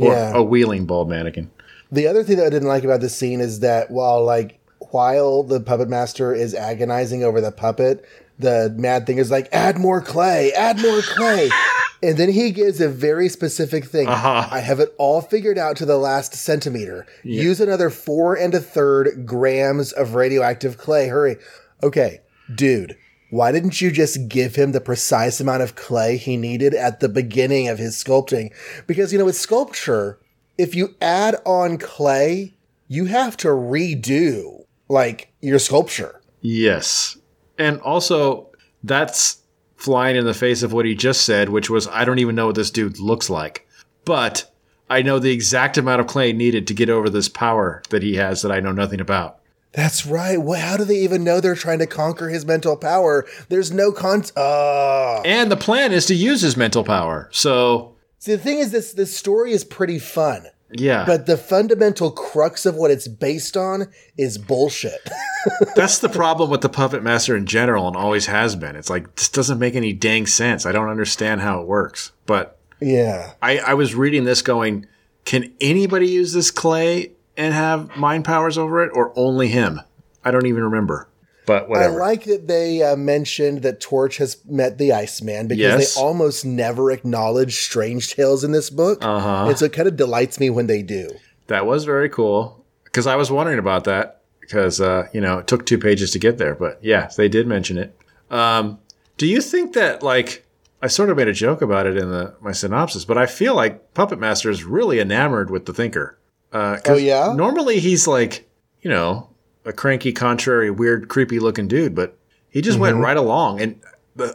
or 0.00 0.12
Yeah. 0.12 0.32
a 0.36 0.42
wheeling 0.42 0.86
bald 0.86 1.08
mannequin. 1.10 1.50
The 1.92 2.06
other 2.06 2.22
thing 2.22 2.36
that 2.38 2.46
I 2.46 2.50
didn't 2.50 2.68
like 2.68 2.84
about 2.84 3.00
this 3.00 3.16
scene 3.16 3.40
is 3.40 3.60
that 3.60 3.90
while 3.90 4.24
like 4.24 4.58
while 4.90 5.42
the 5.42 5.60
puppet 5.60 5.88
master 5.88 6.32
is 6.32 6.54
agonizing 6.54 7.22
over 7.24 7.40
the 7.42 7.52
puppet, 7.52 8.04
the 8.38 8.74
mad 8.78 9.06
thing 9.06 9.18
is 9.18 9.30
like, 9.30 9.48
add 9.52 9.78
more 9.78 10.00
clay, 10.00 10.52
add 10.52 10.80
more 10.80 11.02
clay. 11.02 11.50
and 12.02 12.16
then 12.16 12.30
he 12.30 12.50
gives 12.50 12.80
a 12.80 12.88
very 12.88 13.28
specific 13.28 13.84
thing. 13.84 14.08
Uh-huh. 14.08 14.48
I 14.50 14.60
have 14.60 14.80
it 14.80 14.94
all 14.98 15.20
figured 15.20 15.58
out 15.58 15.76
to 15.76 15.86
the 15.86 15.98
last 15.98 16.34
centimeter. 16.34 17.06
Use 17.22 17.60
another 17.60 17.90
four 17.90 18.34
and 18.34 18.54
a 18.54 18.60
third 18.60 19.26
grams 19.26 19.92
of 19.92 20.14
radioactive 20.14 20.78
clay. 20.78 21.08
Hurry. 21.08 21.36
Okay, 21.82 22.20
dude. 22.54 22.96
Why 23.30 23.52
didn't 23.52 23.80
you 23.80 23.90
just 23.90 24.28
give 24.28 24.54
him 24.54 24.72
the 24.72 24.80
precise 24.80 25.38
amount 25.38 25.62
of 25.62 25.74
clay 25.74 26.16
he 26.16 26.36
needed 26.36 26.72
at 26.72 27.00
the 27.00 27.10
beginning 27.10 27.68
of 27.68 27.78
his 27.78 28.02
sculpting? 28.02 28.54
Because, 28.86 29.12
you 29.12 29.18
know, 29.18 29.26
with 29.26 29.36
sculpture, 29.36 30.18
if 30.56 30.74
you 30.74 30.96
add 31.02 31.36
on 31.44 31.76
clay, 31.76 32.54
you 32.86 33.04
have 33.04 33.36
to 33.38 33.48
redo 33.48 34.64
like 34.88 35.30
your 35.42 35.58
sculpture. 35.58 36.22
Yes. 36.40 37.18
And 37.58 37.80
also, 37.80 38.50
that's 38.82 39.42
flying 39.78 40.16
in 40.16 40.26
the 40.26 40.34
face 40.34 40.62
of 40.62 40.72
what 40.72 40.84
he 40.84 40.94
just 40.94 41.22
said, 41.22 41.48
which 41.48 41.70
was, 41.70 41.88
I 41.88 42.04
don't 42.04 42.18
even 42.18 42.34
know 42.34 42.46
what 42.46 42.56
this 42.56 42.70
dude 42.70 42.98
looks 42.98 43.30
like. 43.30 43.66
But 44.04 44.52
I 44.90 45.02
know 45.02 45.18
the 45.18 45.30
exact 45.30 45.78
amount 45.78 46.00
of 46.00 46.06
clay 46.06 46.32
needed 46.32 46.66
to 46.66 46.74
get 46.74 46.90
over 46.90 47.08
this 47.08 47.28
power 47.28 47.82
that 47.90 48.02
he 48.02 48.16
has 48.16 48.42
that 48.42 48.52
I 48.52 48.60
know 48.60 48.72
nothing 48.72 49.00
about. 49.00 49.38
That's 49.72 50.06
right. 50.06 50.40
Well, 50.40 50.60
how 50.60 50.76
do 50.76 50.84
they 50.84 50.96
even 50.96 51.24
know 51.24 51.40
they're 51.40 51.54
trying 51.54 51.78
to 51.78 51.86
conquer 51.86 52.28
his 52.28 52.44
mental 52.44 52.76
power? 52.76 53.26
There's 53.48 53.70
no 53.70 53.92
con. 53.92 54.24
Uh. 54.36 55.20
And 55.22 55.50
the 55.52 55.56
plan 55.56 55.92
is 55.92 56.06
to 56.06 56.14
use 56.14 56.40
his 56.40 56.56
mental 56.56 56.84
power. 56.84 57.28
So, 57.32 57.94
See, 58.18 58.32
the 58.32 58.38
thing 58.42 58.58
is, 58.58 58.72
this 58.72 58.92
this 58.92 59.16
story 59.16 59.52
is 59.52 59.64
pretty 59.64 59.98
fun, 59.98 60.46
yeah. 60.72 61.04
but 61.04 61.26
the 61.26 61.36
fundamental 61.36 62.10
crux 62.10 62.66
of 62.66 62.74
what 62.74 62.90
it's 62.90 63.08
based 63.08 63.56
on 63.56 63.86
is 64.16 64.38
bullshit. 64.38 65.08
That's 65.76 65.98
the 65.98 66.08
problem 66.08 66.50
with 66.50 66.60
the 66.60 66.68
Puppet 66.68 67.02
Master 67.02 67.36
in 67.36 67.46
general 67.46 67.86
and 67.86 67.96
always 67.96 68.26
has 68.26 68.56
been. 68.56 68.76
It's 68.76 68.90
like, 68.90 69.14
this 69.16 69.28
doesn't 69.28 69.58
make 69.58 69.74
any 69.74 69.92
dang 69.92 70.26
sense. 70.26 70.66
I 70.66 70.72
don't 70.72 70.88
understand 70.88 71.40
how 71.40 71.60
it 71.60 71.66
works. 71.66 72.12
But 72.26 72.58
yeah. 72.80 73.32
I, 73.40 73.58
I 73.58 73.74
was 73.74 73.94
reading 73.94 74.24
this 74.24 74.42
going, 74.42 74.86
can 75.24 75.52
anybody 75.60 76.08
use 76.08 76.32
this 76.32 76.50
clay 76.50 77.12
and 77.36 77.54
have 77.54 77.96
mind 77.96 78.24
powers 78.24 78.58
over 78.58 78.82
it 78.82 78.90
or 78.94 79.12
only 79.16 79.48
him? 79.48 79.80
I 80.24 80.30
don't 80.30 80.46
even 80.46 80.64
remember. 80.64 81.08
But 81.48 81.78
I 81.78 81.86
like 81.88 82.24
that 82.24 82.46
they 82.46 82.82
uh, 82.82 82.94
mentioned 82.96 83.62
that 83.62 83.80
Torch 83.80 84.18
has 84.18 84.36
met 84.46 84.78
the 84.78 84.92
Iceman 84.92 85.48
because 85.48 85.60
Yes. 85.60 85.94
they 85.94 86.00
almost 86.00 86.44
never 86.44 86.90
acknowledge 86.92 87.56
strange 87.56 88.14
tales 88.14 88.44
in 88.44 88.52
this 88.52 88.70
book. 88.70 89.04
Uh-huh. 89.04 89.46
And 89.48 89.58
so 89.58 89.64
it 89.64 89.72
kind 89.72 89.88
of 89.88 89.96
delights 89.96 90.38
me 90.38 90.50
when 90.50 90.66
they 90.66 90.82
do. 90.82 91.08
that 91.48 91.64
was 91.66 91.84
very 91.84 92.08
cool 92.10 92.64
because 92.84 93.06
I 93.06 93.16
was 93.16 93.30
wondering 93.30 93.58
about 93.58 93.84
that 93.84 94.20
because, 94.40 94.80
uh, 94.80 95.08
you 95.12 95.20
know, 95.20 95.38
it 95.38 95.46
took 95.46 95.64
two 95.66 95.78
pages 95.78 96.10
to 96.12 96.18
get 96.18 96.36
there. 96.38 96.54
But 96.54 96.78
yeah, 96.82 97.08
they 97.16 97.28
did 97.28 97.46
mention 97.46 97.78
it. 97.78 97.96
Um, 98.30 98.78
do 99.16 99.26
you 99.26 99.40
think 99.40 99.72
that, 99.72 100.02
like, 100.02 100.44
I 100.82 100.86
sort 100.86 101.10
of 101.10 101.16
made 101.16 101.26
a 101.28 101.32
joke 101.32 101.60
about 101.62 101.86
it 101.86 101.96
in 101.96 102.10
the 102.10 102.34
my 102.40 102.52
synopsis, 102.52 103.04
but 103.04 103.18
I 103.18 103.26
feel 103.26 103.54
like 103.56 103.94
Puppet 103.94 104.18
Master 104.20 104.48
is 104.50 104.62
really 104.64 105.00
enamored 105.00 105.50
with 105.50 105.66
the 105.66 105.72
Thinker. 105.72 106.16
Uh, 106.52 106.78
Oh, 106.86 106.96
yeah? 106.96 107.32
Normally 107.34 107.80
he's 107.80 108.06
like, 108.06 108.48
you 108.82 108.90
know, 108.90 109.28
a 109.64 109.72
cranky, 109.72 110.12
contrary, 110.12 110.70
weird, 110.70 111.08
creepy 111.08 111.38
looking 111.38 111.68
dude, 111.68 111.94
but 111.94 112.16
he 112.50 112.60
just 112.60 112.78
went 112.78 112.94
mm-hmm. 112.94 113.04
right 113.04 113.16
along. 113.16 113.60
And 113.60 113.80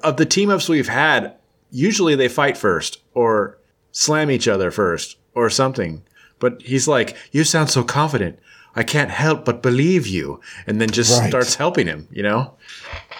of 0.03 0.17
the 0.17 0.25
team 0.25 0.49
ups 0.49 0.69
we've 0.69 0.87
had, 0.87 1.35
usually 1.71 2.15
they 2.15 2.27
fight 2.27 2.57
first 2.57 3.01
or 3.13 3.57
slam 3.91 4.29
each 4.29 4.47
other 4.47 4.71
first 4.71 5.17
or 5.33 5.49
something. 5.49 6.03
But 6.39 6.61
he's 6.61 6.87
like, 6.87 7.15
You 7.31 7.43
sound 7.43 7.69
so 7.69 7.83
confident. 7.83 8.39
I 8.75 8.83
can't 8.83 9.11
help 9.11 9.45
but 9.45 9.61
believe 9.61 10.07
you. 10.07 10.41
And 10.67 10.81
then 10.81 10.89
just 10.89 11.19
Right. 11.19 11.29
starts 11.29 11.55
helping 11.55 11.87
him, 11.87 12.07
you 12.11 12.23
know? 12.23 12.53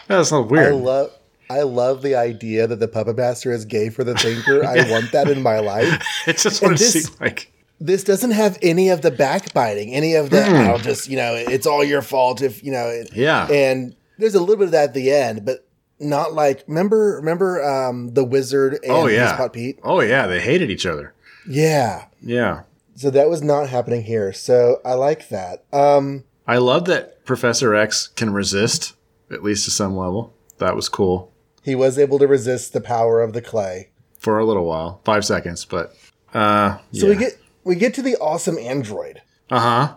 That's 0.08 0.30
so 0.30 0.48
I 0.56 0.70
love. 0.72 1.12
I 1.50 1.62
love 1.62 2.02
the 2.02 2.16
idea 2.16 2.66
that 2.66 2.80
the 2.80 2.88
puppet 2.88 3.18
master 3.18 3.52
is 3.52 3.66
gay 3.66 3.90
for 3.90 4.04
the 4.04 4.16
thinker. 4.16 4.66
I 4.66 4.90
want 4.90 5.12
that 5.12 5.30
in 5.30 5.44
my 5.44 5.60
life. 5.60 6.04
it's 6.28 6.44
just 6.44 6.62
what 6.62 6.82
it 6.82 7.22
like. 7.22 7.53
This 7.80 8.04
doesn't 8.04 8.32
have 8.32 8.58
any 8.62 8.90
of 8.90 9.02
the 9.02 9.12
backbiting, 9.12 9.94
any 9.94 10.14
of 10.16 10.30
the 10.30 10.44
Hmm. 10.46 10.56
I'll 10.56 10.78
just, 10.78 11.10
you 11.10 11.18
know, 11.18 11.36
it's 11.36 11.66
all 11.68 11.84
your 11.84 12.02
fault 12.02 12.42
if, 12.42 12.64
you 12.64 12.72
know, 12.72 13.04
Yeah. 13.14 13.48
and 13.52 13.96
there's 14.18 14.36
a 14.36 14.40
little 14.40 14.56
bit 14.58 14.66
of 14.66 14.72
that 14.72 14.90
at 14.90 14.94
the 14.94 15.12
end, 15.12 15.44
but 15.46 15.66
not 16.00 16.34
like 16.34 16.64
remember 16.68 17.16
remember 17.18 17.64
um 17.64 18.14
the 18.14 18.24
wizard 18.24 18.74
and 18.84 18.92
Oh, 18.92 19.08
yeah. 19.08 19.36
pot 19.38 19.54
Pete? 19.54 19.80
Oh, 19.84 20.02
yeah. 20.02 20.28
They 20.28 20.40
hated 20.42 20.70
each 20.70 20.86
other. 20.86 21.14
Yeah. 21.48 22.06
Yeah. 22.22 22.62
So 22.96 23.10
that 23.10 23.30
was 23.30 23.42
not 23.42 23.70
happening 23.70 24.04
here. 24.04 24.32
So 24.34 24.80
I 24.86 24.94
like 24.94 25.30
that. 25.30 25.64
Um 25.74 26.24
I 26.48 26.58
love 26.58 26.86
that 26.86 27.24
Professor 27.26 27.74
X 27.74 28.08
can 28.08 28.34
resist, 28.34 28.94
at 29.32 29.44
least 29.44 29.66
to 29.66 29.72
some 29.72 29.96
level. 29.98 30.34
That 30.60 30.76
was 30.76 30.88
cool 30.90 31.32
he 31.64 31.76
was 31.76 31.98
able 31.98 32.20
to 32.20 32.28
resist 32.28 32.74
the 32.74 32.82
power 32.82 33.22
of 33.22 33.32
the 33.32 33.42
clay. 33.42 33.90
for 34.20 34.38
a 34.38 34.46
little 34.46 34.66
while, 34.66 35.00
five 35.06 35.24
seconds, 35.26 35.64
but 35.66 35.94
uh, 36.34 36.78
So 36.92 37.08
we 37.08 37.16
get 37.16 37.38
we 37.64 37.76
get 37.76 37.94
to 37.96 38.02
the 38.02 38.18
awesome 38.18 38.58
android. 38.58 39.22
uh 39.50 39.60
huh. 39.60 39.96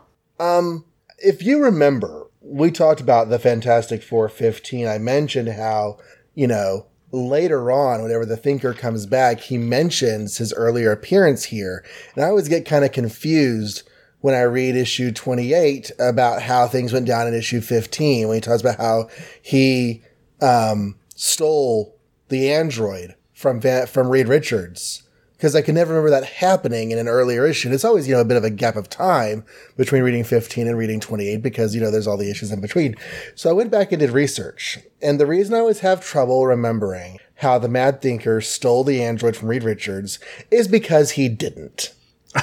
if 1.18 1.42
you 1.42 1.62
remember, 1.62 2.26
we 2.40 2.70
talked 2.70 3.00
about 3.00 3.28
the 3.28 3.38
Fantastic 3.38 4.02
Four 4.02 4.28
15. 4.28 4.86
I 4.86 4.98
mentioned 4.98 5.48
how, 5.48 5.98
you 6.34 6.46
know, 6.46 6.86
later 7.10 7.70
on, 7.70 8.02
whenever 8.02 8.26
the 8.26 8.36
Thinker 8.36 8.74
comes 8.74 9.06
back, 9.06 9.40
he 9.40 9.58
mentions 9.58 10.38
his 10.38 10.52
earlier 10.54 10.92
appearance 10.92 11.44
here. 11.44 11.84
And 12.14 12.24
I 12.24 12.28
always 12.28 12.48
get 12.48 12.66
kind 12.66 12.84
of 12.84 12.92
confused 12.92 13.88
when 14.20 14.34
I 14.34 14.42
read 14.42 14.76
issue 14.76 15.12
28 15.12 15.92
about 15.98 16.42
how 16.42 16.66
things 16.66 16.92
went 16.92 17.06
down 17.06 17.26
in 17.26 17.34
issue 17.34 17.60
15 17.60 18.28
when 18.28 18.36
he 18.36 18.40
talks 18.40 18.60
about 18.60 18.78
how 18.78 19.08
he 19.40 20.02
um, 20.40 20.96
stole 21.14 21.96
the 22.28 22.52
android 22.52 23.14
from 23.32 23.60
Van- 23.60 23.86
from 23.86 24.08
Reed 24.08 24.28
Richards 24.28 25.05
because 25.37 25.55
I 25.55 25.62
can 25.62 25.74
never 25.74 25.93
remember 25.93 26.11
that 26.11 26.24
happening 26.24 26.91
in 26.91 26.99
an 26.99 27.09
earlier 27.09 27.47
issue. 27.47 27.68
And 27.68 27.74
it's 27.74 27.84
always, 27.84 28.09
you 28.09 28.14
know, 28.14 28.20
a 28.20 28.24
bit 28.24 28.37
of 28.37 28.45
a 28.45 28.51
gap 28.51 28.76
of 28.76 28.89
time 28.89 29.45
between 29.76 30.03
reading 30.03 30.24
15 30.24 30.66
and 30.66 30.78
reading 30.78 30.99
28 31.01 31.43
because, 31.43 31.74
you 31.74 31.80
know, 31.80 31.91
there's 31.91 32.07
all 32.07 32.16
the 32.16 32.30
issues 32.30 32.51
in 32.51 32.61
between. 32.61 32.97
So 33.34 33.51
I 33.51 33.53
went 33.53 33.70
back 33.70 33.93
and 33.93 34.01
did 34.01 34.11
research. 34.11 34.78
And 35.03 35.20
the 35.20 35.26
reason 35.26 35.55
I 35.55 35.59
always 35.59 35.80
have 35.80 36.01
trouble 36.01 36.47
remembering 36.47 37.18
how 37.37 37.59
the 37.59 37.68
Mad 37.68 38.01
Thinker 38.01 38.41
stole 38.41 38.82
the 38.82 39.03
android 39.03 39.37
from 39.37 39.49
Reed 39.49 39.62
Richards 39.62 40.18
is 40.51 40.68
because 40.68 41.12
he 41.12 41.28
didn't. 41.28 41.93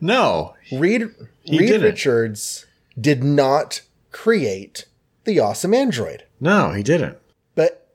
No, 0.00 0.54
Reed, 0.72 1.02
Reed 1.48 1.60
didn't. 1.60 1.82
Richards 1.82 2.66
did 3.00 3.22
not 3.22 3.82
create 4.10 4.86
the 5.24 5.38
awesome 5.38 5.74
android. 5.74 6.24
no, 6.40 6.72
he 6.72 6.82
didn't. 6.82 7.18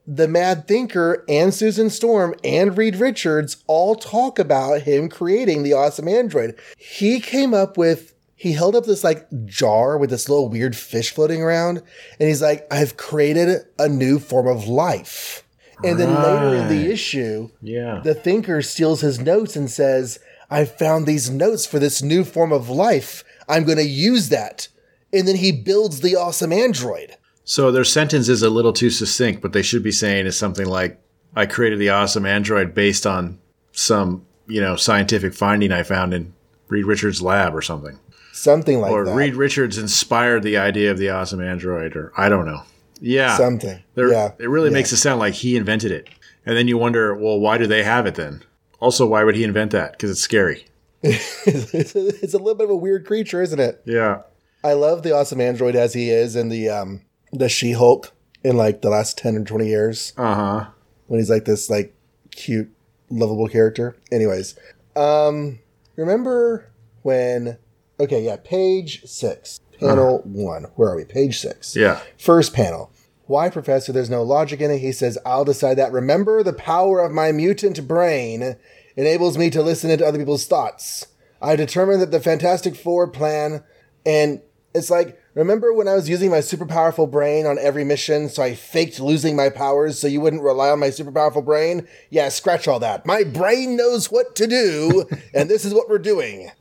The 0.06 0.28
Mad 0.28 0.68
Thinker 0.68 1.24
and 1.30 1.54
Susan 1.54 1.89
Storm 1.89 2.36
and 2.43 2.78
Reed 2.78 2.97
Richards 2.97 3.64
all 3.68 3.95
talk 3.95 4.38
about 4.38 4.82
him 4.82 5.08
creating 5.08 5.64
the 5.64 5.74
awesome 5.74 6.08
android. 6.10 6.56
He 6.78 7.20
came 7.22 7.54
up 7.54 7.78
with, 7.78 8.14
he 8.36 8.51
held 8.51 8.76
up 8.76 8.86
this 8.86 9.04
like 9.04 9.28
jar 9.45 9.97
with 9.97 10.10
this 10.10 10.28
little 10.28 10.49
weird 10.49 10.76
fish 10.76 11.12
floating 11.14 11.41
around, 11.41 11.78
and 12.20 12.28
he's 12.28 12.41
like, 12.41 12.68
I've 12.70 12.97
created 12.97 13.62
a 13.80 13.88
new 13.88 14.20
form 14.20 14.47
of 14.47 14.68
life. 14.68 15.45
And 15.86 15.99
then 15.99 16.14
later 16.16 16.56
in 16.56 16.68
the 16.70 16.91
issue, 16.91 17.49
Yeah. 17.62 17.99
the 18.04 18.14
thinker 18.14 18.62
steals 18.62 19.01
his 19.01 19.20
notes 19.20 19.56
and 19.56 19.70
says, 19.72 20.20
I 20.49 20.66
found 20.66 21.06
these 21.06 21.30
notes 21.30 21.66
for 21.66 21.80
this 21.80 22.01
new 22.01 22.24
form 22.24 22.51
of 22.51 22.70
life. 22.70 23.24
I'm 23.49 23.64
going 23.64 23.78
to 23.80 23.84
use 23.84 24.30
that. 24.30 24.68
And 25.12 25.28
then 25.28 25.38
he 25.38 25.51
builds 25.51 25.99
the 26.01 26.16
awesome 26.16 26.54
android. 26.54 27.18
So 27.44 27.72
their 27.72 27.84
sentence 27.84 28.30
is 28.30 28.41
a 28.44 28.50
little 28.50 28.74
too 28.74 28.89
succinct, 28.89 29.41
but 29.41 29.54
they 29.54 29.62
should 29.62 29.84
be 29.84 29.91
saying 29.91 30.26
is 30.26 30.38
something 30.38 30.66
like, 30.68 31.00
"I 31.36 31.46
created 31.46 31.80
the 31.80 31.89
awesome 31.89 32.26
android 32.26 32.74
based 32.74 33.06
on 33.06 33.39
some, 33.72 34.26
you 34.48 34.62
know, 34.62 34.76
scientific 34.76 35.34
finding 35.34 35.72
I 35.72 35.84
found 35.84 36.14
in 36.14 36.34
Reed 36.70 36.86
Richards' 36.86 37.22
lab 37.22 37.56
or 37.56 37.62
something." 37.62 38.00
Something 38.32 38.80
like 38.80 38.91
or 38.91 39.06
that. 39.06 39.12
Or 39.12 39.16
Reed 39.16 39.36
Richards 39.36 39.78
inspired 39.78 40.44
the 40.44 40.58
idea 40.58 40.89
of 40.91 40.98
the 40.98 41.10
awesome 41.10 41.41
android, 41.41 41.96
or 41.96 42.12
I 42.18 42.30
don't 42.30 42.46
know. 42.46 42.64
Yeah, 43.00 43.36
Something. 43.38 43.80
They're- 43.96 44.12
yeah. 44.12 44.32
it 44.39 44.50
really 44.50 44.70
Yeah. 44.70 44.74
makes 44.76 44.91
it 44.94 44.98
sound 44.98 45.20
like 45.20 45.34
he 45.36 45.56
invented 45.58 45.91
it, 45.91 46.08
and 46.46 46.56
then 46.58 46.68
you 46.68 46.78
wonder, 46.78 47.14
well, 47.14 47.39
why 47.39 47.58
do 47.58 47.68
they 47.68 47.84
have 47.84 48.06
it 48.06 48.16
then? 48.16 48.41
Also, 48.80 49.06
why 49.06 49.24
would 49.24 49.36
he 49.36 49.44
invent 49.44 49.72
that? 49.72 49.91
Because 49.91 50.10
it's 50.10 50.22
scary. 50.22 50.66
it's, 51.04 51.96
a, 51.96 52.38
little 52.38 52.56
bit 52.56 52.64
of 52.64 52.70
a 52.70 52.76
weird 52.76 53.06
creature, 53.06 53.41
isn't 53.41 53.60
it? 53.60 53.82
Yeah, 53.86 54.22
I 54.64 54.74
love 54.74 55.04
the 55.04 55.12
awesome 55.12 55.41
android 55.41 55.76
as 55.76 55.94
he 55.94 56.10
is 56.10 56.36
and 56.38 56.50
the 56.52 56.70
um 56.70 57.02
the 57.34 57.50
She 57.50 57.74
Hulk 57.74 58.14
in 58.44 58.56
like 58.56 58.82
the 58.82 58.90
last 58.90 59.18
ten 59.18 59.36
or 59.36 59.44
twenty 59.44 59.68
years 59.68 60.14
uh 60.18 60.36
huh. 60.36 60.70
when 61.08 61.20
he's 61.20 61.30
like 61.30 61.46
this 61.46 61.70
like 61.70 61.96
cute, 62.32 62.72
lovable 63.10 63.48
character. 63.48 63.98
Anyways, 64.12 64.58
um, 64.96 65.60
remember 65.96 66.72
when? 67.02 67.58
Okay, 68.00 68.24
yeah, 68.24 68.38
page 68.38 69.06
six, 69.06 69.60
panel 69.80 70.22
one. 70.26 70.66
Where 70.76 70.90
are 70.90 70.96
we? 70.96 71.06
Page 71.06 71.40
six. 71.40 71.76
Yeah, 71.76 72.00
First 72.18 72.54
panel. 72.54 72.92
Why, 73.26 73.50
Professor? 73.50 73.94
There's 73.94 74.10
no 74.10 74.22
logic 74.22 74.60
in 74.60 74.70
it. 74.70 74.80
He 74.80 74.92
says, 74.92 75.18
I'll 75.26 75.46
decide 75.46 75.76
that. 75.76 75.94
Remember, 75.94 76.44
the 76.44 76.52
power 76.54 77.00
of 77.00 77.14
my 77.14 77.32
mutant 77.32 77.88
brain 77.88 78.58
enables 78.98 79.38
me 79.38 79.50
to 79.52 79.62
listen 79.62 79.90
into 79.90 80.06
other 80.06 80.20
people's 80.20 80.46
thoughts. 80.46 81.08
I 81.42 81.56
determined 81.56 82.02
that 82.02 82.12
the 82.12 82.20
Fantastic 82.20 82.76
Four 82.76 83.08
plan, 83.08 83.64
and 84.06 84.42
it's 84.76 84.90
like, 84.90 85.20
Remember 85.36 85.74
when 85.74 85.88
I 85.88 85.96
was 85.96 86.08
using 86.08 86.30
my 86.30 86.42
super 86.42 86.66
powerful 86.66 87.08
brain 87.08 87.48
on 87.48 87.58
every 87.58 87.84
mission, 87.84 88.30
so 88.30 88.44
I 88.44 88.54
faked 88.54 89.00
losing 89.00 89.36
my 89.36 89.50
powers 89.50 89.98
so 89.98 90.06
you 90.06 90.22
wouldn't 90.22 90.44
rely 90.44 90.70
on 90.70 90.80
my 90.80 90.92
super 90.92 91.12
powerful 91.12 91.42
brain? 91.42 91.88
Yeah, 92.12 92.30
scratch 92.30 92.68
all 92.68 92.80
that. 92.80 93.06
My 93.06 93.24
brain 93.24 93.76
knows 93.76 94.12
what 94.12 94.36
to 94.36 94.46
do, 94.46 95.06
and 95.34 95.50
this 95.50 95.66
is 95.66 95.74
what 95.74 95.90
we're 95.90 95.98
doing. 95.98 96.52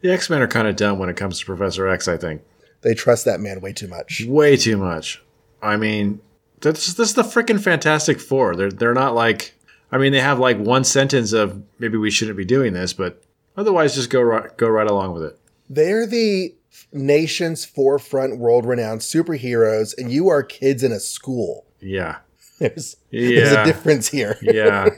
The 0.00 0.12
X 0.12 0.30
Men 0.30 0.40
are 0.40 0.48
kind 0.48 0.66
of 0.66 0.76
dumb 0.76 0.98
when 0.98 1.10
it 1.10 1.16
comes 1.16 1.38
to 1.38 1.46
Professor 1.46 1.86
X, 1.86 2.08
I 2.08 2.16
think. 2.16 2.42
They 2.80 2.94
trust 2.94 3.26
that 3.26 3.40
man 3.40 3.60
way 3.60 3.72
too 3.72 3.88
much. 3.88 4.24
Way 4.26 4.56
too 4.56 4.78
much. 4.78 5.22
I 5.62 5.76
mean, 5.76 6.20
this, 6.60 6.94
this 6.94 7.08
is 7.10 7.14
the 7.14 7.22
freaking 7.22 7.60
Fantastic 7.60 8.18
Four. 8.18 8.56
They're, 8.56 8.70
they're 8.70 8.94
not 8.94 9.14
like, 9.14 9.54
I 9.92 9.98
mean, 9.98 10.12
they 10.12 10.20
have 10.20 10.38
like 10.38 10.58
one 10.58 10.84
sentence 10.84 11.32
of 11.32 11.62
maybe 11.78 11.98
we 11.98 12.10
shouldn't 12.10 12.36
be 12.36 12.44
doing 12.46 12.72
this, 12.72 12.94
but 12.94 13.22
otherwise 13.56 13.94
just 13.94 14.10
go 14.10 14.22
right, 14.22 14.56
go 14.56 14.68
right 14.68 14.86
along 14.88 15.12
with 15.12 15.22
it. 15.22 15.38
They're 15.68 16.06
the 16.06 16.54
nation's 16.94 17.64
forefront 17.64 18.38
world 18.38 18.64
renowned 18.64 19.00
superheroes, 19.02 19.92
and 19.98 20.10
you 20.10 20.28
are 20.28 20.42
kids 20.42 20.82
in 20.82 20.92
a 20.92 21.00
school. 21.00 21.66
Yeah. 21.80 22.18
There's, 22.60 22.96
there's 23.10 23.52
a 23.52 23.64
difference 23.64 24.08
here. 24.08 24.38
Yeah. 24.40 24.88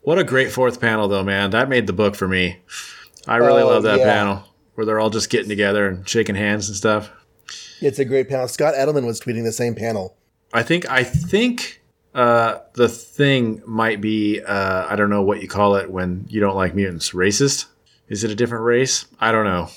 what 0.00 0.18
a 0.18 0.24
great 0.24 0.50
fourth 0.50 0.80
panel, 0.80 1.08
though, 1.08 1.22
man. 1.22 1.50
That 1.50 1.68
made 1.68 1.86
the 1.86 1.92
book 1.92 2.16
for 2.16 2.26
me. 2.26 2.58
I 3.28 3.36
really 3.36 3.62
Oh, 3.62 3.66
love 3.68 3.82
that 3.82 3.98
yeah. 3.98 4.04
panel 4.14 4.44
where 4.74 4.86
they're 4.86 4.98
all 4.98 5.10
just 5.10 5.28
getting 5.28 5.50
together 5.50 5.86
and 5.86 6.08
shaking 6.08 6.34
hands 6.34 6.68
and 6.68 6.76
stuff. 6.76 7.10
It's 7.82 7.98
a 7.98 8.04
great 8.06 8.28
panel. 8.30 8.48
Scott 8.48 8.74
Edelman 8.74 9.04
was 9.04 9.20
tweeting 9.20 9.44
the 9.44 9.52
same 9.52 9.74
panel. 9.74 10.16
I 10.54 10.62
think 10.62 10.90
I 10.90 11.04
think 11.04 11.82
uh, 12.14 12.60
the 12.74 12.88
thing 12.88 13.62
might 13.66 14.00
be 14.00 14.40
uh, 14.40 14.86
I 14.88 14.96
don't 14.96 15.10
know 15.10 15.22
what 15.22 15.42
you 15.42 15.48
call 15.48 15.76
it 15.76 15.90
when 15.90 16.24
you 16.28 16.40
don't 16.40 16.56
like 16.56 16.74
mutants. 16.74 17.10
Racist? 17.10 17.66
Is 18.08 18.24
it 18.24 18.30
a 18.30 18.34
different 18.34 18.64
race? 18.64 19.04
I 19.20 19.32
don't 19.32 19.44
know. 19.44 19.68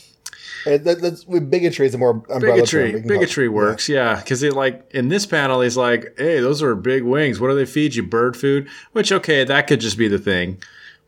That- 0.66 1.00
that's, 1.02 1.26
with 1.26 1.50
bigotry 1.50 1.86
is 1.88 1.94
a 1.94 1.98
more 1.98 2.12
umbrella 2.30 2.40
term. 2.40 2.54
Bigotry, 2.56 2.84
We 2.86 2.92
can 2.92 3.02
call 3.04 3.12
it- 3.12 3.20
bigotry 3.20 3.50
works, 3.50 3.88
yeah. 3.90 4.16
Because 4.16 4.44
it 4.44 4.54
like 4.54 4.84
in 4.92 5.10
this 5.10 5.26
panel, 5.26 5.62
he's 5.62 5.78
like, 5.78 6.14
"Hey, 6.18 6.40
those 6.40 6.62
are 6.64 6.76
big 6.76 7.04
wings. 7.04 7.40
What 7.40 7.50
do 7.50 7.56
they 7.56 7.66
feed 7.66 7.96
you? 7.96 8.04
Bird 8.04 8.36
food?" 8.36 8.68
Which 8.92 9.12
okay, 9.12 9.44
that 9.44 9.68
could 9.68 9.80
just 9.80 9.98
be 9.98 10.08
the 10.08 10.18
thing. 10.20 10.58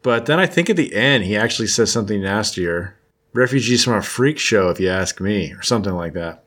But 0.03 0.25
then 0.27 0.39
I 0.39 0.45
think 0.45 0.69
at 0.69 0.75
the 0.77 0.93
end, 0.93 1.23
he 1.25 1.35
actually 1.35 1.67
says 1.67 1.91
something 1.91 2.21
nastier. 2.21 2.95
Refugees 3.33 3.83
from 3.83 3.93
a 3.95 4.01
freak 4.01 4.39
show, 4.39 4.69
if 4.69 4.79
you 4.79 4.89
ask 4.89 5.19
me, 5.19 5.51
or 5.53 5.61
something 5.61 5.93
like 5.93 6.13
that. 6.13 6.43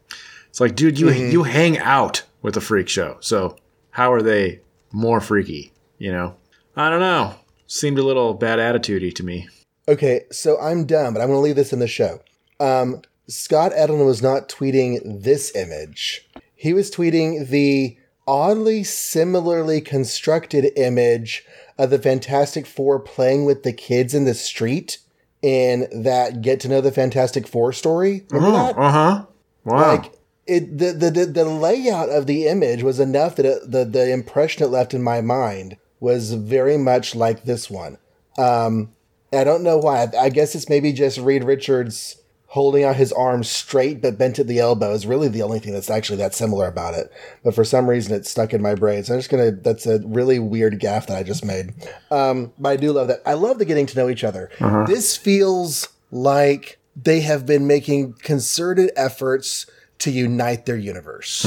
It's 0.49 0.61
like, 0.61 0.75
dude, 0.75 0.99
you 0.99 1.07
Mm-hmm. 1.07 1.31
you 1.31 1.43
hang 1.45 1.79
out 1.79 2.23
with 2.43 2.57
a 2.57 2.61
freak 2.61 2.89
show, 2.89 3.17
so 3.21 3.57
how 3.91 4.13
are 4.13 4.23
they 4.23 4.61
more 4.93 5.21
freaky? 5.21 5.73
You 5.99 6.11
know, 6.13 6.35
I 6.77 6.91
don't 6.91 7.01
know. 7.01 7.35
Seemed 7.67 7.99
a 7.99 8.03
little 8.03 8.35
bad 8.35 8.59
attitudey 8.59 9.15
to 9.17 9.23
me. 9.23 9.49
Okay, 9.89 10.23
so 10.33 10.59
I'm 10.61 10.85
done, 10.87 11.13
but 11.13 11.21
I'm 11.21 11.29
going 11.29 11.37
to 11.39 11.43
leave 11.43 11.57
this 11.57 11.73
in 11.73 11.79
the 11.81 11.87
show. 11.87 12.21
Um, 12.61 13.03
Scott 13.27 13.73
Edelman 13.73 14.07
was 14.07 14.23
not 14.23 14.49
tweeting 14.49 15.23
this 15.23 15.55
image. 15.57 16.29
He 16.55 16.73
was 16.73 16.91
tweeting 16.91 17.49
the 17.49 17.97
oddly 18.27 18.85
similarly 18.85 19.81
constructed 19.81 20.71
image 20.77 21.45
of 21.79 21.91
the 21.91 21.99
Fantastic 21.99 22.67
Four 22.67 23.01
playing 23.01 23.45
with 23.45 23.63
the 23.63 23.73
kids 23.73 24.15
in 24.15 24.25
the 24.25 24.35
street 24.35 24.99
in 25.43 25.89
that 25.91 26.43
Get 26.43 26.61
to 26.61 26.69
Know 26.69 26.81
the 26.81 26.93
Fantastic 26.93 27.49
Four 27.49 27.73
story. 27.73 28.27
Remember 28.31 28.57
that? 28.57 28.79
Uh 28.79 28.91
huh. 28.91 29.27
Wow. 29.65 29.97
Like 29.97 30.13
it, 30.47 30.79
the, 30.79 30.93
the 30.93 31.11
the 31.11 31.27
the 31.27 31.45
layout 31.45 32.11
of 32.11 32.27
the 32.27 32.47
image 32.47 32.83
was 32.83 33.01
enough 33.01 33.37
that 33.37 33.47
it, 33.47 33.71
the 33.71 33.85
the 33.85 34.13
impression 34.13 34.65
it 34.65 34.69
left 34.69 34.93
in 34.93 35.03
my 35.03 35.21
mind 35.21 35.77
was 36.01 36.33
very 36.35 36.77
much 36.77 37.15
like 37.15 37.45
this 37.45 37.71
one. 37.71 37.99
Um, 38.37 38.93
I 39.33 39.45
don't 39.45 39.63
know 39.63 39.79
why. 39.79 40.09
I 40.19 40.29
guess 40.29 40.55
it's 40.55 40.69
maybe 40.69 40.93
just 40.93 41.19
Reed 41.19 41.45
Richards 41.45 42.20
holding 42.51 42.83
out 42.83 42.97
his 42.97 43.13
arms 43.13 43.49
straight 43.49 44.03
but 44.03 44.19
bent 44.19 44.39
at 44.41 44.49
the 44.49 44.59
elbow 44.59 44.93
is 44.93 45.07
really 45.07 45.29
the 45.29 45.43
only 45.43 45.61
thing 45.61 45.73
that's 45.73 45.89
actually 45.89 46.17
that 46.19 46.35
similar 46.35 46.67
about 46.67 46.95
it. 46.95 47.13
But 47.45 47.55
for 47.55 47.65
some 47.65 47.89
reason, 47.89 48.13
it's 48.15 48.29
stuck 48.31 48.53
in 48.53 48.61
my 48.61 48.75
brain. 48.75 49.05
So 49.05 49.15
I'm 49.15 49.21
just 49.21 49.31
gonna. 49.31 49.53
That's 49.53 49.87
a 49.87 50.01
really 50.05 50.39
weird 50.39 50.79
gaff 50.81 51.07
that 51.07 51.17
I 51.17 51.23
just 51.23 51.45
made. 51.45 51.73
Um, 52.11 52.53
but 52.59 52.71
I 52.71 52.77
do 52.77 52.93
love 52.93 53.09
that. 53.09 53.21
I 53.25 53.35
love 53.35 53.59
the 53.59 53.65
getting 53.65 53.87
to 53.87 53.97
know 53.97 54.09
each 54.09 54.25
other. 54.25 54.51
This 54.87 55.17
feels 55.17 55.89
like 56.11 56.79
they 56.97 57.21
have 57.21 57.47
been 57.47 57.67
making 57.67 58.15
concerted 58.15 58.91
efforts 58.97 59.67
to 60.01 60.11
unite 60.11 60.67
their 60.67 60.77
universe 60.77 61.45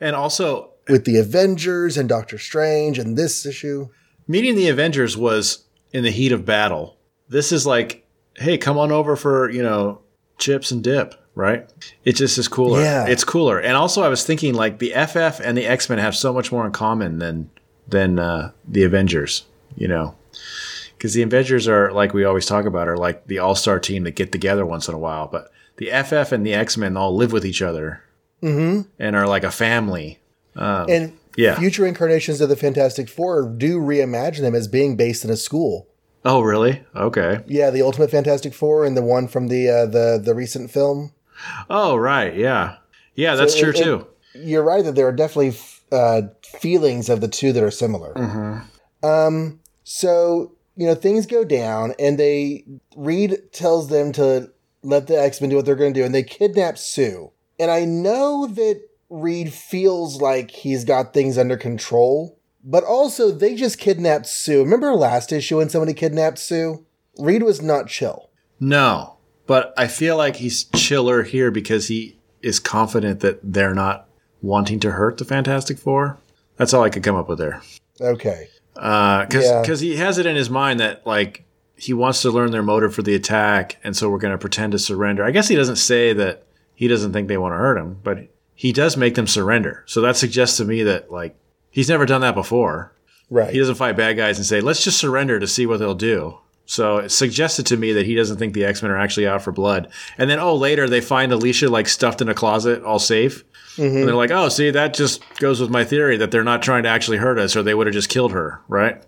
and 0.00 0.16
also, 0.16 0.70
with 0.88 1.04
the 1.04 1.18
Avengers 1.18 1.96
and 1.96 2.08
Doctor 2.08 2.38
Strange 2.38 2.98
and 2.98 3.16
this 3.16 3.46
issue. 3.46 3.88
meeting 4.26 4.54
the 4.54 4.68
Avengers 4.68 5.16
was 5.16 5.64
in 5.92 6.02
the 6.02 6.10
heat 6.10 6.32
of 6.32 6.44
battle. 6.44 6.98
This 7.28 7.52
is 7.52 7.66
like, 7.66 8.01
hey, 8.42 8.58
come 8.58 8.78
on 8.78 8.92
over 8.92 9.16
for, 9.16 9.50
you 9.50 9.62
know, 9.62 10.00
chips 10.38 10.70
and 10.70 10.82
dip, 10.82 11.14
right? 11.34 11.72
It 12.04 12.16
just 12.16 12.36
is 12.38 12.48
cooler. 12.48 12.80
Yeah. 12.80 13.06
It's 13.06 13.24
cooler. 13.24 13.58
And 13.58 13.76
also 13.76 14.02
I 14.02 14.08
was 14.08 14.24
thinking 14.24 14.54
like 14.54 14.78
the 14.78 14.90
FF 14.90 15.40
and 15.40 15.56
the 15.56 15.66
X-Men 15.66 15.98
have 15.98 16.16
so 16.16 16.32
much 16.32 16.52
more 16.52 16.66
in 16.66 16.72
common 16.72 17.18
than 17.18 17.50
than 17.88 18.18
uh, 18.18 18.52
the 18.66 18.84
Avengers, 18.84 19.44
you 19.76 19.88
know. 19.88 20.14
Cuz 20.98 21.14
the 21.14 21.22
Avengers 21.22 21.66
are 21.66 21.92
like 21.92 22.14
we 22.14 22.24
always 22.24 22.46
talk 22.46 22.64
about 22.64 22.88
are 22.88 22.96
like 22.96 23.26
the 23.26 23.38
all-star 23.38 23.78
team 23.78 24.04
that 24.04 24.12
get 24.12 24.32
together 24.32 24.64
once 24.64 24.88
in 24.88 24.94
a 24.94 24.98
while, 24.98 25.26
but 25.26 25.50
the 25.76 25.90
FF 25.90 26.32
and 26.32 26.46
the 26.46 26.54
X-Men 26.54 26.96
all 26.96 27.14
live 27.14 27.32
with 27.32 27.44
each 27.44 27.62
other. 27.62 28.02
Mm-hmm. 28.42 28.88
And 28.98 29.16
are 29.16 29.26
like 29.26 29.44
a 29.44 29.52
family. 29.52 30.18
and 30.56 31.16
yeah. 31.36 31.58
future 31.58 31.86
incarnations 31.86 32.40
of 32.40 32.48
the 32.48 32.56
Fantastic 32.56 33.08
Four 33.08 33.48
do 33.48 33.80
reimagine 33.80 34.40
them 34.40 34.54
as 34.54 34.68
being 34.68 34.96
based 34.96 35.24
in 35.24 35.30
a 35.30 35.36
school. 35.36 35.86
Oh, 36.24 36.40
really? 36.40 36.84
Okay. 36.94 37.40
Yeah, 37.46 37.70
the 37.70 37.82
Ultimate 37.82 38.10
Fantastic 38.10 38.54
Four 38.54 38.84
and 38.84 38.96
the 38.96 39.02
one 39.02 39.26
from 39.28 39.48
the 39.48 39.68
uh, 39.68 39.86
the 39.86 40.20
the 40.22 40.34
recent 40.34 40.70
film. 40.70 41.12
Oh, 41.68 41.96
right. 41.96 42.34
Yeah. 42.36 42.76
Yeah, 43.14 43.34
that's 43.34 43.54
it- 43.54 43.60
true 43.60 43.70
it- 43.70 43.76
too. 43.82 44.06
You're 44.34 44.62
right 44.62 44.82
that 44.84 44.94
there 44.94 45.06
are 45.06 45.12
definitely 45.12 45.54
uh, 45.90 46.22
feelings 46.42 47.10
of 47.10 47.20
the 47.20 47.28
two 47.28 47.52
that 47.52 47.62
are 47.62 47.70
similar. 47.70 48.14
Um, 49.02 49.60
so 49.84 50.52
you 50.76 50.86
know 50.86 50.94
things 50.94 51.26
go 51.26 51.44
down, 51.44 51.94
and 51.98 52.18
they 52.18 52.64
Reed 52.96 53.38
tells 53.52 53.88
them 53.88 54.12
to 54.12 54.50
let 54.82 55.06
the 55.06 55.20
X 55.20 55.40
Men 55.40 55.50
do 55.50 55.56
what 55.56 55.66
they're 55.66 55.74
going 55.76 55.92
to 55.92 56.00
do, 56.00 56.04
and 56.06 56.14
they 56.14 56.22
kidnap 56.22 56.78
Sue. 56.78 57.30
And 57.58 57.70
I 57.70 57.84
know 57.84 58.46
that 58.46 58.80
Reed 59.10 59.52
feels 59.52 60.22
like 60.22 60.50
he's 60.50 60.84
got 60.84 61.12
things 61.12 61.36
under 61.36 61.58
control, 61.58 62.38
but 62.64 62.84
also 62.84 63.30
they 63.30 63.54
just 63.54 63.78
kidnapped 63.78 64.26
Sue. 64.26 64.62
Remember 64.62 64.94
last 64.94 65.32
issue 65.32 65.58
when 65.58 65.68
somebody 65.68 65.94
kidnapped 65.94 66.38
Sue? 66.38 66.84
Reed 67.18 67.42
was 67.42 67.60
not 67.60 67.88
chill. 67.88 68.30
No, 68.60 69.16
but 69.46 69.74
I 69.76 69.86
feel 69.88 70.16
like 70.16 70.36
he's 70.36 70.64
chiller 70.64 71.22
here 71.24 71.50
because 71.50 71.88
he 71.88 72.18
is 72.40 72.58
confident 72.58 73.20
that 73.20 73.40
they're 73.42 73.74
not 73.74 74.08
wanting 74.40 74.80
to 74.80 74.92
hurt 74.92 75.18
the 75.18 75.24
Fantastic 75.24 75.78
Four. 75.78 76.18
That's 76.56 76.72
all 76.74 76.82
I 76.82 76.90
could 76.90 77.02
come 77.02 77.16
up 77.16 77.28
with 77.28 77.38
there. 77.38 77.62
Okay. 78.00 78.48
Uh, 78.76 79.26
because 79.26 79.82
Yeah. 79.82 79.88
he 79.88 79.96
has 79.96 80.18
it 80.18 80.26
in 80.26 80.36
his 80.36 80.48
mind 80.50 80.80
that 80.80 81.06
like 81.06 81.44
he 81.76 81.92
wants 81.92 82.22
to 82.22 82.30
learn 82.30 82.52
their 82.52 82.62
motive 82.62 82.94
for 82.94 83.02
the 83.02 83.14
attack, 83.14 83.78
and 83.82 83.96
so 83.96 84.08
we're 84.08 84.18
going 84.18 84.32
to 84.32 84.38
pretend 84.38 84.72
to 84.72 84.78
surrender. 84.78 85.24
I 85.24 85.30
guess 85.32 85.48
he 85.48 85.56
doesn't 85.56 85.76
say 85.76 86.12
that 86.12 86.44
he 86.74 86.88
doesn't 86.88 87.12
think 87.12 87.28
they 87.28 87.36
want 87.38 87.52
to 87.52 87.58
hurt 87.58 87.76
him, 87.78 87.98
but 88.02 88.28
he 88.54 88.72
does 88.72 88.96
make 88.96 89.14
them 89.16 89.26
surrender. 89.26 89.82
So 89.86 90.00
that 90.02 90.16
suggests 90.16 90.56
to 90.58 90.64
me 90.64 90.82
that 90.84 91.10
like 91.10 91.36
he's 91.72 91.88
never 91.88 92.06
done 92.06 92.20
that 92.20 92.36
before. 92.36 92.92
Right. 93.28 93.52
He 93.52 93.58
doesn't 93.58 93.74
fight 93.74 93.96
bad 93.96 94.16
guys 94.16 94.38
and 94.38 94.46
say, 94.46 94.60
let's 94.60 94.84
just 94.84 94.98
surrender 94.98 95.40
to 95.40 95.46
see 95.48 95.66
what 95.66 95.78
they'll 95.78 95.94
do. 95.94 96.38
So 96.66 96.98
it 96.98 97.08
suggested 97.08 97.66
to 97.66 97.76
me 97.76 97.92
that 97.94 98.06
he 98.06 98.14
doesn't 98.14 98.36
think 98.36 98.54
the 98.54 98.64
X 98.64 98.82
Men 98.82 98.92
are 98.92 98.98
actually 98.98 99.26
out 99.26 99.42
for 99.42 99.50
blood. 99.50 99.88
And 100.16 100.30
then, 100.30 100.38
oh, 100.38 100.54
later 100.54 100.88
they 100.88 101.00
find 101.00 101.32
Alicia 101.32 101.68
like 101.68 101.88
stuffed 101.88 102.20
in 102.20 102.28
a 102.28 102.34
closet, 102.34 102.84
all 102.84 103.00
safe. 103.00 103.42
And 103.78 104.06
they're 104.06 104.14
like, 104.14 104.30
oh, 104.30 104.48
see, 104.50 104.70
that 104.70 104.94
just 104.94 105.22
goes 105.36 105.60
with 105.60 105.70
my 105.70 105.82
theory 105.82 106.18
that 106.18 106.30
they're 106.30 106.44
not 106.44 106.62
trying 106.62 106.82
to 106.82 106.90
actually 106.90 107.16
hurt 107.16 107.38
us 107.38 107.56
or 107.56 107.62
they 107.62 107.74
would 107.74 107.86
have 107.86 107.94
just 107.94 108.10
killed 108.10 108.32
her, 108.32 108.60
right? 108.68 109.02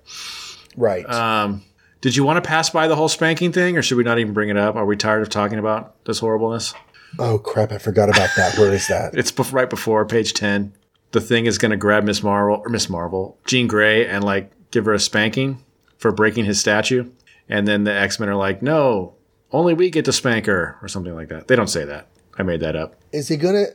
right. 0.74 1.08
Um, 1.08 1.62
did 2.00 2.16
you 2.16 2.24
want 2.24 2.42
to 2.42 2.48
pass 2.48 2.70
by 2.70 2.88
the 2.88 2.96
whole 2.96 3.08
spanking 3.08 3.52
thing 3.52 3.76
or 3.76 3.82
should 3.82 3.98
we 3.98 4.04
not 4.04 4.18
even 4.18 4.32
bring 4.32 4.48
it 4.48 4.56
up? 4.56 4.74
Are 4.74 4.86
we 4.86 4.96
tired 4.96 5.22
of 5.22 5.28
talking 5.28 5.58
about 5.58 6.02
this 6.06 6.18
horribleness? 6.18 6.74
oh 7.18 7.38
crap! 7.38 7.72
I 7.72 7.78
forgot 7.78 8.08
about 8.08 8.30
that. 8.36 8.58
Where 8.58 8.72
is 8.72 8.88
that? 8.88 9.14
It's 9.18 9.30
bef- 9.30 9.52
right 9.52 9.70
before 9.70 10.04
page 10.04 10.34
10. 10.34 10.72
The 11.14 11.20
thing 11.20 11.46
is 11.46 11.58
going 11.58 11.70
to 11.70 11.76
grab 11.76 12.02
Miss 12.02 12.24
Marvel, 12.24 12.60
or 12.64 12.68
Miss 12.68 12.90
Marvel, 12.90 13.38
Jean 13.46 13.68
Grey, 13.68 14.04
and 14.06 14.24
like 14.24 14.50
give 14.72 14.84
her 14.86 14.92
a 14.92 14.98
spanking 14.98 15.64
for 15.96 16.10
breaking 16.10 16.44
his 16.44 16.58
statue. 16.58 17.08
And 17.48 17.68
then 17.68 17.84
the 17.84 17.92
X 17.92 18.18
Men 18.18 18.28
are 18.28 18.34
like, 18.34 18.62
no, 18.62 19.14
only 19.52 19.74
we 19.74 19.90
get 19.90 20.04
to 20.06 20.12
spank 20.12 20.46
her, 20.46 20.76
or 20.82 20.88
something 20.88 21.14
like 21.14 21.28
that. 21.28 21.46
They 21.46 21.54
don't 21.54 21.68
say 21.68 21.84
that. 21.84 22.08
I 22.36 22.42
made 22.42 22.58
that 22.60 22.74
up. 22.74 22.96
Is 23.12 23.28
he 23.28 23.36
gonna? 23.36 23.66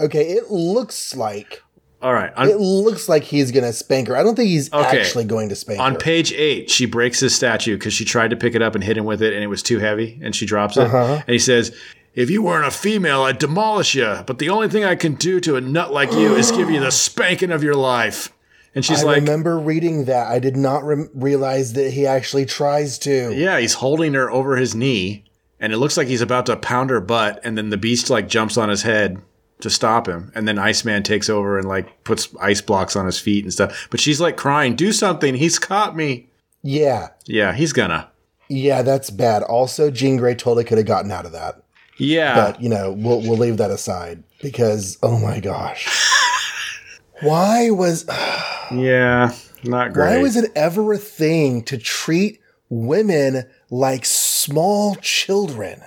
Okay, 0.00 0.22
it 0.32 0.50
looks 0.50 1.14
like 1.14 1.62
All 2.00 2.14
right. 2.14 2.32
On, 2.34 2.48
it 2.48 2.56
looks 2.58 3.10
like 3.10 3.24
he's 3.24 3.50
gonna 3.52 3.74
spank 3.74 4.08
her. 4.08 4.16
I 4.16 4.22
don't 4.22 4.34
think 4.34 4.48
he's 4.48 4.72
Okay. 4.72 4.98
actually 5.00 5.24
going 5.24 5.50
to 5.50 5.54
spank 5.54 5.78
on 5.80 5.90
her. 5.92 5.96
On 5.96 6.00
page 6.00 6.32
eight, 6.32 6.70
she 6.70 6.86
breaks 6.86 7.20
his 7.20 7.34
statue 7.34 7.76
because 7.76 7.92
she 7.92 8.06
tried 8.06 8.30
to 8.30 8.36
pick 8.36 8.54
it 8.54 8.62
up 8.62 8.74
and 8.74 8.82
hit 8.82 8.96
him 8.96 9.04
with 9.04 9.20
it, 9.20 9.34
and 9.34 9.42
it 9.44 9.48
was 9.48 9.62
too 9.62 9.80
heavy, 9.80 10.18
and 10.22 10.34
she 10.34 10.46
drops 10.46 10.78
it. 10.78 10.84
Uh-huh. 10.84 11.20
And 11.26 11.28
he 11.28 11.38
says, 11.38 11.76
If 12.16 12.30
you 12.30 12.42
weren't 12.42 12.66
a 12.66 12.70
female, 12.70 13.22
I'd 13.22 13.38
demolish 13.38 13.94
you. 13.94 14.24
But 14.26 14.38
the 14.38 14.48
only 14.48 14.68
thing 14.68 14.84
I 14.84 14.96
can 14.96 15.14
do 15.14 15.38
to 15.40 15.56
a 15.56 15.60
nut 15.60 15.92
like 15.92 16.10
you 16.12 16.34
is 16.34 16.50
give 16.50 16.70
you 16.70 16.80
the 16.80 16.90
spanking 16.90 17.52
of 17.52 17.62
your 17.62 17.74
life. 17.76 18.32
And 18.74 18.82
she's 18.84 19.02
I 19.04 19.06
like, 19.06 19.16
I 19.16 19.20
remember 19.20 19.58
reading 19.58 20.06
that. 20.06 20.26
I 20.26 20.38
did 20.38 20.56
not 20.56 20.82
rem 20.82 21.10
realize 21.14 21.74
that 21.74 21.90
he 21.92 22.06
actually 22.06 22.46
tries 22.46 22.98
to. 23.00 23.34
Yeah, 23.34 23.58
he's 23.58 23.74
holding 23.74 24.14
her 24.14 24.30
over 24.30 24.56
his 24.56 24.74
knee, 24.74 25.24
and 25.60 25.74
it 25.74 25.78
looks 25.78 25.98
like 25.98 26.08
he's 26.08 26.22
about 26.22 26.46
to 26.46 26.56
pound 26.56 26.88
her 26.88 27.00
butt, 27.00 27.40
and 27.44 27.56
then 27.56 27.68
the 27.68 27.76
beast 27.76 28.08
like 28.08 28.28
jumps 28.28 28.56
on 28.56 28.70
his 28.70 28.82
head 28.82 29.18
to 29.60 29.70
stop 29.70 30.08
him, 30.08 30.32
and 30.34 30.48
then 30.48 30.58
Iceman 30.58 31.02
takes 31.02 31.30
over 31.30 31.58
and 31.58 31.68
like 31.68 32.02
puts 32.04 32.34
ice 32.40 32.60
blocks 32.62 32.96
on 32.96 33.06
his 33.06 33.18
feet 33.18 33.44
and 33.44 33.52
stuff. 33.52 33.88
But 33.90 34.00
she's 34.00 34.20
like 34.20 34.36
crying, 34.36 34.74
"Do 34.74 34.92
something! 34.92 35.34
He's 35.34 35.58
caught 35.58 35.96
me!" 35.96 36.28
Yeah. 36.62 37.08
Yeah, 37.26 37.52
he's 37.52 37.72
gonna. 37.72 38.10
Yeah, 38.48 38.82
that's 38.82 39.10
bad. 39.10 39.42
Also, 39.42 39.90
Jean 39.90 40.16
Grey 40.16 40.34
totally 40.34 40.64
could 40.64 40.78
have 40.78 40.86
gotten 40.86 41.10
out 41.10 41.26
of 41.26 41.32
that. 41.32 41.62
Yeah, 41.98 42.34
But, 42.34 42.62
you 42.62 42.68
know, 42.68 42.92
we'll 42.92 43.20
we'll 43.22 43.38
leave 43.38 43.56
that 43.56 43.70
aside 43.70 44.22
because 44.42 44.98
oh 45.02 45.18
my 45.18 45.40
gosh. 45.40 45.88
Why 47.22 47.70
was 47.70 48.04
yeah, 48.72 49.32
not 49.64 49.92
great. 49.94 50.16
why 50.16 50.22
was 50.22 50.36
it 50.36 50.50
ever 50.54 50.92
a 50.92 50.98
thing 50.98 51.62
to 51.64 51.78
treat 51.78 52.40
women 52.68 53.44
like 53.70 54.04
small 54.04 54.96
children? 54.96 55.80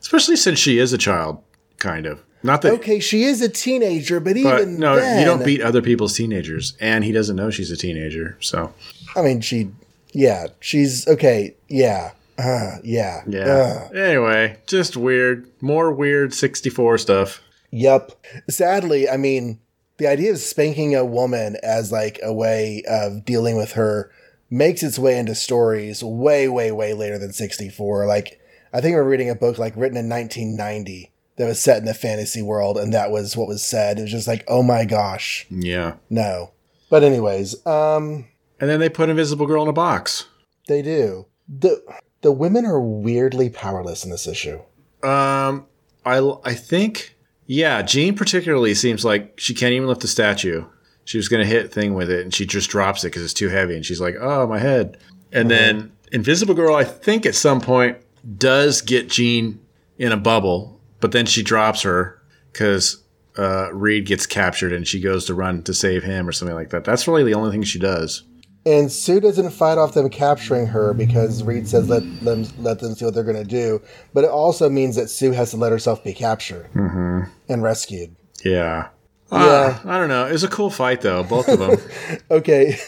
Especially 0.00 0.36
since 0.36 0.58
she 0.58 0.78
is 0.78 0.92
a 0.92 0.98
child, 0.98 1.42
kind 1.78 2.04
of. 2.04 2.22
Not 2.42 2.60
that. 2.60 2.74
Okay, 2.74 3.00
she 3.00 3.24
is 3.24 3.40
a 3.40 3.48
teenager, 3.48 4.20
but, 4.20 4.34
But 4.34 4.60
even 4.60 4.78
no, 4.78 4.96
then, 4.96 5.18
you 5.18 5.24
don't 5.24 5.42
beat 5.42 5.62
other 5.62 5.80
people's 5.80 6.14
teenagers, 6.14 6.76
and 6.78 7.02
he 7.02 7.10
doesn't 7.10 7.36
know 7.36 7.50
she's 7.50 7.70
a 7.70 7.76
teenager. 7.76 8.36
So 8.40 8.74
I 9.16 9.22
mean, 9.22 9.40
she, 9.40 9.70
yeah, 10.12 10.48
she's 10.60 11.08
okay. 11.08 11.54
Yeah, 11.68 12.10
uh, 12.38 12.76
yeah, 12.82 13.22
yeah. 13.28 13.40
uh, 13.40 13.88
Anyway, 13.94 14.58
just 14.66 14.96
weird. 14.96 15.48
More 15.60 15.92
weird 15.92 16.34
sixty-four 16.34 16.98
stuff. 16.98 17.40
yep. 17.70 18.10
Sadly, 18.48 19.08
I 19.08 19.16
mean, 19.16 19.60
the 19.98 20.06
idea 20.06 20.32
of 20.32 20.38
spanking 20.38 20.94
a 20.94 21.04
woman 21.04 21.56
as 21.62 21.92
like 21.92 22.18
a 22.22 22.32
way 22.32 22.82
of 22.88 23.24
dealing 23.24 23.56
with 23.56 23.72
her 23.72 24.10
makes 24.50 24.82
its 24.82 24.98
way 24.98 25.18
into 25.18 25.34
stories 25.34 26.02
way, 26.02 26.48
way, 26.48 26.70
way 26.72 26.92
later 26.94 27.18
than 27.18 27.32
sixty 27.32 27.68
four. 27.68 28.06
Like, 28.06 28.40
I 28.72 28.80
think 28.80 28.94
we're 28.94 29.04
reading 29.08 29.30
a 29.30 29.34
book 29.34 29.58
like 29.58 29.76
written 29.76 29.96
in 29.96 30.08
nineteen 30.08 30.56
ninety 30.56 31.12
that 31.36 31.46
was 31.46 31.60
set 31.60 31.78
in 31.78 31.84
the 31.84 31.94
fantasy 31.94 32.42
world, 32.42 32.76
and 32.78 32.92
that 32.92 33.10
was 33.10 33.36
what 33.36 33.48
was 33.48 33.62
said. 33.64 33.98
It 33.98 34.02
was 34.02 34.10
just 34.12 34.28
like, 34.28 34.44
oh 34.48 34.62
my 34.62 34.84
gosh, 34.84 35.46
Yeah. 35.50 35.94
no. 36.10 36.50
But 36.90 37.02
anyways, 37.02 37.64
um. 37.66 38.26
And 38.60 38.70
then 38.70 38.78
they 38.78 38.88
put 38.88 39.08
Invisible 39.08 39.46
Girl 39.46 39.62
in 39.64 39.68
a 39.68 39.72
box. 39.72 40.26
They 40.68 40.80
do. 40.80 41.26
The 41.48 41.82
the 42.24 42.32
women 42.32 42.64
are 42.64 42.80
weirdly 42.80 43.50
powerless 43.50 44.02
in 44.02 44.10
this 44.10 44.26
issue. 44.26 44.58
Um, 45.04 45.66
I 46.04 46.18
I 46.42 46.54
think 46.54 47.16
yeah. 47.46 47.82
Jean 47.82 48.16
particularly 48.16 48.74
seems 48.74 49.04
like 49.04 49.38
she 49.38 49.54
can't 49.54 49.74
even 49.74 49.86
lift 49.86 50.00
the 50.00 50.08
statue. 50.08 50.64
She 51.04 51.18
was 51.18 51.28
gonna 51.28 51.44
hit 51.44 51.72
thing 51.72 51.94
with 51.94 52.10
it, 52.10 52.22
and 52.22 52.34
she 52.34 52.46
just 52.46 52.70
drops 52.70 53.04
it 53.04 53.08
because 53.08 53.22
it's 53.22 53.34
too 53.34 53.50
heavy, 53.50 53.76
and 53.76 53.84
she's 53.84 54.00
like, 54.00 54.16
"Oh, 54.18 54.46
my 54.46 54.58
head." 54.58 54.96
And 55.32 55.50
then 55.50 55.92
Invisible 56.12 56.54
Girl, 56.54 56.74
I 56.74 56.84
think 56.84 57.26
at 57.26 57.34
some 57.34 57.60
point 57.60 57.98
does 58.38 58.80
get 58.80 59.10
Jean 59.10 59.60
in 59.98 60.10
a 60.10 60.16
bubble, 60.16 60.80
but 61.00 61.12
then 61.12 61.26
she 61.26 61.42
drops 61.42 61.82
her 61.82 62.22
because 62.52 63.02
uh, 63.36 63.68
Reed 63.74 64.06
gets 64.06 64.26
captured, 64.26 64.72
and 64.72 64.88
she 64.88 64.98
goes 64.98 65.26
to 65.26 65.34
run 65.34 65.62
to 65.64 65.74
save 65.74 66.04
him 66.04 66.26
or 66.26 66.32
something 66.32 66.54
like 66.54 66.70
that. 66.70 66.84
That's 66.84 67.06
really 67.06 67.24
the 67.24 67.34
only 67.34 67.50
thing 67.50 67.64
she 67.64 67.78
does. 67.78 68.22
And 68.66 68.90
Sue 68.90 69.20
doesn't 69.20 69.50
fight 69.50 69.76
off 69.76 69.92
them 69.92 70.08
capturing 70.08 70.66
her 70.68 70.94
because 70.94 71.42
Reed 71.42 71.68
says 71.68 71.88
let 71.88 72.02
them 72.24 72.46
let 72.58 72.78
them 72.80 72.94
see 72.94 73.04
what 73.04 73.12
they're 73.14 73.22
going 73.22 73.36
to 73.36 73.44
do. 73.44 73.82
But 74.14 74.24
it 74.24 74.30
also 74.30 74.70
means 74.70 74.96
that 74.96 75.08
Sue 75.10 75.32
has 75.32 75.50
to 75.50 75.58
let 75.58 75.70
herself 75.70 76.02
be 76.02 76.14
captured 76.14 76.68
and 76.74 77.62
rescued. 77.62 78.16
Yeah. 78.44 78.88
Yeah. 79.30 79.38
Uh, 79.38 79.78
I 79.84 79.98
don't 79.98 80.08
know. 80.08 80.26
It 80.26 80.32
was 80.32 80.44
a 80.44 80.48
cool 80.48 80.70
fight 80.70 81.00
though, 81.02 81.22
both 81.22 81.48
of 81.48 81.58
them. 81.58 81.76
Okay, 82.30 82.78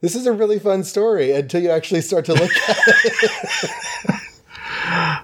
this 0.00 0.14
is 0.14 0.26
a 0.26 0.32
really 0.32 0.58
fun 0.58 0.84
story 0.84 1.32
until 1.32 1.62
you 1.62 1.70
actually 1.70 2.00
start 2.00 2.24
to 2.26 2.34
look 2.34 2.50
at 2.68 2.78
it. 2.86 3.30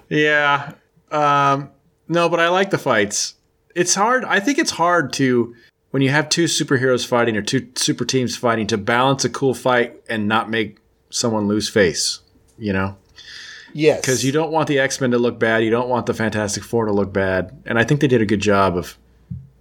Yeah. 0.08 0.72
Um, 1.10 1.70
no, 2.08 2.28
but 2.28 2.40
I 2.40 2.48
like 2.48 2.70
the 2.70 2.78
fights. 2.78 3.34
It's 3.74 3.94
hard. 3.94 4.24
I 4.24 4.40
think 4.40 4.58
it's 4.58 4.72
hard 4.72 5.12
to 5.14 5.54
when 5.92 6.02
you 6.02 6.08
have 6.08 6.28
two 6.28 6.44
superheroes 6.44 7.06
fighting 7.06 7.36
or 7.36 7.42
two 7.42 7.68
super 7.76 8.04
teams 8.04 8.36
fighting 8.36 8.66
to 8.66 8.78
balance 8.78 9.24
a 9.24 9.30
cool 9.30 9.54
fight 9.54 10.02
and 10.08 10.26
not 10.26 10.50
make 10.50 10.78
someone 11.10 11.46
lose 11.46 11.68
face. 11.68 12.20
You 12.58 12.72
know, 12.72 12.96
Yes, 13.74 14.00
because 14.00 14.24
you 14.24 14.32
don't 14.32 14.50
want 14.50 14.68
the 14.68 14.78
X 14.78 15.00
Men 15.00 15.12
to 15.12 15.18
look 15.18 15.38
bad. 15.38 15.64
You 15.64 15.70
don't 15.70 15.88
want 15.88 16.06
the 16.06 16.14
Fantastic 16.14 16.64
Four 16.64 16.86
to 16.86 16.92
look 16.92 17.12
bad. 17.12 17.62
And 17.66 17.78
I 17.78 17.84
think 17.84 18.00
they 18.00 18.08
did 18.08 18.20
a 18.20 18.26
good 18.26 18.40
job 18.40 18.76
of, 18.76 18.96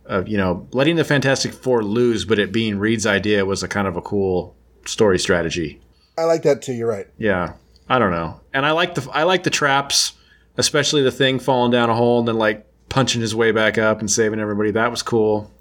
of 0.06 0.28
you 0.28 0.38
know, 0.38 0.68
letting 0.72 0.96
the 0.96 1.04
Fantastic 1.04 1.54
Four 1.54 1.84
lose, 1.84 2.26
but 2.26 2.40
it 2.40 2.52
being 2.52 2.80
Reed's 2.80 3.06
idea 3.06 3.46
was 3.46 3.64
a 3.64 3.68
kind 3.68 3.88
of 3.88 3.96
a 3.96 4.02
cool 4.02 4.56
story 4.86 5.20
strategy. 5.20 5.80
I 6.18 6.24
like 6.24 6.44
that 6.44 6.62
too. 6.62 6.74
You're 6.74 6.90
right. 6.90 7.08
Yeah, 7.18 7.54
I 7.90 8.00
don't 8.00 8.12
know, 8.12 8.40
and 8.54 8.66
I 8.66 8.72
like 8.72 8.96
the 8.96 9.10
I 9.12 9.24
like 9.24 9.44
the 9.44 9.50
traps, 9.50 10.14
especially 10.58 11.02
the 11.04 11.12
thing 11.12 11.40
falling 11.40 11.72
down 11.72 11.90
a 11.90 11.96
hole 11.96 12.20
and 12.20 12.28
then 12.28 12.38
like 12.38 12.68
punching 12.90 13.22
his 13.22 13.34
way 13.34 13.52
back 13.52 13.78
up 13.78 14.00
and 14.00 14.12
saving 14.12 14.40
everybody. 14.40 14.72
That 14.72 14.92
was 14.92 15.02
cool. 15.02 15.52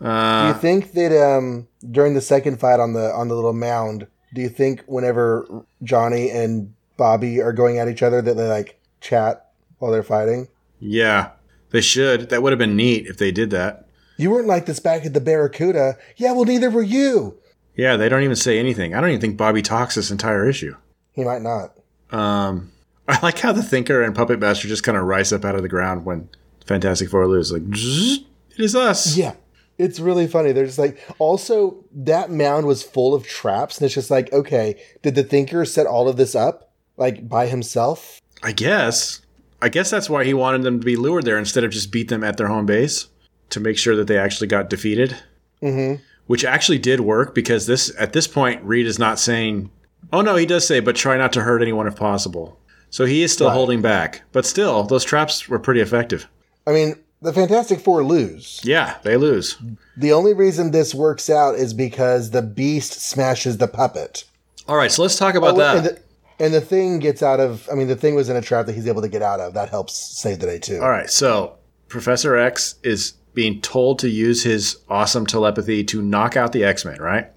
Do 0.00 0.06
Uh, 0.06 0.48
you 0.48 0.54
think 0.60 0.92
that 0.92 1.12
um, 1.18 1.68
during 1.90 2.14
the 2.14 2.20
second 2.20 2.60
fight 2.60 2.80
on 2.80 2.92
the 2.92 3.12
on 3.12 3.28
the 3.28 3.34
little 3.34 3.52
mound, 3.52 4.06
do 4.34 4.40
you 4.40 4.48
think 4.48 4.82
whenever 4.86 5.46
Johnny 5.82 6.30
and 6.30 6.74
Bobby 6.96 7.40
are 7.40 7.52
going 7.52 7.78
at 7.78 7.88
each 7.88 8.02
other 8.02 8.20
that 8.22 8.34
they 8.36 8.48
like 8.48 8.78
chat 9.00 9.50
while 9.78 9.90
they're 9.92 10.02
fighting? 10.02 10.48
yeah, 10.80 11.30
they 11.70 11.80
should. 11.80 12.28
That 12.30 12.42
would 12.42 12.52
have 12.52 12.58
been 12.58 12.76
neat 12.76 13.06
if 13.06 13.16
they 13.16 13.30
did 13.32 13.50
that. 13.50 13.86
You 14.16 14.30
weren't 14.30 14.46
like 14.46 14.66
this 14.66 14.78
back 14.80 15.04
at 15.04 15.12
the 15.14 15.20
Barracuda. 15.20 15.96
Yeah, 16.16 16.32
well, 16.32 16.44
neither 16.44 16.70
were 16.70 16.82
you. 16.82 17.36
Yeah, 17.74 17.96
they 17.96 18.08
don't 18.08 18.22
even 18.22 18.36
say 18.36 18.58
anything. 18.60 18.94
I 18.94 19.00
don't 19.00 19.08
even 19.10 19.20
think 19.20 19.36
Bobby 19.36 19.60
talks 19.62 19.94
this 19.96 20.10
entire 20.12 20.48
issue. 20.48 20.76
He 21.12 21.24
might 21.24 21.42
not. 21.42 21.72
Um, 22.10 22.70
I 23.08 23.18
like 23.22 23.38
how 23.40 23.52
the 23.52 23.62
Thinker 23.62 24.02
and 24.02 24.14
Puppet 24.14 24.38
Master 24.38 24.68
just 24.68 24.84
kind 24.84 24.96
of 24.96 25.04
rise 25.04 25.32
up 25.32 25.44
out 25.44 25.56
of 25.56 25.62
the 25.62 25.68
ground 25.68 26.04
when 26.04 26.28
Fantastic 26.66 27.08
Four 27.08 27.26
lose. 27.26 27.50
Like, 27.50 27.62
it 27.66 28.24
is 28.58 28.76
us. 28.76 29.16
Yeah. 29.16 29.34
It's 29.78 29.98
really 29.98 30.26
funny. 30.26 30.52
They're 30.52 30.66
just 30.66 30.78
like, 30.78 30.98
also, 31.18 31.84
that 31.92 32.30
mound 32.30 32.66
was 32.66 32.82
full 32.82 33.14
of 33.14 33.26
traps. 33.26 33.78
And 33.78 33.84
it's 33.86 33.94
just 33.94 34.10
like, 34.10 34.32
okay, 34.32 34.80
did 35.02 35.14
the 35.16 35.24
thinker 35.24 35.64
set 35.64 35.86
all 35.86 36.08
of 36.08 36.16
this 36.16 36.34
up, 36.34 36.72
like 36.96 37.28
by 37.28 37.46
himself? 37.46 38.20
I 38.42 38.52
guess. 38.52 39.20
I 39.60 39.68
guess 39.68 39.90
that's 39.90 40.10
why 40.10 40.24
he 40.24 40.34
wanted 40.34 40.62
them 40.62 40.78
to 40.80 40.84
be 40.84 40.96
lured 40.96 41.24
there 41.24 41.38
instead 41.38 41.64
of 41.64 41.70
just 41.72 41.90
beat 41.90 42.08
them 42.08 42.22
at 42.22 42.36
their 42.36 42.48
home 42.48 42.66
base 42.66 43.08
to 43.50 43.60
make 43.60 43.78
sure 43.78 43.96
that 43.96 44.06
they 44.06 44.18
actually 44.18 44.46
got 44.46 44.70
defeated. 44.70 45.16
Mm-hmm. 45.62 46.02
Which 46.26 46.44
actually 46.44 46.78
did 46.78 47.00
work 47.00 47.34
because 47.34 47.66
this 47.66 47.92
at 47.98 48.12
this 48.12 48.26
point 48.26 48.62
Reed 48.62 48.86
is 48.86 48.98
not 48.98 49.18
saying, 49.18 49.70
"Oh 50.12 50.22
no, 50.22 50.36
he 50.36 50.46
does 50.46 50.66
say, 50.66 50.80
but 50.80 50.96
try 50.96 51.16
not 51.18 51.32
to 51.34 51.42
hurt 51.42 51.60
anyone 51.62 51.86
if 51.86 51.96
possible." 51.96 52.58
So 52.90 53.04
he 53.04 53.22
is 53.22 53.32
still 53.32 53.48
Right. 53.48 53.54
holding 53.54 53.82
back, 53.82 54.22
but 54.32 54.46
still, 54.46 54.84
those 54.84 55.04
traps 55.04 55.48
were 55.48 55.58
pretty 55.58 55.80
effective. 55.80 56.26
I 56.66 56.72
mean, 56.72 56.94
the 57.24 57.32
Fantastic 57.32 57.80
Four 57.80 58.04
lose. 58.04 58.60
Yeah, 58.62 58.98
they 59.02 59.16
lose. 59.16 59.56
The 59.96 60.12
only 60.12 60.34
reason 60.34 60.70
this 60.70 60.94
works 60.94 61.30
out 61.30 61.54
is 61.54 61.72
because 61.74 62.30
the 62.30 62.42
beast 62.42 62.92
smashes 62.92 63.58
the 63.58 63.68
puppet. 63.68 64.24
All 64.68 64.76
right, 64.76 64.92
so 64.92 65.02
let's 65.02 65.18
talk 65.18 65.34
about 65.34 65.54
Oh, 65.54 65.58
that. 65.58 65.76
And 65.76 65.86
the, 65.86 66.00
and 66.38 66.54
the 66.54 66.60
thing 66.60 66.98
gets 66.98 67.22
out 67.22 67.40
of, 67.40 67.68
I 67.70 67.74
mean, 67.74 67.88
the 67.88 67.96
thing 67.96 68.14
was 68.14 68.28
in 68.28 68.36
a 68.36 68.42
trap 68.42 68.66
that 68.66 68.74
he's 68.74 68.86
able 68.86 69.02
to 69.02 69.08
get 69.08 69.22
out 69.22 69.40
of. 69.40 69.54
That 69.54 69.68
helps 69.70 69.94
save 69.94 70.38
the 70.38 70.46
day, 70.46 70.58
too. 70.58 70.80
All 70.80 70.90
right, 70.90 71.08
so 71.10 71.56
Professor 71.88 72.36
X 72.36 72.76
is 72.82 73.14
being 73.34 73.60
told 73.60 73.98
to 74.00 74.08
use 74.08 74.42
his 74.42 74.78
awesome 74.88 75.26
telepathy 75.26 75.82
to 75.84 76.02
knock 76.02 76.36
out 76.36 76.52
the 76.52 76.64
X 76.64 76.84
Men, 76.84 77.00
right? 77.00 77.30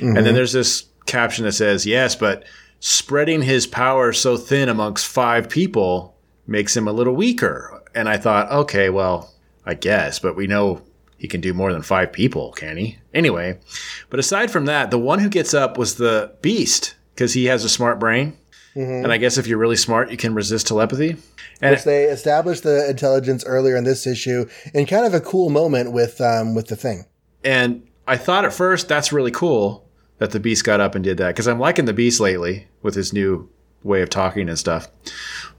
And 0.00 0.16
then 0.16 0.24
mm-hmm. 0.24 0.34
there's 0.34 0.52
this 0.52 0.86
caption 1.06 1.44
that 1.44 1.52
says, 1.52 1.86
Yes, 1.86 2.16
but 2.16 2.44
spreading 2.80 3.42
his 3.42 3.66
power 3.66 4.12
so 4.12 4.36
thin 4.36 4.68
amongst 4.68 5.06
five 5.06 5.48
people 5.48 6.16
makes 6.46 6.76
him 6.76 6.88
a 6.88 6.92
little 6.92 7.14
weaker. 7.14 7.75
And 7.96 8.08
I 8.08 8.18
thought, 8.18 8.52
okay, 8.52 8.90
well, 8.90 9.32
I 9.64 9.74
guess, 9.74 10.18
but 10.18 10.36
we 10.36 10.46
know 10.46 10.82
he 11.18 11.26
can 11.26 11.40
do 11.40 11.54
more 11.54 11.72
than 11.72 11.82
five 11.82 12.12
people, 12.12 12.52
can 12.52 12.76
he? 12.76 12.98
Anyway, 13.14 13.58
but 14.10 14.20
aside 14.20 14.50
from 14.50 14.66
that, 14.66 14.90
the 14.90 14.98
one 14.98 15.18
who 15.18 15.30
gets 15.30 15.54
up 15.54 15.78
was 15.78 15.96
the 15.96 16.36
Beast 16.42 16.94
because 17.14 17.32
he 17.32 17.46
has 17.46 17.64
a 17.64 17.68
smart 17.68 17.98
brain. 17.98 18.36
And 18.74 19.10
I 19.10 19.16
guess 19.16 19.38
if 19.38 19.46
you're 19.46 19.56
really 19.56 19.76
smart, 19.76 20.10
you 20.10 20.18
can 20.18 20.34
resist 20.34 20.66
telepathy. 20.66 21.16
And 21.62 21.70
Which 21.70 21.84
they 21.84 22.04
established 22.04 22.62
the 22.62 22.90
intelligence 22.90 23.42
earlier 23.46 23.74
in 23.74 23.84
this 23.84 24.06
issue 24.06 24.46
in 24.74 24.84
kind 24.84 25.06
of 25.06 25.14
a 25.14 25.20
cool 25.20 25.48
moment 25.48 25.92
with 25.92 26.20
um, 26.20 26.54
with 26.54 26.66
the 26.66 26.76
thing. 26.76 27.06
And 27.42 27.88
I 28.06 28.18
thought 28.18 28.44
at 28.44 28.52
first 28.52 28.86
that's 28.86 29.14
really 29.14 29.30
cool 29.30 29.88
that 30.18 30.32
the 30.32 30.40
Beast 30.40 30.64
got 30.64 30.80
up 30.80 30.94
and 30.94 31.02
did 31.02 31.16
that 31.16 31.28
because 31.28 31.48
I'm 31.48 31.58
liking 31.58 31.86
the 31.86 31.94
Beast 31.94 32.20
lately 32.20 32.68
with 32.82 32.94
his 32.94 33.14
new 33.14 33.48
way 33.82 34.02
of 34.02 34.10
talking 34.10 34.48
and 34.48 34.58
stuff. 34.58 34.88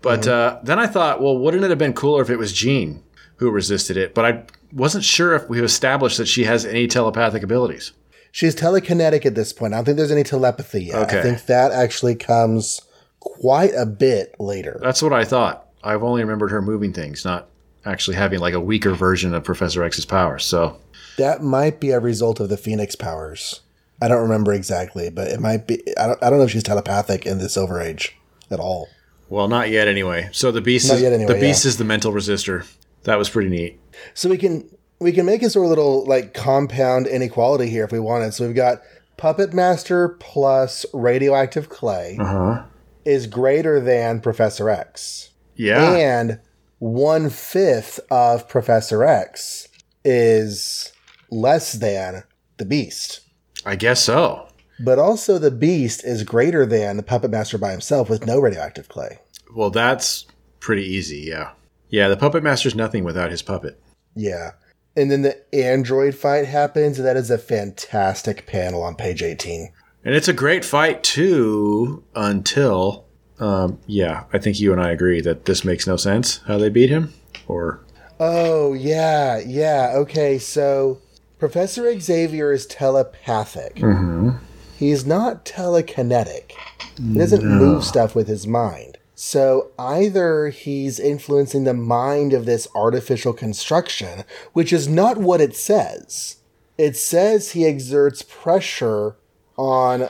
But 0.01 0.27
uh, 0.27 0.59
then 0.63 0.79
I 0.79 0.87
thought, 0.87 1.21
well, 1.21 1.37
wouldn't 1.37 1.63
it 1.63 1.69
have 1.69 1.79
been 1.79 1.93
cooler 1.93 2.21
if 2.21 2.29
it 2.29 2.37
was 2.37 2.53
Jean 2.53 3.03
who 3.37 3.49
resisted 3.49 3.97
it? 3.97 4.13
But 4.13 4.25
I 4.25 4.43
wasn't 4.71 5.03
sure 5.03 5.33
if 5.33 5.49
we 5.49 5.61
established 5.61 6.17
that 6.17 6.27
she 6.27 6.43
has 6.43 6.65
any 6.65 6.87
telepathic 6.87 7.43
abilities. 7.43 7.93
She's 8.31 8.55
telekinetic 8.55 9.25
at 9.25 9.35
this 9.35 9.53
point. 9.53 9.73
I 9.73 9.77
don't 9.77 9.85
think 9.85 9.97
there's 9.97 10.11
any 10.11 10.23
telepathy 10.23 10.85
yet. 10.85 10.95
Okay. 11.07 11.19
I 11.19 11.21
think 11.23 11.45
that 11.45 11.71
actually 11.71 12.15
comes 12.15 12.81
quite 13.19 13.71
a 13.75 13.85
bit 13.85 14.35
later. 14.39 14.79
That's 14.81 15.01
what 15.01 15.13
I 15.13 15.23
thought. 15.23 15.67
I've 15.83 16.03
only 16.03 16.21
remembered 16.21 16.51
her 16.51 16.61
moving 16.61 16.93
things, 16.93 17.23
not 17.25 17.47
actually 17.85 18.17
having 18.17 18.39
like 18.39 18.53
a 18.53 18.59
weaker 18.59 18.93
version 18.93 19.33
of 19.33 19.43
Professor 19.43 19.83
X's 19.83 20.05
powers. 20.05 20.43
So 20.45 20.77
That 21.17 21.41
might 21.41 21.79
be 21.79 21.91
a 21.91 21.99
result 21.99 22.39
of 22.39 22.49
the 22.49 22.57
Phoenix 22.57 22.95
powers. 22.95 23.61
I 24.01 24.07
don't 24.07 24.21
remember 24.21 24.53
exactly, 24.53 25.09
but 25.09 25.27
it 25.29 25.39
might 25.39 25.65
be. 25.67 25.81
I 25.97 26.07
don't, 26.07 26.23
I 26.23 26.29
don't 26.29 26.39
know 26.39 26.45
if 26.45 26.51
she's 26.51 26.63
telepathic 26.63 27.25
in 27.25 27.39
the 27.39 27.49
Silver 27.49 27.81
Age 27.81 28.15
at 28.51 28.59
all. 28.59 28.87
Well, 29.29 29.47
not 29.47 29.69
yet 29.69 29.87
anyway. 29.87 30.29
So 30.31 30.51
the 30.51 30.61
beast 30.61 30.87
Not 30.87 30.97
is 30.97 31.03
anyway, 31.03 31.25
the 31.33 31.39
beast 31.39 31.65
yeah. 31.65 31.69
is 31.69 31.77
the 31.77 31.83
mental 31.83 32.11
resistor. 32.13 32.65
That 33.03 33.17
was 33.17 33.29
pretty 33.29 33.49
neat. 33.49 33.79
So 34.13 34.29
we 34.29 34.37
can 34.37 34.69
we 34.99 35.11
can 35.11 35.25
make 35.25 35.43
a 35.43 35.49
sort 35.49 35.65
of 35.65 35.69
little 35.69 36.05
like 36.05 36.33
compound 36.33 37.07
inequality 37.07 37.69
here 37.69 37.83
if 37.83 37.91
we 37.91 37.99
wanted. 37.99 38.33
So 38.33 38.45
we've 38.45 38.55
got 38.55 38.81
Puppet 39.17 39.53
Master 39.53 40.09
plus 40.19 40.85
radioactive 40.93 41.67
clay 41.69 42.17
Uh-huh. 42.19 42.63
is 43.03 43.27
greater 43.27 43.79
than 43.81 44.21
Professor 44.21 44.69
X. 44.69 45.31
Yeah. 45.55 45.91
And 45.93 46.39
one 46.79 47.29
fifth 47.29 47.99
of 48.11 48.47
Professor 48.47 49.03
X 49.03 49.67
is 50.05 50.93
less 51.31 51.73
than 51.73 52.23
the 52.57 52.65
Beast. 52.65 53.21
I 53.67 53.75
guess 53.75 54.01
so. 54.01 54.47
But 54.79 54.99
also 54.99 55.37
the 55.37 55.51
Beast 55.51 56.03
is 56.03 56.23
greater 56.23 56.65
than 56.65 56.97
the 56.97 57.03
Puppet 57.03 57.31
Master 57.31 57.57
by 57.57 57.71
himself 57.71 58.09
with 58.09 58.25
no 58.25 58.39
radioactive 58.39 58.87
clay. 58.89 59.19
Well, 59.53 59.69
that's 59.69 60.25
pretty 60.59 60.83
easy, 60.83 61.19
yeah. 61.19 61.51
Yeah, 61.89 62.09
the 62.09 62.17
puppet 62.17 62.43
master's 62.43 62.75
nothing 62.75 63.03
without 63.03 63.31
his 63.31 63.41
puppet. 63.41 63.81
Yeah. 64.15 64.51
And 64.95 65.09
then 65.09 65.21
the 65.21 65.55
android 65.55 66.15
fight 66.15 66.45
happens, 66.45 66.97
and 66.97 67.07
that 67.07 67.17
is 67.17 67.31
a 67.31 67.37
fantastic 67.37 68.45
panel 68.45 68.83
on 68.83 68.95
page 68.95 69.23
18. 69.23 69.71
And 70.03 70.15
it's 70.15 70.27
a 70.27 70.33
great 70.33 70.65
fight 70.65 71.03
too 71.03 72.03
until 72.15 73.05
um 73.39 73.79
yeah, 73.85 74.23
I 74.33 74.39
think 74.39 74.59
you 74.59 74.71
and 74.71 74.81
I 74.81 74.91
agree 74.91 75.21
that 75.21 75.45
this 75.45 75.63
makes 75.63 75.85
no 75.85 75.95
sense 75.95 76.41
how 76.47 76.57
they 76.57 76.69
beat 76.69 76.89
him 76.89 77.13
or 77.47 77.81
Oh, 78.19 78.73
yeah, 78.73 79.37
yeah. 79.37 79.93
Okay, 79.97 80.39
so 80.39 80.99
Professor 81.39 81.99
Xavier 81.99 82.51
is 82.51 82.65
telepathic. 82.65 83.75
Mm-hmm. 83.75 84.31
He's 84.77 85.05
not 85.05 85.45
telekinetic. 85.45 86.51
He 86.97 87.03
mm, 87.03 87.17
doesn't 87.17 87.45
move 87.45 87.83
stuff 87.83 88.15
with 88.15 88.27
his 88.27 88.47
mind. 88.47 88.97
So 89.15 89.71
either 89.79 90.49
he's 90.49 90.99
influencing 90.99 91.63
the 91.63 91.73
mind 91.73 92.33
of 92.33 92.45
this 92.45 92.67
artificial 92.75 93.33
construction, 93.33 94.23
which 94.53 94.71
is 94.71 94.87
not 94.87 95.17
what 95.17 95.41
it 95.41 95.55
says. 95.55 96.37
It 96.77 96.95
says 96.95 97.51
he 97.51 97.65
exerts 97.65 98.21
pressure 98.21 99.15
on 99.57 100.09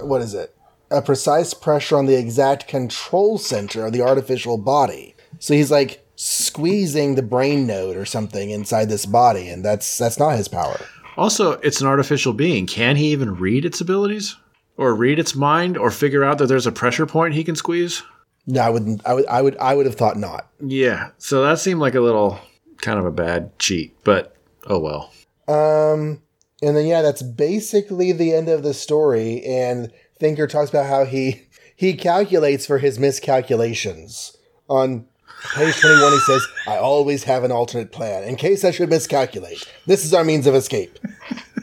what 0.00 0.22
is 0.22 0.34
it? 0.34 0.54
A 0.90 1.02
precise 1.02 1.54
pressure 1.54 1.96
on 1.96 2.06
the 2.06 2.18
exact 2.18 2.66
control 2.66 3.38
center 3.38 3.86
of 3.86 3.92
the 3.92 4.02
artificial 4.02 4.58
body. 4.58 5.14
So 5.38 5.54
he's 5.54 5.70
like 5.70 6.04
squeezing 6.20 7.14
the 7.14 7.22
brain 7.22 7.66
node 7.66 7.96
or 7.96 8.04
something 8.04 8.50
inside 8.50 8.90
this 8.90 9.06
body, 9.06 9.48
and 9.48 9.64
that's 9.64 9.96
that's 9.96 10.18
not 10.18 10.36
his 10.36 10.48
power. 10.48 10.78
Also, 11.16 11.52
it's 11.52 11.80
an 11.80 11.86
artificial 11.86 12.32
being. 12.32 12.66
Can 12.66 12.96
he 12.96 13.10
even 13.12 13.36
read 13.36 13.64
its 13.64 13.80
abilities? 13.80 14.36
Or 14.76 14.94
read 14.94 15.18
its 15.18 15.34
mind 15.34 15.76
or 15.76 15.90
figure 15.90 16.24
out 16.24 16.38
that 16.38 16.46
there's 16.46 16.66
a 16.66 16.72
pressure 16.72 17.04
point 17.04 17.34
he 17.34 17.44
can 17.44 17.54
squeeze? 17.54 18.02
No, 18.46 18.62
I 18.62 18.70
wouldn't. 18.70 19.06
I 19.06 19.12
would. 19.12 19.26
I 19.26 19.42
would. 19.42 19.56
I 19.58 19.74
would 19.74 19.84
have 19.86 19.94
thought 19.94 20.16
not. 20.16 20.48
Yeah. 20.58 21.10
So 21.18 21.42
that 21.42 21.58
seemed 21.58 21.80
like 21.80 21.94
a 21.94 22.00
little 22.00 22.40
kind 22.78 22.98
of 22.98 23.04
a 23.04 23.10
bad 23.10 23.58
cheat, 23.58 23.94
but 24.04 24.34
oh 24.66 24.78
well. 24.78 25.12
Um, 25.48 26.22
and 26.62 26.76
then 26.76 26.86
yeah, 26.86 27.02
that's 27.02 27.22
basically 27.22 28.12
the 28.12 28.32
end 28.32 28.48
of 28.48 28.62
the 28.62 28.72
story. 28.72 29.44
And 29.44 29.92
Thinker 30.18 30.46
talks 30.46 30.70
about 30.70 30.86
how 30.86 31.04
he 31.04 31.42
he 31.76 31.94
calculates 31.94 32.66
for 32.66 32.78
his 32.78 32.98
miscalculations. 32.98 34.36
On 34.68 35.06
page 35.54 35.80
twenty 35.80 36.02
one, 36.02 36.12
he 36.12 36.18
says, 36.20 36.46
"I 36.66 36.76
always 36.76 37.24
have 37.24 37.44
an 37.44 37.52
alternate 37.52 37.92
plan 37.92 38.24
in 38.24 38.36
case 38.36 38.64
I 38.64 38.70
should 38.70 38.90
miscalculate. 38.90 39.66
This 39.86 40.04
is 40.04 40.14
our 40.14 40.24
means 40.24 40.46
of 40.46 40.54
escape, 40.54 40.98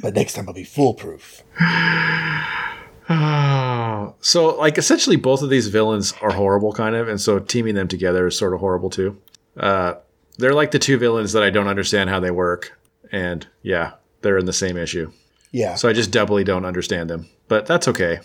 but 0.01 0.15
next 0.15 0.33
time 0.33 0.45
I'll 0.47 0.53
be 0.53 0.63
foolproof." 0.63 1.43
so 4.19 4.55
like 4.57 4.77
essentially 4.77 5.15
both 5.15 5.41
of 5.41 5.49
these 5.49 5.69
villains 5.69 6.13
are 6.21 6.33
horrible 6.33 6.73
kind 6.73 6.93
of 6.93 7.07
and 7.07 7.21
so 7.21 7.39
teaming 7.39 7.73
them 7.73 7.87
together 7.87 8.27
is 8.27 8.37
sort 8.37 8.53
of 8.53 8.59
horrible 8.59 8.89
too. 8.89 9.17
Uh, 9.55 9.93
they're 10.37 10.53
like 10.53 10.71
the 10.71 10.79
two 10.79 10.97
villains 10.97 11.31
that 11.31 11.41
i 11.41 11.49
don't 11.49 11.67
understand 11.67 12.09
how 12.09 12.19
they 12.19 12.29
work 12.29 12.77
and 13.11 13.47
yeah 13.63 13.93
they're 14.21 14.37
in 14.37 14.45
the 14.45 14.53
same 14.53 14.77
issue. 14.77 15.11
Yeah. 15.51 15.75
so 15.75 15.87
i 15.87 15.93
just 15.93 16.11
doubly 16.11 16.43
don't 16.43 16.65
understand 16.65 17.09
them. 17.09 17.29
But 17.47 17.65
that's 17.65 17.87
okay. 17.87 18.19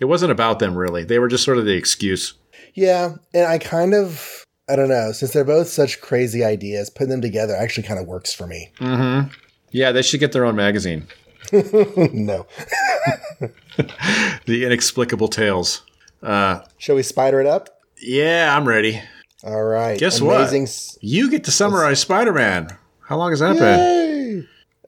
It 0.00 0.04
wasn't 0.04 0.30
about 0.30 0.60
them 0.60 0.76
really. 0.76 1.02
They 1.02 1.18
were 1.18 1.28
just 1.28 1.44
sort 1.44 1.58
of 1.58 1.64
the 1.64 1.74
excuse. 1.74 2.34
Yeah, 2.74 3.14
and 3.34 3.46
I 3.46 3.58
kind 3.58 3.94
of 3.94 4.44
I 4.68 4.76
don't 4.76 4.88
know, 4.88 5.12
since 5.12 5.32
they're 5.32 5.44
both 5.44 5.68
such 5.68 6.00
crazy 6.00 6.44
ideas, 6.44 6.90
putting 6.90 7.08
them 7.10 7.20
together 7.22 7.54
actually 7.56 7.86
kind 7.86 7.98
of 8.00 8.06
works 8.06 8.34
for 8.34 8.46
me. 8.46 8.70
yeah 9.70 9.92
they 9.92 10.02
should 10.02 10.20
get 10.20 10.32
their 10.32 10.44
own 10.44 10.56
magazine 10.56 11.06
no. 11.52 12.46
the 14.46 14.64
inexplicable 14.64 15.28
tales 15.28 15.82
uh, 16.22 16.60
Shall 16.78 16.96
we 16.96 17.02
spider 17.02 17.40
it 17.40 17.46
up? 17.46 17.80
yeah 18.00 18.54
i'm 18.56 18.66
ready 18.66 19.00
All 19.44 19.62
right. 19.64 19.98
Guess 19.98 20.20
Amazing 20.20 20.62
what? 20.62 20.68
S- 20.68 20.98
you 21.00 21.30
get 21.30 21.44
to 21.44 21.50
summarize 21.50 22.00
spider-man 22.00 22.76
how 23.00 23.16
long 23.16 23.30
has 23.30 23.40
that 23.40 23.56
been 23.58 24.17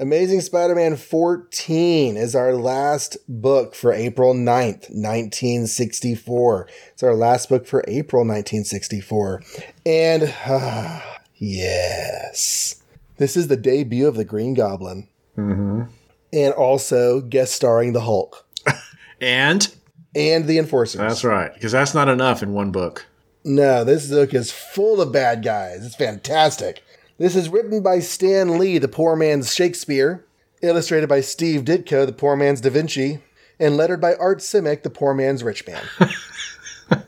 Amazing 0.01 0.41
Spider-Man 0.41 0.97
14 0.97 2.17
is 2.17 2.35
our 2.35 2.55
last 2.55 3.19
book 3.29 3.75
for 3.75 3.93
April 3.93 4.33
9th, 4.33 4.89
1964. 4.89 6.69
It's 6.95 7.03
our 7.03 7.15
last 7.15 7.51
book 7.51 7.67
for 7.67 7.85
April 7.87 8.23
1964. 8.23 9.43
And 9.85 10.35
yes. 11.37 12.83
This 13.19 13.37
is 13.37 13.49
the 13.49 13.59
debut 13.59 14.09
of 14.09 14.17
the 14.17 14.25
Green 14.25 14.55
Goblin. 14.55 15.07
Mm-hmm. 15.37 15.83
And 16.33 16.55
also 16.55 17.21
guest 17.21 17.55
starring 17.55 17.93
the 17.93 18.01
Hulk 18.01 18.47
and 19.21 19.69
and 20.15 20.47
the 20.47 20.57
Enforcers. 20.57 20.99
That's 20.99 21.25
right, 21.25 21.53
because 21.53 21.73
that's 21.73 21.93
not 21.93 22.09
enough 22.09 22.43
in 22.43 22.55
one 22.55 22.73
book. 22.73 23.07
No, 23.45 23.85
this 23.85 24.09
book 24.09 24.33
is 24.33 24.51
full 24.51 25.03
of 25.03 25.13
bad 25.13 25.45
guys. 25.45 25.85
It's 25.85 25.95
fantastic. 25.95 26.83
This 27.21 27.37
is 27.37 27.51
written 27.51 27.83
by 27.83 27.99
Stan 27.99 28.59
Lee, 28.59 28.79
the 28.79 28.89
poor 28.89 29.15
man's 29.15 29.55
Shakespeare, 29.55 30.25
illustrated 30.63 31.07
by 31.07 31.21
Steve 31.21 31.67
Ditko, 31.67 32.07
the 32.07 32.15
poor 32.15 32.35
man's 32.35 32.63
Da 32.63 32.71
Vinci, 32.71 33.19
and 33.59 33.77
lettered 33.77 34.01
by 34.01 34.15
Art 34.15 34.39
Simek, 34.39 34.85
the 34.85 34.89
poor 34.89 35.13
man's 35.13 35.43
rich 35.43 35.67
man. 35.67 35.83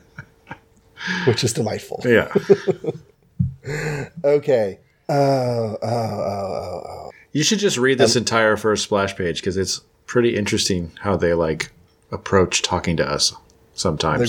Which 1.25 1.43
is 1.43 1.51
delightful. 1.51 2.01
Yeah. 2.05 2.31
Okay. 4.25 4.79
Oh, 5.07 5.13
oh, 5.13 5.77
oh, 5.81 5.87
oh, 5.87 6.83
oh. 6.85 7.11
you 7.31 7.43
should 7.43 7.59
just 7.59 7.77
read 7.77 7.97
this 7.97 8.17
um, 8.17 8.19
entire 8.19 8.57
first 8.57 8.83
splash 8.83 9.15
page 9.15 9.39
because 9.39 9.55
it's 9.55 9.79
pretty 10.05 10.35
interesting 10.35 10.91
how 10.99 11.15
they 11.15 11.33
like 11.33 11.71
approach 12.11 12.61
talking 12.61 12.97
to 12.97 13.09
us 13.09 13.33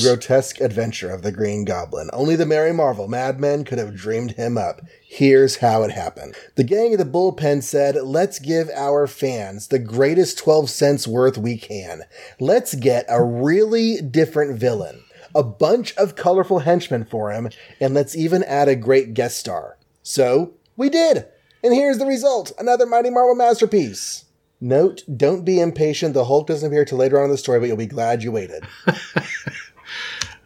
The 0.03 0.09
grotesque 0.09 0.61
adventure 0.61 1.11
of 1.11 1.23
the 1.23 1.31
Green 1.31 1.65
Goblin. 1.65 2.09
Only 2.13 2.35
the 2.35 2.47
Merry 2.47 2.73
Marvel 2.73 3.09
madmen 3.09 3.65
could 3.65 3.79
have 3.79 3.95
dreamed 3.95 4.33
him 4.33 4.57
up. 4.57 4.81
Here's 5.07 5.57
how 5.57 5.83
it 5.83 5.91
happened. 5.91 6.35
The 6.55 6.65
gang 6.65 6.95
of 6.95 6.99
the 6.99 7.05
bullpen 7.05 7.63
said, 7.63 7.97
Let's 7.97 8.39
give 8.39 8.71
our 8.75 9.07
fans 9.07 9.69
the 9.69 9.79
greatest 9.79 10.39
12 10.39 10.71
cents 10.71 11.07
worth 11.07 11.37
we 11.37 11.59
can. 11.59 12.03
Let's 12.41 12.75
get 12.75 13.05
a 13.09 13.23
really 13.23 14.01
different 14.01 14.59
villain, 14.59 15.05
a 15.35 15.43
bunch 15.43 15.95
of 15.97 16.17
colorful 16.17 16.61
henchmen 16.61 17.05
for 17.05 17.31
him, 17.31 17.51
and 17.81 17.93
let's 17.93 18.17
even 18.17 18.43
add 18.45 18.69
a 18.69 18.77
great 18.77 19.13
guest 19.13 19.39
star. 19.39 19.77
So, 20.03 20.55
we 20.77 20.89
did! 20.89 21.27
And 21.63 21.75
here's 21.75 21.99
the 21.99 22.07
result 22.07 22.53
another 22.59 22.87
Mighty 22.87 23.11
Marvel 23.11 23.35
masterpiece. 23.35 24.25
Note, 24.61 25.03
don't 25.17 25.45
be 25.45 25.61
impatient. 25.61 26.15
The 26.15 26.25
Hulk 26.25 26.47
doesn't 26.47 26.67
appear 26.67 26.85
till 26.85 26.99
later 26.99 27.19
on 27.19 27.25
in 27.25 27.31
the 27.31 27.39
story, 27.39 27.61
but 27.61 27.67
you'll 27.67 27.77
be 27.77 27.87
glad 27.87 28.23
you 28.23 28.33
waited. 28.33 28.65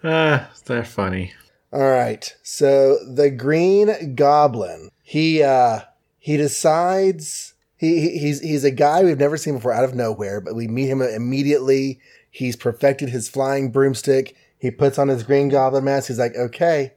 Ah, 0.05 0.51
they're 0.67 0.85
funny. 0.85 1.33
All 1.73 1.91
right. 1.91 2.35
So 2.43 2.99
the 3.05 3.31
Green 3.31 4.15
Goblin, 4.15 4.91
he 5.03 5.43
uh 5.43 5.81
he 6.19 6.37
decides 6.37 7.55
he, 7.77 8.01
he 8.01 8.19
he's 8.19 8.41
he's 8.41 8.65
a 8.65 8.71
guy 8.71 9.03
we've 9.03 9.19
never 9.19 9.37
seen 9.37 9.55
before 9.55 9.73
out 9.73 9.85
of 9.85 9.95
nowhere, 9.95 10.41
but 10.41 10.55
we 10.55 10.69
meet 10.69 10.87
him 10.87 11.03
immediately. 11.03 12.01
He's 12.31 12.57
perfected 12.57 13.09
his 13.09 13.29
flying 13.29 13.71
broomstick. 13.71 14.37
He 14.59 14.71
puts 14.71 14.99
on 14.99 15.09
his 15.09 15.23
Green 15.23 15.49
Goblin 15.49 15.85
mask. 15.85 16.09
He's 16.09 16.19
like, 16.19 16.37
"Okay, 16.37 16.93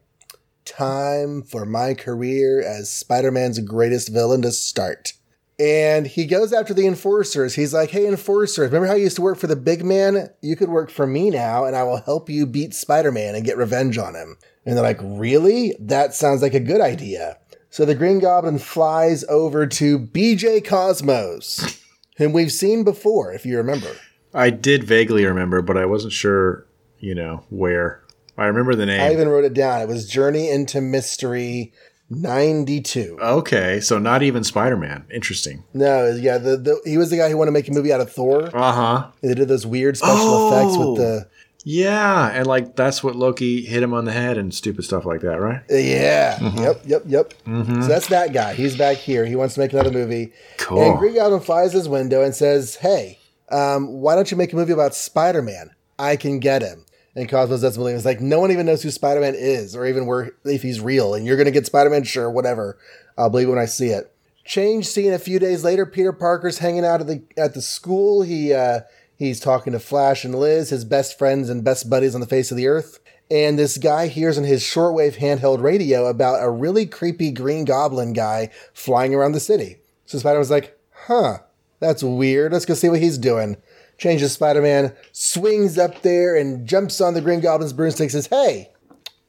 time 0.65 1.43
for 1.43 1.65
my 1.65 1.93
career 1.93 2.61
as 2.61 2.91
Spider-Man's 2.91 3.59
greatest 3.59 4.09
villain 4.09 4.41
to 4.43 4.51
start." 4.51 5.13
And 5.61 6.07
he 6.07 6.25
goes 6.25 6.53
after 6.53 6.73
the 6.73 6.87
enforcers. 6.87 7.53
He's 7.53 7.71
like, 7.71 7.91
Hey, 7.91 8.07
enforcers, 8.07 8.65
remember 8.65 8.87
how 8.87 8.95
you 8.95 9.03
used 9.03 9.17
to 9.17 9.21
work 9.21 9.37
for 9.37 9.45
the 9.45 9.55
big 9.55 9.85
man? 9.85 10.31
You 10.41 10.55
could 10.55 10.69
work 10.69 10.89
for 10.89 11.05
me 11.05 11.29
now, 11.29 11.65
and 11.65 11.75
I 11.75 11.83
will 11.83 12.01
help 12.01 12.31
you 12.31 12.47
beat 12.47 12.73
Spider 12.73 13.11
Man 13.11 13.35
and 13.35 13.45
get 13.45 13.57
revenge 13.57 13.99
on 13.99 14.15
him. 14.15 14.37
And 14.65 14.75
they're 14.75 14.83
like, 14.83 14.97
Really? 15.03 15.75
That 15.79 16.15
sounds 16.15 16.41
like 16.41 16.55
a 16.55 16.59
good 16.59 16.81
idea. 16.81 17.37
So 17.69 17.85
the 17.85 17.93
Green 17.93 18.17
Goblin 18.17 18.57
flies 18.57 19.23
over 19.29 19.67
to 19.67 19.99
BJ 19.99 20.65
Cosmos, 20.65 21.79
whom 22.17 22.33
we've 22.33 22.51
seen 22.51 22.83
before, 22.83 23.31
if 23.31 23.45
you 23.45 23.57
remember. 23.57 23.91
I 24.33 24.49
did 24.49 24.83
vaguely 24.83 25.25
remember, 25.25 25.61
but 25.61 25.77
I 25.77 25.85
wasn't 25.85 26.13
sure, 26.13 26.65
you 26.97 27.13
know, 27.13 27.43
where. 27.51 28.01
I 28.35 28.45
remember 28.45 28.73
the 28.73 28.87
name. 28.87 28.99
I 28.99 29.13
even 29.13 29.29
wrote 29.29 29.45
it 29.45 29.53
down. 29.53 29.81
It 29.81 29.87
was 29.87 30.09
Journey 30.09 30.49
into 30.49 30.81
Mystery 30.81 31.71
92. 32.11 33.17
okay, 33.21 33.79
so 33.79 33.97
not 33.97 34.21
even 34.21 34.43
Spider 34.43 34.77
Man. 34.77 35.05
Interesting. 35.11 35.63
No, 35.73 36.09
yeah, 36.11 36.37
the, 36.37 36.57
the 36.57 36.81
he 36.85 36.97
was 36.97 37.09
the 37.09 37.17
guy 37.17 37.29
who 37.29 37.37
wanted 37.37 37.49
to 37.49 37.53
make 37.53 37.67
a 37.67 37.71
movie 37.71 37.91
out 37.93 38.01
of 38.01 38.11
Thor. 38.11 38.55
Uh 38.55 38.71
huh. 38.71 39.07
They 39.21 39.33
did 39.33 39.47
those 39.47 39.65
weird 39.65 39.97
special 39.97 40.17
Oh! 40.19 40.47
effects 40.49 40.77
with 40.77 40.97
the 40.97 41.29
Yeah, 41.63 42.27
and 42.33 42.45
like 42.47 42.75
that's 42.75 43.01
what 43.03 43.15
Loki 43.15 43.61
hit 43.63 43.81
him 43.81 43.93
on 43.93 44.05
the 44.05 44.11
head 44.11 44.37
and 44.37 44.53
stupid 44.53 44.83
stuff 44.83 45.05
like 45.05 45.21
that, 45.21 45.39
right? 45.39 45.61
Yeah. 45.69 46.37
Yep. 46.59 46.81
Yep. 46.85 47.03
Yep. 47.05 47.33
So 47.45 47.87
that's 47.87 48.07
that 48.07 48.33
guy. 48.33 48.53
He's 48.55 48.75
back 48.77 48.97
here. 48.97 49.25
He 49.25 49.35
wants 49.35 49.53
to 49.53 49.61
make 49.61 49.71
another 49.73 49.91
movie. 49.91 50.33
Cool. 50.57 50.81
And 50.83 50.99
Green 50.99 51.15
Goblin 51.15 51.39
flies 51.41 51.71
his 51.73 51.87
window 51.87 52.21
and 52.23 52.35
says, 52.35 52.75
"Hey, 52.75 53.19
um, 53.49 53.87
why 53.87 54.15
don't 54.15 54.29
you 54.29 54.37
make 54.37 54.51
a 54.53 54.55
movie 54.57 54.73
about 54.73 54.95
Spider 54.95 55.41
Man? 55.41 55.71
I 55.97 56.15
can 56.17 56.39
get 56.39 56.61
him." 56.61 56.85
And 57.15 57.27
Cosmos 57.27 57.61
doesn't 57.61 57.81
believe. 57.81 57.95
It's 57.95 58.05
like 58.05 58.21
no 58.21 58.39
one 58.39 58.51
even 58.51 58.65
knows 58.65 58.83
who 58.83 58.91
Spider 58.91 59.19
Man 59.19 59.35
is, 59.35 59.75
or 59.75 59.85
even 59.85 60.05
where 60.05 60.31
if 60.45 60.61
he's 60.61 60.79
real. 60.79 61.13
And 61.13 61.25
you're 61.25 61.37
gonna 61.37 61.51
get 61.51 61.65
Spider 61.65 61.89
Man, 61.89 62.03
sure, 62.03 62.29
whatever. 62.29 62.77
I'll 63.17 63.29
believe 63.29 63.47
it 63.47 63.51
when 63.51 63.59
I 63.59 63.65
see 63.65 63.87
it. 63.87 64.13
Change 64.45 64.87
scene 64.87 65.13
a 65.13 65.19
few 65.19 65.37
days 65.37 65.63
later. 65.63 65.85
Peter 65.85 66.13
Parker's 66.13 66.59
hanging 66.59 66.85
out 66.85 67.01
at 67.01 67.07
the 67.07 67.21
at 67.37 67.53
the 67.53 67.61
school. 67.61 68.21
He 68.21 68.53
uh, 68.53 68.81
he's 69.17 69.39
talking 69.39 69.73
to 69.73 69.79
Flash 69.79 70.23
and 70.23 70.33
Liz, 70.33 70.69
his 70.69 70.85
best 70.85 71.17
friends 71.17 71.49
and 71.49 71.63
best 71.63 71.89
buddies 71.89 72.15
on 72.15 72.21
the 72.21 72.27
face 72.27 72.49
of 72.49 72.57
the 72.57 72.67
earth. 72.67 72.99
And 73.29 73.57
this 73.57 73.77
guy 73.77 74.07
hears 74.07 74.37
on 74.37 74.43
his 74.43 74.61
shortwave 74.61 75.15
handheld 75.15 75.61
radio 75.61 76.07
about 76.07 76.43
a 76.43 76.49
really 76.49 76.85
creepy 76.85 77.31
Green 77.31 77.65
Goblin 77.65 78.13
guy 78.13 78.49
flying 78.73 79.13
around 79.13 79.33
the 79.33 79.39
city. 79.39 79.77
So 80.05 80.17
Spider 80.17 80.39
Man's 80.39 80.49
like, 80.49 80.77
"Huh, 81.07 81.39
that's 81.79 82.03
weird. 82.03 82.53
Let's 82.53 82.65
go 82.65 82.73
see 82.73 82.89
what 82.89 82.99
he's 82.99 83.17
doing." 83.17 83.57
Changes 84.01 84.31
Spider 84.31 84.63
Man, 84.63 84.95
swings 85.11 85.77
up 85.77 86.01
there 86.01 86.35
and 86.35 86.65
jumps 86.65 86.99
on 86.99 87.13
the 87.13 87.21
Green 87.21 87.39
Goblin's 87.39 87.71
broomstick. 87.71 88.09
Says, 88.09 88.25
"Hey, 88.25 88.71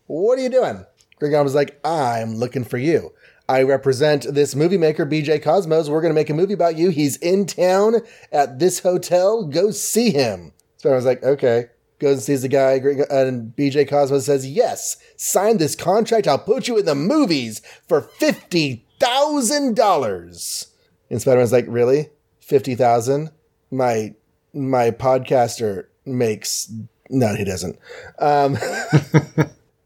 what 0.07 0.39
are 0.39 0.43
you 0.43 0.49
doing?" 0.49 0.87
Green 1.19 1.31
Goblin's 1.31 1.55
like, 1.55 1.79
"I'm 1.85 2.37
looking 2.37 2.65
for 2.65 2.79
you." 2.79 3.13
I 3.51 3.65
represent 3.65 4.33
this 4.33 4.55
movie 4.55 4.79
maker, 4.79 5.05
BJ 5.05 5.43
Cosmos. 5.43 5.91
We're 5.91 6.01
going 6.01 6.15
to 6.15 6.19
make 6.19 6.31
a 6.31 6.35
movie 6.35 6.55
about 6.55 6.79
you. 6.79 6.89
He's 6.89 7.19
in 7.19 7.45
town 7.45 7.97
at 8.33 8.61
this 8.61 8.79
hotel. 8.79 9.45
Go 9.45 9.73
see 9.73 10.09
him. 10.09 10.53
Spider 10.79 10.95
Man's 10.95 11.05
like, 11.05 11.23
okay. 11.23 11.67
Goes 11.99 12.15
and 12.15 12.23
sees 12.23 12.41
the 12.41 12.49
guy, 12.49 12.81
and 13.11 13.55
BJ 13.55 13.87
Cosmos 13.87 14.25
says, 14.25 14.49
yes, 14.49 14.97
sign 15.17 15.59
this 15.59 15.77
contract. 15.77 16.27
I'll 16.27 16.39
put 16.39 16.67
you 16.67 16.79
in 16.79 16.87
the 16.87 16.95
movies 16.95 17.61
for 17.87 18.01
$50,000. 18.01 20.67
And 21.11 21.21
Spider 21.21 21.37
Man's 21.37 21.53
like, 21.53 21.67
really? 21.69 22.09
50000 22.41 23.31
My 23.71 24.15
my 24.53 24.91
podcaster 24.91 25.87
makes. 26.05 26.73
No, 27.11 27.35
he 27.35 27.45
doesn't. 27.45 27.79
Um, 28.19 28.57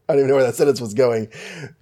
I 0.09 0.13
don't 0.13 0.19
even 0.19 0.29
know 0.29 0.35
where 0.35 0.45
that 0.45 0.55
sentence 0.55 0.79
was 0.79 0.93
going. 0.93 1.27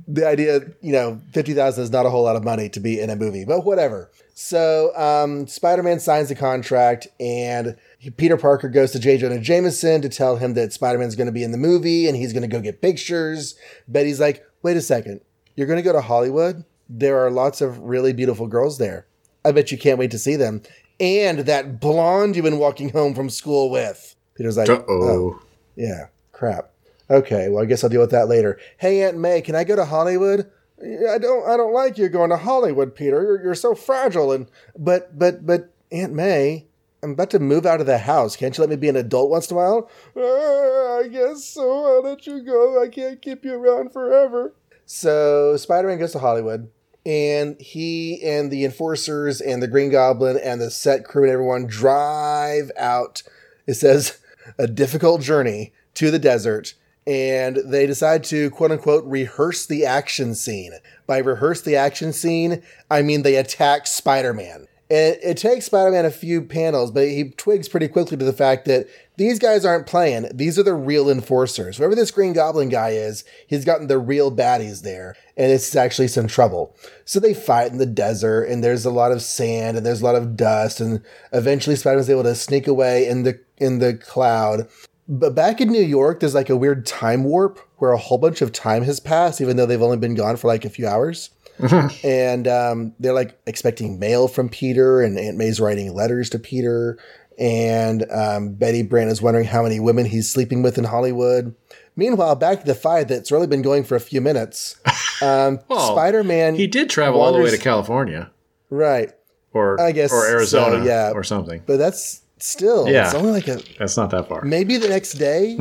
The 0.07 0.27
idea, 0.27 0.61
you 0.81 0.91
know, 0.91 1.21
fifty 1.31 1.53
thousand 1.53 1.83
is 1.83 1.91
not 1.91 2.05
a 2.05 2.09
whole 2.09 2.23
lot 2.23 2.35
of 2.35 2.43
money 2.43 2.69
to 2.69 2.79
be 2.79 2.99
in 2.99 3.09
a 3.09 3.15
movie, 3.15 3.45
but 3.45 3.65
whatever. 3.65 4.09
So 4.33 4.91
um, 4.97 5.47
Spider-Man 5.47 5.99
signs 5.99 6.29
the 6.29 6.35
contract, 6.35 7.07
and 7.19 7.77
Peter 8.17 8.35
Parker 8.35 8.67
goes 8.67 8.91
to 8.91 8.99
J. 8.99 9.17
Jonah 9.17 9.39
Jameson 9.39 10.01
to 10.01 10.09
tell 10.09 10.37
him 10.37 10.55
that 10.55 10.73
Spider-Man's 10.73 11.15
going 11.15 11.27
to 11.27 11.31
be 11.31 11.43
in 11.43 11.51
the 11.51 11.57
movie, 11.57 12.07
and 12.07 12.17
he's 12.17 12.33
going 12.33 12.41
to 12.41 12.47
go 12.49 12.59
get 12.59 12.81
pictures. 12.81 13.55
Betty's 13.87 14.19
like, 14.19 14.43
"Wait 14.63 14.75
a 14.75 14.81
second, 14.81 15.21
you're 15.55 15.67
going 15.67 15.77
to 15.77 15.83
go 15.83 15.93
to 15.93 16.01
Hollywood? 16.01 16.65
There 16.89 17.23
are 17.23 17.31
lots 17.31 17.61
of 17.61 17.79
really 17.79 18.13
beautiful 18.13 18.47
girls 18.47 18.77
there. 18.77 19.05
I 19.43 19.51
bet 19.51 19.71
you 19.71 19.77
can't 19.77 19.99
wait 19.99 20.11
to 20.11 20.19
see 20.19 20.35
them, 20.35 20.63
and 20.99 21.39
that 21.39 21.79
blonde 21.79 22.35
you've 22.35 22.45
been 22.45 22.57
walking 22.59 22.89
home 22.89 23.13
from 23.13 23.29
school 23.29 23.69
with." 23.69 24.15
Peter's 24.35 24.57
like, 24.57 24.69
Uh 24.69 24.83
oh. 24.87 25.41
yeah, 25.75 26.07
crap. 26.31 26.71
Okay, 27.09 27.49
well, 27.49 27.63
I 27.63 27.65
guess 27.65 27.83
I'll 27.83 27.89
deal 27.89 28.01
with 28.01 28.11
that 28.11 28.27
later. 28.27 28.59
Hey, 28.77 29.03
Aunt 29.03 29.17
May, 29.17 29.41
can 29.41 29.55
I 29.55 29.63
go 29.63 29.75
to 29.75 29.85
Hollywood? 29.85 30.49
I 30.81 31.17
don't, 31.19 31.47
I 31.47 31.55
don't 31.55 31.73
like 31.73 31.97
you 31.97 32.09
going 32.09 32.31
to 32.31 32.37
Hollywood, 32.37 32.95
Peter. 32.95 33.21
You're, 33.21 33.43
you're 33.43 33.55
so 33.55 33.75
fragile. 33.75 34.31
And 34.31 34.47
but, 34.77 35.17
but, 35.17 35.45
but, 35.45 35.71
Aunt 35.91 36.13
May, 36.13 36.65
I'm 37.01 37.11
about 37.11 37.29
to 37.29 37.39
move 37.39 37.65
out 37.65 37.79
of 37.79 37.85
the 37.85 37.99
house. 37.99 38.35
Can't 38.35 38.57
you 38.57 38.61
let 38.61 38.69
me 38.69 38.75
be 38.75 38.89
an 38.89 38.95
adult 38.95 39.29
once 39.29 39.49
in 39.49 39.55
a 39.55 39.59
while? 39.59 39.89
"Uh, 40.17 40.99
I 40.99 41.07
guess 41.07 41.45
so. 41.45 41.85
I'll 41.85 42.03
let 42.03 42.25
you 42.25 42.43
go. 42.43 42.81
I 42.81 42.87
can't 42.89 43.21
keep 43.21 43.45
you 43.45 43.53
around 43.53 43.93
forever. 43.93 44.53
So 44.85 45.55
Spider-Man 45.57 45.99
goes 45.99 46.11
to 46.13 46.19
Hollywood. 46.19 46.69
And 47.05 47.59
he 47.61 48.21
and 48.23 48.49
the 48.49 48.65
enforcers 48.65 49.39
and 49.39 49.61
the 49.61 49.67
Green 49.67 49.91
Goblin 49.91 50.37
and 50.37 50.59
the 50.59 50.71
set 50.71 51.05
crew 51.05 51.23
and 51.23 51.31
everyone 51.31 51.67
drive 51.67 52.71
out. 52.77 53.21
It 53.67 53.75
says 53.75 54.19
a 54.57 54.67
difficult 54.67 55.21
journey 55.21 55.73
to 55.95 56.11
the 56.11 56.19
desert 56.19 56.73
and 57.07 57.57
they 57.57 57.85
decide 57.85 58.23
to 58.25 58.49
quote 58.49 58.71
unquote 58.71 59.05
rehearse 59.05 59.65
the 59.65 59.85
action 59.85 60.33
scene. 60.35 60.73
By 61.05 61.19
rehearse 61.19 61.61
the 61.61 61.75
action 61.75 62.13
scene, 62.13 62.63
I 62.89 63.01
mean 63.01 63.21
they 63.21 63.35
attack 63.35 63.87
Spider 63.87 64.33
Man. 64.33 64.67
And 64.87 65.17
it 65.23 65.37
takes 65.37 65.65
Spider 65.65 65.89
Man 65.89 66.05
a 66.05 66.11
few 66.11 66.43
panels, 66.43 66.91
but 66.91 67.07
he 67.07 67.31
twigs 67.31 67.67
pretty 67.67 67.87
quickly 67.87 68.17
to 68.17 68.25
the 68.25 68.31
fact 68.31 68.65
that 68.65 68.87
these 69.17 69.39
guys 69.39 69.65
aren't 69.65 69.87
playing. 69.87 70.29
These 70.31 70.59
are 70.59 70.63
the 70.63 70.75
real 70.75 71.09
enforcers. 71.09 71.77
Whoever 71.77 71.95
this 71.95 72.11
Green 72.11 72.33
Goblin 72.33 72.69
guy 72.69 72.89
is, 72.89 73.23
he's 73.47 73.65
gotten 73.65 73.87
the 73.87 73.97
real 73.97 74.31
baddies 74.31 74.83
there, 74.83 75.15
and 75.35 75.51
it's 75.51 75.75
actually 75.75 76.09
some 76.09 76.27
trouble. 76.27 76.75
So 77.03 77.19
they 77.19 77.33
fight 77.33 77.71
in 77.71 77.79
the 77.79 77.87
desert, 77.87 78.43
and 78.43 78.63
there's 78.63 78.85
a 78.85 78.91
lot 78.91 79.11
of 79.11 79.23
sand, 79.23 79.75
and 79.75 79.83
there's 79.83 80.01
a 80.01 80.05
lot 80.05 80.15
of 80.15 80.37
dust, 80.37 80.79
and 80.79 81.01
eventually 81.33 81.75
Spider 81.75 81.97
Man's 81.97 82.09
able 82.09 82.23
to 82.23 82.35
sneak 82.35 82.67
away 82.67 83.07
in 83.07 83.23
the 83.23 83.39
in 83.57 83.79
the 83.79 83.95
cloud. 83.95 84.67
But 85.07 85.33
back 85.35 85.61
in 85.61 85.69
New 85.69 85.83
York, 85.83 86.19
there's 86.19 86.35
like 86.35 86.49
a 86.49 86.57
weird 86.57 86.85
time 86.85 87.23
warp 87.23 87.59
where 87.77 87.91
a 87.91 87.97
whole 87.97 88.17
bunch 88.17 88.41
of 88.41 88.51
time 88.51 88.83
has 88.83 88.99
passed, 88.99 89.41
even 89.41 89.57
though 89.57 89.65
they've 89.65 89.81
only 89.81 89.97
been 89.97 90.15
gone 90.15 90.37
for 90.37 90.47
like 90.47 90.65
a 90.65 90.69
few 90.69 90.87
hours. 90.87 91.31
and 92.03 92.47
um, 92.47 92.93
they're 92.99 93.13
like 93.13 93.37
expecting 93.45 93.99
mail 93.99 94.27
from 94.27 94.49
Peter, 94.49 95.01
and 95.01 95.17
Aunt 95.17 95.37
May's 95.37 95.59
writing 95.59 95.93
letters 95.93 96.29
to 96.31 96.39
Peter. 96.39 96.97
And 97.37 98.09
um, 98.11 98.53
Betty 98.53 98.81
Brant 98.81 99.11
is 99.11 99.21
wondering 99.21 99.45
how 99.45 99.63
many 99.63 99.79
women 99.79 100.05
he's 100.05 100.29
sleeping 100.31 100.63
with 100.63 100.77
in 100.77 100.85
Hollywood. 100.85 101.53
Meanwhile, 101.97 102.35
back 102.35 102.61
to 102.61 102.65
the 102.65 102.75
fight 102.75 103.07
that's 103.09 103.31
really 103.31 103.47
been 103.47 103.61
going 103.61 103.83
for 103.83 103.95
a 103.95 103.99
few 103.99 104.21
minutes. 104.21 104.77
Um, 105.21 105.59
Well, 105.69 105.93
Spider 105.95 106.25
Man. 106.25 106.55
He 106.55 106.67
did 106.67 106.89
travel 106.89 107.21
all 107.21 107.31
the 107.31 107.39
way 107.39 107.49
to 107.49 107.57
California 107.57 108.29
Right. 108.69 109.13
or 109.53 109.79
I 109.79 109.93
guess 109.93 110.11
or 110.11 110.27
Arizona 110.27 110.79
so, 110.79 110.83
yeah. 110.83 111.11
or 111.15 111.23
something. 111.23 111.61
But 111.65 111.77
that's 111.77 112.21
still, 112.39 112.89
Yeah. 112.89 113.05
it's 113.05 113.13
only 113.15 113.31
like 113.31 113.47
a, 113.47 113.61
That's 113.79 113.95
not 113.95 114.09
that 114.09 114.27
far. 114.27 114.41
maybe 114.43 114.75
the 114.75 114.89
next 114.89 115.13
day 115.13 115.55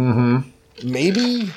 maybe 0.83 1.51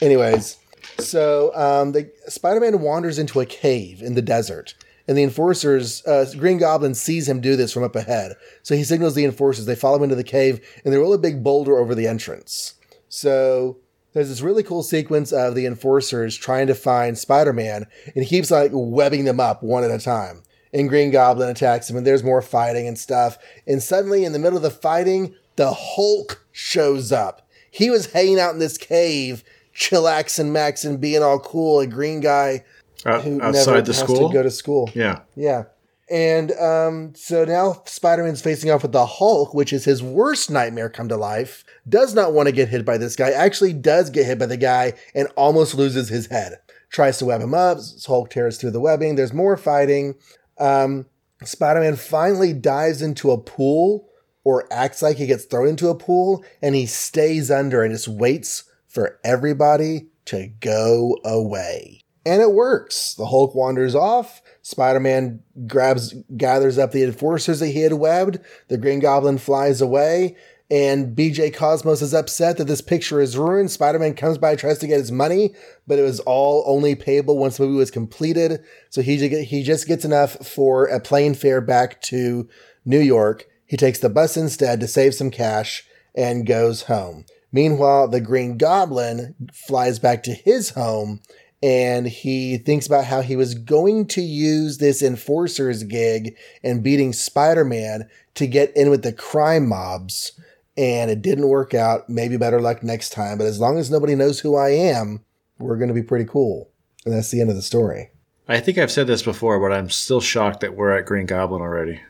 anyways 0.00 0.56
so 0.98 1.54
um, 1.54 1.92
the 1.92 2.10
spider-man 2.28 2.80
wanders 2.80 3.18
into 3.18 3.40
a 3.40 3.46
cave 3.46 4.02
in 4.02 4.14
the 4.14 4.22
desert 4.22 4.74
and 5.08 5.16
the 5.16 5.22
enforcers 5.22 6.04
uh, 6.06 6.26
green 6.38 6.58
goblin 6.58 6.94
sees 6.94 7.28
him 7.28 7.40
do 7.40 7.56
this 7.56 7.72
from 7.72 7.82
up 7.82 7.96
ahead. 7.96 8.34
So 8.62 8.76
he 8.76 8.84
signals 8.84 9.14
the 9.14 9.24
enforcers. 9.24 9.66
They 9.66 9.74
follow 9.74 9.96
him 9.96 10.04
into 10.04 10.14
the 10.16 10.24
cave 10.24 10.60
and 10.84 10.92
they 10.92 10.98
roll 10.98 11.12
a 11.12 11.18
big 11.18 11.42
boulder 11.42 11.76
over 11.78 11.94
the 11.94 12.06
entrance. 12.06 12.74
So 13.08 13.78
there's 14.12 14.28
this 14.28 14.42
really 14.42 14.62
cool 14.62 14.82
sequence 14.82 15.32
of 15.32 15.54
the 15.54 15.66
enforcers 15.66 16.36
trying 16.36 16.66
to 16.68 16.74
find 16.74 17.18
spider-man 17.18 17.86
and 18.14 18.24
he 18.24 18.28
keeps 18.28 18.50
like 18.50 18.70
webbing 18.72 19.24
them 19.24 19.40
up 19.40 19.62
one 19.62 19.84
at 19.84 19.90
a 19.90 19.98
time. 19.98 20.42
And 20.74 20.88
green 20.88 21.10
goblin 21.10 21.50
attacks 21.50 21.90
him 21.90 21.96
and 21.96 22.06
there's 22.06 22.24
more 22.24 22.40
fighting 22.40 22.86
and 22.86 22.98
stuff. 22.98 23.36
And 23.66 23.82
suddenly 23.82 24.24
in 24.24 24.32
the 24.32 24.38
middle 24.38 24.56
of 24.56 24.62
the 24.62 24.70
fighting 24.70 25.34
the 25.56 25.72
hulk 25.72 26.46
shows 26.50 27.12
up. 27.12 27.46
He 27.70 27.90
was 27.90 28.12
hanging 28.12 28.38
out 28.38 28.52
in 28.52 28.58
this 28.58 28.76
cave, 28.76 29.42
chillaxing, 29.74 30.50
maxing, 30.52 31.00
being 31.00 31.22
all 31.22 31.38
cool. 31.38 31.80
A 31.80 31.86
green 31.86 32.20
guy 32.20 32.64
Out- 33.06 33.22
who 33.24 33.32
never 33.38 33.44
outside 33.58 33.86
the 33.86 33.92
has 33.92 33.98
school. 34.00 34.28
to 34.28 34.32
go 34.34 34.42
to 34.42 34.50
school. 34.50 34.90
yeah. 34.94 35.20
Yeah. 35.36 35.64
And 36.10 36.52
um, 36.52 37.14
so 37.14 37.44
now 37.46 37.80
Spider 37.86 38.24
Man's 38.24 38.42
facing 38.42 38.70
off 38.70 38.82
with 38.82 38.92
the 38.92 39.06
Hulk, 39.06 39.54
which 39.54 39.72
is 39.72 39.84
his 39.86 40.02
worst 40.02 40.50
nightmare 40.50 40.90
come 40.90 41.08
to 41.08 41.16
life. 41.16 41.64
Does 41.88 42.12
not 42.14 42.34
want 42.34 42.48
to 42.48 42.52
get 42.52 42.68
hit 42.68 42.84
by 42.84 42.98
this 42.98 43.16
guy. 43.16 43.30
Actually, 43.30 43.72
does 43.72 44.10
get 44.10 44.26
hit 44.26 44.38
by 44.38 44.44
the 44.46 44.58
guy 44.58 44.92
and 45.14 45.28
almost 45.36 45.74
loses 45.74 46.10
his 46.10 46.26
head. 46.26 46.58
Tries 46.90 47.16
to 47.18 47.24
web 47.24 47.40
him 47.40 47.54
up. 47.54 47.78
Hulk 48.06 48.28
tears 48.28 48.58
through 48.58 48.72
the 48.72 48.80
webbing. 48.80 49.14
There's 49.16 49.32
more 49.32 49.56
fighting. 49.56 50.16
Um, 50.58 51.06
Spider 51.44 51.80
Man 51.80 51.96
finally 51.96 52.52
dives 52.52 53.00
into 53.00 53.30
a 53.30 53.38
pool 53.38 54.06
or 54.44 54.70
acts 54.70 55.00
like 55.00 55.16
he 55.16 55.26
gets 55.26 55.44
thrown 55.44 55.68
into 55.68 55.88
a 55.88 55.94
pool 55.94 56.44
and 56.60 56.74
he 56.74 56.84
stays 56.84 57.50
under 57.50 57.82
and 57.82 57.94
just 57.94 58.08
waits 58.08 58.64
for 58.92 59.18
everybody 59.24 60.08
to 60.26 60.48
go 60.60 61.18
away. 61.24 62.02
And 62.24 62.40
it 62.40 62.52
works. 62.52 63.14
The 63.14 63.26
Hulk 63.26 63.54
wanders 63.54 63.94
off. 63.94 64.42
Spider 64.60 65.00
Man 65.00 65.42
grabs, 65.66 66.14
gathers 66.36 66.78
up 66.78 66.92
the 66.92 67.02
enforcers 67.02 67.58
that 67.58 67.68
he 67.68 67.80
had 67.80 67.94
webbed. 67.94 68.38
The 68.68 68.78
Green 68.78 69.00
Goblin 69.00 69.38
flies 69.38 69.80
away. 69.80 70.36
And 70.70 71.16
BJ 71.16 71.52
Cosmos 71.52 72.00
is 72.00 72.14
upset 72.14 72.56
that 72.58 72.66
this 72.66 72.80
picture 72.80 73.20
is 73.20 73.36
ruined. 73.36 73.70
Spider 73.70 73.98
Man 73.98 74.14
comes 74.14 74.38
by, 74.38 74.54
tries 74.54 74.78
to 74.78 74.86
get 74.86 75.00
his 75.00 75.10
money, 75.10 75.54
but 75.86 75.98
it 75.98 76.02
was 76.02 76.20
all 76.20 76.62
only 76.66 76.94
payable 76.94 77.36
once 77.36 77.56
the 77.56 77.64
movie 77.64 77.76
was 77.76 77.90
completed. 77.90 78.62
So 78.88 79.02
he, 79.02 79.16
he 79.44 79.62
just 79.62 79.88
gets 79.88 80.04
enough 80.04 80.46
for 80.46 80.86
a 80.86 81.00
plane 81.00 81.34
fare 81.34 81.60
back 81.60 82.00
to 82.02 82.48
New 82.84 83.00
York. 83.00 83.46
He 83.66 83.76
takes 83.76 83.98
the 83.98 84.08
bus 84.08 84.36
instead 84.36 84.80
to 84.80 84.86
save 84.86 85.14
some 85.14 85.30
cash 85.30 85.84
and 86.14 86.46
goes 86.46 86.82
home. 86.82 87.24
Meanwhile, 87.52 88.08
the 88.08 88.20
Green 88.20 88.56
Goblin 88.56 89.34
flies 89.52 89.98
back 89.98 90.22
to 90.24 90.32
his 90.32 90.70
home 90.70 91.20
and 91.62 92.08
he 92.08 92.58
thinks 92.58 92.86
about 92.86 93.04
how 93.04 93.20
he 93.20 93.36
was 93.36 93.54
going 93.54 94.06
to 94.08 94.20
use 94.22 94.78
this 94.78 95.00
enforcer's 95.02 95.84
gig 95.84 96.36
and 96.64 96.82
beating 96.82 97.12
Spider 97.12 97.64
Man 97.64 98.08
to 98.34 98.46
get 98.46 98.74
in 98.76 98.90
with 98.90 99.02
the 99.02 99.12
crime 99.12 99.68
mobs. 99.68 100.32
and 100.76 101.10
it 101.10 101.20
didn't 101.20 101.48
work 101.48 101.74
out. 101.74 102.08
Maybe 102.08 102.36
better 102.38 102.60
luck 102.60 102.82
next 102.82 103.10
time. 103.10 103.36
But 103.38 103.46
as 103.46 103.60
long 103.60 103.78
as 103.78 103.90
nobody 103.90 104.14
knows 104.14 104.40
who 104.40 104.56
I 104.56 104.70
am, 104.70 105.22
we're 105.58 105.76
going 105.76 105.88
to 105.88 105.94
be 105.94 106.02
pretty 106.02 106.24
cool. 106.24 106.70
And 107.04 107.14
that's 107.14 107.30
the 107.30 107.40
end 107.40 107.50
of 107.50 107.56
the 107.56 107.62
story. 107.62 108.10
I 108.48 108.58
think 108.58 108.78
I've 108.78 108.90
said 108.90 109.06
this 109.06 109.22
before, 109.22 109.60
but 109.60 109.76
I'm 109.76 109.90
still 109.90 110.20
shocked 110.20 110.60
that 110.60 110.74
we're 110.74 110.96
at 110.96 111.06
Green 111.06 111.26
Goblin 111.26 111.60
already. 111.60 112.00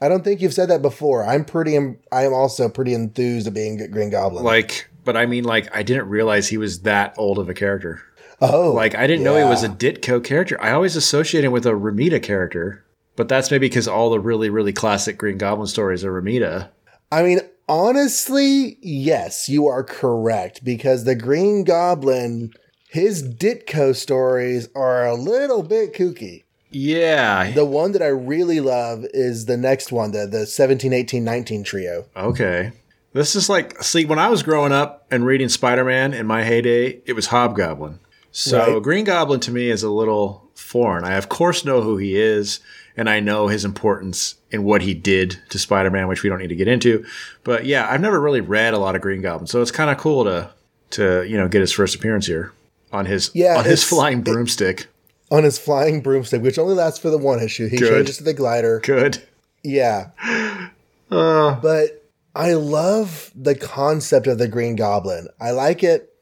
I 0.00 0.08
don't 0.08 0.24
think 0.24 0.40
you've 0.40 0.54
said 0.54 0.70
that 0.70 0.82
before. 0.82 1.24
I'm 1.24 1.44
pretty. 1.44 1.76
I 1.76 2.24
am 2.24 2.32
also 2.32 2.68
pretty 2.68 2.94
enthused 2.94 3.46
of 3.46 3.54
being 3.54 3.76
Green 3.90 4.10
Goblin. 4.10 4.44
Like, 4.44 4.88
but 5.04 5.16
I 5.16 5.26
mean, 5.26 5.44
like, 5.44 5.74
I 5.76 5.82
didn't 5.82 6.08
realize 6.08 6.48
he 6.48 6.56
was 6.56 6.80
that 6.80 7.14
old 7.18 7.38
of 7.38 7.48
a 7.48 7.54
character. 7.54 8.02
oh, 8.40 8.72
Like, 8.72 8.94
I 8.94 9.06
didn't 9.06 9.24
know 9.24 9.36
he 9.36 9.44
was 9.44 9.62
a 9.62 9.68
Ditko 9.68 10.24
character. 10.24 10.60
I 10.62 10.72
always 10.72 10.96
associate 10.96 11.44
him 11.44 11.52
with 11.52 11.66
a 11.66 11.72
Romita 11.72 12.22
character, 12.22 12.84
but 13.16 13.28
that's 13.28 13.50
maybe 13.50 13.68
because 13.68 13.86
all 13.88 14.08
the 14.10 14.20
really, 14.20 14.48
really 14.48 14.72
classic 14.72 15.18
Green 15.18 15.36
Goblin 15.36 15.66
stories 15.66 16.04
are 16.04 16.22
Romita. 16.22 16.70
I 17.12 17.22
mean, 17.22 17.40
honestly, 17.68 18.78
yes, 18.80 19.48
you 19.48 19.66
are 19.66 19.84
correct 19.84 20.64
because 20.64 21.04
the 21.04 21.14
Green 21.14 21.64
Goblin, 21.64 22.52
his 22.88 23.22
Ditko 23.22 23.94
stories 23.94 24.68
are 24.74 25.06
a 25.06 25.14
little 25.14 25.62
bit 25.62 25.92
kooky. 25.92 26.44
Yeah. 26.70 27.50
The 27.50 27.64
one 27.64 27.92
that 27.92 28.02
I 28.02 28.08
really 28.08 28.60
love 28.60 29.04
is 29.12 29.46
the 29.46 29.56
next 29.56 29.92
one, 29.92 30.12
the 30.12 30.26
the 30.26 30.46
17, 30.46 30.92
18, 30.92 31.24
19 31.24 31.64
trio. 31.64 32.06
Okay. 32.16 32.72
This 33.12 33.34
is 33.34 33.48
like, 33.48 33.82
see, 33.82 34.04
when 34.04 34.20
I 34.20 34.28
was 34.28 34.42
growing 34.44 34.72
up 34.72 35.06
and 35.10 35.26
reading 35.26 35.48
Spider 35.48 35.84
Man 35.84 36.14
in 36.14 36.26
my 36.26 36.44
heyday, 36.44 37.00
it 37.06 37.14
was 37.14 37.26
Hobgoblin. 37.26 37.98
So 38.30 38.74
Right. 38.74 38.82
Green 38.82 39.04
Goblin 39.04 39.40
to 39.40 39.50
me 39.50 39.68
is 39.68 39.82
a 39.82 39.90
little 39.90 40.48
foreign. 40.54 41.04
I, 41.04 41.14
of 41.14 41.28
course, 41.28 41.64
know 41.64 41.80
who 41.80 41.96
he 41.96 42.16
is, 42.16 42.60
and 42.96 43.10
I 43.10 43.18
know 43.18 43.48
his 43.48 43.64
importance 43.64 44.36
in 44.52 44.62
what 44.62 44.82
he 44.82 44.94
did 44.94 45.40
to 45.48 45.58
Spider 45.58 45.90
Man, 45.90 46.06
which 46.06 46.22
we 46.22 46.28
don't 46.28 46.38
need 46.38 46.48
to 46.48 46.54
get 46.54 46.68
into. 46.68 47.04
But 47.42 47.66
yeah, 47.66 47.88
I've 47.90 48.00
never 48.00 48.20
really 48.20 48.40
read 48.40 48.74
a 48.74 48.78
lot 48.78 48.94
of 48.94 49.02
Green 49.02 49.22
Goblin, 49.22 49.48
so 49.48 49.60
it's 49.60 49.72
kind 49.72 49.90
of 49.90 49.98
cool 49.98 50.22
to, 50.24 50.50
to 50.90 51.24
you 51.24 51.36
know, 51.36 51.48
get 51.48 51.60
his 51.60 51.72
first 51.72 51.96
appearance 51.96 52.26
here 52.26 52.52
on 52.92 53.06
his 53.06 53.32
Yeah, 53.34 53.58
on 53.58 53.64
his 53.64 53.82
flying 53.82 54.22
broomstick. 54.22 54.86
On 55.30 55.44
his 55.44 55.58
flying 55.58 56.00
broomstick, 56.00 56.42
which 56.42 56.58
only 56.58 56.74
lasts 56.74 56.98
for 56.98 57.08
the 57.10 57.18
one 57.18 57.40
issue. 57.40 57.68
He 57.68 57.76
Good. 57.76 57.88
changes 57.90 58.16
to 58.18 58.24
the 58.24 58.34
glider. 58.34 58.80
Good. 58.80 59.22
Yeah. 59.62 60.08
Uh, 61.10 61.58
But 61.60 62.04
I 62.36 62.54
love 62.54 63.32
the 63.34 63.56
concept 63.56 64.28
of 64.28 64.38
the 64.38 64.46
Green 64.46 64.76
Goblin. 64.76 65.26
I 65.40 65.50
like 65.50 65.82
it. 65.82 66.14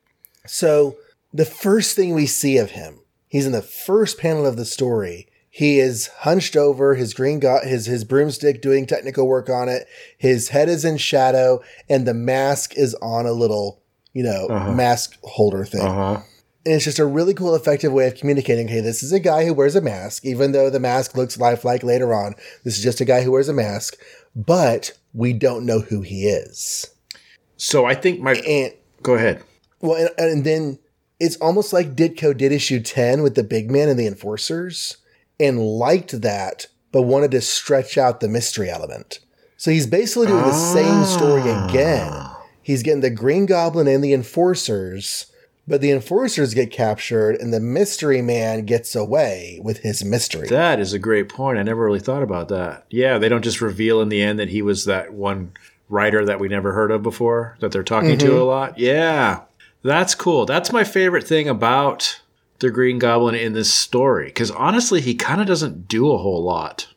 So 0.47 0.97
the 1.35 1.45
first 1.45 1.95
thing 1.95 2.15
we 2.15 2.25
see 2.25 2.57
of 2.57 2.71
him, 2.71 3.01
he's 3.29 3.45
in 3.45 3.53
the 3.53 3.61
first 3.61 4.17
panel 4.17 4.47
of 4.47 4.57
the 4.57 4.65
story. 4.65 5.29
He 5.51 5.79
is 5.79 6.07
hunched 6.21 6.57
over 6.57 6.95
his 6.95 7.13
green 7.13 7.39
go- 7.39 7.61
his 7.63 7.85
his 7.85 8.03
broomstick 8.05 8.63
doing 8.63 8.87
technical 8.87 9.27
work 9.29 9.51
on 9.51 9.69
it. 9.69 9.87
His 10.17 10.49
head 10.49 10.71
is 10.71 10.87
in 10.87 10.97
shadow 10.97 11.61
and 11.89 12.07
the 12.07 12.15
mask 12.15 12.73
is 12.77 12.95
on 13.03 13.27
a 13.27 13.33
little, 13.33 13.83
you 14.15 14.23
know, 14.23 14.47
Uh-huh. 14.49 14.73
mask 14.73 15.19
holder 15.23 15.65
thing. 15.67 15.83
uh 15.83 15.93
huh. 16.17 16.21
And 16.67 16.75
it's 16.75 16.85
just 16.85 16.99
a 16.99 17.07
really 17.07 17.35
cool, 17.35 17.55
effective 17.55 17.93
way 17.93 18.07
of 18.07 18.17
communicating. 18.17 18.69
Hey, 18.69 18.81
this 18.81 19.03
is 19.03 19.13
a 19.13 19.21
guy 19.21 19.47
who 19.47 19.55
wears 19.55 19.77
a 19.77 19.81
mask, 19.81 20.25
even 20.25 20.53
though 20.53 20.71
the 20.71 20.81
mask 20.81 21.17
looks 21.17 21.39
lifelike 21.39 21.83
later 21.83 22.13
on. 22.13 22.35
This 22.65 22.77
is 22.77 22.85
just 22.85 23.01
a 23.01 23.05
guy 23.05 23.23
who 23.23 23.33
wears 23.33 23.49
a 23.49 23.55
mask, 23.55 23.97
but 24.35 24.93
we 25.15 25.33
don't 25.33 25.65
know 25.65 25.81
who 25.81 26.03
he 26.03 26.27
is. 26.27 26.91
So 27.57 27.87
I 27.87 27.95
think 27.95 28.21
my 28.21 28.35
And 28.35 28.73
go 29.03 29.15
ahead. 29.15 29.43
well, 29.81 29.97
and, 29.97 30.11
and 30.19 30.45
then 30.45 30.79
it's 31.21 31.37
almost 31.37 31.73
like 31.73 31.97
Ditko 31.97 32.37
did 32.37 32.53
issue 32.53 32.81
10 32.81 33.23
with 33.23 33.35
the 33.35 33.45
big 33.45 33.71
man 33.71 33.89
and 33.89 33.99
the 33.99 34.07
enforcers 34.07 34.99
and 35.41 35.61
liked 35.61 36.21
that, 36.21 36.67
but 36.93 37.03
wanted 37.03 37.31
to 37.33 37.41
stretch 37.41 37.97
out 37.97 38.21
the 38.21 38.29
mystery 38.29 38.69
element. 38.69 39.21
So 39.57 39.71
he's 39.71 39.87
basically 39.87 40.29
doing 40.29 40.45
the 40.45 40.53
same 40.53 41.05
story 41.05 41.43
again. 41.43 42.11
Ah. 42.13 42.43
He's 42.63 42.83
getting 42.83 43.01
the 43.01 43.11
Green 43.11 43.47
Goblin 43.47 43.89
and 43.89 44.05
the 44.05 44.13
enforcers, 44.13 45.27
but 45.69 45.83
the 45.83 45.91
enforcers 45.91 46.55
get 46.55 46.71
captured 46.71 47.37
and 47.37 47.53
the 47.53 47.61
mystery 47.61 48.23
man 48.23 48.65
gets 48.65 48.97
away 48.97 49.61
with 49.63 49.81
his 49.81 50.03
mystery. 50.03 50.49
That 50.49 50.81
is 50.81 50.95
a 50.95 50.99
great 50.99 51.29
point. 51.29 51.59
I 51.59 51.63
never 51.63 51.85
really 51.85 52.01
thought 52.01 52.23
about 52.23 52.49
that. 52.49 52.87
Yeah, 52.89 53.19
they 53.19 53.29
don't 53.29 53.45
just 53.45 53.61
reveal 53.61 54.01
in 54.01 54.09
the 54.09 54.23
end 54.23 54.39
that 54.39 54.49
he 54.49 54.63
was 54.63 54.87
that 54.87 55.13
one 55.13 55.53
writer 55.91 56.25
that 56.25 56.41
we 56.41 56.49
never 56.49 56.73
heard 56.73 56.91
of 56.91 57.03
before 57.03 57.57
that 57.61 57.71
they're 57.71 57.83
talking 57.83 58.17
to 58.19 58.27
mm-hmm. 58.27 58.41
a 58.41 58.45
lot. 58.45 58.79
Yeah, 58.79 59.43
that's 59.83 60.15
cool. 60.15 60.47
That's 60.47 60.73
my 60.73 60.85
favorite 60.85 61.27
thing 61.27 61.49
about 61.49 62.21
the 62.61 62.71
Green 62.71 62.99
Goblin 62.99 63.35
in 63.35 63.53
this 63.53 63.73
story 63.73 64.27
because 64.27 64.51
honestly, 64.51 65.03
he 65.03 65.15
kind 65.15 65.41
of 65.41 65.47
doesn't 65.47 65.87
do 65.87 66.11
a 66.11 66.19
whole 66.19 66.43
lot. 66.43 66.89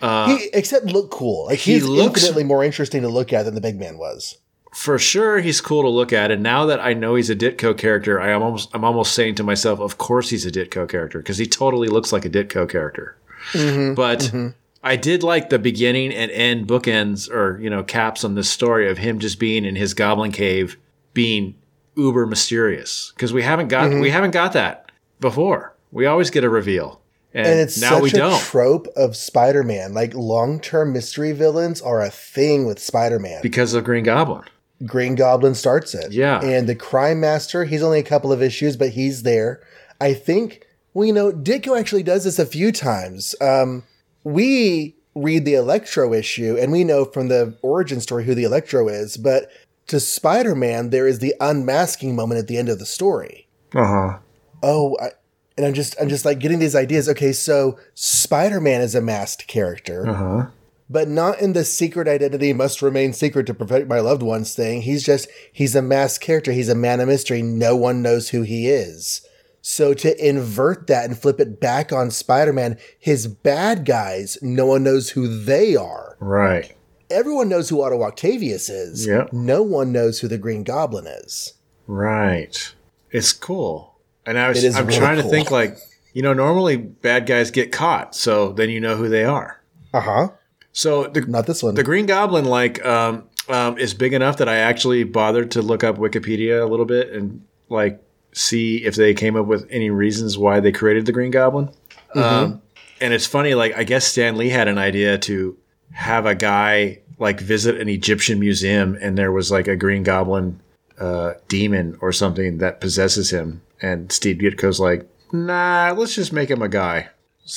Uh, 0.00 0.36
he, 0.36 0.48
except 0.52 0.86
look 0.86 1.10
cool. 1.10 1.46
Like 1.46 1.58
he 1.58 1.74
he's 1.74 1.84
looks- 1.84 2.22
infinitely 2.22 2.44
more 2.44 2.62
interesting 2.62 3.02
to 3.02 3.08
look 3.08 3.32
at 3.32 3.44
than 3.44 3.54
the 3.54 3.60
big 3.60 3.78
man 3.78 3.98
was. 3.98 4.38
For 4.76 4.98
sure, 4.98 5.38
he's 5.38 5.62
cool 5.62 5.82
to 5.82 5.88
look 5.88 6.12
at, 6.12 6.30
and 6.30 6.42
now 6.42 6.66
that 6.66 6.80
I 6.80 6.92
know 6.92 7.14
he's 7.14 7.30
a 7.30 7.34
Ditko 7.34 7.78
character, 7.78 8.20
I 8.20 8.28
am 8.28 8.42
almost 8.42 8.68
I'm 8.74 8.84
almost 8.84 9.14
saying 9.14 9.36
to 9.36 9.42
myself, 9.42 9.80
of 9.80 9.96
course 9.96 10.28
he's 10.28 10.44
a 10.44 10.50
Ditko 10.50 10.86
character 10.86 11.18
because 11.18 11.38
he 11.38 11.46
totally 11.46 11.88
looks 11.88 12.12
like 12.12 12.26
a 12.26 12.30
Ditko 12.30 12.68
character. 12.68 13.16
Mm-hmm. 13.52 13.94
but 13.94 14.18
mm-hmm. 14.18 14.48
I 14.82 14.96
did 14.96 15.22
like 15.22 15.48
the 15.48 15.58
beginning 15.58 16.12
and 16.12 16.30
end 16.30 16.66
bookends 16.66 17.30
or 17.30 17.58
you 17.58 17.70
know 17.70 17.82
caps 17.82 18.22
on 18.22 18.34
this 18.34 18.50
story 18.50 18.90
of 18.90 18.98
him 18.98 19.18
just 19.18 19.38
being 19.38 19.64
in 19.64 19.76
his 19.76 19.94
goblin 19.94 20.30
cave, 20.30 20.76
being 21.14 21.54
uber 21.96 22.26
mysterious 22.26 23.12
because 23.16 23.32
we 23.32 23.42
haven't 23.42 23.68
got 23.68 23.88
mm-hmm. 23.88 24.00
we 24.00 24.10
haven't 24.10 24.32
got 24.32 24.52
that 24.52 24.92
before. 25.20 25.74
We 25.90 26.04
always 26.04 26.28
get 26.28 26.44
a 26.44 26.50
reveal, 26.50 27.00
and, 27.32 27.46
And 27.46 27.60
it's 27.60 27.80
now 27.80 27.92
such 27.92 28.02
we 28.02 28.10
a 28.10 28.12
don't 28.12 28.40
trope 28.40 28.88
of 28.94 29.16
Spider-Man. 29.16 29.94
Like 29.94 30.12
long-term 30.12 30.92
mystery 30.92 31.32
villains 31.32 31.80
are 31.80 32.02
a 32.02 32.10
thing 32.10 32.66
with 32.66 32.78
Spider-Man. 32.78 33.40
because 33.42 33.72
of 33.72 33.82
Green 33.82 34.04
Goblin. 34.04 34.44
Green 34.84 35.14
Goblin 35.14 35.54
starts 35.54 35.94
it. 35.94 36.12
Yeah. 36.12 36.40
And 36.40 36.68
the 36.68 36.74
Crime 36.74 37.20
Master, 37.20 37.64
he's 37.64 37.82
only 37.82 37.98
a 37.98 38.04
couple 38.04 38.32
of 38.32 38.42
issues, 38.42 38.76
but 38.76 38.90
he's 38.90 39.22
there. 39.22 39.62
I 40.00 40.12
think, 40.12 40.66
well, 40.92 41.06
you 41.06 41.12
know, 41.12 41.32
Ditko 41.32 41.78
actually 41.78 42.02
does 42.02 42.24
this 42.24 42.38
a 42.38 42.46
few 42.46 42.72
times. 42.72 43.34
Um, 43.40 43.84
we 44.24 44.94
read 45.14 45.46
the 45.46 45.54
Electro 45.54 46.12
issue, 46.12 46.58
and 46.60 46.70
we 46.70 46.84
know 46.84 47.06
from 47.06 47.28
the 47.28 47.56
origin 47.62 48.00
story 48.00 48.24
who 48.24 48.34
the 48.34 48.44
Electro 48.44 48.88
is, 48.88 49.16
but 49.16 49.50
to 49.86 49.98
Spider 50.00 50.54
Man, 50.54 50.90
there 50.90 51.06
is 51.06 51.20
the 51.20 51.34
unmasking 51.40 52.14
moment 52.14 52.38
at 52.40 52.48
the 52.48 52.58
end 52.58 52.68
of 52.68 52.78
the 52.78 52.86
story. 52.86 53.46
Uh 53.74 53.86
huh. 53.86 54.18
Oh, 54.62 54.96
I, 55.00 55.10
and 55.56 55.64
I'm 55.64 55.72
just, 55.74 55.96
I'm 55.98 56.08
just 56.10 56.24
like 56.26 56.38
getting 56.38 56.58
these 56.58 56.74
ideas. 56.74 57.08
Okay, 57.08 57.32
so 57.32 57.78
Spider 57.94 58.60
Man 58.60 58.82
is 58.82 58.94
a 58.94 59.00
masked 59.00 59.46
character 59.46 60.06
Uh 60.06 60.14
huh. 60.14 60.46
But 60.88 61.08
not 61.08 61.40
in 61.40 61.52
the 61.52 61.64
secret 61.64 62.08
identity 62.08 62.52
must 62.52 62.82
remain 62.82 63.12
secret 63.12 63.46
to 63.46 63.54
protect 63.54 63.88
my 63.88 64.00
loved 64.00 64.22
ones 64.22 64.54
thing. 64.54 64.82
He's 64.82 65.04
just 65.04 65.28
he's 65.52 65.74
a 65.74 65.82
masked 65.82 66.24
character. 66.24 66.52
He's 66.52 66.68
a 66.68 66.74
man 66.74 67.00
of 67.00 67.08
mystery. 67.08 67.42
No 67.42 67.76
one 67.76 68.02
knows 68.02 68.30
who 68.30 68.42
he 68.42 68.68
is. 68.68 69.26
So 69.62 69.94
to 69.94 70.24
invert 70.24 70.86
that 70.86 71.06
and 71.06 71.18
flip 71.18 71.40
it 71.40 71.60
back 71.60 71.92
on 71.92 72.12
Spider-Man, 72.12 72.78
his 73.00 73.26
bad 73.26 73.84
guys, 73.84 74.38
no 74.40 74.66
one 74.66 74.84
knows 74.84 75.10
who 75.10 75.42
they 75.42 75.74
are. 75.74 76.16
Right. 76.20 76.72
Everyone 77.10 77.48
knows 77.48 77.68
who 77.68 77.82
Otto 77.82 78.04
Octavius 78.04 78.68
is. 78.68 79.08
Yep. 79.08 79.32
No 79.32 79.62
one 79.62 79.90
knows 79.90 80.20
who 80.20 80.28
the 80.28 80.38
Green 80.38 80.62
Goblin 80.62 81.08
is. 81.08 81.54
Right. 81.88 82.74
It's 83.10 83.32
cool. 83.32 83.96
And 84.24 84.38
I 84.38 84.48
was 84.48 84.64
I'm 84.76 84.86
really 84.86 84.98
trying 84.98 85.16
to 85.16 85.28
think 85.28 85.50
like, 85.50 85.78
you 86.12 86.22
know, 86.22 86.32
normally 86.32 86.76
bad 86.76 87.26
guys 87.26 87.50
get 87.50 87.72
caught, 87.72 88.14
so 88.14 88.52
then 88.52 88.70
you 88.70 88.80
know 88.80 88.96
who 88.96 89.08
they 89.08 89.24
are. 89.24 89.60
Uh-huh. 89.92 90.28
So 90.76 91.04
the 91.04 91.22
Not 91.22 91.46
this 91.46 91.62
one. 91.62 91.74
the 91.74 91.82
Green 91.82 92.04
Goblin 92.04 92.44
like 92.44 92.84
um, 92.84 93.24
um, 93.48 93.78
is 93.78 93.94
big 93.94 94.12
enough 94.12 94.36
that 94.36 94.48
I 94.48 94.56
actually 94.56 95.04
bothered 95.04 95.50
to 95.52 95.62
look 95.62 95.82
up 95.82 95.96
Wikipedia 95.96 96.62
a 96.62 96.66
little 96.66 96.84
bit 96.84 97.10
and 97.12 97.42
like 97.70 97.98
see 98.32 98.84
if 98.84 98.94
they 98.94 99.14
came 99.14 99.36
up 99.36 99.46
with 99.46 99.66
any 99.70 99.88
reasons 99.88 100.36
why 100.36 100.60
they 100.60 100.70
created 100.70 101.06
the 101.06 101.12
Green 101.12 101.30
Goblin. 101.30 101.70
Um, 102.14 102.60
and 103.00 103.14
it's 103.14 103.26
funny, 103.26 103.54
like 103.54 103.74
I 103.74 103.84
guess 103.84 104.06
Stan 104.06 104.36
Lee 104.36 104.50
had 104.50 104.68
an 104.68 104.76
idea 104.76 105.16
to 105.20 105.56
have 105.92 106.26
a 106.26 106.34
guy 106.34 107.00
like 107.18 107.40
visit 107.40 107.80
an 107.80 107.88
Egyptian 107.88 108.38
museum, 108.38 108.98
and 109.00 109.16
there 109.16 109.32
was 109.32 109.50
like 109.50 109.68
a 109.68 109.76
Green 109.76 110.02
Goblin 110.02 110.60
uh, 110.98 111.32
demon 111.48 111.96
or 112.02 112.12
something 112.12 112.58
that 112.58 112.82
possesses 112.82 113.30
him, 113.30 113.62
and 113.80 114.12
Steve 114.12 114.36
Ditko's 114.36 114.78
like, 114.78 115.08
nah, 115.32 115.94
let's 115.96 116.14
just 116.14 116.34
make 116.34 116.50
him 116.50 116.60
a 116.60 116.68
guy. 116.68 117.08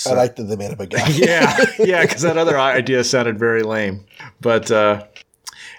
I 0.06 0.14
like 0.14 0.36
that 0.36 0.44
they 0.44 0.56
made 0.56 0.72
up 0.72 0.80
a 0.80 0.88
guy. 0.88 1.08
Yeah, 1.10 1.58
yeah, 1.80 2.02
because 2.04 2.22
that 2.22 2.38
other 2.38 2.60
idea 2.60 3.04
sounded 3.04 3.40
very 3.40 3.64
lame. 3.64 4.06
But 4.40 4.70
uh, 4.72 5.06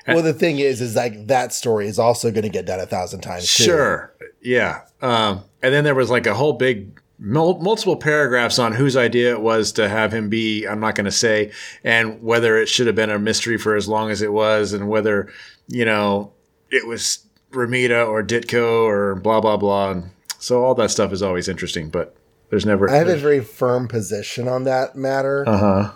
well, 0.06 0.22
the 0.22 0.34
thing 0.34 0.58
is, 0.58 0.80
is 0.80 0.96
like 0.96 1.28
that 1.28 1.52
story 1.52 1.86
is 1.86 1.98
also 1.98 2.30
going 2.30 2.42
to 2.42 2.48
get 2.48 2.66
done 2.66 2.80
a 2.80 2.86
thousand 2.86 3.20
times. 3.20 3.52
Too. 3.52 3.64
sure, 3.64 4.14
yeah. 4.40 4.82
Um, 5.00 5.44
and 5.62 5.72
then 5.72 5.84
there 5.84 5.94
was 5.94 6.10
like 6.10 6.26
a 6.26 6.34
whole 6.34 6.54
big 6.54 7.00
mul- 7.18 7.60
multiple 7.60 7.96
paragraphs 7.96 8.58
on 8.58 8.72
whose 8.72 8.96
idea 8.96 9.32
it 9.32 9.40
was 9.40 9.72
to 9.72 9.88
have 9.88 10.12
him 10.12 10.28
be. 10.28 10.66
I'm 10.66 10.80
not 10.80 10.94
going 10.94 11.04
to 11.04 11.12
say, 11.12 11.52
and 11.84 12.22
whether 12.22 12.56
it 12.56 12.68
should 12.68 12.86
have 12.86 12.96
been 12.96 13.10
a 13.10 13.18
mystery 13.18 13.58
for 13.58 13.76
as 13.76 13.88
long 13.88 14.10
as 14.10 14.22
it 14.22 14.32
was, 14.32 14.72
and 14.72 14.88
whether 14.88 15.32
you 15.68 15.84
know 15.84 16.32
it 16.70 16.86
was 16.86 17.24
Romita 17.52 18.06
or 18.06 18.22
Ditko 18.22 18.84
or 18.84 19.14
blah 19.16 19.40
blah 19.40 19.56
blah. 19.56 19.92
And 19.92 20.10
so 20.38 20.64
all 20.64 20.74
that 20.76 20.90
stuff 20.90 21.12
is 21.12 21.22
always 21.22 21.48
interesting, 21.48 21.90
but 21.90 22.16
there's 22.51 22.66
never. 22.66 22.90
I 22.90 22.97
have 22.97 23.09
a 23.09 23.16
very 23.16 23.40
firm 23.40 23.89
position 23.89 24.48
on 24.48 24.64
that 24.64 24.97
matter. 24.97 25.44
uh 25.48 25.59
huh. 25.59 25.90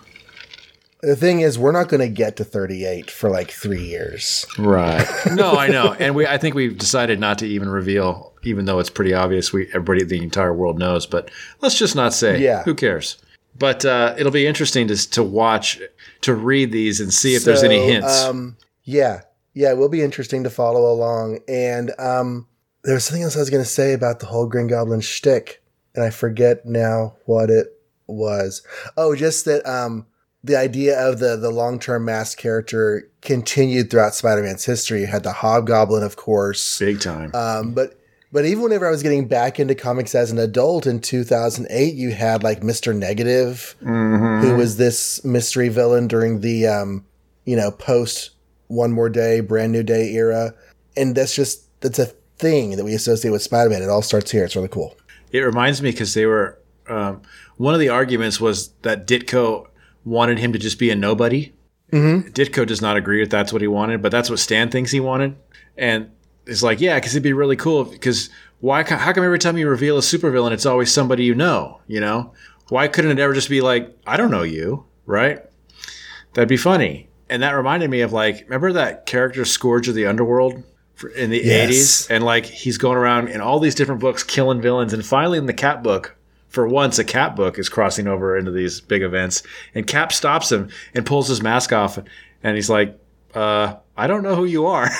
The 1.01 1.15
thing 1.15 1.41
is, 1.41 1.59
we're 1.59 1.71
not 1.71 1.87
going 1.87 2.01
to 2.01 2.09
get 2.09 2.37
to 2.37 2.43
38 2.43 3.11
for 3.11 3.29
like 3.29 3.51
three 3.51 3.83
years. 3.83 4.43
Right. 4.57 5.05
No, 5.31 5.51
I 5.51 5.67
know, 5.67 5.93
and 5.93 6.15
we 6.15 6.25
I 6.25 6.37
think 6.39 6.55
we've 6.55 6.77
decided 6.77 7.19
not 7.19 7.37
to 7.39 7.45
even 7.47 7.69
reveal, 7.69 8.33
even 8.43 8.65
though 8.65 8.79
it's 8.79 8.89
pretty 8.89 9.13
obvious. 9.13 9.53
We 9.53 9.67
everybody, 9.67 10.03
the 10.03 10.23
entire 10.23 10.53
world 10.53 10.79
knows, 10.79 11.05
but 11.05 11.29
let's 11.61 11.77
just 11.77 11.95
not 11.95 12.13
say. 12.13 12.41
Yeah. 12.41 12.63
Who 12.63 12.73
cares? 12.73 13.17
But 13.57 13.85
uh, 13.85 14.15
it'll 14.17 14.31
be 14.31 14.47
interesting 14.47 14.87
to 14.87 15.09
to 15.11 15.21
watch, 15.23 15.79
to 16.21 16.33
read 16.33 16.71
these 16.71 16.99
and 17.01 17.13
see 17.13 17.35
if 17.35 17.43
there's 17.43 17.63
any 17.63 17.79
hints. 17.79 18.23
Um, 18.23 18.57
yeah, 18.83 19.21
yeah, 19.53 19.71
it 19.71 19.77
will 19.77 19.89
be 19.89 20.01
interesting 20.01 20.43
to 20.43 20.49
follow 20.49 20.91
along. 20.91 21.39
And 21.47 21.91
um, 21.99 22.47
there 22.83 22.93
was 22.95 23.03
something 23.03 23.23
else 23.23 23.35
I 23.35 23.39
was 23.39 23.49
going 23.49 23.63
to 23.63 23.69
say 23.69 23.93
about 23.93 24.19
the 24.19 24.25
whole 24.27 24.47
Green 24.47 24.67
Goblin 24.67 25.01
shtick, 25.01 25.61
and 25.95 26.03
I 26.03 26.09
forget 26.09 26.65
now 26.65 27.15
what 27.25 27.49
it 27.49 27.67
was. 28.07 28.61
Oh, 28.97 29.15
just 29.15 29.45
that 29.45 29.65
um, 29.67 30.05
the 30.43 30.55
idea 30.55 30.99
of 30.99 31.19
the 31.19 31.35
the 31.35 31.49
long 31.51 31.79
term 31.79 32.05
mask 32.05 32.37
character 32.37 33.09
continued 33.21 33.89
throughout 33.89 34.13
Spider 34.15 34.43
Man's 34.43 34.65
history. 34.65 35.01
You 35.01 35.07
had 35.07 35.23
the 35.23 35.31
Hobgoblin, 35.31 36.03
of 36.03 36.15
course, 36.15 36.79
Big 36.79 36.99
time. 36.99 37.33
um, 37.33 37.73
but 37.73 37.99
but 38.31 38.45
even 38.45 38.63
whenever 38.63 38.85
I 38.85 38.91
was 38.91 39.01
getting 39.01 39.27
back 39.27 39.59
into 39.59 39.75
comics 39.75 40.13
as 40.13 40.29
an 40.29 40.37
adult 40.39 40.85
in 40.85 40.99
2008, 40.99 41.93
you 41.95 42.11
had 42.11 42.43
like 42.43 42.63
Mister 42.63 42.93
Negative, 42.93 43.75
who 43.79 44.55
was 44.57 44.77
this 44.77 45.23
mystery 45.23 45.69
villain 45.69 46.07
during 46.07 46.41
the 46.41 46.67
um, 46.67 47.05
you 47.45 47.55
know 47.55 47.71
post 47.71 48.31
One 48.67 48.91
More 48.91 49.09
Day, 49.09 49.39
Brand 49.39 49.71
New 49.71 49.83
Day 49.83 50.11
era, 50.13 50.53
and 50.97 51.15
that's 51.15 51.33
just 51.33 51.63
that's 51.81 51.99
a 51.99 52.07
thing 52.37 52.75
that 52.75 52.83
we 52.83 52.93
associate 52.93 53.31
with 53.31 53.41
Spider 53.41 53.69
Man. 53.69 53.81
It 53.81 53.89
all 53.89 54.01
starts 54.01 54.29
here. 54.31 54.43
It's 54.43 54.55
really 54.55 54.67
cool. 54.67 54.95
It 55.35 55.41
reminds 55.41 55.81
me 55.81 55.91
because 55.91 56.13
they 56.13 56.25
were 56.25 56.59
um, 56.87 57.21
one 57.57 57.73
of 57.73 57.79
the 57.79 57.89
arguments 57.89 58.39
was 58.39 58.69
that 58.81 59.07
Ditko 59.07 59.67
wanted 60.03 60.39
him 60.39 60.53
to 60.53 60.59
just 60.59 60.79
be 60.79 60.89
a 60.89 60.95
nobody. 60.95 61.53
Mm-hmm. 61.91 62.29
Ditko 62.29 62.65
does 62.67 62.81
not 62.81 62.97
agree 62.97 63.19
with 63.19 63.29
that's 63.29 63.53
what 63.53 63.61
he 63.61 63.67
wanted, 63.67 64.01
but 64.01 64.11
that's 64.11 64.29
what 64.29 64.39
Stan 64.39 64.69
thinks 64.69 64.91
he 64.91 64.99
wanted, 64.99 65.35
and 65.77 66.09
it's 66.45 66.63
like 66.63 66.81
yeah, 66.81 66.95
because 66.95 67.13
it'd 67.13 67.23
be 67.23 67.33
really 67.33 67.55
cool. 67.55 67.85
Because 67.85 68.29
why? 68.59 68.83
How 68.83 69.13
come 69.13 69.23
every 69.23 69.39
time 69.39 69.57
you 69.57 69.69
reveal 69.69 69.97
a 69.97 70.01
supervillain, 70.01 70.51
it's 70.51 70.65
always 70.65 70.91
somebody 70.91 71.23
you 71.23 71.35
know? 71.35 71.81
You 71.87 72.01
know, 72.01 72.33
why 72.69 72.87
couldn't 72.87 73.11
it 73.11 73.19
ever 73.19 73.33
just 73.33 73.49
be 73.49 73.61
like 73.61 73.95
I 74.05 74.17
don't 74.17 74.31
know 74.31 74.43
you, 74.43 74.85
right? 75.05 75.39
That'd 76.33 76.49
be 76.49 76.57
funny. 76.57 77.07
And 77.29 77.41
that 77.41 77.51
reminded 77.51 77.89
me 77.89 78.01
of 78.01 78.13
like, 78.13 78.43
remember 78.43 78.73
that 78.73 79.05
character 79.05 79.45
Scourge 79.45 79.87
of 79.87 79.95
the 79.95 80.05
Underworld 80.05 80.63
in 81.15 81.29
the 81.29 81.41
Yes. 81.43 81.69
80s? 82.07 82.09
And 82.15 82.23
like, 82.23 82.45
he's 82.45 82.77
going 82.77 82.97
around 82.97 83.29
in 83.29 83.41
all 83.41 83.59
these 83.59 83.75
different 83.75 84.01
books 84.01 84.23
killing 84.23 84.61
villains. 84.61 84.93
And 84.93 85.05
finally, 85.05 85.37
in 85.37 85.45
the 85.45 85.53
Cap 85.53 85.83
book, 85.83 86.15
for 86.49 86.67
once, 86.67 86.99
a 86.99 87.03
Cap 87.03 87.35
book 87.35 87.59
is 87.59 87.67
crossing 87.69 88.07
over 88.07 88.37
into 88.37 88.51
these 88.51 88.79
big 88.81 89.01
events. 89.01 89.43
And 89.73 89.85
Cap 89.85 90.13
stops 90.13 90.51
him 90.51 90.69
and 90.93 91.05
pulls 91.05 91.27
his 91.27 91.41
mask 91.41 91.73
off. 91.73 91.97
And 92.43 92.55
he's 92.55 92.69
like, 92.69 92.97
uh, 93.33 93.75
I 93.97 94.07
don't 94.07 94.23
know 94.23 94.35
who 94.35 94.45
you 94.45 94.65
are. 94.67 94.89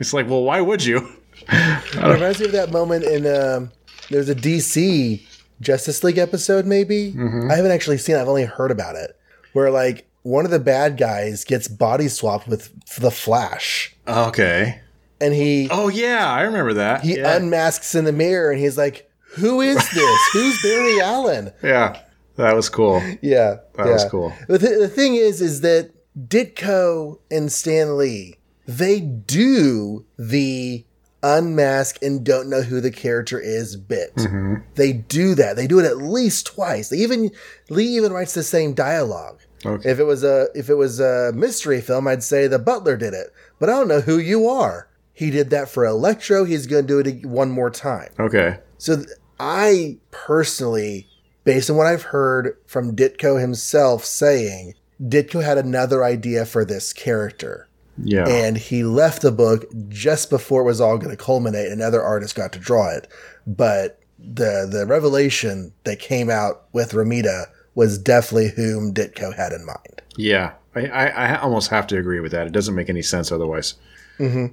It's 0.00 0.12
like, 0.12 0.28
well, 0.28 0.42
why 0.42 0.60
would 0.60 0.84
you? 0.84 1.08
It 1.48 1.94
reminds 2.02 2.40
me 2.40 2.46
of 2.46 2.52
that 2.52 2.72
moment 2.72 3.04
in 3.04 3.24
um, 3.24 3.70
there's 4.10 4.28
a 4.28 4.34
DC 4.34 5.24
Justice 5.60 6.02
League 6.02 6.18
episode, 6.18 6.66
maybe. 6.66 7.14
I 7.16 7.54
haven't 7.54 7.70
actually 7.70 7.98
seen. 7.98 8.16
it. 8.16 8.20
I've 8.20 8.26
only 8.28 8.44
heard 8.46 8.72
about 8.72 8.96
it, 8.96 9.16
where 9.52 9.70
like 9.70 10.08
one 10.22 10.44
of 10.44 10.50
the 10.50 10.58
bad 10.58 10.96
guys 10.96 11.44
gets 11.44 11.68
body 11.68 12.08
swapped 12.08 12.48
with 12.48 12.72
the 12.98 13.12
Flash, 13.12 13.94
Okay. 14.08 14.80
And 15.20 15.34
he 15.34 15.68
Oh, 15.70 15.88
yeah, 15.88 16.30
I 16.30 16.42
remember 16.42 16.74
that. 16.74 17.02
he 17.02 17.16
yeah. 17.18 17.36
unmasks 17.36 17.94
in 17.94 18.04
the 18.04 18.12
mirror, 18.12 18.50
and 18.50 18.60
he's 18.60 18.76
like, 18.78 19.10
"Who 19.36 19.60
is 19.60 19.76
this? 19.94 20.20
Who's 20.32 20.62
Barry 20.62 21.00
Allen?" 21.00 21.52
yeah, 21.62 22.00
that 22.36 22.54
was 22.54 22.68
cool. 22.68 23.02
Yeah, 23.22 23.56
That 23.76 23.86
yeah. 23.86 23.92
was 23.92 24.04
cool. 24.06 24.32
The, 24.48 24.58
th- 24.58 24.78
the 24.78 24.88
thing 24.88 25.14
is, 25.14 25.40
is 25.40 25.60
that 25.62 25.90
Ditko 26.18 27.18
and 27.30 27.50
Stan 27.52 27.96
Lee 27.96 28.36
they 28.68 28.98
do 29.00 30.04
the 30.18 30.84
unmask 31.22 32.02
and 32.02 32.24
don't 32.24 32.48
know 32.48 32.62
who 32.62 32.80
the 32.80 32.90
character 32.90 33.38
is 33.40 33.76
bit. 33.76 34.14
Mm-hmm. 34.16 34.54
They 34.74 34.92
do 34.92 35.34
that. 35.36 35.56
They 35.56 35.66
do 35.66 35.78
it 35.78 35.84
at 35.84 35.98
least 35.98 36.46
twice. 36.46 36.88
They 36.88 36.98
even 36.98 37.30
Lee 37.70 37.86
even 37.96 38.12
writes 38.12 38.34
the 38.34 38.42
same 38.42 38.74
dialogue. 38.74 39.40
Okay. 39.64 39.88
If 39.90 39.98
it 39.98 40.04
was 40.04 40.22
a 40.24 40.48
if 40.54 40.68
it 40.68 40.74
was 40.74 41.00
a 41.00 41.32
mystery 41.34 41.80
film, 41.80 42.06
I'd 42.08 42.22
say 42.22 42.46
the 42.46 42.58
butler 42.58 42.96
did 42.96 43.14
it, 43.14 43.28
but 43.58 43.68
I 43.68 43.72
don't 43.72 43.88
know 43.88 44.00
who 44.00 44.18
you 44.18 44.48
are. 44.48 44.88
He 45.16 45.30
did 45.30 45.48
that 45.48 45.70
for 45.70 45.86
Electro. 45.86 46.44
He's 46.44 46.66
going 46.66 46.86
to 46.86 47.02
do 47.02 47.08
it 47.08 47.24
one 47.24 47.50
more 47.50 47.70
time. 47.70 48.10
Okay. 48.20 48.58
So 48.76 48.96
th- 48.96 49.08
I 49.40 49.96
personally, 50.10 51.08
based 51.42 51.70
on 51.70 51.76
what 51.78 51.86
I've 51.86 52.02
heard 52.02 52.54
from 52.66 52.94
Ditko 52.94 53.40
himself 53.40 54.04
saying, 54.04 54.74
Ditko 55.02 55.42
had 55.42 55.56
another 55.56 56.04
idea 56.04 56.44
for 56.44 56.66
this 56.66 56.92
character. 56.92 57.66
Yeah. 57.96 58.28
And 58.28 58.58
he 58.58 58.84
left 58.84 59.22
the 59.22 59.32
book 59.32 59.64
just 59.88 60.28
before 60.28 60.60
it 60.60 60.66
was 60.66 60.82
all 60.82 60.98
going 60.98 61.16
to 61.16 61.24
culminate. 61.24 61.72
Another 61.72 62.02
artist 62.02 62.34
got 62.34 62.52
to 62.52 62.58
draw 62.58 62.90
it. 62.90 63.08
But 63.46 63.98
the 64.18 64.68
the 64.70 64.84
revelation 64.86 65.72
that 65.84 65.98
came 65.98 66.28
out 66.28 66.64
with 66.74 66.92
Romita 66.92 67.46
was 67.74 67.96
definitely 67.96 68.50
whom 68.50 68.92
Ditko 68.92 69.34
had 69.34 69.54
in 69.54 69.64
mind. 69.64 70.02
Yeah, 70.18 70.52
I, 70.74 70.86
I, 70.88 71.06
I 71.06 71.40
almost 71.40 71.70
have 71.70 71.86
to 71.86 71.96
agree 71.96 72.20
with 72.20 72.32
that. 72.32 72.46
It 72.46 72.52
doesn't 72.52 72.74
make 72.74 72.90
any 72.90 73.02
sense 73.02 73.32
otherwise. 73.32 73.76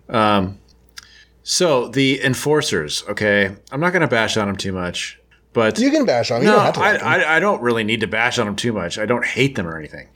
Um, 0.10 0.60
so 1.44 1.88
the 1.90 2.24
enforcers, 2.24 3.04
okay, 3.10 3.56
I'm 3.72 3.80
not 3.80 3.92
going 3.92 4.02
to 4.02 4.08
bash 4.08 4.38
on 4.38 4.48
them 4.48 4.56
too 4.56 4.72
much, 4.72 5.20
but 5.52 5.78
You 5.80 5.92
can 5.92 6.06
bash 6.06 6.32
on. 6.32 6.42
You 6.42 6.48
no, 6.48 6.56
don't 6.56 6.66
have 6.66 6.74
to 6.76 6.82
I. 6.82 7.18
I, 7.18 7.38
I 7.38 7.40
don't 7.40 7.62
really 7.62 7.84
need 7.84 8.02
to 8.02 8.08
bash 8.08 8.40
on 8.40 8.46
them 8.46 8.56
too 8.56 8.74
much. 8.74 8.98
I 8.98 9.06
don't 9.06 9.26
hate 9.26 9.56
them 9.56 9.68
or 9.68 9.78
anything, 9.78 10.08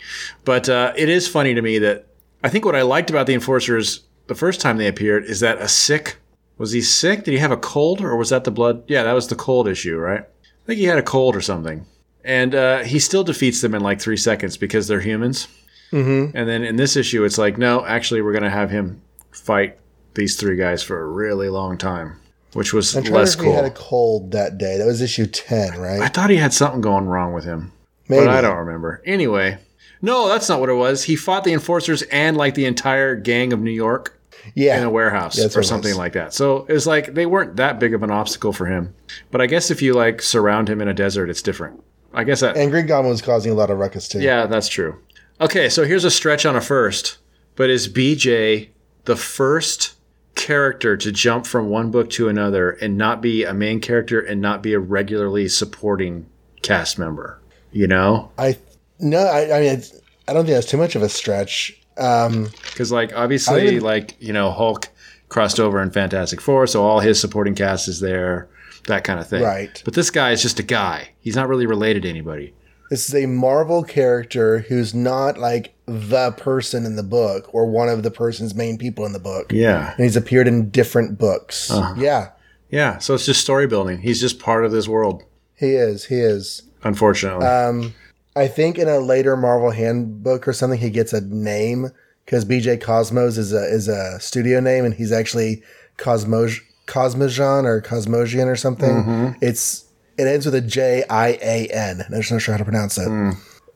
but 0.46 0.70
uh, 0.70 0.94
it 0.96 1.10
is 1.10 1.28
funny 1.28 1.54
to 1.54 1.62
me 1.62 1.80
that 1.80 2.08
I 2.44 2.50
think 2.50 2.66
what 2.66 2.76
I 2.76 2.82
liked 2.82 3.10
about 3.10 3.28
the 3.28 3.34
enforcers 3.34 4.04
the 4.28 4.36
first 4.36 4.62
time 4.62 4.78
they 4.78 4.88
appeared 4.88 5.26
is 5.26 5.40
that 5.42 5.60
a 5.60 5.68
sick 5.68 6.18
was 6.58 6.72
he 6.72 6.82
sick? 6.82 7.24
Did 7.24 7.32
he 7.32 7.38
have 7.38 7.52
a 7.52 7.58
cold 7.58 8.02
or 8.02 8.16
was 8.16 8.30
that 8.30 8.44
the 8.44 8.52
blood? 8.52 8.84
Yeah, 8.88 9.04
that 9.04 9.14
was 9.14 9.28
the 9.28 9.36
cold 9.36 9.68
issue, 9.68 9.98
right? 9.98 10.22
I 10.22 10.66
think 10.66 10.80
he 10.80 10.86
had 10.86 10.98
a 10.98 11.04
cold 11.04 11.36
or 11.36 11.42
something. 11.42 11.86
And 12.24 12.56
uh, 12.56 12.80
he 12.80 13.00
still 13.00 13.24
defeats 13.24 13.62
them 13.62 13.74
in 13.74 13.82
like 13.82 14.02
three 14.02 14.18
seconds 14.18 14.58
because 14.58 14.88
they're 14.88 15.00
humans. 15.00 15.48
Mm-hmm. 15.92 16.36
And 16.36 16.50
then 16.50 16.64
in 16.64 16.76
this 16.76 16.96
issue, 16.96 17.24
it's 17.24 17.38
like, 17.38 17.58
no, 17.58 17.86
actually, 17.86 18.22
we're 18.22 18.34
going 18.34 18.44
to 18.44 18.50
have 18.50 18.70
him 18.70 19.02
fight 19.38 19.78
these 20.16 20.36
three 20.36 20.58
guys 20.58 20.84
for 20.84 21.00
a 21.00 21.08
really 21.08 21.50
long 21.50 21.78
time, 21.78 22.20
which 22.54 22.74
was 22.74 22.96
I'm 22.96 23.04
less 23.06 23.36
cool. 23.36 23.46
he 23.46 23.52
had 23.52 23.66
a 23.66 23.72
cold 23.72 24.32
that 24.32 24.58
day. 24.58 24.78
That 24.78 24.86
was 24.86 25.02
issue 25.02 25.28
10, 25.28 25.80
right? 25.80 26.02
I 26.02 26.08
thought 26.08 26.30
he 26.30 26.38
had 26.38 26.54
something 26.54 26.82
going 26.82 27.06
wrong 27.06 27.34
with 27.34 27.46
him, 27.46 27.72
Maybe. 28.10 28.26
but 28.26 28.34
I 28.34 28.42
don't 28.42 28.58
remember. 28.58 29.02
Anyway, 29.06 29.60
no, 30.02 30.28
that's 30.28 30.50
not 30.50 30.60
what 30.60 30.70
it 30.70 30.74
was. 30.74 31.04
He 31.04 31.16
fought 31.16 31.44
the 31.44 31.54
enforcers 31.54 32.02
and 32.04 32.38
like 32.38 32.56
the 32.56 32.66
entire 32.66 33.16
gang 33.16 33.54
of 33.54 33.62
New 33.62 33.72
York 33.72 34.20
yeah. 34.56 34.78
in 34.78 34.84
a 34.84 34.90
warehouse 34.90 35.36
That's 35.36 35.56
or 35.56 35.64
something 35.64 35.96
like 35.96 36.14
that. 36.14 36.34
So 36.34 36.66
it 36.68 36.74
was 36.74 36.88
like 36.88 37.14
they 37.14 37.26
weren't 37.26 37.56
that 37.58 37.80
big 37.80 37.94
of 37.94 38.04
an 38.04 38.12
obstacle 38.12 38.54
for 38.54 38.66
him. 38.66 38.94
But 39.32 39.42
I 39.42 39.48
guess 39.48 39.72
if 39.72 39.82
you 39.82 39.94
like 39.94 40.22
surround 40.22 40.70
him 40.70 40.82
in 40.82 40.88
a 40.88 40.94
desert, 40.94 41.30
it's 41.30 41.42
different. 41.42 41.84
I 42.14 42.24
guess 42.24 42.40
that 42.40 42.58
And 42.58 42.72
Green 42.72 42.88
Goblin 42.88 43.12
was 43.12 43.22
causing 43.22 43.52
a 43.52 43.56
lot 43.56 43.70
of 43.70 43.78
ruckus 43.78 44.08
too. 44.08 44.20
yeah, 44.20 44.46
that's 44.46 44.68
true. 44.68 45.00
Okay, 45.40 45.70
so 45.70 45.86
here's 45.86 46.04
a 46.04 46.12
stretch 46.12 46.46
on 46.46 46.56
a 46.56 46.62
first. 46.62 47.18
But 47.56 47.70
is 47.70 47.88
BJ 47.90 48.70
the 49.08 49.16
first 49.16 49.94
character 50.36 50.96
to 50.96 51.12
jump 51.12 51.48
from 51.48 51.70
one 51.70 51.90
book 51.90 52.10
to 52.12 52.30
another 52.30 52.72
and 52.72 52.98
not 52.98 53.22
be 53.22 53.44
a 53.44 53.54
main 53.54 53.80
character 53.80 54.20
and 54.20 54.40
not 54.40 54.62
be 54.62 54.74
a 54.74 54.80
regularly 54.80 55.48
supporting 55.48 56.28
cast 56.62 57.00
member? 57.00 57.42
You 57.72 57.88
know? 57.88 58.32
I 58.38 58.58
no, 59.00 59.20
I, 59.20 59.44
I 59.58 59.60
mean, 59.62 59.74
it's, 59.74 59.94
I 60.28 60.34
don't 60.34 60.46
think 60.46 60.56
that's 60.56 60.68
too 60.68 60.78
much 60.78 60.96
of 60.96 61.02
a 61.02 61.10
stretch. 61.10 61.80
Um, 61.98 62.50
Because, 62.64 62.92
like, 62.92 63.14
obviously, 63.16 63.68
even- 63.68 63.84
like, 63.84 64.16
you 64.20 64.34
know, 64.34 64.52
Hulk 64.52 64.90
crossed 65.30 65.60
over 65.60 65.82
in 65.82 65.90
Fantastic 65.92 66.42
Four, 66.42 66.68
so 66.68 66.84
all 66.84 67.00
his 67.00 67.20
supporting 67.20 67.56
cast 67.56 67.88
is 67.88 68.00
there, 68.00 68.48
that 68.88 69.04
kind 69.04 69.20
of 69.20 69.28
thing. 69.28 69.44
Right. 69.44 69.82
But 69.86 69.94
this 69.94 70.10
guy 70.10 70.32
is 70.32 70.42
just 70.42 70.60
a 70.60 70.64
guy. 70.64 71.10
He's 71.20 71.36
not 71.36 71.48
really 71.48 71.66
related 71.66 72.04
to 72.04 72.10
anybody. 72.10 72.54
This 72.90 73.08
is 73.10 73.16
a 73.16 73.26
Marvel 73.26 73.84
character 73.84 74.60
who's 74.60 74.94
not 74.94 75.38
like 75.38 75.74
the 75.86 76.32
person 76.32 76.86
in 76.86 76.96
the 76.96 77.04
book 77.04 77.54
or 77.54 77.66
one 77.66 77.90
of 77.90 78.04
the 78.04 78.12
person's 78.12 78.54
main 78.56 78.78
people 78.78 79.06
in 79.06 79.14
the 79.14 79.20
book. 79.20 79.52
Yeah. 79.52 79.94
And 79.94 80.04
he's 80.04 80.16
appeared 80.16 80.48
in 80.48 80.70
different 80.70 81.18
books. 81.18 81.72
Yeah, 81.98 82.32
Yeah. 82.70 82.98
So 83.00 83.14
it's 83.14 83.26
just 83.26 83.42
story 83.42 83.68
building. 83.68 84.00
He's 84.00 84.20
just 84.20 84.40
part 84.40 84.66
of 84.66 84.72
this 84.72 84.88
world, 84.88 85.24
he 85.56 85.76
is. 85.76 86.06
He 86.06 86.16
is. 86.20 86.64
unfortunately. 86.84 87.46
Um, 87.46 87.94
I 88.36 88.48
think 88.48 88.78
in 88.78 88.88
a 88.88 89.00
later 89.00 89.36
Marvel 89.36 89.72
handbook 89.72 90.48
or 90.48 90.54
something, 90.54 90.80
he 90.80 90.92
gets 90.92 91.12
a 91.12 91.22
name 91.22 91.90
because 92.24 92.46
BJ 92.46 92.80
Cosmos 92.80 93.38
is 93.38 93.52
a 93.52 93.64
is 93.64 93.88
a 93.88 94.20
studio 94.20 94.60
name, 94.60 94.86
and 94.86 94.94
he's 94.94 95.12
actually 95.12 95.64
Cosmos 95.98 96.60
Cosmojan 96.86 97.66
or 97.66 97.82
Cosmosian 97.82 98.46
or 98.46 98.56
something. 98.56 99.36
It's 99.42 99.86
it 100.18 100.28
ends 100.28 100.46
with 100.46 100.56
a 100.56 100.62
J 100.62 101.04
I 101.10 101.38
A 101.42 101.68
N. 101.68 102.04
I'm 102.08 102.14
just 102.22 102.32
not 102.32 102.42
sure 102.42 102.54
how 102.54 102.58
to 102.58 102.64
pronounce 102.66 102.98
it. 102.98 103.08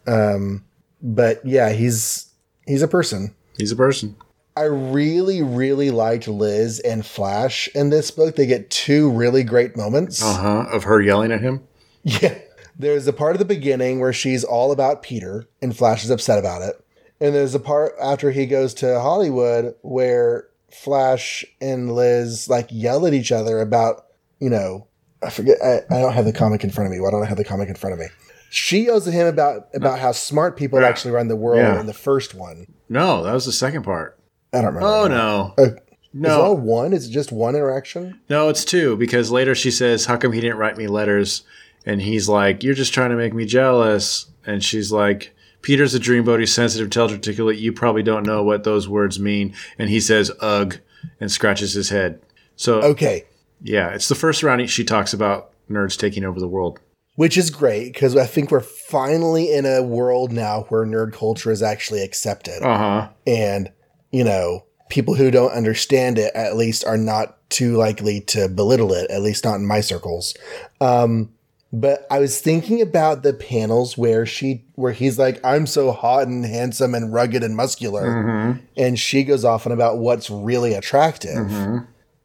Um, 0.08 0.66
but 1.02 1.46
yeah, 1.46 1.70
he's 1.72 2.32
he's 2.68 2.82
a 2.82 2.88
person. 2.88 3.36
He's 3.58 3.72
a 3.72 3.76
person. 3.76 4.16
I 4.58 4.64
really, 4.64 5.42
really 5.42 5.92
liked 5.92 6.28
Liz 6.28 6.80
and 6.82 7.06
Flash 7.06 7.70
in 7.74 7.90
this 7.90 8.12
book. 8.12 8.36
They 8.36 8.46
get 8.46 8.70
two 8.70 9.10
really 9.10 9.44
great 9.44 9.78
moments. 9.78 10.22
Uh 10.22 10.34
huh. 10.34 10.66
Of 10.76 10.84
her 10.84 11.02
yelling 11.02 11.32
at 11.32 11.42
him. 11.42 11.62
Yeah. 12.04 12.36
there's 12.80 13.06
a 13.08 13.14
part 13.14 13.36
of 13.36 13.40
the 13.40 13.46
beginning 13.46 14.00
where 14.00 14.12
she's 14.12 14.44
all 14.44 14.72
about 14.72 15.04
Peter 15.04 15.48
and 15.62 15.78
Flash 15.78 16.04
is 16.04 16.10
upset 16.10 16.40
about 16.40 16.64
it. 16.64 16.84
And 17.20 17.36
there's 17.36 17.54
a 17.54 17.60
part 17.60 17.94
after 18.02 18.32
he 18.32 18.48
goes 18.48 18.74
to 18.76 19.00
Hollywood 19.00 19.76
where 19.84 20.48
Flash 20.72 21.46
and 21.62 21.94
Liz 21.94 22.50
like 22.50 22.68
yell 22.72 23.06
at 23.06 23.14
each 23.14 23.32
other 23.32 23.62
about, 23.62 24.08
you 24.40 24.50
know, 24.50 24.88
I 25.24 25.30
forget 25.30 25.58
I, 25.64 25.82
I 25.90 26.02
don't 26.02 26.14
have 26.14 26.26
the 26.26 26.34
comic 26.34 26.64
in 26.64 26.70
front 26.72 26.88
of 26.88 26.92
me. 26.92 27.00
Why 27.00 27.12
don't 27.12 27.24
I 27.24 27.28
have 27.28 27.38
the 27.38 27.44
comic 27.44 27.70
in 27.70 27.76
front 27.76 27.94
of 27.94 28.00
me? 28.00 28.08
She 28.50 28.86
yells 28.86 29.08
at 29.08 29.14
him 29.14 29.28
about 29.28 29.68
about 29.74 30.00
how 30.00 30.12
smart 30.12 30.58
people 30.58 30.80
Yeah. 30.82 30.88
actually 30.88 31.12
run 31.12 31.28
the 31.28 31.36
world 31.36 31.60
Yeah. 31.60 31.80
in 31.80 31.86
the 31.86 31.94
first 31.94 32.34
one. 32.34 32.66
No, 32.90 33.24
that 33.24 33.34
was 33.34 33.46
the 33.46 33.52
second 33.52 33.84
part. 33.84 34.18
I 34.54 34.58
don't 34.58 34.74
remember. 34.74 34.88
Oh 34.88 35.08
no. 35.08 35.54
Uh, 35.58 35.62
Is 35.64 35.70
it 35.74 35.84
No. 36.14 36.42
all 36.42 36.58
one? 36.58 36.92
Is 36.92 37.08
it 37.08 37.12
just 37.12 37.32
one 37.32 37.56
interaction? 37.56 38.20
No, 38.30 38.50
it's 38.50 38.66
two 38.66 38.98
because 38.98 39.32
later 39.32 39.56
she 39.56 39.72
says, 39.72 40.06
"How 40.06 40.18
come 40.18 40.34
he 40.34 40.42
didn't 40.42 40.58
write 40.58 40.78
me 40.78 40.88
letters?" 40.88 41.44
And 41.86 42.02
he's 42.02 42.28
like, 42.28 42.64
"You're 42.64 42.74
just 42.74 42.94
trying 42.94 43.12
to 43.12 43.16
make 43.16 43.34
me 43.34 43.46
jealous." 43.46 44.26
And 44.46 44.62
she's 44.64 44.92
like, 44.92 45.34
"Peter's 45.62 45.96
a 45.96 46.00
dreamboat. 46.00 46.40
He's 46.40 46.54
sensitive, 46.54 46.86
intelligent, 46.88 47.20
articulate. 47.26 47.58
You 47.60 47.72
probably 47.72 48.04
don't 48.04 48.26
know 48.26 48.44
what 48.44 48.64
those 48.66 48.90
words 48.90 49.20
mean." 49.20 49.54
And 49.80 49.90
he 49.90 50.00
says, 50.02 50.30
"Ugh," 50.42 50.78
and 51.22 51.32
scratches 51.32 51.74
his 51.74 51.90
head. 51.90 52.20
So 52.58 52.82
Okay. 52.82 53.24
Yeah, 53.62 53.90
it's 53.90 54.08
the 54.10 54.16
first 54.16 54.44
round 54.44 54.70
she 54.70 54.84
talks 54.84 55.14
about 55.14 55.52
nerds 55.70 55.98
taking 55.98 56.24
over 56.24 56.40
the 56.40 56.48
world. 56.48 56.80
Which 57.16 57.38
is 57.38 57.50
great 57.50 57.94
because 57.94 58.16
I 58.16 58.26
think 58.26 58.52
we're 58.52 58.62
finally 58.62 59.52
in 59.54 59.66
a 59.66 59.84
world 59.84 60.32
now 60.32 60.62
where 60.70 60.86
nerd 60.86 61.14
culture 61.14 61.52
is 61.52 61.62
actually 61.62 62.02
accepted. 62.04 62.64
Uh 62.64 62.78
huh. 62.78 63.10
and 63.28 63.72
you 64.12 64.24
know 64.24 64.66
people 64.90 65.14
who 65.16 65.30
don't 65.32 65.52
understand 65.52 66.18
it 66.18 66.34
at 66.36 66.56
least 66.56 66.84
are 66.86 66.98
not 66.98 67.38
too 67.50 67.76
likely 67.78 68.20
to 68.22 68.48
belittle 68.50 68.92
it 68.94 69.10
at 69.12 69.22
least 69.22 69.44
not 69.46 69.56
in 69.56 69.66
my 69.66 69.80
circles 69.82 70.34
um 70.82 71.30
but 71.72 72.06
i 72.12 72.20
was 72.20 72.42
thinking 72.42 72.82
about 72.82 73.24
the 73.24 73.34
panels 73.34 73.98
where 73.98 74.26
she 74.26 74.66
where 74.76 74.92
he's 74.92 75.18
like 75.20 75.40
i'm 75.46 75.66
so 75.66 75.92
hot 75.94 76.28
and 76.28 76.46
handsome 76.46 76.94
and 76.94 77.14
rugged 77.14 77.42
and 77.44 77.56
muscular 77.56 78.04
Mm-hmm. 78.06 78.60
and 78.78 79.00
she 79.00 79.24
goes 79.24 79.46
off 79.46 79.66
on 79.66 79.72
about 79.72 79.98
what's 79.98 80.30
really 80.30 80.74
attractive 80.74 81.50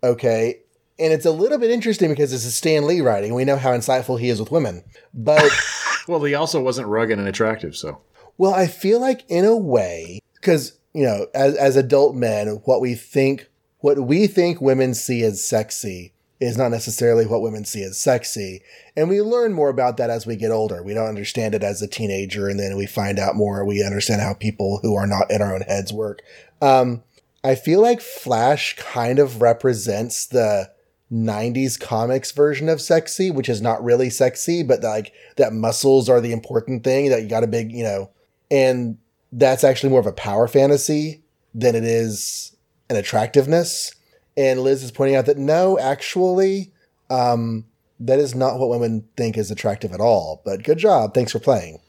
okay 0.03 0.61
and 0.99 1.13
it's 1.13 1.27
a 1.27 1.31
little 1.31 1.59
bit 1.59 1.71
interesting 1.71 2.09
because 2.09 2.33
it's 2.33 2.47
a 2.47 2.51
Stan 2.51 2.87
Lee 2.87 3.01
writing. 3.01 3.35
We 3.35 3.45
know 3.45 3.57
how 3.57 3.73
insightful 3.73 4.19
he 4.19 4.29
is 4.29 4.41
with 4.41 4.51
women. 4.51 4.83
But 5.13 5.51
Well, 6.09 6.23
he 6.23 6.35
also 6.35 6.63
wasn't 6.63 6.89
rugged 6.89 7.19
and 7.19 7.29
attractive, 7.29 7.77
so 7.77 8.01
Well, 8.39 8.55
I 8.55 8.67
feel 8.67 9.01
like 9.01 9.25
in 9.29 9.45
a 9.45 9.57
way, 9.57 10.21
because 10.35 10.79
you 10.95 11.05
know, 11.05 11.27
as 11.35 11.57
as 11.57 11.77
adult 11.77 12.15
men, 12.15 12.61
what 12.65 12.81
we 12.81 12.95
think 12.95 13.49
what 13.81 13.99
we 13.99 14.27
think 14.27 14.61
women 14.61 14.95
see 14.95 15.23
as 15.23 15.45
sexy 15.45 16.13
is 16.39 16.57
not 16.57 16.71
necessarily 16.71 17.27
what 17.27 17.41
women 17.43 17.65
see 17.65 17.83
as 17.83 17.99
sexy, 17.99 18.63
and 18.97 19.09
we 19.09 19.21
learn 19.21 19.53
more 19.53 19.69
about 19.69 19.97
that 19.97 20.11
as 20.11 20.27
we 20.27 20.37
get 20.37 20.51
older. 20.51 20.83
We 20.83 20.95
don't 20.95 21.09
understand 21.09 21.55
it 21.55 21.63
as 21.63 21.83
a 21.83 21.87
teenager, 21.87 22.49
and 22.49 22.59
then 22.59 22.77
we 22.77 22.87
find 22.87 23.19
out 23.19 23.37
more. 23.37 23.65
We 23.65 23.85
understand 23.85 24.23
how 24.23 24.35
people 24.35 24.81
who 24.83 24.95
are 24.95 25.07
not 25.07 25.31
in 25.31 25.43
our 25.43 25.55
own 25.55 25.63
heads 25.63 25.93
work. 25.93 26.23
Um, 26.61 27.03
I 27.43 27.55
feel 27.55 27.81
like 27.81 28.01
Flash 28.01 28.77
kind 28.77 29.19
of 29.19 29.41
represents 29.41 30.27
the 30.27 30.71
90s 31.13 31.79
comics 31.79 32.33
version 32.33 32.69
of 32.69 32.81
sexy, 32.81 33.31
which 33.31 33.49
is 33.49 33.63
not 33.63 33.83
really 33.85 34.11
sexy, 34.11 34.63
but 34.63 34.83
like 34.83 35.13
that 35.37 35.53
muscles 35.53 36.09
are 36.09 36.21
the 36.21 36.33
important 36.33 36.83
thing, 36.85 37.11
that 37.11 37.23
you 37.23 37.29
got 37.29 37.45
a 37.45 37.49
big, 37.49 37.73
you 37.73 37.85
know, 37.85 38.11
and 38.51 38.99
that's 39.33 39.65
actually 39.65 39.91
more 39.91 40.01
of 40.01 40.07
a 40.07 40.13
power 40.13 40.49
fantasy 40.49 41.23
than 41.55 41.75
it 41.75 41.85
is 41.85 42.57
an 42.91 42.97
attractiveness. 42.97 43.95
And 44.37 44.61
Liz 44.61 44.83
is 44.83 44.91
pointing 44.91 45.17
out 45.17 45.27
that 45.27 45.39
no, 45.39 45.79
actually, 45.79 46.73
um, 47.09 47.65
that 48.01 48.19
is 48.19 48.35
not 48.35 48.59
what 48.59 48.69
women 48.69 49.09
think 49.17 49.39
is 49.39 49.51
attractive 49.51 49.93
at 49.93 50.01
all. 50.01 50.43
But 50.45 50.63
good 50.63 50.79
job. 50.79 51.15
Thanks 51.15 51.33
for 51.33 51.39
playing. 51.39 51.81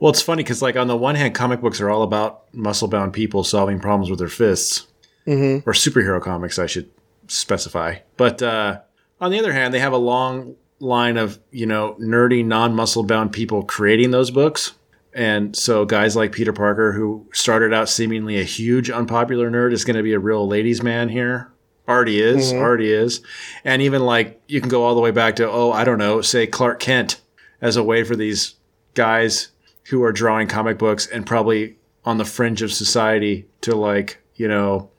Well, 0.00 0.10
it's 0.10 0.20
funny 0.20 0.42
because, 0.42 0.60
like, 0.60 0.76
on 0.76 0.88
the 0.88 0.96
one 0.96 1.14
hand, 1.14 1.34
comic 1.34 1.60
books 1.60 1.80
are 1.80 1.88
all 1.88 2.02
about 2.02 2.52
muscle-bound 2.52 3.12
people 3.12 3.44
solving 3.44 3.80
problems 3.80 4.10
with 4.10 4.18
their 4.18 4.28
fists, 4.28 4.86
Mm-hmm. 5.26 5.68
or 5.68 5.72
superhero 5.72 6.22
comics, 6.22 6.56
I 6.56 6.66
should 6.66 6.88
specify. 7.28 7.96
But 8.16 8.42
uh, 8.42 8.80
on 9.20 9.30
the 9.30 9.38
other 9.38 9.52
hand, 9.52 9.72
they 9.72 9.80
have 9.80 9.92
a 9.92 9.98
long 9.98 10.56
line 10.78 11.16
of 11.16 11.38
you 11.50 11.66
know 11.66 11.96
nerdy, 12.00 12.44
non-muscle-bound 12.44 13.32
people 13.32 13.62
creating 13.62 14.10
those 14.10 14.30
books, 14.30 14.74
and 15.12 15.56
so 15.56 15.84
guys 15.84 16.16
like 16.16 16.32
Peter 16.32 16.52
Parker, 16.52 16.92
who 16.92 17.26
started 17.32 17.72
out 17.72 17.88
seemingly 17.88 18.38
a 18.38 18.44
huge 18.44 18.90
unpopular 18.90 19.50
nerd, 19.50 19.72
is 19.72 19.84
going 19.84 19.96
to 19.96 20.02
be 20.02 20.12
a 20.12 20.18
real 20.18 20.46
ladies' 20.46 20.82
man 20.82 21.08
here. 21.08 21.50
Already 21.88 22.20
is, 22.20 22.52
already 22.52 22.92
is, 22.92 23.20
and 23.64 23.80
even 23.80 24.04
like 24.04 24.42
you 24.48 24.60
can 24.60 24.68
go 24.68 24.82
all 24.82 24.96
the 24.96 25.00
way 25.00 25.12
back 25.12 25.36
to 25.36 25.48
oh, 25.48 25.70
I 25.70 25.84
don't 25.84 25.98
know, 25.98 26.20
say 26.20 26.46
Clark 26.46 26.80
Kent 26.80 27.20
as 27.60 27.76
a 27.76 27.82
way 27.82 28.02
for 28.02 28.16
these 28.16 28.56
guys 28.94 29.48
who 29.84 30.02
are 30.02 30.12
drawing 30.12 30.48
comic 30.48 30.78
books 30.78 31.06
and 31.06 31.24
probably 31.24 31.76
on 32.04 32.18
the 32.18 32.24
fringe 32.24 32.62
of 32.62 32.72
society 32.72 33.46
to 33.60 33.74
like 33.74 34.18
you 34.34 34.48
know 34.48 34.90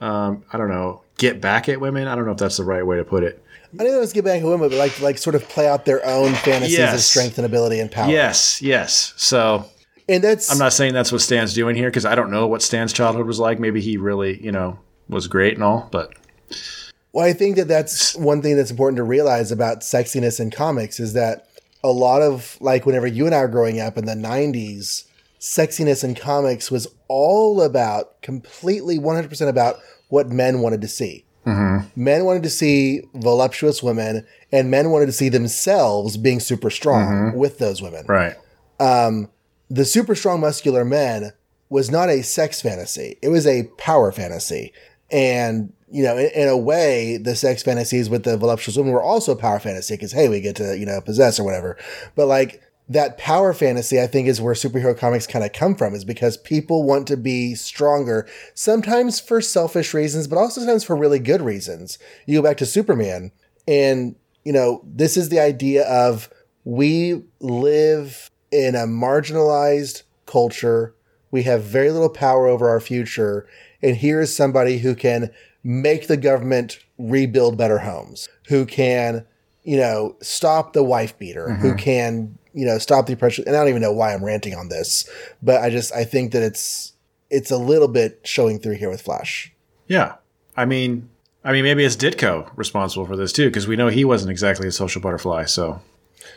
um, 0.00 0.44
i 0.52 0.58
don't 0.58 0.68
know 0.68 1.02
get 1.18 1.40
back 1.40 1.68
at 1.68 1.80
women 1.80 2.08
i 2.08 2.14
don't 2.14 2.24
know 2.26 2.32
if 2.32 2.38
that's 2.38 2.56
the 2.58 2.64
right 2.64 2.86
way 2.86 2.96
to 2.96 3.04
put 3.04 3.22
it. 3.22 3.42
I 3.78 3.82
didn't 3.82 3.98
was 3.98 4.12
get 4.12 4.24
back 4.24 4.40
at 4.40 4.44
women, 4.46 4.68
but 4.70 4.78
like 4.78 5.00
like 5.00 5.18
sort 5.18 5.34
of 5.34 5.46
play 5.48 5.68
out 5.68 5.84
their 5.84 6.04
own 6.06 6.32
fantasies 6.32 6.78
of 6.78 7.00
strength 7.00 7.36
and 7.36 7.44
ability 7.44 7.80
and 7.80 7.90
power. 7.90 8.10
yes 8.10 8.62
yes. 8.62 9.12
So 9.16 9.66
And 10.08 10.22
that's 10.22 10.50
i'm 10.50 10.58
not 10.58 10.72
saying 10.72 10.94
that's 10.94 11.12
what 11.12 11.20
stan's 11.20 11.52
doing 11.52 11.76
here 11.76 11.88
because 11.90 12.04
i 12.06 12.14
don't 12.14 12.30
know 12.30 12.46
what 12.46 12.62
stan's 12.62 12.92
childhood 12.92 13.26
was 13.26 13.38
like. 13.38 13.58
Maybe 13.58 13.80
he 13.80 13.96
really 13.96 14.42
you 14.42 14.52
know 14.52 14.78
was 15.08 15.26
great 15.26 15.54
and 15.54 15.62
all 15.62 15.88
but 15.90 16.14
Well, 17.12 17.24
I 17.26 17.32
think 17.32 17.56
that 17.56 17.68
that's 17.68 18.14
one 18.16 18.42
thing 18.42 18.56
that's 18.56 18.70
important 18.70 18.96
to 18.98 19.02
realize 19.04 19.50
about 19.50 19.80
sexiness 19.80 20.38
in 20.38 20.50
comics 20.50 21.00
is 21.00 21.12
that 21.14 21.48
a 21.82 21.90
lot 21.90 22.22
of 22.22 22.56
like 22.60 22.86
whenever 22.86 23.06
you 23.06 23.26
and 23.26 23.34
I 23.34 23.40
were 23.40 23.48
growing 23.48 23.80
up 23.80 23.96
in 23.96 24.04
the 24.06 24.14
90s, 24.14 25.06
sexiness 25.40 26.02
in 26.04 26.14
comics 26.14 26.70
was 26.70 26.86
all 27.08 27.62
about 27.62 28.20
completely 28.22 28.98
100% 28.98 29.48
about 29.48 29.76
what 30.08 30.28
men 30.28 30.60
wanted 30.60 30.80
to 30.82 30.88
see. 30.88 31.24
Men 31.94 32.24
wanted 32.24 32.42
to 32.42 32.50
see 32.50 33.02
voluptuous 33.14 33.82
women, 33.82 34.26
and 34.50 34.70
men 34.70 34.90
wanted 34.90 35.06
to 35.06 35.12
see 35.12 35.28
themselves 35.28 36.16
being 36.16 36.40
super 36.40 36.70
strong 36.70 37.36
with 37.36 37.58
those 37.58 37.80
women 37.80 38.04
right 38.08 38.34
um, 38.80 39.30
the 39.70 39.84
super 39.84 40.14
strong 40.14 40.40
muscular 40.40 40.84
men 40.84 41.32
was 41.68 41.90
not 41.90 42.08
a 42.08 42.22
sex 42.22 42.60
fantasy. 42.62 43.18
It 43.22 43.28
was 43.28 43.46
a 43.46 43.64
power 43.78 44.12
fantasy. 44.12 44.72
And, 45.10 45.72
you 45.90 46.02
know, 46.02 46.16
in, 46.16 46.30
in 46.34 46.48
a 46.48 46.56
way, 46.56 47.16
the 47.16 47.34
sex 47.34 47.62
fantasies 47.62 48.08
with 48.08 48.24
the 48.24 48.36
voluptuous 48.36 48.76
women 48.76 48.92
were 48.92 49.02
also 49.02 49.32
a 49.32 49.36
power 49.36 49.58
fantasy 49.58 49.94
because, 49.94 50.12
hey, 50.12 50.28
we 50.28 50.40
get 50.40 50.56
to, 50.56 50.78
you 50.78 50.86
know, 50.86 51.00
possess 51.00 51.40
or 51.40 51.44
whatever. 51.44 51.76
But 52.14 52.26
like 52.26 52.62
that 52.88 53.18
power 53.18 53.52
fantasy, 53.52 54.00
I 54.00 54.06
think 54.06 54.28
is 54.28 54.40
where 54.40 54.54
superhero 54.54 54.96
comics 54.96 55.26
kind 55.26 55.44
of 55.44 55.52
come 55.52 55.74
from 55.74 55.94
is 55.94 56.04
because 56.04 56.36
people 56.36 56.84
want 56.84 57.08
to 57.08 57.16
be 57.16 57.54
stronger, 57.54 58.28
sometimes 58.54 59.18
for 59.18 59.40
selfish 59.40 59.92
reasons, 59.92 60.28
but 60.28 60.38
also 60.38 60.60
sometimes 60.60 60.84
for 60.84 60.94
really 60.94 61.18
good 61.18 61.42
reasons. 61.42 61.98
You 62.26 62.38
go 62.38 62.48
back 62.48 62.58
to 62.58 62.66
Superman 62.66 63.32
and, 63.66 64.14
you 64.44 64.52
know, 64.52 64.82
this 64.84 65.16
is 65.16 65.30
the 65.30 65.40
idea 65.40 65.84
of 65.88 66.30
we 66.64 67.24
live 67.40 68.30
in 68.52 68.74
a 68.74 68.86
marginalized 68.86 70.02
culture. 70.26 70.94
We 71.32 71.42
have 71.42 71.64
very 71.64 71.90
little 71.90 72.08
power 72.08 72.46
over 72.46 72.68
our 72.68 72.80
future. 72.80 73.48
And 73.82 73.96
here 73.96 74.20
is 74.20 74.34
somebody 74.34 74.78
who 74.78 74.94
can 74.94 75.30
make 75.64 76.06
the 76.06 76.16
government 76.16 76.78
rebuild 76.98 77.58
better 77.58 77.78
homes, 77.78 78.28
who 78.46 78.64
can, 78.64 79.26
you 79.64 79.76
know, 79.76 80.16
stop 80.22 80.72
the 80.72 80.84
wife 80.84 81.18
beater, 81.18 81.54
who 81.54 81.70
mm-hmm. 81.70 81.78
can, 81.78 82.38
you 82.56 82.66
know, 82.66 82.78
stop 82.78 83.06
the 83.06 83.12
oppression. 83.12 83.44
And 83.46 83.54
I 83.54 83.60
don't 83.60 83.68
even 83.68 83.82
know 83.82 83.92
why 83.92 84.12
I'm 84.12 84.24
ranting 84.24 84.54
on 84.56 84.68
this, 84.68 85.08
but 85.42 85.62
I 85.62 85.70
just, 85.70 85.92
I 85.92 86.02
think 86.04 86.32
that 86.32 86.42
it's, 86.42 86.94
it's 87.30 87.50
a 87.52 87.58
little 87.58 87.86
bit 87.88 88.20
showing 88.24 88.58
through 88.58 88.76
here 88.76 88.90
with 88.90 89.02
Flash. 89.02 89.52
yeah 89.86 90.14
i 90.56 90.64
mean 90.64 91.08
i 91.44 91.52
mean 91.52 91.64
maybe 91.64 91.84
it's 91.84 91.96
ditko 91.96 92.50
responsible 92.56 93.04
for 93.04 93.16
this 93.16 93.32
too 93.32 93.48
because 93.48 93.66
we 93.68 93.76
know 93.76 93.88
he 93.88 94.04
wasn't 94.04 94.30
exactly 94.30 94.66
a 94.66 94.72
social 94.72 95.02
butterfly 95.02 95.44
so 95.44 95.80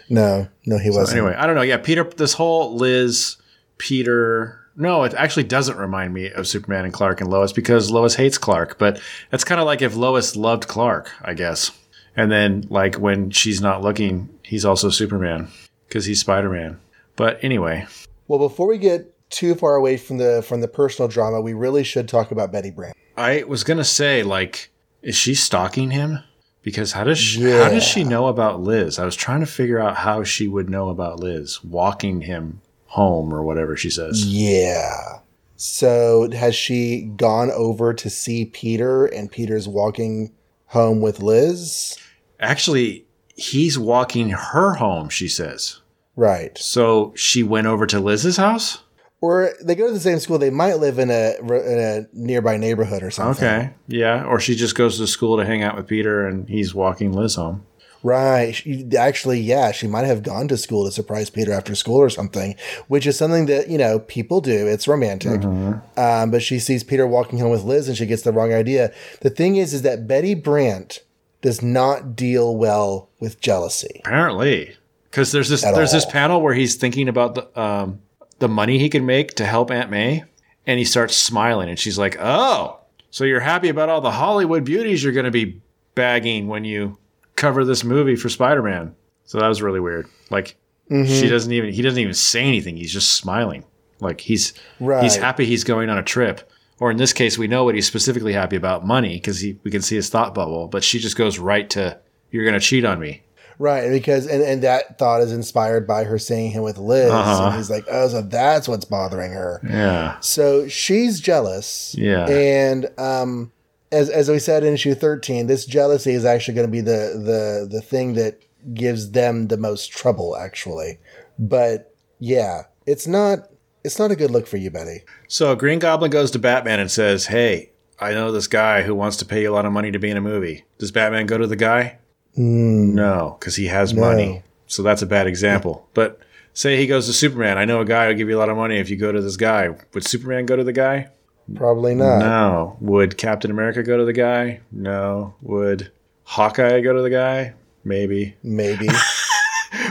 No, 0.10 0.48
no, 0.66 0.78
he 0.78 0.90
wasn't. 0.90 1.18
Anyway, 1.20 1.36
I 1.36 1.46
don't 1.48 1.56
know. 1.56 1.62
Yeah, 1.62 1.78
Peter, 1.78 2.04
this 2.04 2.34
whole 2.34 2.76
Liz, 2.76 3.38
Peter. 3.78 4.60
No, 4.76 5.04
it 5.04 5.14
actually 5.16 5.44
doesn't 5.44 5.78
remind 5.78 6.14
me 6.14 6.32
of 6.32 6.48
Superman 6.48 6.86
and 6.86 6.94
Clark 6.94 7.22
and 7.22 7.30
Lois 7.30 7.52
because 7.54 7.92
Lois 7.92 8.16
hates 8.16 8.38
Clark. 8.38 8.78
But 8.78 9.00
that's 9.30 9.44
kind 9.44 9.60
of 9.60 9.66
like 9.66 9.82
if 9.82 9.96
Lois 9.96 10.36
loved 10.36 10.68
Clark, 10.68 11.12
I 11.22 11.34
guess. 11.34 11.72
And 12.16 12.32
then, 12.32 12.66
like, 12.70 12.96
when 12.96 13.30
she's 13.32 13.62
not 13.62 13.82
looking, 13.82 14.30
he's 14.44 14.66
also 14.66 14.90
Superman 14.90 15.48
because 15.90 16.06
he's 16.06 16.22
Spider 16.22 16.50
Man. 16.50 16.80
But 17.18 17.44
anyway, 17.44 17.86
Well, 18.30 18.40
before 18.40 18.68
we 18.68 18.78
get 18.78 19.14
too 19.30 19.56
far 19.56 19.76
away 19.76 19.98
from 19.98 20.18
the 20.18 20.42
from 20.48 20.62
the 20.62 20.68
personal 20.68 21.10
drama, 21.10 21.42
we 21.42 21.54
really 21.54 21.84
should 21.84 22.08
talk 22.08 22.32
about 22.32 22.52
Betty 22.52 22.72
Brant. 22.72 22.96
I 23.18 23.44
was 23.44 23.64
gonna 23.66 23.84
say, 23.84 24.24
like, 24.24 24.70
is 25.02 25.16
she 25.16 25.36
stalking 25.36 25.92
him? 25.92 26.20
Because 26.62 26.92
how 26.94 27.04
does 27.04 27.18
she, 27.18 27.42
Yeah. 27.42 27.64
how 27.64 27.70
does 27.70 27.84
she 27.84 28.04
know 28.04 28.28
about 28.28 28.62
Liz? 28.62 29.00
I 29.00 29.06
was 29.06 29.16
trying 29.16 29.40
to 29.40 29.46
figure 29.46 29.80
out 29.80 29.98
how 29.98 30.24
she 30.24 30.48
would 30.48 30.70
know 30.70 30.90
about 30.90 31.20
Liz 31.20 31.64
walking 31.64 32.22
him 32.22 32.62
home 32.88 33.34
or 33.34 33.42
whatever 33.44 33.76
she 33.78 33.90
says. 33.90 34.26
Yeah. 34.26 35.20
So 35.56 36.30
has 36.32 36.56
she 36.56 37.02
gone 37.18 37.52
over 37.52 37.94
to 37.94 38.10
see 38.10 38.46
Peter 38.46 39.06
and 39.06 39.32
Peter's 39.32 39.68
walking 39.68 40.32
home 40.68 41.02
with 41.02 41.22
Liz? 41.22 41.98
Actually, 42.40 43.06
he's 43.40 43.80
walking 43.80 44.30
her 44.30 44.76
home, 44.76 45.10
she 45.10 45.28
says. 45.28 45.80
Right. 46.16 46.58
So 46.58 47.14
she 47.16 47.44
went 47.44 47.68
over 47.68 47.86
to 47.88 48.00
Liz's 48.00 48.38
house? 48.38 48.80
Or 49.22 49.54
they 49.62 49.76
go 49.76 49.88
to 49.88 49.94
the 49.94 50.00
same 50.00 50.20
school. 50.20 50.38
They 50.38 50.50
might 50.50 50.76
live 50.76 50.98
in 50.98 51.10
a 51.10 51.36
in 51.42 51.80
a 51.80 52.08
nearby 52.14 52.58
neighborhood 52.58 53.04
or 53.04 53.12
something. 53.12 53.46
Okay. 53.46 53.74
Yeah. 53.88 54.24
Or 54.24 54.40
she 54.40 54.56
just 54.56 54.76
goes 54.76 54.98
to 54.98 55.08
school 55.08 55.38
to 55.38 55.46
hang 55.46 55.62
out 55.62 55.76
with 55.76 55.88
Peter 55.88 56.26
and 56.26 56.48
he's 56.48 56.74
walking 56.74 57.12
Liz 57.12 57.36
home. 57.36 57.66
Right. 58.02 58.56
She, 58.56 58.88
actually, 58.98 59.42
yeah, 59.42 59.74
she 59.74 59.88
might 59.88 60.06
have 60.06 60.24
gone 60.24 60.48
to 60.48 60.58
school 60.58 60.86
to 60.86 60.92
surprise 60.92 61.30
Peter 61.30 61.52
after 61.52 61.76
school 61.76 61.98
or 61.98 62.10
something, 62.10 62.56
which 62.88 63.06
is 63.06 63.18
something 63.18 63.46
that, 63.48 63.70
you 63.70 63.78
know, 63.78 64.00
people 64.00 64.40
do. 64.40 64.68
It's 64.68 64.88
romantic. 64.88 65.42
Mm-hmm. 65.42 66.00
Um, 66.00 66.32
but 66.32 66.42
she 66.42 66.60
sees 66.60 66.86
Peter 66.86 67.06
walking 67.06 67.40
home 67.40 67.52
with 67.52 67.64
Liz 67.64 67.90
and 67.90 67.98
she 67.98 68.06
gets 68.06 68.22
the 68.22 68.32
wrong 68.32 68.54
idea. 68.54 68.94
The 69.20 69.30
thing 69.30 69.58
is, 69.58 69.74
is 69.74 69.82
that 69.82 70.08
Betty 70.08 70.34
Brant 70.34 71.02
does 71.42 71.62
not 71.62 72.16
deal 72.16 72.56
well 72.56 73.10
with 73.20 73.40
jealousy. 73.42 74.02
Apparently. 74.06 74.76
Because 75.10 75.32
there's 75.32 75.50
this 75.50 75.62
there's 75.64 75.92
this 75.92 76.06
panel 76.06 76.42
where 76.42 76.54
he's 76.54 76.76
thinking 76.76 77.08
about 77.10 77.36
the 77.36 77.60
um, 77.60 78.00
the 78.40 78.48
money 78.48 78.78
he 78.78 78.90
can 78.90 79.06
make 79.06 79.34
to 79.36 79.46
help 79.46 79.72
Aunt 79.72 79.90
May, 79.90 80.24
and 80.68 80.78
he 80.78 80.86
starts 80.86 81.16
smiling, 81.16 81.68
and 81.70 81.80
she's 81.80 81.98
like, 81.98 82.16
"Oh, 82.20 82.80
so 83.10 83.24
you're 83.24 83.40
happy 83.40 83.70
about 83.70 83.90
all 83.90 84.02
the 84.02 84.12
Hollywood 84.12 84.64
beauties 84.66 85.04
you're 85.04 85.14
going 85.14 85.26
to 85.26 85.32
be 85.32 85.60
bagging 85.96 86.48
when 86.48 86.64
you 86.64 86.98
cover 87.36 87.66
this 87.66 87.84
movie 87.84 88.16
for 88.16 88.30
Spider-Man?" 88.30 88.94
So 89.26 89.40
that 89.40 89.48
was 89.48 89.62
really 89.62 89.80
weird. 89.80 90.08
Like 90.30 90.56
Mm-hmm. 90.92 91.12
she 91.14 91.30
doesn't 91.30 91.52
even 91.52 91.72
he 91.72 91.82
doesn't 91.84 92.00
even 92.00 92.14
say 92.16 92.44
anything. 92.44 92.76
He's 92.78 92.92
just 92.94 93.12
smiling, 93.14 93.64
like 94.00 94.22
he's 94.22 94.54
Right. 94.80 95.04
he's 95.04 95.16
happy 95.16 95.46
he's 95.46 95.64
going 95.64 95.88
on 95.90 95.98
a 96.00 96.04
trip. 96.04 96.49
Or 96.80 96.92
in 96.92 96.98
this 96.98 97.14
case, 97.14 97.38
we 97.38 97.48
know 97.48 97.64
what 97.64 97.76
he's 97.76 97.88
specifically 97.88 98.34
happy 98.34 98.56
about 98.56 98.86
money 98.86 99.16
because 99.16 99.44
we 99.44 99.72
can 99.72 99.82
see 99.82 99.96
his 99.96 100.10
thought 100.10 100.34
bubble. 100.34 100.68
But 100.68 100.84
she 100.84 101.00
just 101.00 101.18
goes 101.18 101.38
right 101.38 101.70
to, 101.72 102.00
"You're 102.32 102.46
going 102.46 102.54
to 102.54 102.60
cheat 102.60 102.86
on 102.86 103.00
me." 103.00 103.24
Right. 103.60 103.90
Because, 103.90 104.26
and, 104.26 104.42
and 104.42 104.64
that 104.64 104.98
thought 104.98 105.20
is 105.20 105.34
inspired 105.34 105.86
by 105.86 106.06
her 106.06 106.18
seeing 106.18 106.52
him 106.52 106.64
with 106.64 106.78
Liz. 106.78 107.12
Uh-huh. 107.12 107.48
And 107.48 107.56
he's 107.56 107.70
like, 107.70 107.84
oh, 107.92 108.08
so 108.08 108.22
that's 108.22 108.70
what's 108.70 108.86
bothering 108.86 109.34
her. 109.34 109.60
Yeah. 109.70 110.18
So 110.22 110.70
she's 110.70 111.20
jealous. 111.20 111.94
Yeah. 111.98 112.26
And 112.30 112.90
um, 112.98 113.52
as 113.92 114.10
as 114.10 114.30
we 114.30 114.40
said 114.40 114.64
in 114.64 114.74
issue 114.74 114.96
thirteen, 114.96 115.48
this 115.48 115.66
jealousy 115.66 116.14
is 116.14 116.24
actually 116.24 116.54
going 116.54 116.68
to 116.68 116.72
be 116.72 116.82
the 116.82 117.22
the 117.22 117.68
the 117.70 117.82
thing 117.82 118.14
that 118.14 118.42
gives 118.74 119.12
them 119.12 119.48
the 119.48 119.58
most 119.58 119.92
trouble, 119.92 120.38
actually. 120.38 121.00
But 121.38 121.94
yeah, 122.20 122.64
it's 122.86 123.08
not 123.08 123.50
it's 123.84 124.00
not 124.00 124.12
a 124.12 124.16
good 124.16 124.32
look 124.32 124.48
for 124.48 124.58
you, 124.58 124.70
Betty. 124.70 125.04
So 125.28 125.56
Green 125.56 125.80
Goblin 125.80 126.12
goes 126.12 126.32
to 126.32 126.40
Batman 126.40 126.80
and 126.80 126.92
says, 126.92 127.28
"Hey, 127.28 127.72
I 128.00 128.12
know 128.12 128.32
this 128.32 128.48
guy 128.48 128.84
who 128.84 128.96
wants 128.96 129.18
to 129.18 129.26
pay 129.26 129.42
you 129.44 129.52
a 129.52 129.54
lot 129.56 129.66
of 129.66 129.72
money 129.74 129.92
to 129.92 130.00
be 130.00 130.10
in 130.10 130.18
a 130.18 130.22
movie." 130.22 130.66
Does 130.78 130.92
Batman 130.92 131.26
go 131.26 131.38
to 131.38 131.48
the 131.48 131.56
guy? 131.56 131.98
Hmm. 132.36 132.96
No, 132.96 133.38
because 133.40 133.56
he 133.56 133.68
has 133.68 133.94
money. 133.94 134.44
So 134.68 134.84
that's 134.84 135.02
a 135.02 135.08
bad 135.08 135.28
example. 135.28 135.88
But 135.94 136.20
say 136.54 136.78
he 136.78 136.88
goes 136.88 137.08
to 137.08 137.14
Superman. 137.14 137.58
I 137.58 137.66
know 137.66 137.82
a 137.82 137.86
guy 137.86 138.06
who'll 138.08 138.18
give 138.18 138.30
you 138.30 138.38
a 138.38 138.40
lot 138.40 138.50
of 138.50 138.58
money 138.58 138.78
if 138.78 138.90
you 138.90 138.98
go 138.98 139.12
to 139.12 139.22
this 139.22 139.38
guy. 139.38 139.70
Would 139.94 140.06
Superman 140.06 140.46
go 140.46 140.56
to 140.56 140.64
the 140.64 140.74
guy? 140.74 141.10
Probably 141.56 141.96
not. 141.96 142.20
No. 142.20 142.78
Would 142.82 143.18
Captain 143.18 143.50
America 143.50 143.82
go 143.82 143.98
to 143.98 144.06
the 144.06 144.14
guy? 144.14 144.62
No. 144.72 145.34
Would 145.42 145.92
Hawkeye 146.24 146.82
go 146.82 146.94
to 146.94 147.02
the 147.02 147.10
guy? 147.10 147.54
Maybe. 147.84 148.36
Maybe. 148.44 148.88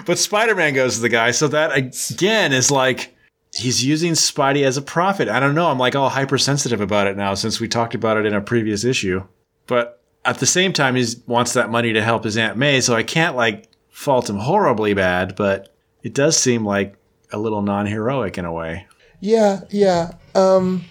But 0.07 0.19
Spider 0.19 0.55
Man 0.55 0.75
goes 0.75 0.97
to 0.97 1.03
the 1.03 1.09
guy. 1.09 1.31
So 1.33 1.49
that 1.49 1.71
again 1.77 2.53
is 2.53 2.71
like 2.71 3.15
he's 3.55 3.85
using 3.85 4.13
Spidey 4.13 4.65
as 4.65 4.77
a 4.77 4.83
profit. 4.83 5.29
I 5.29 5.41
don't 5.41 5.55
know. 5.55 5.69
I'm 5.69 5.79
like 5.79 5.97
all 5.97 6.11
hypersensitive 6.11 6.81
about 6.81 7.07
it 7.07 7.17
now 7.17 7.35
since 7.35 7.61
we 7.61 7.69
talked 7.69 7.95
about 7.95 8.17
it 8.17 8.27
in 8.27 8.35
a 8.35 8.41
previous 8.41 8.85
issue. 8.85 9.25
But 9.67 10.03
at 10.25 10.39
the 10.39 10.47
same 10.47 10.73
time, 10.73 10.95
he 10.95 11.07
wants 11.27 11.53
that 11.55 11.71
money 11.71 11.93
to 11.93 12.03
help 12.03 12.25
his 12.25 12.37
Aunt 12.37 12.57
May. 12.57 12.81
So 12.81 12.95
I 12.95 13.03
can't 13.03 13.37
like 13.37 13.69
fault 13.89 14.29
him 14.29 14.37
horribly 14.39 14.95
bad, 14.95 15.37
but 15.37 15.75
it 16.03 16.15
does 16.15 16.37
seem 16.37 16.65
like 16.65 16.97
a 17.33 17.39
little 17.39 17.63
non 17.63 17.87
heroic 17.87 18.39
in 18.39 18.45
a 18.45 18.53
way. 18.53 18.87
Yeah, 19.21 19.63
yeah. 19.71 20.13
Um, 20.35 20.85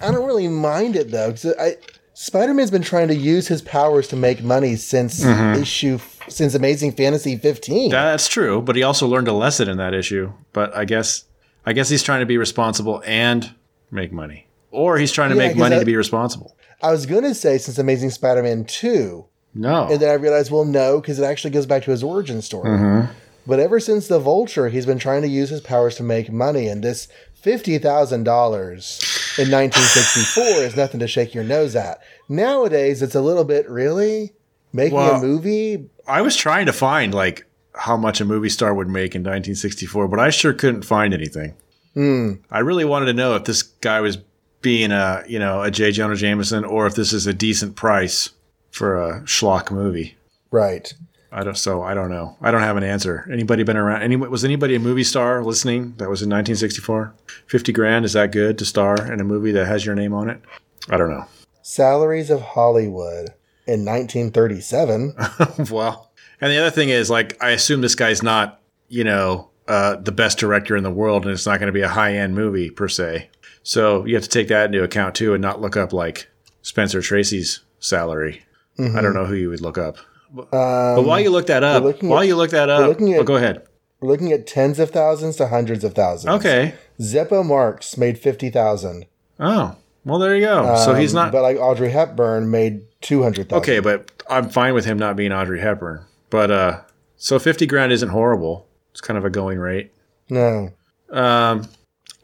I 0.00 0.10
don't 0.10 0.26
really 0.26 0.48
mind 0.48 0.96
it 0.96 1.10
though, 1.10 1.34
I 1.58 1.76
Spider-Man's 2.16 2.70
been 2.70 2.82
trying 2.82 3.08
to 3.08 3.14
use 3.14 3.48
his 3.48 3.60
powers 3.60 4.06
to 4.08 4.16
make 4.16 4.40
money 4.40 4.76
since 4.76 5.24
issue 5.24 5.98
since 6.28 6.54
Amazing 6.54 6.92
Fantasy 6.92 7.36
15. 7.36 7.90
That's 7.90 8.28
true, 8.28 8.62
but 8.62 8.76
he 8.76 8.84
also 8.84 9.08
learned 9.08 9.26
a 9.26 9.32
lesson 9.32 9.68
in 9.68 9.78
that 9.78 9.94
issue. 9.94 10.32
But 10.52 10.74
I 10.76 10.84
guess 10.84 11.24
I 11.66 11.72
guess 11.72 11.88
he's 11.88 12.02
trying 12.02 12.20
to 12.20 12.26
be 12.26 12.36
responsible 12.38 13.02
and 13.06 13.52
make 13.90 14.12
money. 14.12 14.46
Or 14.70 14.98
he's 14.98 15.12
trying 15.12 15.30
to 15.30 15.36
Yeah, 15.36 15.48
make 15.48 15.56
money 15.56 15.76
that- 15.76 15.80
to 15.80 15.86
be 15.86 15.96
responsible. 15.96 16.56
I 16.82 16.90
was 16.90 17.06
gonna 17.06 17.34
say 17.34 17.56
since 17.58 17.78
Amazing 17.78 18.10
Spider-Man 18.10 18.64
2, 18.64 19.24
No. 19.54 19.86
and 19.90 20.00
then 20.00 20.10
I 20.10 20.14
realized, 20.14 20.50
well, 20.50 20.64
no, 20.64 21.00
because 21.00 21.18
it 21.18 21.24
actually 21.24 21.50
goes 21.52 21.64
back 21.66 21.82
to 21.84 21.90
his 21.90 22.02
origin 22.02 22.42
story. 22.42 22.68
Mm-hmm. 22.70 23.12
But 23.46 23.60
ever 23.60 23.78
since 23.80 24.08
the 24.08 24.18
Vulture, 24.18 24.68
he's 24.68 24.86
been 24.86 24.98
trying 24.98 25.22
to 25.22 25.28
use 25.28 25.50
his 25.50 25.60
powers 25.60 25.94
to 25.96 26.02
make 26.02 26.30
money, 26.32 26.66
and 26.66 26.82
this 26.82 27.08
fifty 27.34 27.78
thousand 27.78 28.24
dollars 28.24 29.00
in 29.38 29.50
1964 29.50 30.64
is 30.64 30.76
nothing 30.76 31.00
to 31.00 31.06
shake 31.06 31.34
your 31.34 31.44
nose 31.44 31.76
at. 31.76 32.00
Nowadays, 32.28 33.02
it's 33.02 33.14
a 33.14 33.20
little 33.20 33.44
bit 33.44 33.68
really 33.68 34.32
making 34.72 34.96
Well, 34.96 35.16
a 35.16 35.20
movie. 35.20 35.86
I 36.06 36.22
was 36.22 36.36
trying 36.36 36.66
to 36.66 36.72
find 36.72 37.14
like 37.14 37.46
how 37.74 37.96
much 37.96 38.20
a 38.20 38.24
movie 38.24 38.48
star 38.48 38.72
would 38.74 38.88
make 38.88 39.14
in 39.14 39.22
1964, 39.22 40.08
but 40.08 40.20
I 40.20 40.30
sure 40.30 40.52
couldn't 40.52 40.82
find 40.82 41.12
anything. 41.12 41.54
Hmm. 41.94 42.34
I 42.50 42.60
really 42.60 42.84
wanted 42.84 43.06
to 43.06 43.12
know 43.12 43.34
if 43.34 43.44
this 43.44 43.62
guy 43.62 44.00
was 44.00 44.18
being 44.60 44.92
a 44.92 45.22
you 45.28 45.38
know 45.38 45.62
a 45.62 45.70
J. 45.70 45.92
Jonah 45.92 46.16
Jameson 46.16 46.64
or 46.64 46.86
if 46.86 46.94
this 46.94 47.12
is 47.12 47.26
a 47.26 47.34
decent 47.34 47.76
price 47.76 48.30
for 48.70 49.00
a 49.00 49.20
schlock 49.22 49.70
movie. 49.70 50.16
Right. 50.50 50.92
I 51.30 51.42
don't. 51.42 51.58
So 51.58 51.82
I 51.82 51.94
don't 51.94 52.10
know. 52.10 52.36
I 52.40 52.50
don't 52.50 52.62
have 52.62 52.76
an 52.76 52.84
answer. 52.84 53.28
Anybody 53.30 53.62
been 53.64 53.76
around? 53.76 54.02
Any 54.02 54.16
was 54.16 54.44
anybody 54.44 54.76
a 54.76 54.80
movie 54.80 55.04
star 55.04 55.42
listening 55.42 55.94
that 55.98 56.08
was 56.08 56.22
in 56.22 56.30
1964? 56.30 57.12
Fifty 57.46 57.72
grand 57.72 58.04
is 58.04 58.12
that 58.12 58.32
good 58.32 58.56
to 58.58 58.64
star 58.64 59.12
in 59.12 59.20
a 59.20 59.24
movie 59.24 59.52
that 59.52 59.66
has 59.66 59.84
your 59.84 59.94
name 59.94 60.14
on 60.14 60.30
it? 60.30 60.40
I 60.88 60.96
don't 60.96 61.10
know. 61.10 61.26
Salaries 61.62 62.30
of 62.30 62.40
Hollywood 62.40 63.34
in 63.66 63.84
1937. 63.84 65.14
well, 65.70 66.12
and 66.40 66.52
the 66.52 66.58
other 66.58 66.70
thing 66.70 66.88
is, 66.88 67.10
like, 67.10 67.36
I 67.42 67.50
assume 67.50 67.80
this 67.80 67.94
guy's 67.94 68.22
not, 68.22 68.60
you 68.88 69.04
know, 69.04 69.48
uh, 69.68 69.96
the 69.96 70.12
best 70.12 70.38
director 70.38 70.76
in 70.76 70.82
the 70.84 70.90
world, 70.90 71.24
and 71.24 71.32
it's 71.32 71.46
not 71.46 71.58
going 71.58 71.68
to 71.68 71.72
be 71.72 71.80
a 71.82 71.88
high 71.88 72.14
end 72.16 72.34
movie 72.34 72.70
per 72.70 72.88
se. 72.88 73.28
So 73.62 74.04
you 74.04 74.14
have 74.14 74.24
to 74.24 74.28
take 74.28 74.48
that 74.48 74.66
into 74.66 74.82
account 74.82 75.14
too, 75.14 75.32
and 75.32 75.40
not 75.40 75.60
look 75.60 75.76
up 75.76 75.92
like 75.92 76.28
Spencer 76.62 77.00
Tracy's 77.00 77.60
salary. 77.78 78.42
I 78.78 79.00
don't 79.00 79.14
know 79.14 79.24
who 79.26 79.34
you 79.34 79.48
would 79.50 79.60
look 79.60 79.78
up. 79.78 79.96
but 80.34 81.02
while 81.04 81.20
you 81.20 81.30
look 81.30 81.46
that 81.46 81.62
up, 81.62 81.82
Um, 81.84 82.08
while 82.08 82.20
at- 82.20 82.26
you 82.26 82.34
look 82.36 82.50
that 82.50 82.68
up, 82.68 82.90
at- 82.90 83.00
oh, 83.00 83.22
go 83.22 83.36
ahead. 83.36 83.62
We're 84.00 84.08
looking 84.10 84.32
at 84.32 84.46
tens 84.46 84.78
of 84.80 84.90
thousands 84.90 85.36
to 85.36 85.46
hundreds 85.46 85.84
of 85.84 85.94
thousands. 85.94 86.34
Okay. 86.34 86.74
Zeppo 87.00 87.44
Marx 87.46 87.96
made 87.96 88.18
50,000. 88.18 89.06
Oh, 89.40 89.76
well, 90.04 90.18
there 90.18 90.34
you 90.36 90.44
go. 90.44 90.76
so 90.84 90.94
he's 90.94 91.14
Um, 91.14 91.22
not 91.22 91.32
But 91.32 91.42
like 91.42 91.56
Audrey 91.58 91.90
Hepburn 91.90 92.50
made 92.50 92.82
200,000. 93.00 93.58
okay, 93.62 93.78
but 93.80 94.10
I'm 94.28 94.48
fine 94.50 94.74
with 94.74 94.84
him 94.84 94.98
not 94.98 95.16
being 95.16 95.32
Audrey 95.32 95.60
Hepburn. 95.60 96.00
But 96.34 96.50
uh, 96.50 96.80
so 97.14 97.38
fifty 97.38 97.64
grand 97.64 97.92
isn't 97.92 98.08
horrible. 98.08 98.66
It's 98.90 99.00
kind 99.00 99.16
of 99.16 99.24
a 99.24 99.30
going 99.30 99.60
rate. 99.60 99.92
No. 100.28 100.72
Um, 101.08 101.68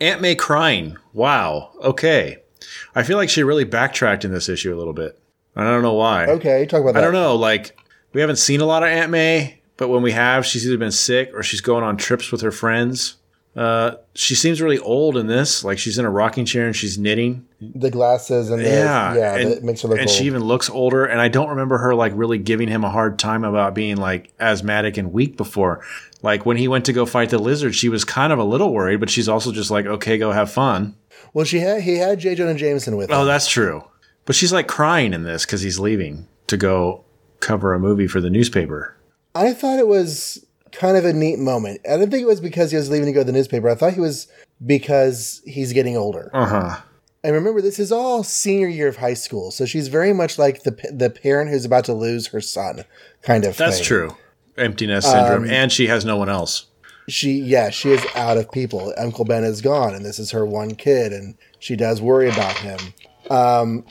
Aunt 0.01 0.21
May 0.21 0.35
crying. 0.35 0.97
Wow. 1.13 1.71
Okay. 1.81 2.39
I 2.97 3.05
feel 3.05 3.17
like 3.17 3.29
she 3.29 3.45
really 3.45 3.63
backtracked 3.63 4.25
in 4.25 4.33
this 4.33 4.49
issue 4.49 4.75
a 4.75 4.79
little 4.79 4.95
bit. 4.95 5.17
I 5.55 5.63
don't 5.63 5.83
know 5.83 5.95
why. 5.95 6.27
Okay, 6.27 6.67
talk 6.67 6.81
about 6.81 6.95
that. 6.95 6.99
I 6.99 7.03
don't 7.03 7.13
know. 7.13 7.37
Like, 7.37 7.79
we 8.13 8.21
haven't 8.21 8.41
seen 8.41 8.61
a 8.61 8.65
lot 8.65 8.83
of 8.83 8.89
Aunt 8.89 9.13
May, 9.13 9.61
but 9.77 9.91
when 9.91 10.03
we 10.03 10.11
have, 10.11 10.45
she's 10.45 10.67
either 10.67 10.77
been 10.77 10.91
sick 10.91 11.31
or 11.33 11.45
she's 11.45 11.61
going 11.61 11.85
on 11.85 11.97
trips 11.97 12.33
with 12.33 12.41
her 12.41 12.51
friends. 12.51 13.15
Uh, 13.55 13.93
she 14.17 14.35
seems 14.35 14.61
really 14.61 14.81
old 14.81 15.17
in 15.17 15.29
this. 15.29 15.63
Like, 15.63 15.79
she's 15.79 15.99
in 15.99 16.05
a 16.05 16.11
rocking 16.11 16.47
chair 16.47 16.67
and 16.67 16.75
she's 16.75 16.99
knitting. 16.99 17.47
The 17.61 17.91
glasses 17.91 18.49
and 18.51 18.61
the, 18.65 18.69
Yeah. 18.69 19.15
yeah, 19.15 19.37
and, 19.37 19.53
that 19.53 19.63
makes 19.65 19.83
her 19.83 19.89
look 19.89 19.99
And 19.99 20.09
old. 20.09 20.17
she 20.17 20.25
even 20.25 20.43
looks 20.43 20.71
older. 20.71 21.05
And 21.05 21.21
I 21.21 21.29
don't 21.29 21.51
remember 21.51 21.79
her, 21.79 21.95
like, 21.95 22.13
really 22.15 22.39
giving 22.39 22.69
him 22.69 22.85
a 22.85 22.91
hard 22.91 23.19
time 23.19 23.45
about 23.45 23.75
being, 23.75 23.97
like, 23.97 24.33
asthmatic 24.41 24.97
and 24.97 25.13
weak 25.13 25.37
before. 25.37 25.81
Like, 26.23 26.47
when 26.47 26.57
he 26.57 26.69
went 26.69 26.87
to 26.87 26.93
go 26.93 27.05
fight 27.07 27.31
the 27.31 27.39
lizard, 27.39 27.75
she 27.75 27.89
was 27.89 28.05
kind 28.05 28.33
of 28.33 28.39
a 28.39 28.45
little 28.45 28.73
worried, 28.73 29.01
but 29.01 29.11
she's 29.11 29.29
also 29.29 29.53
just 29.53 29.71
like, 29.71 29.85
okay, 29.87 30.17
go 30.19 30.33
have 30.33 30.51
fun. 30.51 30.95
well, 31.35 31.45
she 31.45 31.59
had 31.61 31.83
he 31.83 31.97
had 31.99 32.19
J. 32.19 32.35
Jonah 32.35 32.55
Jameson 32.55 32.97
with 32.97 33.11
him. 33.11 33.17
Oh, 33.17 33.25
that's 33.25 33.47
true. 33.49 33.85
But 34.25 34.35
she's 34.37 34.53
like 34.53 34.67
crying 34.69 35.13
in 35.13 35.23
this 35.25 35.45
because 35.45 35.61
he's 35.63 35.79
leaving 35.79 36.27
to 36.47 36.57
go 36.57 37.05
cover 37.41 37.73
a 37.75 37.79
movie 37.79 38.07
for 38.07 38.21
the 38.21 38.31
newspaper. 38.31 38.95
I 39.35 39.53
thought 39.53 39.79
it 39.79 39.87
was 39.87 40.45
kind 40.73 40.97
of 40.97 41.05
a 41.05 41.13
neat 41.13 41.39
moment. 41.39 41.81
I 41.89 41.97
didn't 41.97 42.11
think 42.11 42.23
it 42.23 42.27
was 42.27 42.41
because 42.41 42.71
he 42.71 42.77
was 42.77 42.91
leaving 42.91 43.07
to 43.07 43.13
go 43.13 43.21
to 43.21 43.25
the 43.25 43.33
newspaper. 43.33 43.69
I 43.69 43.75
thought 43.75 43.93
he 43.95 44.01
was 44.01 44.29
because 44.65 45.41
he's 45.47 45.73
getting 45.73 45.97
older. 45.97 46.31
Uh 46.33 46.47
huh. 46.47 46.81
And 47.23 47.35
remember, 47.35 47.61
this 47.61 47.79
is 47.79 47.93
all 47.93 48.23
senior 48.23 48.69
year 48.69 48.89
of 48.89 48.97
high 48.97 49.15
school, 49.15 49.51
so 49.51 49.67
she's 49.67 49.89
very 49.89 50.13
much 50.13 50.39
like 50.39 50.63
the 50.63 50.71
the 50.93 51.11
parent 51.11 51.51
who's 51.51 51.65
about 51.65 51.85
to 51.85 51.93
lose 51.93 52.29
her 52.29 52.41
son, 52.41 52.85
kind 53.23 53.45
of. 53.45 53.57
That's 53.57 53.77
thing. 53.77 53.87
true. 53.87 54.17
Emptiness 54.57 55.05
syndrome. 55.05 55.49
and 55.49 55.71
she 55.71 55.87
has 55.87 56.05
no 56.05 56.17
one 56.17 56.29
else. 56.29 56.67
She, 57.09 57.33
yeah, 57.41 57.71
she 57.71 57.91
is 57.91 58.05
out 58.15 58.37
of 58.37 58.51
people. 58.53 58.93
Uncle 58.97 59.25
Ben 59.25 59.43
is 59.43 59.61
gone, 59.61 59.95
and 59.95 60.05
this 60.05 60.19
is 60.19 60.31
her 60.31 60.47
one 60.47 60.75
kid, 60.75 61.13
and 61.13 61.37
she 61.59 61.77
does 61.77 62.01
worry 62.01 62.29
about 62.29 62.57
him. 62.57 62.79
Um, 63.31 63.85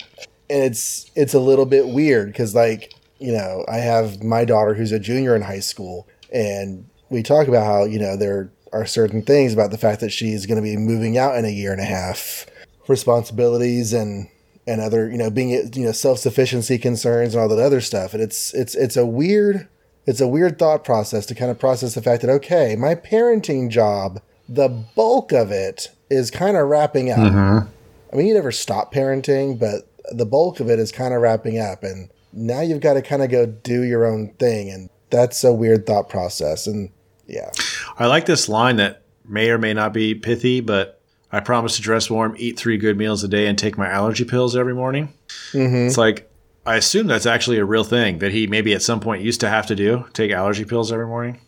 and 0.49 0.63
it's 0.63 1.11
it's 1.15 1.33
a 1.33 1.39
little 1.39 1.65
bit 1.65 1.87
weird 1.87 2.27
because, 2.27 2.55
like, 2.55 2.93
you 3.19 3.31
know, 3.31 3.65
I 3.67 3.77
have 3.77 4.23
my 4.23 4.45
daughter 4.45 4.73
who's 4.73 4.91
a 4.91 4.99
junior 4.99 5.35
in 5.35 5.41
high 5.41 5.59
school, 5.59 6.07
and 6.33 6.87
we 7.09 7.23
talk 7.23 7.47
about 7.47 7.65
how 7.65 7.83
you 7.83 7.99
know 7.99 8.15
they're 8.15 8.51
are 8.71 8.85
certain 8.85 9.21
things 9.21 9.53
about 9.53 9.71
the 9.71 9.77
fact 9.77 9.99
that 10.01 10.11
she's 10.11 10.45
going 10.45 10.57
to 10.57 10.61
be 10.61 10.77
moving 10.77 11.17
out 11.17 11.35
in 11.35 11.45
a 11.45 11.49
year 11.49 11.71
and 11.71 11.81
a 11.81 11.85
half, 11.85 12.45
responsibilities 12.89 13.93
and 13.93 14.27
and 14.67 14.81
other 14.81 15.09
you 15.09 15.17
know 15.17 15.29
being 15.29 15.49
you 15.49 15.85
know 15.85 15.91
self 15.91 16.19
sufficiency 16.19 16.77
concerns 16.77 17.33
and 17.33 17.41
all 17.41 17.47
that 17.47 17.63
other 17.63 17.79
stuff. 17.79 18.13
And 18.13 18.21
it's 18.21 18.53
it's 18.53 18.75
it's 18.75 18.97
a 18.97 19.05
weird 19.05 19.67
it's 20.05 20.19
a 20.19 20.27
weird 20.27 20.59
thought 20.59 20.83
process 20.83 21.25
to 21.27 21.35
kind 21.35 21.51
of 21.51 21.59
process 21.59 21.93
the 21.93 22.01
fact 22.01 22.21
that 22.23 22.31
okay, 22.31 22.75
my 22.75 22.95
parenting 22.95 23.69
job, 23.69 24.21
the 24.49 24.67
bulk 24.67 25.31
of 25.31 25.51
it 25.51 25.89
is 26.09 26.31
kind 26.31 26.57
of 26.57 26.67
wrapping 26.67 27.11
up. 27.11 27.19
Mm-hmm. 27.19 27.67
I 28.11 28.15
mean, 28.15 28.27
you 28.27 28.33
never 28.33 28.51
stop 28.51 28.91
parenting, 28.91 29.59
but 29.59 29.87
the 30.11 30.25
bulk 30.25 30.59
of 30.59 30.69
it 30.69 30.79
is 30.79 30.91
kind 30.91 31.13
of 31.13 31.21
wrapping 31.21 31.59
up, 31.59 31.83
and 31.83 32.09
now 32.33 32.61
you've 32.61 32.81
got 32.81 32.95
to 32.95 33.03
kind 33.03 33.21
of 33.21 33.29
go 33.29 33.45
do 33.45 33.83
your 33.83 34.05
own 34.05 34.33
thing, 34.39 34.71
and 34.71 34.89
that's 35.11 35.43
a 35.43 35.53
weird 35.53 35.85
thought 35.85 36.09
process. 36.09 36.65
And 36.65 36.89
yeah, 37.27 37.51
I 37.99 38.07
like 38.07 38.25
this 38.25 38.49
line 38.49 38.77
that 38.77 39.03
may 39.25 39.51
or 39.51 39.59
may 39.59 39.75
not 39.75 39.93
be 39.93 40.15
pithy, 40.15 40.59
but 40.61 40.98
I 41.31 41.39
promise 41.39 41.75
to 41.75 41.81
dress 41.81 42.09
warm, 42.09 42.35
eat 42.37 42.57
three 42.57 42.77
good 42.77 42.97
meals 42.97 43.23
a 43.23 43.27
day, 43.27 43.47
and 43.47 43.57
take 43.57 43.77
my 43.77 43.87
allergy 43.87 44.25
pills 44.25 44.55
every 44.55 44.73
morning. 44.73 45.13
Mm-hmm. 45.51 45.87
It's 45.87 45.97
like 45.97 46.29
I 46.65 46.75
assume 46.75 47.07
that's 47.07 47.25
actually 47.25 47.57
a 47.57 47.65
real 47.65 47.83
thing 47.83 48.19
that 48.19 48.31
he 48.31 48.47
maybe 48.47 48.73
at 48.73 48.81
some 48.81 48.99
point 48.99 49.23
used 49.23 49.39
to 49.41 49.49
have 49.49 49.67
to 49.67 49.75
do 49.75 50.05
take 50.13 50.31
allergy 50.31 50.65
pills 50.65 50.91
every 50.91 51.07
morning. 51.07 51.39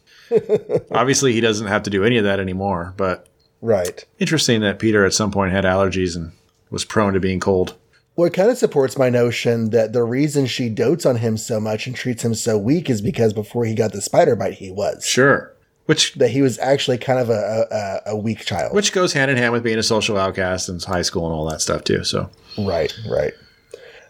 Obviously, 0.91 1.34
he 1.34 1.41
doesn't 1.41 1.68
have 1.68 1.84
to 1.84 1.90
do 1.90 2.03
any 2.03 2.18
of 2.18 2.24
that 2.24 2.40
anymore, 2.40 2.94
but 2.98 3.28
right. 3.62 4.06
interesting 4.18 4.62
that 4.62 4.80
Peter 4.80 5.06
at 5.06 5.14
some 5.14 5.32
point 5.32 5.52
had 5.52 5.66
allergies 5.66 6.16
and 6.16 6.32
was 6.70 6.86
prone 6.86 7.14
to 7.14 7.20
being 7.20 7.40
cold. 7.40 7.76
Well, 8.16 8.28
it 8.28 8.34
kind 8.34 8.49
of 8.49 8.58
supports 8.58 8.98
my 8.98 9.10
notion 9.10 9.70
that 9.70 9.94
the 9.94 10.03
reason 10.03 10.45
she 10.45 10.70
dotes 10.70 11.06
on 11.06 11.18
him 11.18 11.38
so 11.38 11.60
much 11.60 11.88
and 11.88 11.95
treats 11.95 12.24
him 12.24 12.36
so 12.36 12.58
weak 12.58 12.90
is 12.90 13.02
because 13.02 13.34
before 13.34 13.66
he 13.66 13.74
got 13.74 13.94
the 13.94 14.02
spider 14.02 14.36
bite, 14.36 14.56
he 14.56 14.72
was. 14.72 15.06
Sure. 15.06 15.51
Which 15.88 16.14
That 16.14 16.30
he 16.30 16.41
was 16.41 16.58
actually 16.60 16.98
kind 16.99 17.20
of 17.20 17.30
a, 17.30 17.66
a, 18.06 18.12
a 18.12 18.16
weak 18.18 18.40
child. 18.45 18.74
which 18.74 18.94
goes 18.94 19.14
hand 19.14 19.30
in 19.32 19.38
hand 19.38 19.52
with 19.52 19.64
being 19.64 19.80
a 19.80 19.84
social 19.84 20.18
outcast 20.18 20.70
in 20.70 20.80
high 20.80 21.02
school 21.02 21.26
and 21.26 21.34
all 21.34 21.49
that 21.49 21.60
stuff 21.62 21.84
too. 21.84 22.03
So 22.03 22.30
Right, 22.58 22.94
right. 23.10 23.34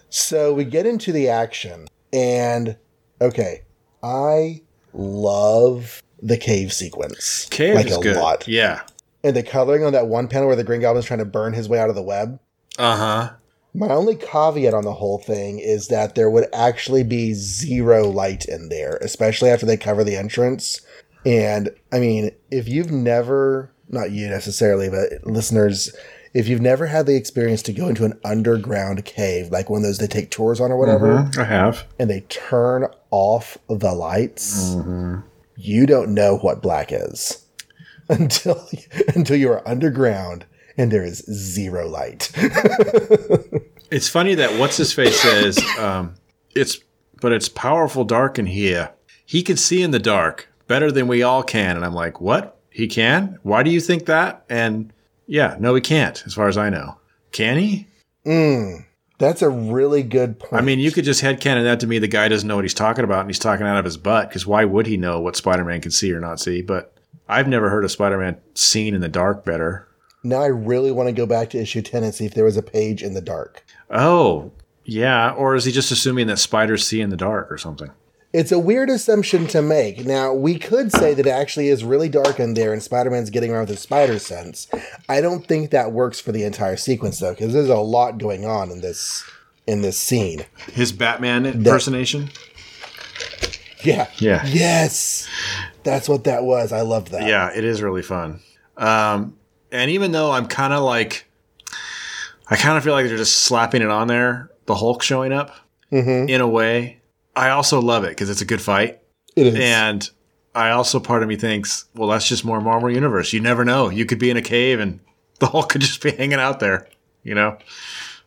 So 0.10 0.54
we 0.54 0.66
get 0.66 0.86
into 0.86 1.12
the 1.12 1.30
action, 1.30 1.88
and 2.12 2.76
okay, 3.22 3.62
I 4.04 4.62
love 4.94 6.02
the 6.22 6.38
cave 6.38 6.74
sequence. 6.74 7.48
cave 7.50 7.76
like 7.76 7.88
is 7.88 7.98
a 7.98 8.02
good. 8.02 8.18
lot. 8.18 8.48
Yeah. 8.48 8.82
And 9.24 9.36
the 9.36 9.44
coloring 9.44 9.84
on 9.84 9.94
that 9.94 10.08
one 10.08 10.28
panel 10.28 10.48
where 10.48 10.56
the 10.56 10.64
Green 10.64 10.82
Goblin's 10.82 11.06
trying 11.06 11.20
to 11.20 11.26
burn 11.26 11.54
his 11.54 11.70
way 11.70 11.80
out 11.80 11.90
of 11.90 11.96
the 11.96 12.02
web. 12.02 12.40
Uh 12.78 12.98
huh. 12.98 13.34
My 13.74 13.88
only 13.88 14.16
caveat 14.16 14.74
on 14.74 14.84
the 14.84 14.94
whole 14.94 15.20
thing 15.20 15.60
is 15.60 15.88
that 15.88 16.16
there 16.16 16.30
would 16.30 16.48
actually 16.54 17.04
be 17.04 17.34
zero 17.34 18.10
light 18.10 18.44
in 18.46 18.68
there, 18.70 18.98
especially 19.02 19.50
after 19.50 19.66
they 19.66 19.78
cover 19.78 20.04
the 20.04 20.18
entrance. 20.18 20.82
And 21.26 21.70
I 21.92 22.00
mean, 22.00 22.32
if 22.50 22.68
you've 22.68 22.92
never, 22.92 23.72
not 23.90 24.12
you 24.12 24.28
necessarily, 24.28 24.90
but 24.90 25.26
listeners, 25.26 25.96
if 26.34 26.48
you've 26.48 26.62
never 26.62 26.88
had 26.88 27.06
the 27.06 27.16
experience 27.16 27.62
to 27.64 27.74
go 27.74 27.88
into 27.88 28.06
an 28.06 28.20
underground 28.24 29.04
cave, 29.06 29.50
like 29.52 29.70
one 29.70 29.80
of 29.80 29.84
those 29.84 29.98
they 29.98 30.08
take 30.08 30.32
tours 30.32 30.60
on 30.60 30.72
or 30.72 30.78
whatever, 30.78 31.30
I 31.38 31.44
have. 31.44 31.86
and 32.00 32.10
they 32.10 32.22
turn 32.22 32.88
off 33.12 33.58
the 33.68 33.94
lights, 33.94 34.76
you 35.58 35.86
don't 35.86 36.14
know 36.14 36.38
what 36.38 36.62
black 36.62 36.92
is 36.92 37.46
until 38.10 38.66
until 39.16 39.36
you 39.36 39.52
are 39.52 39.68
underground 39.68 40.46
and 40.78 40.90
there 40.92 41.04
is 41.04 41.18
zero 41.32 41.88
light. 41.88 42.32
It's 43.92 44.08
funny 44.08 44.36
that 44.36 44.58
what's 44.58 44.78
his 44.78 44.94
face 44.94 45.20
says 45.20 45.60
um, 45.78 46.16
it's, 46.56 46.80
but 47.20 47.34
it's 47.34 47.50
powerful 47.50 48.06
dark 48.06 48.40
in 48.40 48.46
here. 48.46 48.92
He 49.26 49.44
can 49.44 49.58
see 49.58 49.84
in 49.84 49.92
the 49.92 50.00
dark 50.00 50.48
better 50.72 50.90
than 50.90 51.10
we 51.10 51.22
all 51.22 51.44
can, 51.44 51.76
and 51.76 51.84
I'm 51.84 51.94
like, 51.94 52.22
what? 52.22 52.58
He 52.70 52.88
can? 52.88 53.38
Why 53.44 53.62
do 53.62 53.70
you 53.70 53.82
think 53.82 54.06
that? 54.06 54.46
And 54.50 54.94
yeah, 55.28 55.58
no, 55.60 55.76
he 55.76 55.82
can't, 55.82 56.24
as 56.26 56.34
far 56.34 56.48
as 56.48 56.58
I 56.58 56.70
know. 56.70 56.98
Can 57.34 57.58
he? 57.58 57.88
Mm, 58.26 58.86
that's 59.18 59.42
a 59.42 59.50
really 59.50 60.02
good 60.02 60.40
point. 60.40 60.54
I 60.54 60.62
mean, 60.64 60.80
you 60.80 60.94
could 60.94 61.04
just 61.04 61.22
headcanon 61.22 61.66
that 61.66 61.82
to 61.82 61.88
me. 61.88 62.00
The 62.00 62.08
guy 62.08 62.30
doesn't 62.30 62.48
know 62.48 62.56
what 62.56 62.64
he's 62.64 62.74
talking 62.74 63.04
about, 63.04 63.20
and 63.20 63.30
he's 63.30 63.38
talking 63.38 63.68
out 63.68 63.80
of 63.80 63.84
his 63.84 63.98
butt. 63.98 64.30
Because 64.30 64.48
why 64.48 64.64
would 64.64 64.88
he 64.88 64.96
know 64.96 65.20
what 65.20 65.36
Spider-Man 65.36 65.82
can 65.82 65.92
see 65.92 66.14
or 66.14 66.22
not 66.22 66.40
see? 66.40 66.62
But 66.62 66.96
I've 67.28 67.50
never 67.50 67.70
heard 67.70 67.84
of 67.84 67.92
Spider-Man 67.92 68.38
seeing 68.54 68.96
in 68.96 69.02
the 69.02 69.10
dark 69.10 69.44
better. 69.44 69.90
now 70.24 70.42
I 70.42 70.48
really 70.48 70.94
want 70.94 71.08
to 71.08 71.14
go 71.14 71.26
back 71.26 71.50
to 71.50 71.60
issue 71.60 71.82
10 71.82 72.06
and 72.06 72.16
see 72.16 72.26
if 72.26 72.34
there 72.34 72.46
was 72.46 72.56
a 72.56 72.64
page 72.64 73.04
in 73.04 73.14
the 73.14 73.20
dark. 73.20 73.66
Oh, 73.90 74.54
yeah. 74.86 75.32
Or 75.32 75.54
is 75.54 75.66
he 75.66 75.74
just 75.74 75.92
assuming 75.92 76.28
that 76.28 76.40
spiders 76.40 76.88
see 76.88 77.02
in 77.02 77.10
the 77.10 77.18
dark 77.18 77.52
or 77.52 77.58
something? 77.58 77.92
It's 78.34 78.52
a 78.52 78.60
weird 78.60 78.90
assumption 78.90 79.46
to 79.48 79.62
make. 79.62 80.06
Now, 80.06 80.34
we 80.34 80.58
could 80.58 80.92
say 80.92 81.14
that 81.14 81.26
it 81.26 81.30
actually 81.30 81.68
is 81.68 81.84
really 81.84 82.08
dark 82.08 82.40
in 82.40 82.54
there 82.54 82.72
and 82.72 82.82
Spider 82.82 83.10
Man's 83.10 83.30
getting 83.30 83.52
around 83.52 83.64
with 83.64 83.72
his 83.72 83.82
spider 83.82 84.20
sense. 84.20 84.68
I 85.10 85.20
don't 85.20 85.46
think 85.46 85.72
that 85.72 85.92
works 85.92 86.22
for 86.22 86.32
the 86.32 86.44
entire 86.44 86.78
sequence, 86.78 87.20
though, 87.20 87.34
because 87.34 87.52
there's 87.52 87.68
a 87.68 87.76
lot 87.76 88.18
going 88.18 88.46
on 88.46 88.72
in 88.72 88.80
this 88.80 89.30
in 89.68 89.82
this 89.82 89.98
scene. 89.98 90.46
His 90.72 90.92
Batman 90.92 91.46
impersonation. 91.46 92.30
Yeah. 93.84 94.10
Yeah. 94.18 94.46
Yes. 94.46 95.28
That's 95.84 96.08
what 96.08 96.24
that 96.24 96.44
was. 96.44 96.72
I 96.72 96.82
love 96.82 97.10
that. 97.10 97.28
Yeah, 97.28 97.52
it 97.54 97.64
is 97.64 97.82
really 97.82 98.02
fun. 98.02 98.40
Um, 98.78 99.38
and 99.72 99.92
even 99.92 100.12
though 100.12 100.32
I'm 100.32 100.48
kind 100.48 100.74
of 100.74 100.84
like, 100.84 101.26
I 102.50 102.56
kind 102.56 102.78
of 102.78 102.84
feel 102.84 102.94
like 102.94 103.08
they're 103.08 103.18
just 103.18 103.40
slapping 103.40 103.82
it 103.82 103.90
on 103.90 104.08
there, 104.08 104.52
the 104.66 104.76
Hulk 104.76 105.02
showing 105.04 105.34
up 105.34 105.56
in 105.90 106.42
a 106.42 106.48
way. 106.48 107.01
I 107.36 107.50
also 107.50 107.82
love 107.82 108.04
it 108.04 108.10
because 108.10 108.30
it's 108.30 108.42
a 108.42 108.46
good 108.46 108.62
fight. 108.62 109.00
It 109.36 109.48
is. 109.48 109.56
And 109.56 110.10
I 110.54 110.72
also, 110.72 111.00
part 111.00 111.24
of 111.24 111.30
me 111.30 111.36
thinks, 111.36 111.86
well, 111.96 112.10
that's 112.10 112.28
just 112.28 112.44
more 112.44 112.60
Marvel 112.60 112.92
Universe. 112.92 113.34
You 113.34 113.40
never 113.40 113.64
know. 113.64 113.90
You 113.90 114.06
could 114.06 114.20
be 114.20 114.30
in 114.30 114.38
a 114.38 114.42
cave 114.42 114.80
and 114.80 115.00
the 115.40 115.48
Hulk 115.48 115.70
could 115.70 115.82
just 115.82 116.02
be 116.02 116.12
hanging 116.12 116.40
out 116.40 116.60
there, 116.60 116.88
you 117.24 117.34
know? 117.36 117.58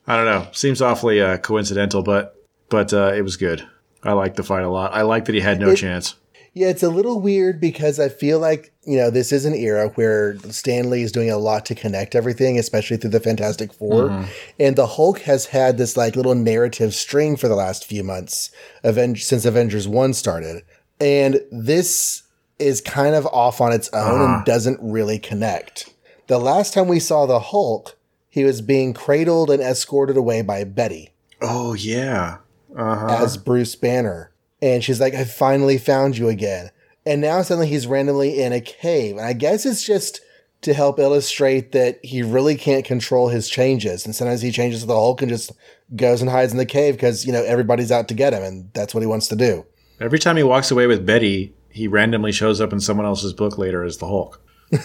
I 0.07 0.17
don't 0.17 0.27
know. 0.27 0.49
Seems 0.53 0.83
awfully 0.83 1.21
uh, 1.21 1.39
coincidental, 1.39 2.03
but 2.03 2.37
but 2.69 2.93
uh, 2.93 3.13
it 3.15 3.23
was 3.23 3.37
good. 3.37 3.67
I 4.03 4.13
liked 4.13 4.37
the 4.37 4.43
fight 4.43 4.65
a 4.65 4.69
lot. 4.69 4.93
I 4.93 5.03
like 5.03 5.27
that 5.27 5.35
he 5.35 5.41
had 5.41 5.59
no 5.59 5.75
chance. 5.75 6.15
Yeah, 6.57 6.69
it's 6.69 6.85
a 6.85 6.89
little 6.89 7.21
weird 7.21 7.61
because 7.61 7.99
I 7.99 8.09
feel 8.09 8.39
like, 8.39 8.73
you 8.85 8.97
know, 8.97 9.11
this 9.11 9.33
is 9.33 9.45
an 9.45 9.55
era 9.55 9.89
where 9.97 10.39
Stan 10.51 10.89
Lee 10.89 11.03
is 11.03 11.11
doing 11.11 11.29
a 11.31 11.37
lot 11.37 11.67
to 11.67 11.75
connect 11.75 12.15
everything, 12.15 12.59
especially 12.59 12.97
through 12.97 13.11
the 13.11 13.19
Fantastic 13.19 13.73
4 13.73 14.27
And 14.61 14.77
the 14.77 14.87
Hulk 14.87 15.19
has 15.23 15.47
had 15.47 15.79
this 15.79 15.97
like 15.97 16.15
little 16.15 16.37
narrative 16.37 16.95
string 16.95 17.37
for 17.37 17.49
the 17.49 17.57
last 17.57 17.85
few 17.85 18.05
months, 18.05 18.51
Aven- 18.85 19.17
since 19.17 19.45
Avengers 19.45 19.89
1 19.89 20.15
started. 20.15 20.63
And 21.01 21.41
this 21.51 22.23
is 22.61 22.81
kind 22.81 23.17
of 23.17 23.27
off 23.27 23.61
on 23.61 23.73
its 23.73 23.89
own 23.93 24.21
and 24.21 24.45
doesn't 24.45 24.79
really 24.81 25.19
connect. 25.19 25.93
The 26.29 26.39
last 26.39 26.73
time 26.73 26.87
we 26.87 27.01
saw 27.01 27.27
the 27.27 27.41
Hulk, 27.41 27.97
he 28.31 28.45
was 28.45 28.61
being 28.61 28.95
cradled 28.95 29.51
and 29.51 29.61
escorted 29.61 30.17
away 30.17 30.41
by 30.43 30.63
Betty 30.63 31.11
Oh, 31.43 31.75
yeah. 31.75 32.39
Uh-huh. 32.77 33.07
as 33.23 33.37
Bruce 33.37 33.75
Banner. 33.75 34.31
And 34.65 34.83
she's 34.83 34.99
like, 34.99 35.13
I 35.13 35.25
finally 35.25 35.77
found 35.77 36.17
you 36.17 36.31
again. 36.31 36.71
And 37.05 37.21
now 37.21 37.43
suddenly 37.43 37.69
he's 37.69 37.87
randomly 37.87 38.41
in 38.41 38.55
a 38.55 38.63
cave. 38.63 39.19
And 39.19 39.27
I 39.27 39.35
guess 39.35 39.67
it's 39.67 39.85
just 39.85 40.23
to 40.63 40.73
help 40.73 40.99
illustrate 40.99 41.73
that 41.73 42.03
he 42.03 42.23
really 42.23 42.55
can't 42.55 42.83
control 42.83 43.29
his 43.29 43.51
changes. 43.51 44.07
And 44.07 44.15
sometimes 44.15 44.41
he 44.41 44.51
changes 44.51 44.81
to 44.81 44.87
the 44.87 44.95
Hulk 44.95 45.21
and 45.21 45.29
just 45.29 45.53
goes 45.95 46.23
and 46.23 46.31
hides 46.31 46.53
in 46.53 46.57
the 46.57 46.65
cave 46.65 46.95
because, 46.95 47.27
you 47.27 47.33
know, 47.33 47.43
everybody's 47.43 47.93
out 47.93 48.09
to 48.09 48.15
get 48.15 48.33
him. 48.33 48.43
And 48.43 48.71
that's 48.73 48.95
what 48.95 49.03
he 49.03 49.07
wants 49.07 49.29
to 49.29 49.37
do. 49.37 49.67
Every 50.01 50.19
time 50.19 50.39
he 50.39 50.43
walks 50.43 50.71
away 50.71 50.87
with 50.87 51.05
Betty, 51.05 51.55
he 51.69 51.87
randomly 51.87 52.33
shows 52.33 52.59
up 52.63 52.73
in 52.73 52.81
someone 52.81 53.05
else's 53.05 53.35
book 53.35 53.59
later 53.59 53.85
as 53.85 53.99
the 53.99 54.07
Hulk. 54.07 54.41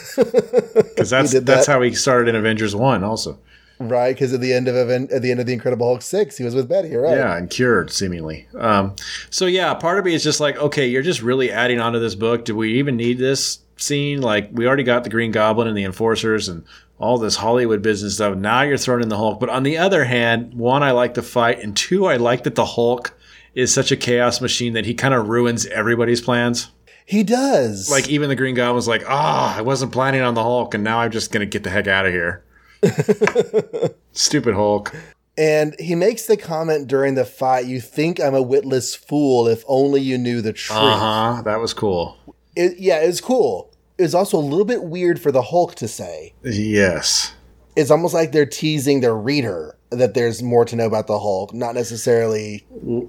Because 1.00 1.12
that's 1.12 1.32
did 1.32 1.46
that's 1.46 1.66
how 1.66 1.82
he 1.82 1.94
started 1.94 2.28
in 2.28 2.36
Avengers 2.36 2.76
One, 2.76 3.06
also. 3.06 3.40
Right? 3.80 4.14
Because 4.14 4.34
at 4.34 4.42
the 4.42 4.52
end 4.52 4.68
of 4.68 4.76
event, 4.76 5.12
at 5.12 5.22
the 5.22 5.32
end 5.32 5.40
of 5.40 5.46
the 5.46 5.54
Incredible 5.54 5.88
Hulk 5.88 6.02
six, 6.02 6.38
he 6.38 6.44
was 6.44 6.54
with 6.54 6.68
Betty. 6.68 6.94
Right. 6.96 7.16
Yeah, 7.16 7.38
and 7.38 7.50
cured 7.50 7.92
seemingly. 7.92 8.48
Um, 8.58 8.96
so 9.30 9.46
yeah, 9.46 9.74
part 9.74 9.98
of 9.98 10.06
me 10.06 10.14
is 10.14 10.24
just 10.24 10.42
like, 10.42 10.58
okay, 10.58 10.88
you're 10.88 11.02
just 11.02 11.22
really 11.22 11.50
adding 11.50 11.80
onto 11.80 12.00
this 12.00 12.16
book. 12.16 12.44
Do 12.44 12.56
we 12.56 12.78
even 12.80 12.98
need 12.98 13.20
this 13.20 13.60
scene? 13.78 14.22
Like, 14.22 14.50
we 14.52 14.68
already 14.68 14.84
got 14.84 15.06
the 15.06 15.10
Green 15.10 15.32
Goblin 15.32 15.68
and 15.68 15.78
the 15.78 15.86
Enforcers 15.86 16.50
and 16.50 16.66
all 16.98 17.18
this 17.18 17.38
Hollywood 17.38 17.82
business 17.82 18.16
stuff. 18.16 18.36
Now 18.36 18.64
you're 18.64 18.78
throwing 18.78 19.02
in 19.02 19.08
the 19.08 19.16
Hulk. 19.16 19.40
But 19.40 19.48
on 19.48 19.64
the 19.64 19.78
other 19.78 20.04
hand, 20.04 20.54
one, 20.56 20.84
I 20.84 20.92
like 20.92 21.14
the 21.14 21.24
fight, 21.24 21.64
and 21.64 21.76
two, 21.76 22.06
I 22.06 22.18
like 22.18 22.44
that 22.44 22.56
the 22.56 22.66
Hulk 22.66 23.18
is 23.56 23.74
such 23.74 23.94
a 23.94 23.96
chaos 23.96 24.42
machine 24.42 24.74
that 24.74 24.86
he 24.86 24.94
kind 24.94 25.14
of 25.14 25.30
ruins 25.30 25.66
everybody's 25.68 26.20
plans. 26.20 26.70
He 27.06 27.24
does. 27.24 27.90
Like 27.90 28.10
even 28.10 28.28
the 28.28 28.36
Green 28.36 28.56
Goblin's 28.56 28.90
like, 28.90 29.04
ah, 29.08 29.58
I 29.58 29.62
wasn't 29.62 29.94
planning 29.94 30.22
on 30.22 30.34
the 30.34 30.44
Hulk, 30.44 30.74
and 30.74 30.84
now 30.84 31.00
I'm 31.00 31.12
just 31.12 31.32
gonna 31.32 31.46
get 31.46 31.64
the 31.64 31.70
heck 31.70 31.88
out 31.88 32.06
of 32.06 32.12
here. 32.12 32.44
Stupid 34.14 34.54
Hulk. 34.56 34.94
and 35.38 35.76
he 35.80 35.96
makes 35.96 36.26
the 36.26 36.38
comment 36.38 36.88
during 36.88 37.16
the 37.16 37.26
fight, 37.26 37.66
you 37.66 37.80
think 37.82 38.20
I'm 38.20 38.36
a 38.36 38.42
witless 38.42 38.96
fool 38.96 39.48
if 39.48 39.64
only 39.68 40.02
you 40.02 40.18
knew 40.18 40.42
the 40.42 40.54
truth. 40.54 40.78
Uh 40.80 40.98
huh. 41.36 41.42
That 41.44 41.60
was 41.60 41.74
cool. 41.74 42.18
it, 42.56 42.78
yeah, 42.80 43.02
it 43.04 43.08
was 43.08 43.22
cool. 43.22 43.72
It 43.98 44.04
was 44.04 44.16
also 44.16 44.38
a 44.38 44.40
little 44.40 44.66
bit 44.66 44.84
weird 44.84 45.20
for 45.22 45.32
the 45.32 45.42
Hulk 45.42 45.76
to 45.76 45.88
say. 45.88 46.34
Yes. 46.44 47.34
It's 47.76 47.92
almost 47.92 48.14
like 48.14 48.32
they're 48.32 48.46
teasing 48.46 49.02
their 49.02 49.16
reader 49.16 49.76
that 49.90 50.14
there's 50.14 50.42
more 50.44 50.66
to 50.66 50.76
know 50.76 50.86
about 50.86 51.08
the 51.08 51.20
Hulk, 51.20 51.54
not 51.54 51.76
necessarily 51.76 52.66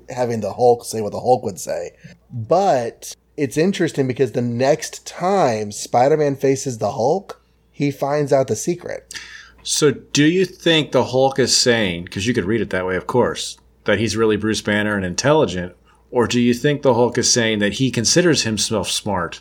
having 0.09 0.40
the 0.40 0.52
Hulk 0.52 0.84
say 0.84 1.01
what 1.01 1.12
the 1.12 1.20
Hulk 1.20 1.42
would 1.44 1.60
say. 1.60 1.92
But 2.32 3.14
it's 3.36 3.56
interesting 3.56 4.06
because 4.06 4.32
the 4.32 4.42
next 4.42 5.06
time 5.06 5.72
Spider-Man 5.72 6.36
faces 6.36 6.78
the 6.78 6.92
Hulk, 6.92 7.40
he 7.70 7.90
finds 7.90 8.32
out 8.32 8.48
the 8.48 8.56
secret. 8.56 9.14
So, 9.62 9.91
do 9.91 10.24
you 10.24 10.45
think 10.45 10.93
the 10.93 11.05
Hulk 11.05 11.39
is 11.39 11.57
saying, 11.57 12.05
because 12.05 12.27
you 12.27 12.35
could 12.35 12.45
read 12.45 12.61
it 12.61 12.70
that 12.70 12.87
way, 12.87 12.97
of 12.97 13.07
course, 13.07 13.59
that 13.85 13.99
he's 13.99 14.16
really 14.16 14.37
Bruce 14.37 14.62
Banner 14.62 14.97
and 14.97 15.05
intelligent, 15.05 15.77
or 16.11 16.27
do 16.27 16.41
you 16.41 16.55
think 16.55 16.82
the 16.82 16.95
Hulk 16.95 17.19
is 17.19 17.32
saying 17.32 17.59
that 17.61 17.74
he 17.74 17.91
considers 17.91 18.43
himself 18.43 18.89
smart 18.89 19.41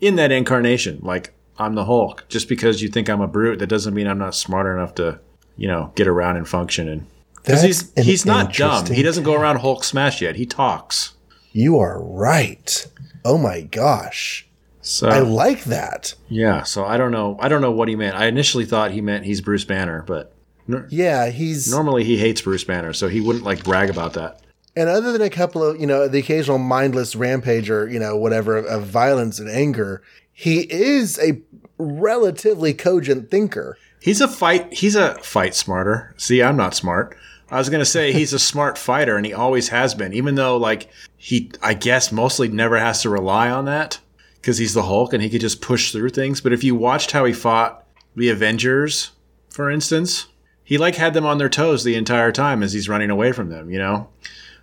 in 0.00 0.16
that 0.16 0.32
incarnation? 0.32 0.98
Like, 1.02 1.34
I'm 1.58 1.74
the 1.74 1.84
Hulk. 1.84 2.24
Just 2.28 2.48
because 2.48 2.82
you 2.82 2.88
think 2.88 3.08
I'm 3.08 3.20
a 3.20 3.28
brute, 3.28 3.58
that 3.58 3.66
doesn't 3.66 3.94
mean 3.94 4.06
I'm 4.06 4.18
not 4.18 4.34
smart 4.34 4.66
enough 4.66 4.94
to, 4.96 5.20
you 5.56 5.68
know, 5.68 5.92
get 5.94 6.08
around 6.08 6.36
and 6.36 6.48
function. 6.48 6.88
And 6.88 7.06
because 7.36 7.62
he's 7.62 7.92
he's 7.96 8.26
not 8.26 8.52
dumb. 8.54 8.86
He 8.86 9.02
doesn't 9.02 9.24
go 9.24 9.34
around 9.34 9.56
Hulk 9.56 9.84
smash 9.84 10.20
yet. 10.22 10.36
He 10.36 10.46
talks. 10.46 11.14
You 11.52 11.78
are 11.78 12.02
right. 12.02 12.86
Oh 13.24 13.38
my 13.38 13.62
gosh. 13.62 14.47
So 14.88 15.08
I 15.08 15.18
like 15.20 15.64
that. 15.64 16.14
yeah. 16.28 16.62
So 16.62 16.84
I 16.84 16.96
don't 16.96 17.12
know. 17.12 17.36
I 17.40 17.48
don't 17.48 17.60
know 17.60 17.70
what 17.72 17.88
he 17.88 17.96
meant. 17.96 18.16
I 18.16 18.26
initially 18.26 18.64
thought 18.64 18.90
he 18.90 19.00
meant 19.00 19.24
he's 19.26 19.40
Bruce 19.40 19.64
Banner, 19.64 20.02
but 20.06 20.32
Yeah, 20.88 21.28
he's 21.30 21.70
normally 21.70 22.04
he 22.04 22.16
hates 22.18 22.40
Bruce 22.42 22.64
Banner, 22.64 22.92
so 22.92 23.08
he 23.08 23.20
wouldn't 23.20 23.44
like 23.44 23.64
brag 23.64 23.90
about 23.90 24.14
that. 24.14 24.40
and 24.76 24.88
other 24.88 25.12
than 25.12 25.22
a 25.22 25.30
couple 25.30 25.62
of, 25.62 25.80
you 25.80 25.86
know, 25.86 26.08
the 26.08 26.18
occasional 26.20 26.58
mindless 26.58 27.14
rampage 27.16 27.68
or, 27.68 27.88
you 27.88 27.98
know, 27.98 28.16
whatever 28.16 28.56
of, 28.56 28.64
of 28.66 28.84
violence 28.86 29.38
and 29.38 29.50
anger, 29.50 30.02
he 30.32 30.60
is 30.72 31.18
a 31.18 31.40
relatively 31.78 32.72
cogent 32.74 33.30
thinker. 33.30 33.76
He's 34.00 34.20
a 34.20 34.28
fight. 34.28 34.72
He's 34.72 34.94
a 34.94 35.14
fight 35.16 35.54
smarter. 35.54 36.14
See, 36.16 36.42
I'm 36.42 36.56
not 36.56 36.74
smart. 36.74 37.16
I 37.50 37.58
was 37.58 37.68
gonna 37.70 37.84
say 37.84 38.12
he's 38.12 38.32
a 38.32 38.38
smart 38.38 38.78
fighter, 38.88 39.16
and 39.16 39.26
he 39.26 39.32
always 39.32 39.68
has 39.70 39.94
been. 39.94 40.12
Even 40.12 40.34
though, 40.34 40.56
like, 40.56 40.88
he, 41.16 41.50
I 41.62 41.74
guess, 41.74 42.12
mostly 42.12 42.48
never 42.48 42.78
has 42.78 43.02
to 43.02 43.10
rely 43.10 43.50
on 43.50 43.64
that 43.64 43.98
because 44.40 44.58
he's 44.58 44.74
the 44.74 44.84
Hulk 44.84 45.12
and 45.12 45.22
he 45.22 45.28
could 45.28 45.40
just 45.40 45.60
push 45.60 45.92
through 45.92 46.10
things. 46.10 46.40
But 46.40 46.52
if 46.52 46.64
you 46.64 46.74
watched 46.74 47.12
how 47.12 47.24
he 47.24 47.32
fought 47.32 47.84
the 48.16 48.30
Avengers, 48.30 49.12
for 49.48 49.70
instance, 49.70 50.26
he 50.64 50.78
like 50.78 50.96
had 50.96 51.14
them 51.14 51.26
on 51.26 51.38
their 51.38 51.48
toes 51.48 51.84
the 51.84 51.96
entire 51.96 52.32
time 52.32 52.62
as 52.62 52.72
he's 52.72 52.88
running 52.88 53.10
away 53.10 53.32
from 53.32 53.48
them. 53.48 53.70
You 53.70 53.78
know, 53.78 54.08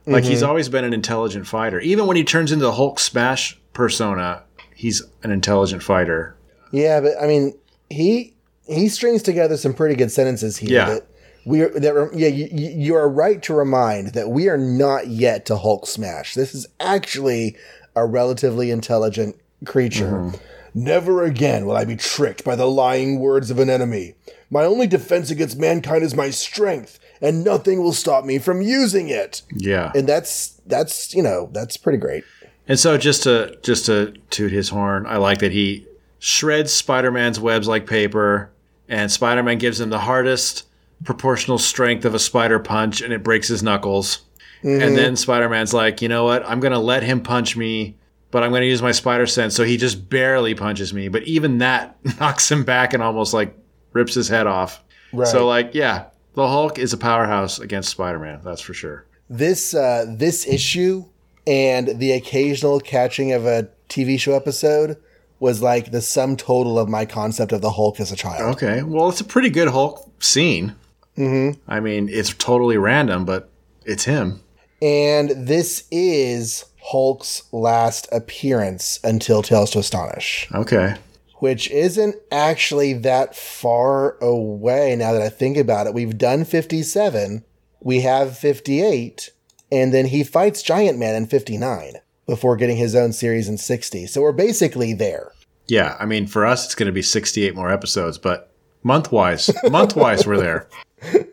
like 0.06 0.24
he's 0.24 0.40
mm-hmm. 0.40 0.50
always 0.50 0.70
been 0.70 0.86
an 0.86 0.94
intelligent 0.94 1.48
fighter. 1.48 1.80
Even 1.80 2.08
when 2.08 2.18
he 2.18 2.24
turns 2.24 2.52
into 2.52 2.66
the 2.66 2.74
Hulk 2.74 3.00
smash 3.00 3.60
persona, 3.74 4.44
he's 4.76 5.02
an 5.24 5.32
intelligent 5.32 5.84
fighter. 5.84 6.36
Yeah, 6.72 7.02
but 7.02 7.14
I 7.22 7.28
mean, 7.28 7.58
he 7.90 8.34
he 8.68 8.90
strings 8.90 9.24
together 9.24 9.58
some 9.58 9.74
pretty 9.74 9.96
good 9.96 10.12
sentences 10.12 10.58
here. 10.58 10.70
Yeah. 10.72 10.90
That 10.90 11.08
we 11.46 11.62
are 11.62 11.70
that 11.70 12.12
yeah, 12.14 12.28
you 12.28 12.48
you 12.52 12.96
are 12.96 13.10
right 13.10 13.42
to 13.44 13.54
remind 13.54 14.10
that 14.10 14.30
we 14.30 14.50
are 14.50 14.58
not 14.58 15.08
yet 15.08 15.46
to 15.48 15.58
Hulk 15.58 15.88
smash. 15.88 16.34
This 16.34 16.56
is 16.56 16.68
actually 16.80 17.56
a 17.96 18.06
relatively 18.06 18.72
intelligent 18.72 19.38
creature. 19.66 20.12
Mm-hmm. 20.12 20.38
Never 20.78 21.24
again 21.24 21.66
will 21.66 21.78
I 21.78 21.86
be 21.86 21.96
tricked 21.96 22.44
by 22.44 22.56
the 22.56 22.68
lying 22.68 23.20
words 23.20 23.50
of 23.50 23.60
an 23.60 23.70
enemy. 23.70 24.16
My 24.50 24.66
only 24.66 24.88
defense 24.88 25.32
against 25.32 25.58
mankind 25.58 26.04
is 26.04 26.16
my 26.16 26.30
strength, 26.30 27.00
and 27.22 27.44
nothing 27.44 27.82
will 27.82 27.94
stop 27.94 28.26
me 28.26 28.40
from 28.40 28.62
using 28.62 29.10
it. 29.10 29.42
Yeah. 29.56 29.92
And 29.96 30.08
that's 30.08 30.62
that's 30.66 31.14
you 31.14 31.24
know 31.24 31.50
that's 31.54 31.78
pretty 31.78 31.98
great. 31.98 32.24
And 32.68 32.80
so 32.80 32.98
just 32.98 33.24
to 33.24 33.58
just 33.64 33.86
to 33.86 34.14
toot 34.30 34.52
his 34.52 34.70
horn, 34.70 35.06
I 35.06 35.18
like 35.18 35.40
that 35.40 35.52
he 35.52 35.88
shreds 36.20 36.74
Spider-Man's 36.74 37.40
webs 37.40 37.68
like 37.68 37.86
paper, 37.86 38.52
and 38.90 39.12
Spider-Man 39.12 39.60
gives 39.60 39.80
him 39.80 39.90
the 39.90 40.00
hardest 40.00 40.64
proportional 41.04 41.58
strength 41.58 42.06
of 42.06 42.16
a 42.16 42.20
spider 42.20 42.60
punch, 42.60 43.02
and 43.02 43.14
it 43.14 43.24
breaks 43.24 43.48
his 43.48 43.62
knuckles. 43.62 44.22
And 44.64 44.82
mm-hmm. 44.82 44.96
then 44.96 45.16
Spider-Man's 45.16 45.74
like, 45.74 46.02
you 46.02 46.10
know 46.10 46.24
what? 46.26 46.44
I'm 46.50 46.60
gonna 46.60 46.80
let 46.80 47.04
him 47.04 47.22
punch 47.22 47.56
me, 47.56 47.96
but 48.36 48.44
I'm 48.44 48.52
gonna 48.52 48.66
use 48.66 48.82
my 48.82 48.92
spider 48.92 49.26
sense. 49.28 49.56
So 49.56 49.64
he 49.64 49.78
just 49.78 50.10
barely 50.10 50.56
punches 50.56 50.94
me, 50.94 51.08
but 51.08 51.24
even 51.24 51.60
that 51.60 51.96
knocks 52.20 52.52
him 52.52 52.66
back 52.66 52.94
and 52.94 53.02
almost 53.02 53.34
like 53.34 53.58
rips 53.94 54.14
his 54.14 54.28
head 54.28 54.46
off. 54.46 54.84
Right. 55.14 55.26
So 55.26 55.48
like, 55.48 55.74
yeah, 55.74 56.08
the 56.34 56.46
Hulk 56.46 56.78
is 56.78 56.92
a 56.92 56.98
powerhouse 56.98 57.60
against 57.60 57.92
Spider-Man. 57.92 58.42
That's 58.44 58.60
for 58.60 58.74
sure. 58.74 59.06
this 59.30 59.74
uh, 59.74 60.04
this 60.18 60.46
issue 60.46 61.06
and 61.48 61.98
the 61.98 62.12
occasional 62.12 62.82
catching 62.82 63.32
of 63.32 63.46
a 63.46 63.70
TV 63.88 64.20
show 64.20 64.34
episode 64.36 64.98
was 65.40 65.62
like 65.62 65.92
the 65.92 66.02
sum 66.02 66.36
total 66.36 66.78
of 66.78 66.90
my 66.90 67.06
concept 67.06 67.54
of 67.54 67.62
the 67.62 67.72
Hulk 67.72 68.02
as 68.02 68.12
a 68.12 68.18
child. 68.18 68.54
Okay, 68.56 68.84
well, 68.84 69.08
it's 69.08 69.22
a 69.22 69.24
pretty 69.24 69.50
good 69.50 69.70
Hulk 69.70 70.12
scene. 70.22 70.76
Mm-hmm. 71.18 71.58
I 71.72 71.80
mean, 71.80 72.10
it's 72.10 72.34
totally 72.34 72.76
random, 72.76 73.24
but 73.24 73.50
it's 73.86 74.04
him. 74.04 74.42
And 74.82 75.30
this 75.30 75.88
is 75.90 76.66
Hulk's 76.92 77.44
last 77.52 78.08
appearance 78.12 79.00
until 79.04 79.42
Tales 79.42 79.72
to 79.72 79.80
Astonish, 79.80 80.48
Okay. 80.54 80.96
which 81.40 81.70
isn't 81.72 82.16
actually 82.32 82.94
that 82.94 83.36
far 83.36 84.18
away 84.20 84.96
now 84.96 85.12
that 85.14 85.22
I 85.22 85.30
think 85.30 85.58
about 85.58 85.88
it. 85.88 85.94
We've 85.94 86.18
done 86.18 86.46
57, 86.46 87.44
we 87.82 88.02
have 88.02 88.38
58, 88.38 89.32
and 89.72 89.94
then 89.94 90.06
he 90.08 90.24
fights 90.24 90.62
Giant 90.62 90.98
Man 91.00 91.16
in 91.16 91.26
59 91.26 91.94
before 92.28 92.56
getting 92.56 92.78
his 92.78 92.96
own 92.96 93.14
series 93.14 93.48
in 93.50 93.58
60. 93.58 94.08
So 94.08 94.22
we're 94.22 94.32
basically 94.32 94.94
there. 94.94 95.32
Yeah, 95.68 95.96
I 96.00 96.06
mean, 96.06 96.28
for 96.28 96.46
us, 96.46 96.66
it's 96.66 96.76
going 96.76 96.88
to 96.88 96.92
be 96.94 97.02
68 97.02 97.56
more 97.56 97.72
episodes, 97.72 98.18
but 98.20 98.52
month 98.84 99.12
wise, 99.12 99.50
month 99.70 99.96
wise, 99.96 100.26
we're 100.28 100.38
there. 100.38 100.70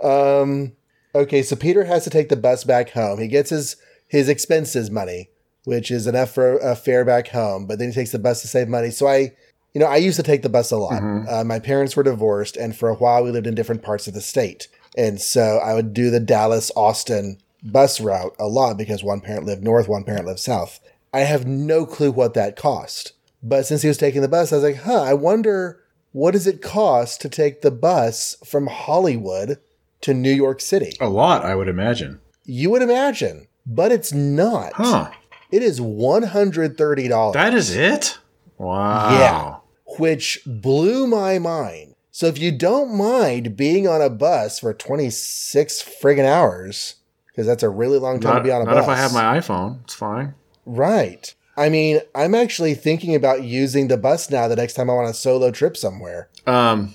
Um, 0.00 0.74
okay, 1.12 1.42
so 1.42 1.56
Peter 1.56 1.84
has 1.84 2.04
to 2.04 2.10
take 2.10 2.28
the 2.28 2.36
bus 2.36 2.62
back 2.62 2.90
home. 2.90 3.18
He 3.18 3.26
gets 3.26 3.50
his 3.50 3.74
his 4.08 4.28
expenses 4.28 4.90
money, 4.90 5.30
which 5.64 5.90
is 5.90 6.06
enough 6.06 6.30
for 6.30 6.58
a 6.58 6.74
fare 6.74 7.04
back 7.04 7.28
home. 7.28 7.66
But 7.66 7.78
then 7.78 7.88
he 7.88 7.94
takes 7.94 8.12
the 8.12 8.18
bus 8.18 8.40
to 8.42 8.48
save 8.48 8.68
money. 8.68 8.90
So 8.90 9.06
I, 9.06 9.32
you 9.74 9.80
know, 9.80 9.86
I 9.86 9.96
used 9.96 10.16
to 10.16 10.22
take 10.22 10.42
the 10.42 10.48
bus 10.48 10.72
a 10.72 10.76
lot. 10.78 11.02
Uh, 11.28 11.44
my 11.44 11.58
parents 11.58 11.94
were 11.94 12.02
divorced, 12.02 12.56
and 12.56 12.74
for 12.74 12.88
a 12.88 12.94
while 12.94 13.22
we 13.22 13.30
lived 13.30 13.46
in 13.46 13.54
different 13.54 13.82
parts 13.82 14.08
of 14.08 14.14
the 14.14 14.20
state, 14.20 14.68
and 14.96 15.20
so 15.20 15.58
I 15.58 15.74
would 15.74 15.92
do 15.92 16.10
the 16.10 16.20
Dallas 16.20 16.72
Austin 16.74 17.38
bus 17.62 18.00
route 18.00 18.34
a 18.38 18.46
lot 18.46 18.78
because 18.78 19.04
one 19.04 19.20
parent 19.20 19.44
lived 19.44 19.62
north, 19.62 19.88
one 19.88 20.04
parent 20.04 20.26
lived 20.26 20.40
south. 20.40 20.80
I 21.12 21.20
have 21.20 21.46
no 21.46 21.86
clue 21.86 22.10
what 22.12 22.34
that 22.34 22.56
cost. 22.56 23.12
But 23.42 23.66
since 23.66 23.82
he 23.82 23.88
was 23.88 23.98
taking 23.98 24.22
the 24.22 24.28
bus, 24.28 24.52
I 24.52 24.56
was 24.56 24.64
like, 24.64 24.82
huh, 24.82 25.02
I 25.02 25.14
wonder 25.14 25.80
what 26.12 26.32
does 26.32 26.46
it 26.46 26.62
cost 26.62 27.20
to 27.20 27.28
take 27.28 27.60
the 27.60 27.70
bus 27.70 28.36
from 28.44 28.66
Hollywood 28.68 29.58
to 30.02 30.14
New 30.14 30.32
York 30.32 30.60
City? 30.60 30.92
A 31.00 31.08
lot, 31.08 31.44
I 31.44 31.54
would 31.54 31.68
imagine. 31.68 32.20
You 32.44 32.70
would 32.70 32.82
imagine, 32.82 33.47
but 33.68 33.92
it's 33.92 34.12
not. 34.12 34.72
Huh. 34.72 35.10
It 35.52 35.62
is 35.62 35.80
$130, 35.80 37.32
That 37.32 37.54
is 37.54 37.74
it? 37.74 38.18
Wow. 38.58 39.10
Yeah. 39.18 39.56
which 39.98 40.40
blew 40.44 41.06
my 41.06 41.38
mind. 41.38 41.94
So 42.10 42.26
if 42.26 42.38
you 42.38 42.50
don't 42.50 42.96
mind 42.96 43.56
being 43.56 43.86
on 43.86 44.02
a 44.02 44.10
bus 44.10 44.58
for 44.58 44.74
26 44.74 45.88
friggin' 46.02 46.24
hours, 46.24 46.96
because 47.28 47.46
that's 47.46 47.62
a 47.62 47.68
really 47.68 47.98
long 47.98 48.18
time 48.18 48.32
Not, 48.34 48.38
to 48.40 48.44
be 48.44 48.50
on 48.50 48.62
a 48.62 48.64
not 48.64 48.74
bus. 48.74 48.86
Not 48.86 48.92
if 48.92 48.98
I 48.98 49.00
have 49.00 49.12
my 49.14 49.38
iPhone. 49.38 49.82
It's 49.84 49.94
fine. 49.94 50.34
Right. 50.66 51.32
I 51.56 51.68
mean, 51.68 52.00
I'm 52.14 52.34
actually 52.34 52.74
thinking 52.74 53.14
about 53.14 53.44
using 53.44 53.88
the 53.88 53.96
bus 53.96 54.30
now 54.30 54.48
the 54.48 54.56
next 54.56 54.74
time 54.74 54.90
I 54.90 54.94
want 54.94 55.08
a 55.08 55.14
solo 55.14 55.50
trip 55.50 55.76
somewhere. 55.76 56.28
Um, 56.46 56.94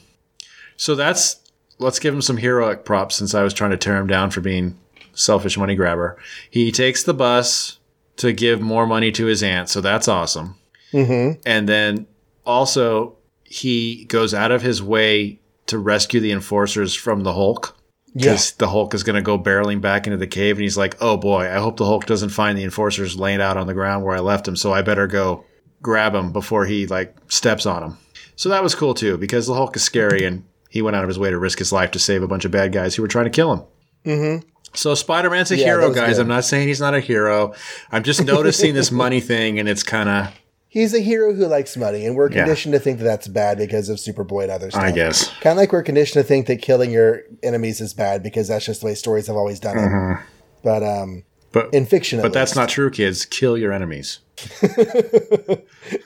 so 0.75 0.95
that's 0.95 1.37
let's 1.79 1.99
give 1.99 2.13
him 2.13 2.21
some 2.21 2.37
heroic 2.37 2.85
props 2.85 3.15
since 3.15 3.33
I 3.33 3.43
was 3.43 3.53
trying 3.53 3.71
to 3.71 3.77
tear 3.77 3.97
him 3.97 4.07
down 4.07 4.29
for 4.31 4.41
being 4.41 4.77
selfish 5.14 5.57
money 5.57 5.76
grabber. 5.76 6.18
He 6.49 6.72
takes 6.72 7.03
the 7.03 7.14
bus 7.14 7.80
to 8.18 8.34
give 8.34 8.61
more 8.61 8.85
money 8.85 9.11
to 9.14 9.26
his 9.26 9.41
aunt, 9.41 9.69
so 9.69 9.81
that's 9.81 10.07
awesome. 10.07 10.56
Mm-hmm. 10.91 11.41
And 11.45 11.68
then 11.68 12.07
also 12.45 13.18
he 13.44 14.06
goes 14.06 14.34
out 14.34 14.52
of 14.52 14.61
his 14.61 14.81
way 14.81 15.40
to 15.68 15.77
rescue 15.77 16.19
the 16.19 16.31
enforcers 16.31 16.94
from 16.94 17.23
the 17.23 17.34
Hulk. 17.34 17.77
Because 18.15 18.52
the 18.52 18.69
Hulk 18.69 18.94
is 18.94 19.02
going 19.02 19.15
to 19.15 19.23
go 19.23 19.40
barreling 19.40 19.81
back 19.81 20.06
into 20.06 20.18
the 20.18 20.27
cave, 20.27 20.57
and 20.57 20.61
he's 20.61 20.77
like, 20.77 20.95
"Oh 21.02 21.18
boy, 21.18 21.49
I 21.49 21.56
hope 21.56 21.77
the 21.77 21.85
Hulk 21.85 22.06
doesn't 22.06 22.30
find 22.30 22.56
the 22.56 22.64
enforcers 22.64 23.18
laying 23.18 23.41
out 23.41 23.57
on 23.57 23.65
the 23.65 23.73
ground 23.73 24.03
where 24.03 24.15
I 24.15 24.19
left 24.19 24.48
him. 24.48 24.56
So 24.56 24.72
I 24.72 24.84
better 24.84 25.07
go 25.07 25.45
grab 25.81 26.14
him 26.14 26.31
before 26.31 26.68
he 26.68 26.85
like 26.85 27.15
steps 27.27 27.65
on 27.65 27.81
him." 27.81 27.98
So 28.35 28.49
that 28.49 28.61
was 28.61 28.76
cool 28.76 28.94
too, 28.94 29.18
because 29.18 29.48
the 29.48 29.56
Hulk 29.56 29.76
is 29.76 29.84
scary, 29.84 30.26
and 30.26 30.44
he 30.69 30.84
went 30.84 30.95
out 30.95 31.03
of 31.03 31.07
his 31.07 31.18
way 31.18 31.31
to 31.31 31.40
risk 31.40 31.57
his 31.57 31.72
life 31.72 31.90
to 31.90 31.98
save 31.98 32.22
a 32.22 32.27
bunch 32.27 32.45
of 32.45 32.52
bad 32.52 32.72
guys 32.72 32.94
who 32.94 33.02
were 33.02 33.07
trying 33.07 33.26
to 33.26 33.31
kill 33.31 33.52
him. 33.52 33.64
Mm-hmm. 34.06 34.48
So 34.75 34.95
Spider 34.95 35.29
Man's 35.29 35.51
a 35.51 35.57
Yeah, 35.57 35.65
hero, 35.65 35.93
guys. 35.93 36.15
good. 36.17 36.21
I'm 36.21 36.27
not 36.27 36.45
saying 36.45 36.67
he's 36.67 36.79
not 36.79 36.93
a 36.95 36.99
hero. 36.99 37.53
I'm 37.91 38.03
just 38.03 38.23
noticing 38.25 38.73
this 38.73 38.91
money 38.91 39.19
thing, 39.19 39.59
and 39.59 39.69
it's 39.69 39.83
kind 39.83 40.09
of, 40.09 40.33
He's 40.69 40.95
a 40.95 40.99
hero 41.01 41.35
who 41.35 41.45
likes 41.45 41.77
money, 41.77 42.03
and 42.07 42.15
we're 42.15 42.31
Yeah. 42.31 42.37
conditioned 42.45 42.73
to 42.73 42.79
think 42.79 42.97
that 42.97 43.03
that's 43.03 43.27
bad 43.27 43.59
because 43.59 43.89
of 43.89 43.97
Superboy 43.97 44.43
and 44.43 44.51
other 44.51 44.71
stuff. 44.71 44.81
I 44.81 44.89
guess. 44.91 45.29
Kind 45.41 45.51
of 45.51 45.57
like 45.57 45.71
we're 45.71 45.83
conditioned 45.83 46.23
to 46.23 46.27
think 46.27 46.47
that 46.47 46.63
killing 46.63 46.89
your 46.89 47.21
enemies 47.43 47.79
is 47.79 47.93
bad 47.93 48.23
because 48.23 48.47
that's 48.47 48.65
just 48.65 48.81
the 48.81 48.87
way 48.87 48.95
stories 48.95 49.27
have 49.27 49.35
always 49.35 49.59
done 49.59 49.77
it. 49.77 50.17
But 50.63 50.81
um, 50.81 51.23
But 51.51 51.71
in 51.75 51.85
fiction, 51.85 52.17
Mm-hmm. 52.17 52.25
but 52.25 52.33
that's 52.33 52.51
least, 52.53 52.55
not 52.55 52.69
true, 52.69 52.89
kids. 52.89 53.23
Kill 53.25 53.55
your 53.55 53.71
enemies. 53.71 54.21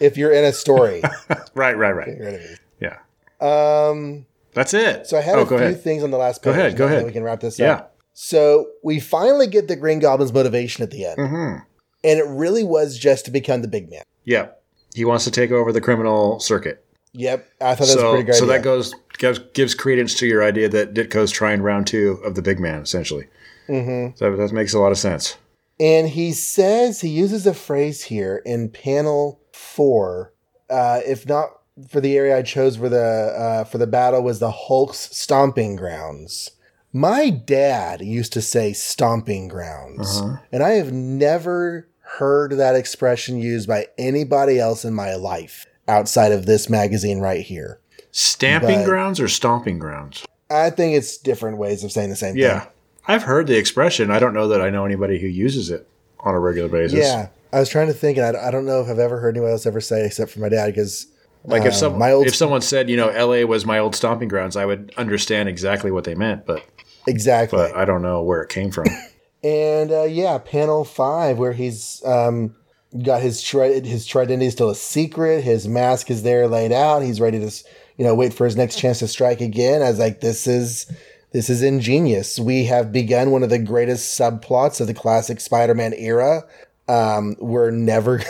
if 0.01 0.17
you're 0.17 0.31
in 0.33 0.43
a 0.43 0.51
story, 0.53 1.01
Right, 1.53 1.77
right, 1.77 1.91
right. 1.95 2.09
Yeah, 2.81 2.97
Um, 3.39 4.25
that's 4.53 4.73
it. 4.73 5.07
so 5.07 5.17
I 5.17 5.21
had 5.21 5.35
oh, 5.37 5.43
a 5.43 5.47
few 5.47 5.55
ahead. 5.57 5.81
things 5.81 6.03
on 6.03 6.11
the 6.11 6.17
last 6.17 6.41
page. 6.43 6.53
Go 6.53 6.59
ahead, 6.59 6.75
go 6.77 6.85
ahead. 6.87 7.05
We 7.05 7.11
can 7.13 7.23
wrap 7.23 7.39
this 7.39 7.57
Yeah. 7.57 7.71
up. 7.73 7.96
So 8.19 8.69
we 8.83 8.99
finally 8.99 9.45
get 9.45 9.67
the 9.67 9.75
Green 9.75 9.99
Goblin's 9.99 10.33
motivation 10.33 10.81
at 10.81 10.89
the 10.89 11.05
end. 11.05 11.17
Mhm. 11.19 11.61
and 12.03 12.19
it 12.19 12.25
really 12.27 12.63
was 12.63 12.97
just 12.97 13.25
to 13.25 13.31
become 13.31 13.61
the 13.61 13.67
big 13.67 13.89
man. 13.91 14.01
Yeah. 14.23 14.47
He 14.95 15.05
wants 15.05 15.23
to 15.25 15.31
take 15.31 15.51
over 15.51 15.71
the 15.71 15.81
criminal 15.81 16.39
circuit. 16.39 16.83
Yep, 17.13 17.47
I 17.61 17.75
thought 17.75 17.87
that 17.87 17.95
was 17.95 18.03
a 18.03 18.09
pretty 18.09 18.23
great. 18.23 18.35
so 18.35 18.45
idea. 18.45 18.55
that 18.57 18.63
goes 18.63 18.93
gives, 19.19 19.39
gives 19.53 19.75
credence 19.75 20.15
to 20.15 20.25
your 20.27 20.43
idea 20.43 20.67
that 20.69 20.93
Ditko's 20.95 21.31
trying 21.31 21.61
round 21.61 21.85
two 21.85 22.19
of 22.23 22.33
the 22.35 22.41
big 22.41 22.59
man, 22.59 22.81
essentially. 22.81 23.27
Mm-hmm. 23.67 24.15
So 24.15 24.35
that 24.35 24.51
makes 24.51 24.73
a 24.73 24.79
lot 24.79 24.91
of 24.91 24.97
sense. 24.97 25.37
And 25.79 26.09
he 26.09 26.31
says 26.33 27.01
he 27.01 27.09
uses 27.09 27.45
a 27.45 27.53
phrase 27.53 28.03
here 28.03 28.41
in 28.45 28.69
panel 28.69 29.39
four. 29.53 30.33
Uh, 30.71 31.01
if 31.05 31.27
not 31.27 31.49
for 31.89 32.01
the 32.01 32.17
area 32.17 32.35
I 32.37 32.41
chose 32.41 32.77
for 32.77 32.89
the 32.89 33.33
uh, 33.37 33.63
for 33.65 33.77
the 33.77 33.87
battle 33.87 34.23
was 34.23 34.39
the 34.39 34.51
Hulk's 34.51 35.15
stomping 35.15 35.75
grounds. 35.75 36.51
My 36.93 37.29
dad 37.29 38.01
used 38.01 38.33
to 38.33 38.41
say 38.41 38.73
stomping 38.73 39.47
grounds, 39.47 40.21
and 40.51 40.63
I 40.63 40.71
have 40.71 40.91
never 40.91 41.87
heard 42.01 42.53
that 42.53 42.75
expression 42.75 43.37
used 43.37 43.67
by 43.67 43.87
anybody 43.97 44.57
else 44.59 44.85
in 44.85 44.93
my 44.93 45.15
life 45.15 45.65
outside 45.87 46.31
of 46.31 46.45
this 46.45 46.69
magazine 46.69 47.19
right 47.19 47.41
here. 47.41 47.79
Stamping 48.11 48.79
But- 48.79 48.85
grounds 48.85 49.19
or 49.19 49.27
stomping 49.27 49.77
grounds? 49.79 50.25
I 50.49 50.69
think 50.69 50.95
it's 50.95 51.17
different 51.17 51.57
ways 51.57 51.83
of 51.83 51.91
saying 51.91 52.09
the 52.09 52.15
same 52.15 52.37
Yeah. 52.37 52.59
thing. 52.61 52.69
Yeah. 52.69 53.13
I've 53.13 53.23
heard 53.23 53.47
the 53.47 53.57
expression. 53.57 54.09
I 54.09 54.19
don't 54.19 54.33
know 54.33 54.47
that 54.47 54.61
I 54.61 54.69
know 54.69 54.85
anybody 54.85 55.19
who 55.19 55.27
uses 55.27 55.69
it 55.69 55.85
on 56.21 56.33
a 56.35 56.39
regular 56.39 56.69
basis. 56.69 56.99
Yeah, 56.99 57.27
I 57.53 57.59
was 57.59 57.69
trying 57.69 57.87
to 57.87 57.93
think, 57.93 58.17
and 58.17 58.35
I, 58.37 58.49
don't 58.49 58.65
know 58.65 58.81
if 58.81 58.89
I've 58.89 58.99
ever 58.99 59.19
heard 59.19 59.35
anyone 59.35 59.51
else 59.51 59.65
ever 59.65 59.81
say 59.81 60.01
it 60.01 60.05
except 60.07 60.31
for 60.31 60.39
my 60.39 60.49
dad 60.49 60.67
because 60.67 61.07
Like 61.45 61.61
if 61.61 61.67
Uh, 61.73 61.75
some 61.75 61.97
my 61.97 62.11
old- 62.11 62.27
if 62.27 62.35
someone 62.35 62.59
said, 62.61 62.89
you 62.89 62.97
know, 62.97 63.07
LA 63.09 63.45
was 63.45 63.65
my 63.65 63.79
old 63.79 63.95
stomping 63.95 64.27
grounds, 64.27 64.57
I 64.57 64.65
would 64.65 64.91
understand 64.97 65.47
exactly 65.47 65.91
what 65.91 66.03
they 66.03 66.13
meant, 66.15 66.45
but 66.45 66.61
exactly. 67.07 67.57
but 67.57 67.75
I 67.75 67.85
don't 67.85 68.01
know 68.01 68.21
where 68.21 68.41
it 68.41 68.49
came 68.49 68.71
from. 68.71 68.87
And 69.43 69.91
uh, 69.91 70.03
yeah, 70.03 70.39
panel 70.39 70.83
five 70.83 71.37
where 71.37 71.53
he's 71.53 72.03
um, 72.03 72.55
got 73.03 73.21
his 73.21 73.41
tri- 73.41 73.79
his 73.79 74.05
trident 74.05 74.41
is 74.41 74.53
still 74.53 74.69
a 74.69 74.75
secret. 74.75 75.43
His 75.43 75.67
mask 75.67 76.09
is 76.09 76.23
there 76.23 76.47
laid 76.47 76.71
out. 76.71 77.03
He's 77.03 77.21
ready 77.21 77.39
to 77.39 77.51
you 77.97 78.03
know 78.03 78.15
wait 78.15 78.33
for 78.33 78.45
his 78.45 78.57
next 78.57 78.77
chance 78.77 78.99
to 78.99 79.07
strike 79.07 79.39
again. 79.39 79.81
I 79.81 79.89
was 79.89 79.99
like, 79.99 80.21
this 80.21 80.47
is 80.47 80.91
this 81.31 81.49
is 81.49 81.61
ingenious. 81.61 82.39
We 82.39 82.65
have 82.65 82.91
begun 82.91 83.31
one 83.31 83.43
of 83.43 83.49
the 83.49 83.59
greatest 83.59 84.19
subplots 84.19 84.81
of 84.81 84.87
the 84.87 84.93
classic 84.93 85.39
Spider-Man 85.39 85.93
era. 85.93 86.43
Um, 86.87 87.35
we're 87.39 87.71
never 87.71 88.21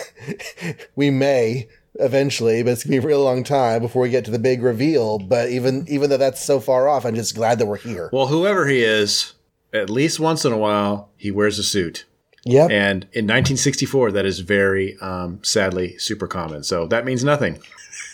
we 0.95 1.09
may 1.09 1.69
eventually, 1.99 2.63
but 2.63 2.71
it's 2.71 2.83
gonna 2.83 2.99
be 2.99 3.03
a 3.03 3.07
real 3.07 3.23
long 3.23 3.43
time 3.43 3.81
before 3.81 4.01
we 4.01 4.09
get 4.09 4.25
to 4.25 4.31
the 4.31 4.39
big 4.39 4.61
reveal. 4.61 5.19
But 5.19 5.49
even 5.49 5.85
even 5.87 6.09
though 6.09 6.17
that's 6.17 6.43
so 6.43 6.59
far 6.59 6.87
off, 6.87 7.05
I'm 7.05 7.15
just 7.15 7.35
glad 7.35 7.59
that 7.59 7.65
we're 7.65 7.77
here. 7.77 8.09
well, 8.13 8.27
whoever 8.27 8.67
he 8.67 8.83
is, 8.83 9.33
at 9.73 9.89
least 9.89 10.19
once 10.19 10.45
in 10.45 10.51
a 10.51 10.57
while, 10.57 11.09
he 11.17 11.31
wears 11.31 11.59
a 11.59 11.63
suit. 11.63 12.05
Yep. 12.45 12.71
And 12.71 13.03
in 13.11 13.25
1964, 13.25 14.13
that 14.13 14.25
is 14.25 14.39
very 14.39 14.97
um, 15.01 15.43
sadly 15.43 15.97
super 15.97 16.27
common. 16.27 16.63
So 16.63 16.87
that 16.87 17.03
means 17.05 17.23
nothing. 17.23 17.59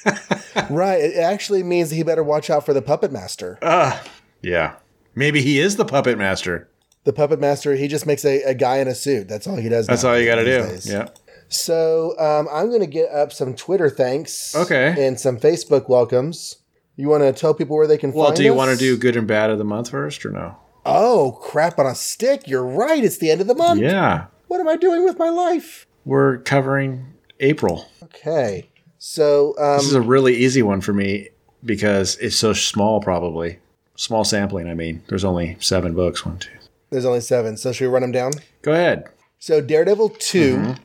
Right. 0.69 1.01
It 1.01 1.17
actually 1.17 1.63
means 1.63 1.91
he 1.91 2.03
better 2.03 2.23
watch 2.23 2.49
out 2.49 2.65
for 2.65 2.73
the 2.73 2.81
puppet 2.81 3.11
master. 3.11 3.57
Ah, 3.61 4.03
yeah. 4.41 4.75
Maybe 5.15 5.41
he 5.41 5.59
is 5.59 5.77
the 5.77 5.85
puppet 5.85 6.17
master. 6.17 6.67
The 7.05 7.13
puppet 7.13 7.39
master, 7.39 7.75
he 7.75 7.87
just 7.87 8.05
makes 8.05 8.23
a, 8.23 8.41
a 8.43 8.53
guy 8.53 8.77
in 8.77 8.87
a 8.87 8.95
suit. 8.95 9.27
That's 9.27 9.47
all 9.47 9.55
he 9.57 9.69
does. 9.69 9.87
That's 9.87 10.03
now 10.03 10.11
all 10.11 10.19
you 10.19 10.25
got 10.25 10.35
to 10.35 10.45
do. 10.45 10.69
days. 10.69 10.89
Yeah. 10.89 11.09
So 11.53 12.17
um, 12.19 12.47
I'm 12.51 12.67
going 12.69 12.81
to 12.81 12.87
get 12.87 13.11
up 13.11 13.31
some 13.31 13.53
Twitter 13.55 13.89
thanks. 13.89 14.55
Okay. 14.55 14.95
And 14.97 15.19
some 15.19 15.37
Facebook 15.39 15.87
welcomes. 15.87 16.57
You 16.95 17.09
want 17.09 17.23
to 17.23 17.33
tell 17.33 17.53
people 17.53 17.75
where 17.75 17.87
they 17.87 17.97
can 17.97 18.11
Well, 18.11 18.25
find 18.25 18.33
us? 18.33 18.39
Well, 18.39 18.43
do 18.43 18.43
you 18.43 18.53
want 18.53 18.71
to 18.71 18.77
do 18.77 18.97
good 18.97 19.15
and 19.15 19.27
bad 19.27 19.49
of 19.49 19.57
the 19.57 19.63
month 19.63 19.89
first 19.91 20.25
or 20.25 20.31
no? 20.31 20.57
Oh, 20.85 21.39
crap 21.41 21.79
on 21.79 21.85
a 21.85 21.95
stick. 21.95 22.47
You're 22.47 22.65
right. 22.65 23.03
It's 23.03 23.17
the 23.17 23.31
end 23.31 23.41
of 23.41 23.47
the 23.47 23.55
month. 23.55 23.81
Yeah. 23.81 24.25
What 24.47 24.59
am 24.59 24.67
I 24.67 24.75
doing 24.75 25.03
with 25.03 25.17
my 25.17 25.29
life? 25.29 25.87
We're 26.05 26.39
covering 26.39 27.13
April. 27.39 27.87
Okay. 28.03 28.69
So 28.99 29.55
um, 29.59 29.77
This 29.77 29.87
is 29.87 29.93
a 29.93 30.01
really 30.01 30.35
easy 30.35 30.61
one 30.61 30.81
for 30.81 30.93
me 30.93 31.29
because 31.63 32.17
it's 32.17 32.35
so 32.35 32.53
small, 32.53 32.99
probably. 33.01 33.59
Small 33.95 34.23
sampling, 34.23 34.67
I 34.69 34.73
mean. 34.73 35.03
There's 35.07 35.23
only 35.23 35.57
seven 35.59 35.93
books. 35.93 36.25
One, 36.25 36.37
two. 36.39 36.49
there's 36.89 37.05
only 37.05 37.21
seven. 37.21 37.57
So 37.57 37.71
should 37.71 37.85
we 37.85 37.93
run 37.93 38.01
them 38.01 38.11
down? 38.11 38.33
Go 38.61 38.73
ahead. 38.73 39.05
So 39.39 39.61
Daredevil 39.61 40.09
2. 40.19 40.75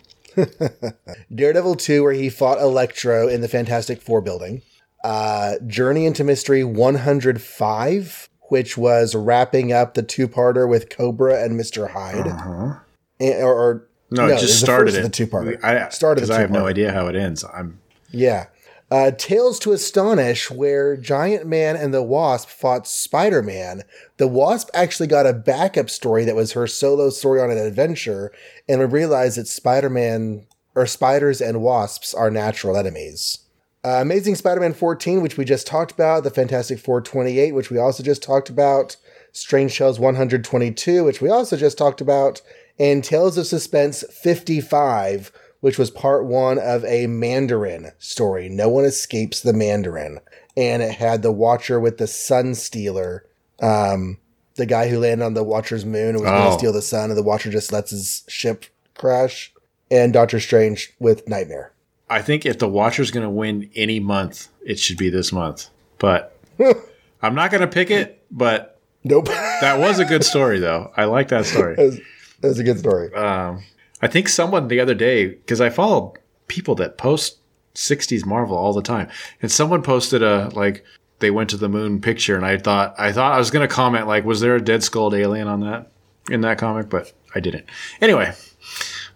Daredevil 1.35 1.77
2, 1.77 2.03
where 2.03 2.13
he 2.13 2.29
fought 2.29 2.59
Electro 2.61 3.29
in 3.29 3.41
the 3.41 3.49
Fantastic 3.49 4.01
Four 4.03 4.21
building. 4.21 4.63
Uh, 5.05 5.55
Journey 5.67 6.07
into 6.07 6.25
Mystery 6.25 6.65
105, 6.65 8.29
which 8.49 8.77
was 8.77 9.15
wrapping 9.15 9.73
up 9.73 9.95
the 9.95 10.03
two 10.03 10.29
parter 10.29 10.69
with 10.69 10.91
Cobra 10.91 11.43
and 11.43 11.59
Mr. 11.59 11.91
Hyde. 11.91 12.27
And- 12.27 13.43
or, 13.43 13.53
or 13.55 13.89
No, 14.11 14.27
it 14.29 14.35
it 14.35 14.39
just 14.41 14.61
the 14.61 14.67
started 14.67 14.95
it. 14.95 14.99
of 14.99 15.03
the 15.05 15.11
two-parter. 15.11 15.63
I, 15.65 15.89
Started 15.89 16.21
because 16.23 16.31
I 16.37 16.41
have 16.41 16.51
no 16.53 16.67
idea 16.67 16.93
how 16.93 17.09
it 17.09 17.17
ends. 17.17 17.45
I'm 17.53 17.81
Yeah. 18.13 18.47
Uh, 18.91 19.11
Tales 19.11 19.59
to 19.61 19.73
Astonish, 19.73 20.51
where 20.51 20.97
Giant 20.97 21.47
Man 21.47 21.77
and 21.77 21.93
the 21.93 22.03
Wasp 22.03 22.49
fought 22.49 22.87
Spider 22.87 23.43
Man. 23.43 23.83
The 24.19 24.29
Wasp 24.29 24.69
actually 24.75 25.07
got 25.07 25.27
a 25.27 25.33
backup 25.33 25.89
story 25.89 26.25
that 26.25 26.35
was 26.35 26.53
her 26.53 26.67
solo 26.67 27.09
story 27.11 27.41
on 27.41 27.53
an 27.53 27.59
adventure, 27.59 28.33
and 28.69 28.81
we 28.81 28.87
realized 28.87 29.39
that 29.39 29.47
Spider 29.47 29.89
Man 29.89 30.47
or 30.75 30.87
spiders 30.87 31.41
and 31.41 31.63
wasps 31.63 32.15
are 32.15 32.31
natural 32.31 32.77
enemies. 32.77 33.39
Uh, 33.85 33.99
Amazing 34.01 34.35
Spider 34.35 34.61
Man 34.61 34.75
14, 34.75 35.23
which 35.23 35.37
we 35.37 35.45
just 35.45 35.69
talked 35.69 35.93
about, 35.93 36.25
The 36.25 36.31
Fantastic 36.31 36.81
Four 36.81 37.01
28, 37.01 37.53
which 37.53 37.71
we 37.71 37.79
also 37.79 38.03
just 38.03 38.21
talked 38.23 38.51
about, 38.51 38.97
Strange 39.31 39.79
Tales 39.79 40.01
122, 40.01 41.05
which 41.05 41.21
we 41.21 41.31
also 41.31 41.57
just 41.57 41.79
talked 41.79 42.01
about, 42.01 42.43
and 42.77 43.05
Tales 43.05 43.39
of 43.39 43.47
Suspense 43.47 44.03
55, 44.11 45.31
which 45.61 45.79
was 45.79 45.93
part 45.93 46.25
one 46.25 46.59
of 46.59 46.85
a 46.85 47.07
Mandarin 47.07 47.93
story. 47.99 48.49
No 48.49 48.69
one 48.69 48.85
escapes 48.85 49.41
the 49.41 49.53
Mandarin. 49.53 50.19
And 50.57 50.83
it 50.83 50.97
had 50.97 51.23
the 51.23 51.31
Watcher 51.31 51.79
with 51.79 51.99
the 51.99 52.09
Sun 52.09 52.57
Stealer, 52.57 53.25
um, 53.61 54.19
the 54.57 54.67
guy 54.67 54.89
who 54.89 54.99
landed 54.99 55.25
on 55.25 55.35
the 55.35 55.45
Watcher's 55.45 55.85
moon 55.85 56.11
and 56.11 56.21
was 56.21 56.25
going 56.31 56.43
Oh. 56.43 56.53
to 56.53 56.59
steal 56.59 56.73
the 56.73 56.83
sun, 56.83 57.11
and 57.11 57.17
the 57.19 57.23
Watcher 57.23 57.51
just 57.51 57.73
lets 57.73 57.91
his 57.91 58.25
ship 58.29 58.65
crash. 58.97 59.53
And 59.91 60.13
Doctor 60.13 60.39
Strange 60.41 60.93
with 60.99 61.27
Nightmare. 61.29 61.73
I 62.11 62.21
think 62.21 62.45
if 62.45 62.59
the 62.59 62.69
Watcher's 62.69 63.11
going 63.11 63.25
to 63.25 63.31
win 63.31 63.71
any 63.75 64.01
month, 64.01 64.49
it 64.65 64.79
should 64.79 64.99
be 64.99 65.09
this 65.09 65.33
month. 65.33 65.69
But 65.99 66.37
I'm 67.23 67.35
not 67.35 67.51
going 67.51 67.63
to 67.63 67.67
pick 67.67 67.91
it. 67.91 68.23
But 68.31 68.79
Nope. 69.05 69.27
that 69.27 69.79
was 69.79 69.99
a 69.99 70.05
good 70.05 70.25
story, 70.25 70.59
though. 70.59 70.93
I 70.97 71.05
like 71.05 71.29
that 71.29 71.47
story. 71.47 71.75
That's, 71.77 71.97
was 72.43 72.59
a 72.59 72.65
good 72.65 72.79
story. 72.79 73.13
Um, 73.15 73.63
I 74.03 74.09
think 74.09 74.29
someone 74.29 74.69
the 74.69 74.81
other 74.81 74.95
day, 74.95 75.27
because 75.29 75.61
I 75.63 75.71
follow 75.71 76.15
people 76.49 76.75
that 76.77 76.99
post 76.99 77.39
60s 77.75 78.27
Marvel 78.27 78.57
all 78.57 78.73
the 78.75 78.83
time, 78.83 79.09
and 79.41 79.51
someone 79.51 79.83
posted 79.83 80.23
a 80.23 80.51
like 80.55 80.85
they 81.21 81.31
went 81.31 81.51
to 81.51 81.57
the 81.57 81.69
moon 81.69 82.01
picture, 82.01 82.37
and 82.37 82.45
I 82.47 82.59
thought 82.59 82.95
I 82.99 83.13
thought 83.13 83.33
I 83.33 83.39
was 83.39 83.51
going 83.51 83.67
to 83.67 83.73
comment 83.75 84.07
like, 84.07 84.25
was 84.25 84.41
there 84.41 84.57
a 84.57 84.61
dead 84.61 84.83
skulled 84.83 85.15
alien 85.15 85.49
on 85.49 85.61
that 85.61 85.91
in 86.31 86.41
that 86.43 86.59
comic? 86.59 86.89
But 86.89 87.13
I 87.35 87.41
didn't. 87.41 87.67
Anyway, 88.01 88.33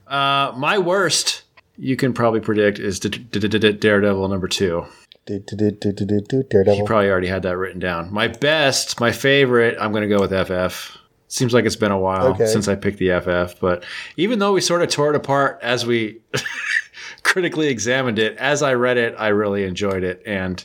uh, 0.06 0.52
my 0.56 0.78
worst 0.78 1.42
you 1.78 1.96
can 1.96 2.12
probably 2.12 2.40
predict 2.40 2.78
is 2.78 3.00
Daredevil 3.00 4.28
number 4.28 4.46
two. 4.48 4.84
Daredevil. 5.26 6.86
probably 6.86 7.08
already 7.10 7.28
had 7.28 7.42
that 7.42 7.56
written 7.56 7.80
down. 7.80 8.12
My 8.12 8.28
best, 8.28 9.00
my 9.00 9.12
favorite, 9.12 9.76
I'm 9.80 9.92
going 9.92 10.08
to 10.08 10.14
go 10.14 10.20
with 10.20 10.30
FF. 10.32 10.96
Seems 11.28 11.54
like 11.54 11.64
it's 11.64 11.76
been 11.76 11.92
a 11.92 11.98
while 11.98 12.26
Okay. 12.28 12.46
since 12.46 12.68
I 12.68 12.74
picked 12.74 12.98
the 12.98 13.18
FF, 13.20 13.58
but 13.58 13.84
even 14.16 14.38
though 14.38 14.52
we 14.52 14.60
sort 14.60 14.82
of 14.82 14.90
tore 14.90 15.10
it 15.10 15.16
apart 15.16 15.58
as 15.62 15.86
we 15.86 16.20
critically 17.22 17.68
examined 17.68 18.18
it, 18.18 18.36
as 18.36 18.62
I 18.62 18.74
read 18.74 18.98
it, 18.98 19.14
I 19.18 19.28
really 19.28 19.64
enjoyed 19.64 20.02
it, 20.04 20.22
and 20.26 20.62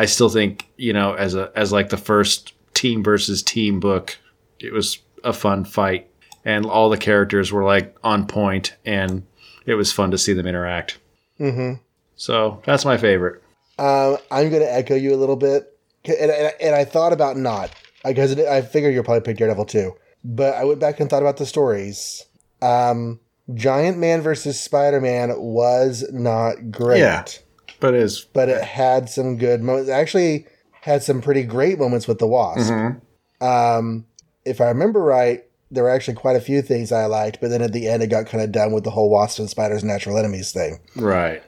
I 0.00 0.06
still 0.06 0.30
think 0.30 0.66
you 0.78 0.94
know 0.94 1.12
as 1.12 1.34
a 1.34 1.52
as 1.54 1.72
like 1.72 1.90
the 1.90 1.98
first 1.98 2.54
team 2.72 3.04
versus 3.04 3.42
team 3.42 3.80
book, 3.80 4.16
it 4.58 4.72
was 4.72 4.98
a 5.24 5.34
fun 5.34 5.64
fight, 5.66 6.08
and 6.42 6.64
all 6.64 6.88
the 6.88 6.96
characters 6.96 7.52
were 7.52 7.64
like 7.64 7.94
on 8.02 8.26
point, 8.26 8.74
and 8.86 9.26
it 9.66 9.74
was 9.74 9.92
fun 9.92 10.10
to 10.12 10.16
see 10.16 10.32
them 10.32 10.46
interact. 10.46 10.98
hmm 11.36 11.74
So 12.16 12.62
that's 12.64 12.86
my 12.86 12.96
favorite. 12.96 13.42
Um, 13.78 14.16
I'm 14.30 14.48
going 14.48 14.62
to 14.62 14.72
echo 14.72 14.94
you 14.94 15.14
a 15.14 15.20
little 15.20 15.36
bit, 15.36 15.76
and, 16.06 16.30
and, 16.30 16.52
and 16.60 16.74
I 16.74 16.86
thought 16.86 17.12
about 17.12 17.36
not 17.36 17.70
because 18.02 18.38
I 18.38 18.62
figured 18.62 18.94
you'll 18.94 19.04
probably 19.04 19.20
pick 19.20 19.36
Daredevil 19.36 19.66
too, 19.66 19.94
but 20.24 20.54
I 20.54 20.64
went 20.64 20.80
back 20.80 21.00
and 21.00 21.10
thought 21.10 21.22
about 21.22 21.36
the 21.36 21.44
stories. 21.44 22.24
Um, 22.62 23.20
Giant 23.54 23.98
Man 23.98 24.22
versus 24.22 24.58
Spider 24.58 25.00
Man 25.02 25.38
was 25.38 26.06
not 26.10 26.70
great, 26.70 27.00
Yeah. 27.00 27.24
But 27.80 27.94
it 27.94 28.02
is 28.02 28.26
but 28.32 28.48
it 28.48 28.62
had 28.62 29.08
some 29.08 29.36
good 29.36 29.62
moments. 29.62 29.90
Actually 29.90 30.46
had 30.82 31.02
some 31.02 31.20
pretty 31.20 31.42
great 31.42 31.78
moments 31.78 32.06
with 32.06 32.18
the 32.18 32.26
Wasp. 32.26 32.70
Um, 33.40 34.06
if 34.44 34.60
I 34.60 34.68
remember 34.68 35.00
right, 35.02 35.44
there 35.70 35.84
were 35.84 35.90
actually 35.90 36.14
quite 36.14 36.36
a 36.36 36.40
few 36.40 36.62
things 36.62 36.92
I 36.92 37.06
liked, 37.06 37.40
but 37.40 37.48
then 37.48 37.62
at 37.62 37.72
the 37.72 37.88
end, 37.88 38.02
it 38.02 38.08
got 38.08 38.26
kind 38.26 38.42
of 38.42 38.52
done 38.52 38.72
with 38.72 38.84
the 38.84 38.90
whole 38.90 39.10
Wasp 39.10 39.38
and 39.38 39.48
Spider's 39.48 39.84
natural 39.84 40.18
enemies 40.18 40.52
thing. 40.52 40.80
right. 40.96 41.42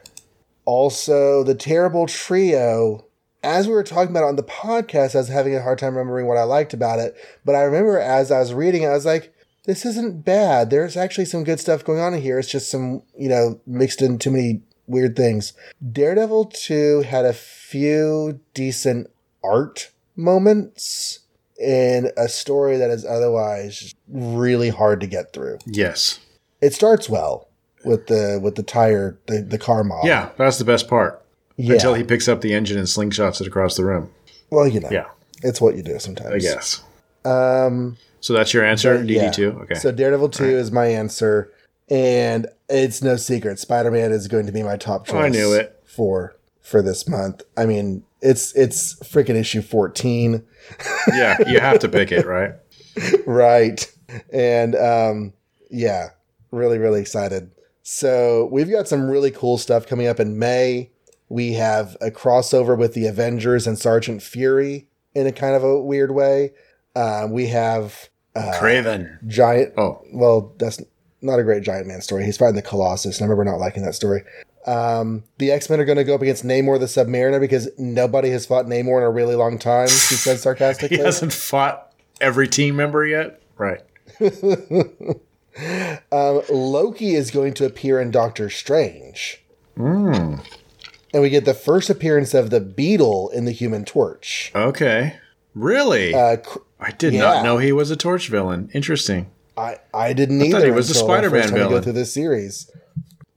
Also, 0.65 1.43
the 1.43 1.57
terrible 1.57 2.07
trio. 2.07 3.05
As 3.43 3.67
we 3.67 3.73
were 3.73 3.83
talking 3.83 4.13
about 4.13 4.23
on 4.23 4.37
the 4.37 4.45
podcast, 4.45 5.17
I 5.17 5.19
was 5.19 5.29
having 5.29 5.57
a 5.57 5.63
hard 5.63 5.81
time 5.81 5.97
remembering 5.97 6.29
what 6.29 6.39
I 6.39 6.45
liked 6.45 6.73
about 6.73 7.01
it. 7.01 7.17
But 7.45 7.57
I 7.57 7.63
remember 7.63 7.99
as 7.99 8.31
I 8.31 8.39
was 8.39 8.55
reading, 8.55 8.83
it, 8.83 8.87
I 8.87 8.93
was 8.93 9.05
like, 9.05 9.35
this 9.65 9.85
isn't 9.85 10.25
bad. 10.25 10.71
There's 10.71 10.97
actually 10.97 11.25
some 11.25 11.43
good 11.43 11.59
stuff 11.59 11.85
going 11.85 11.99
on 11.99 12.15
in 12.15 12.23
here. 12.23 12.39
It's 12.39 12.49
just 12.49 12.71
some, 12.71 13.03
you 13.19 13.29
know, 13.29 13.61
mixed 13.67 14.03
in 14.03 14.21
too 14.21 14.31
many 14.31 14.63
weird 14.87 15.17
things. 15.17 15.53
Daredevil 15.93 16.47
2 16.47 17.03
had 17.03 17.25
a 17.25 17.33
few 17.33 18.41
decent 18.55 19.11
art 19.45 19.91
moments 20.17 21.21
in 21.61 22.11
a 22.17 22.29
story 22.29 22.77
that 22.77 22.91
is 22.91 23.05
otherwise 23.05 23.95
really 24.09 24.69
hard 24.71 25.01
to 25.01 25.07
get 25.07 25.33
through. 25.33 25.59
Yes. 25.67 26.19
It 26.61 26.75
starts 26.75 27.09
well 27.09 27.49
with 27.85 28.07
the 28.07 28.39
with 28.43 28.55
the 28.55 28.63
tire 28.63 29.19
the, 29.27 29.43
the 29.43 29.59
car 29.59 29.83
model. 29.85 30.07
Yeah, 30.09 30.31
that's 30.37 30.59
the 30.59 30.65
best 30.65 30.89
part. 30.89 31.25
Yeah. 31.57 31.75
Until 31.75 31.95
he 31.95 32.03
picks 32.05 32.29
up 32.29 32.41
the 32.41 32.55
engine 32.55 32.79
and 32.79 32.87
slingshots 32.87 33.41
it 33.41 33.47
across 33.47 33.77
the 33.77 33.85
room. 33.85 34.11
well, 34.51 34.67
you 34.67 34.81
know. 34.81 34.89
Yeah, 34.91 35.07
It's 35.43 35.61
what 35.61 35.77
you 35.77 35.83
do 35.83 35.99
sometimes. 35.99 36.33
I 36.35 36.39
guess. 36.39 36.83
Um 37.25 37.97
So 38.21 38.33
that's 38.33 38.53
your 38.55 38.65
answer, 38.65 38.99
DD 38.99 39.11
yeah. 39.15 39.31
two. 39.31 39.51
Okay. 39.63 39.75
So 39.75 39.93
Daredevil 39.93 40.31
2 40.31 40.45
is 40.45 40.71
my 40.73 40.87
answer 40.87 41.51
and 41.91 42.47
it's 42.69 43.03
no 43.03 43.17
secret 43.17 43.59
Spider-Man 43.59 44.13
is 44.13 44.29
going 44.29 44.47
to 44.47 44.53
be 44.53 44.63
my 44.63 44.77
top 44.77 45.07
choice. 45.07 45.25
I 45.25 45.29
knew 45.29 45.53
it. 45.53 45.81
For 45.85 46.37
for 46.61 46.81
this 46.81 47.09
month. 47.09 47.43
I 47.57 47.67
mean, 47.67 48.05
it's 48.21 48.55
it's 48.55 48.95
freaking 49.01 49.35
issue 49.35 49.63
14. 49.63 50.43
yeah, 51.15 51.37
you 51.47 51.61
have 51.61 51.81
to 51.81 51.89
pick 51.89 52.13
it, 52.13 52.25
right? 52.25 52.53
right. 53.27 53.93
And 54.33 54.75
um 54.77 55.33
yeah, 55.71 56.11
really 56.51 56.79
really 56.79 57.01
excited. 57.01 57.51
So, 57.85 58.49
we've 58.53 58.71
got 58.71 58.87
some 58.87 59.11
really 59.11 59.33
cool 59.33 59.59
stuff 59.59 59.89
coming 59.89 60.07
up 60.07 60.21
in 60.21 60.39
May. 60.39 60.93
We 61.29 61.55
have 61.55 61.97
a 62.01 62.13
crossover 62.13 62.79
with 62.79 62.95
the 62.95 63.07
Avengers 63.09 63.67
and 63.67 63.77
Sergeant 63.77 64.23
Fury 64.23 64.87
in 65.15 65.27
a 65.27 65.33
kind 65.33 65.57
of 65.57 65.65
a 65.65 65.81
weird 65.81 66.13
way. 66.13 66.53
Uh, 66.95 67.27
we 67.29 67.49
have 67.49 68.09
uh, 68.37 68.53
Kraven. 68.55 69.27
giant 69.27 69.75
Oh, 69.77 70.01
well, 70.13 70.55
that's 70.59 70.81
not 71.23 71.39
a 71.39 71.43
great 71.45 71.63
giant 71.63 71.87
man 71.87 72.01
story. 72.01 72.25
He's 72.25 72.37
fighting 72.37 72.57
the 72.57 72.63
Colossus, 72.63 73.19
and 73.19 73.25
I 73.25 73.31
remember 73.31 73.51
not 73.51 73.59
liking 73.61 73.85
that 73.85 73.95
story. 73.95 74.25
Um, 74.67 75.25
the 75.39 75.51
X 75.51 75.69
Men 75.71 75.81
are 75.81 75.85
going 75.85 75.99
to 75.99 76.05
go 76.05 76.15
up 76.15 76.23
against 76.23 76.45
Namor 76.45 76.79
the 76.79 76.87
Submariner 76.87 77.41
because 77.41 77.69
nobody 77.79 78.31
has 78.31 78.47
fought 78.47 78.67
Namor 78.67 78.99
in 78.99 79.03
a 79.05 79.11
really 79.11 79.35
long 79.35 79.59
time. 79.59 79.89
He 79.89 79.95
said 79.95 80.39
sarcastically, 80.41 80.99
he 80.99 81.03
hasn't 81.03 81.33
fought 81.33 81.93
every 82.21 82.49
team 82.49 82.77
member 82.77 83.05
yet. 83.07 83.41
Right. 83.57 83.81
um, 86.13 86.43
Loki 86.51 87.15
is 87.15 87.31
going 87.31 87.55
to 87.55 87.65
appear 87.67 88.01
in 88.01 88.11
Doctor 88.11 88.51
Strange, 88.51 89.43
Hmm. 89.77 90.37
and 91.13 91.23
we 91.23 91.31
get 91.31 91.45
the 91.45 91.55
first 91.55 91.91
appearance 91.91 92.35
of 92.35 92.51
the 92.51 92.61
Beetle 92.61 93.31
in 93.31 93.45
the 93.45 93.53
Human 93.53 93.85
Torch. 93.85 94.53
Okay. 94.55 95.17
Really? 95.55 96.15
Uh, 96.15 96.37
cr- 96.37 96.59
I 96.81 96.91
did 96.93 97.13
yeah. 97.15 97.21
not 97.21 97.45
know 97.45 97.59
he 97.59 97.73
was 97.73 97.91
a 97.91 97.97
torch 97.97 98.29
villain. 98.29 98.71
Interesting. 98.75 99.31
I 99.57 99.77
I 99.93 100.13
didn't 100.13 100.41
thought 100.41 100.47
either. 100.59 100.67
he 100.67 100.71
was 100.71 100.91
a 100.91 100.93
the 100.95 100.99
Spider-Man 101.01 101.51
villain. 101.51 101.71
Go 101.71 101.81
through 101.81 101.93
this 101.93 102.13
series, 102.13 102.71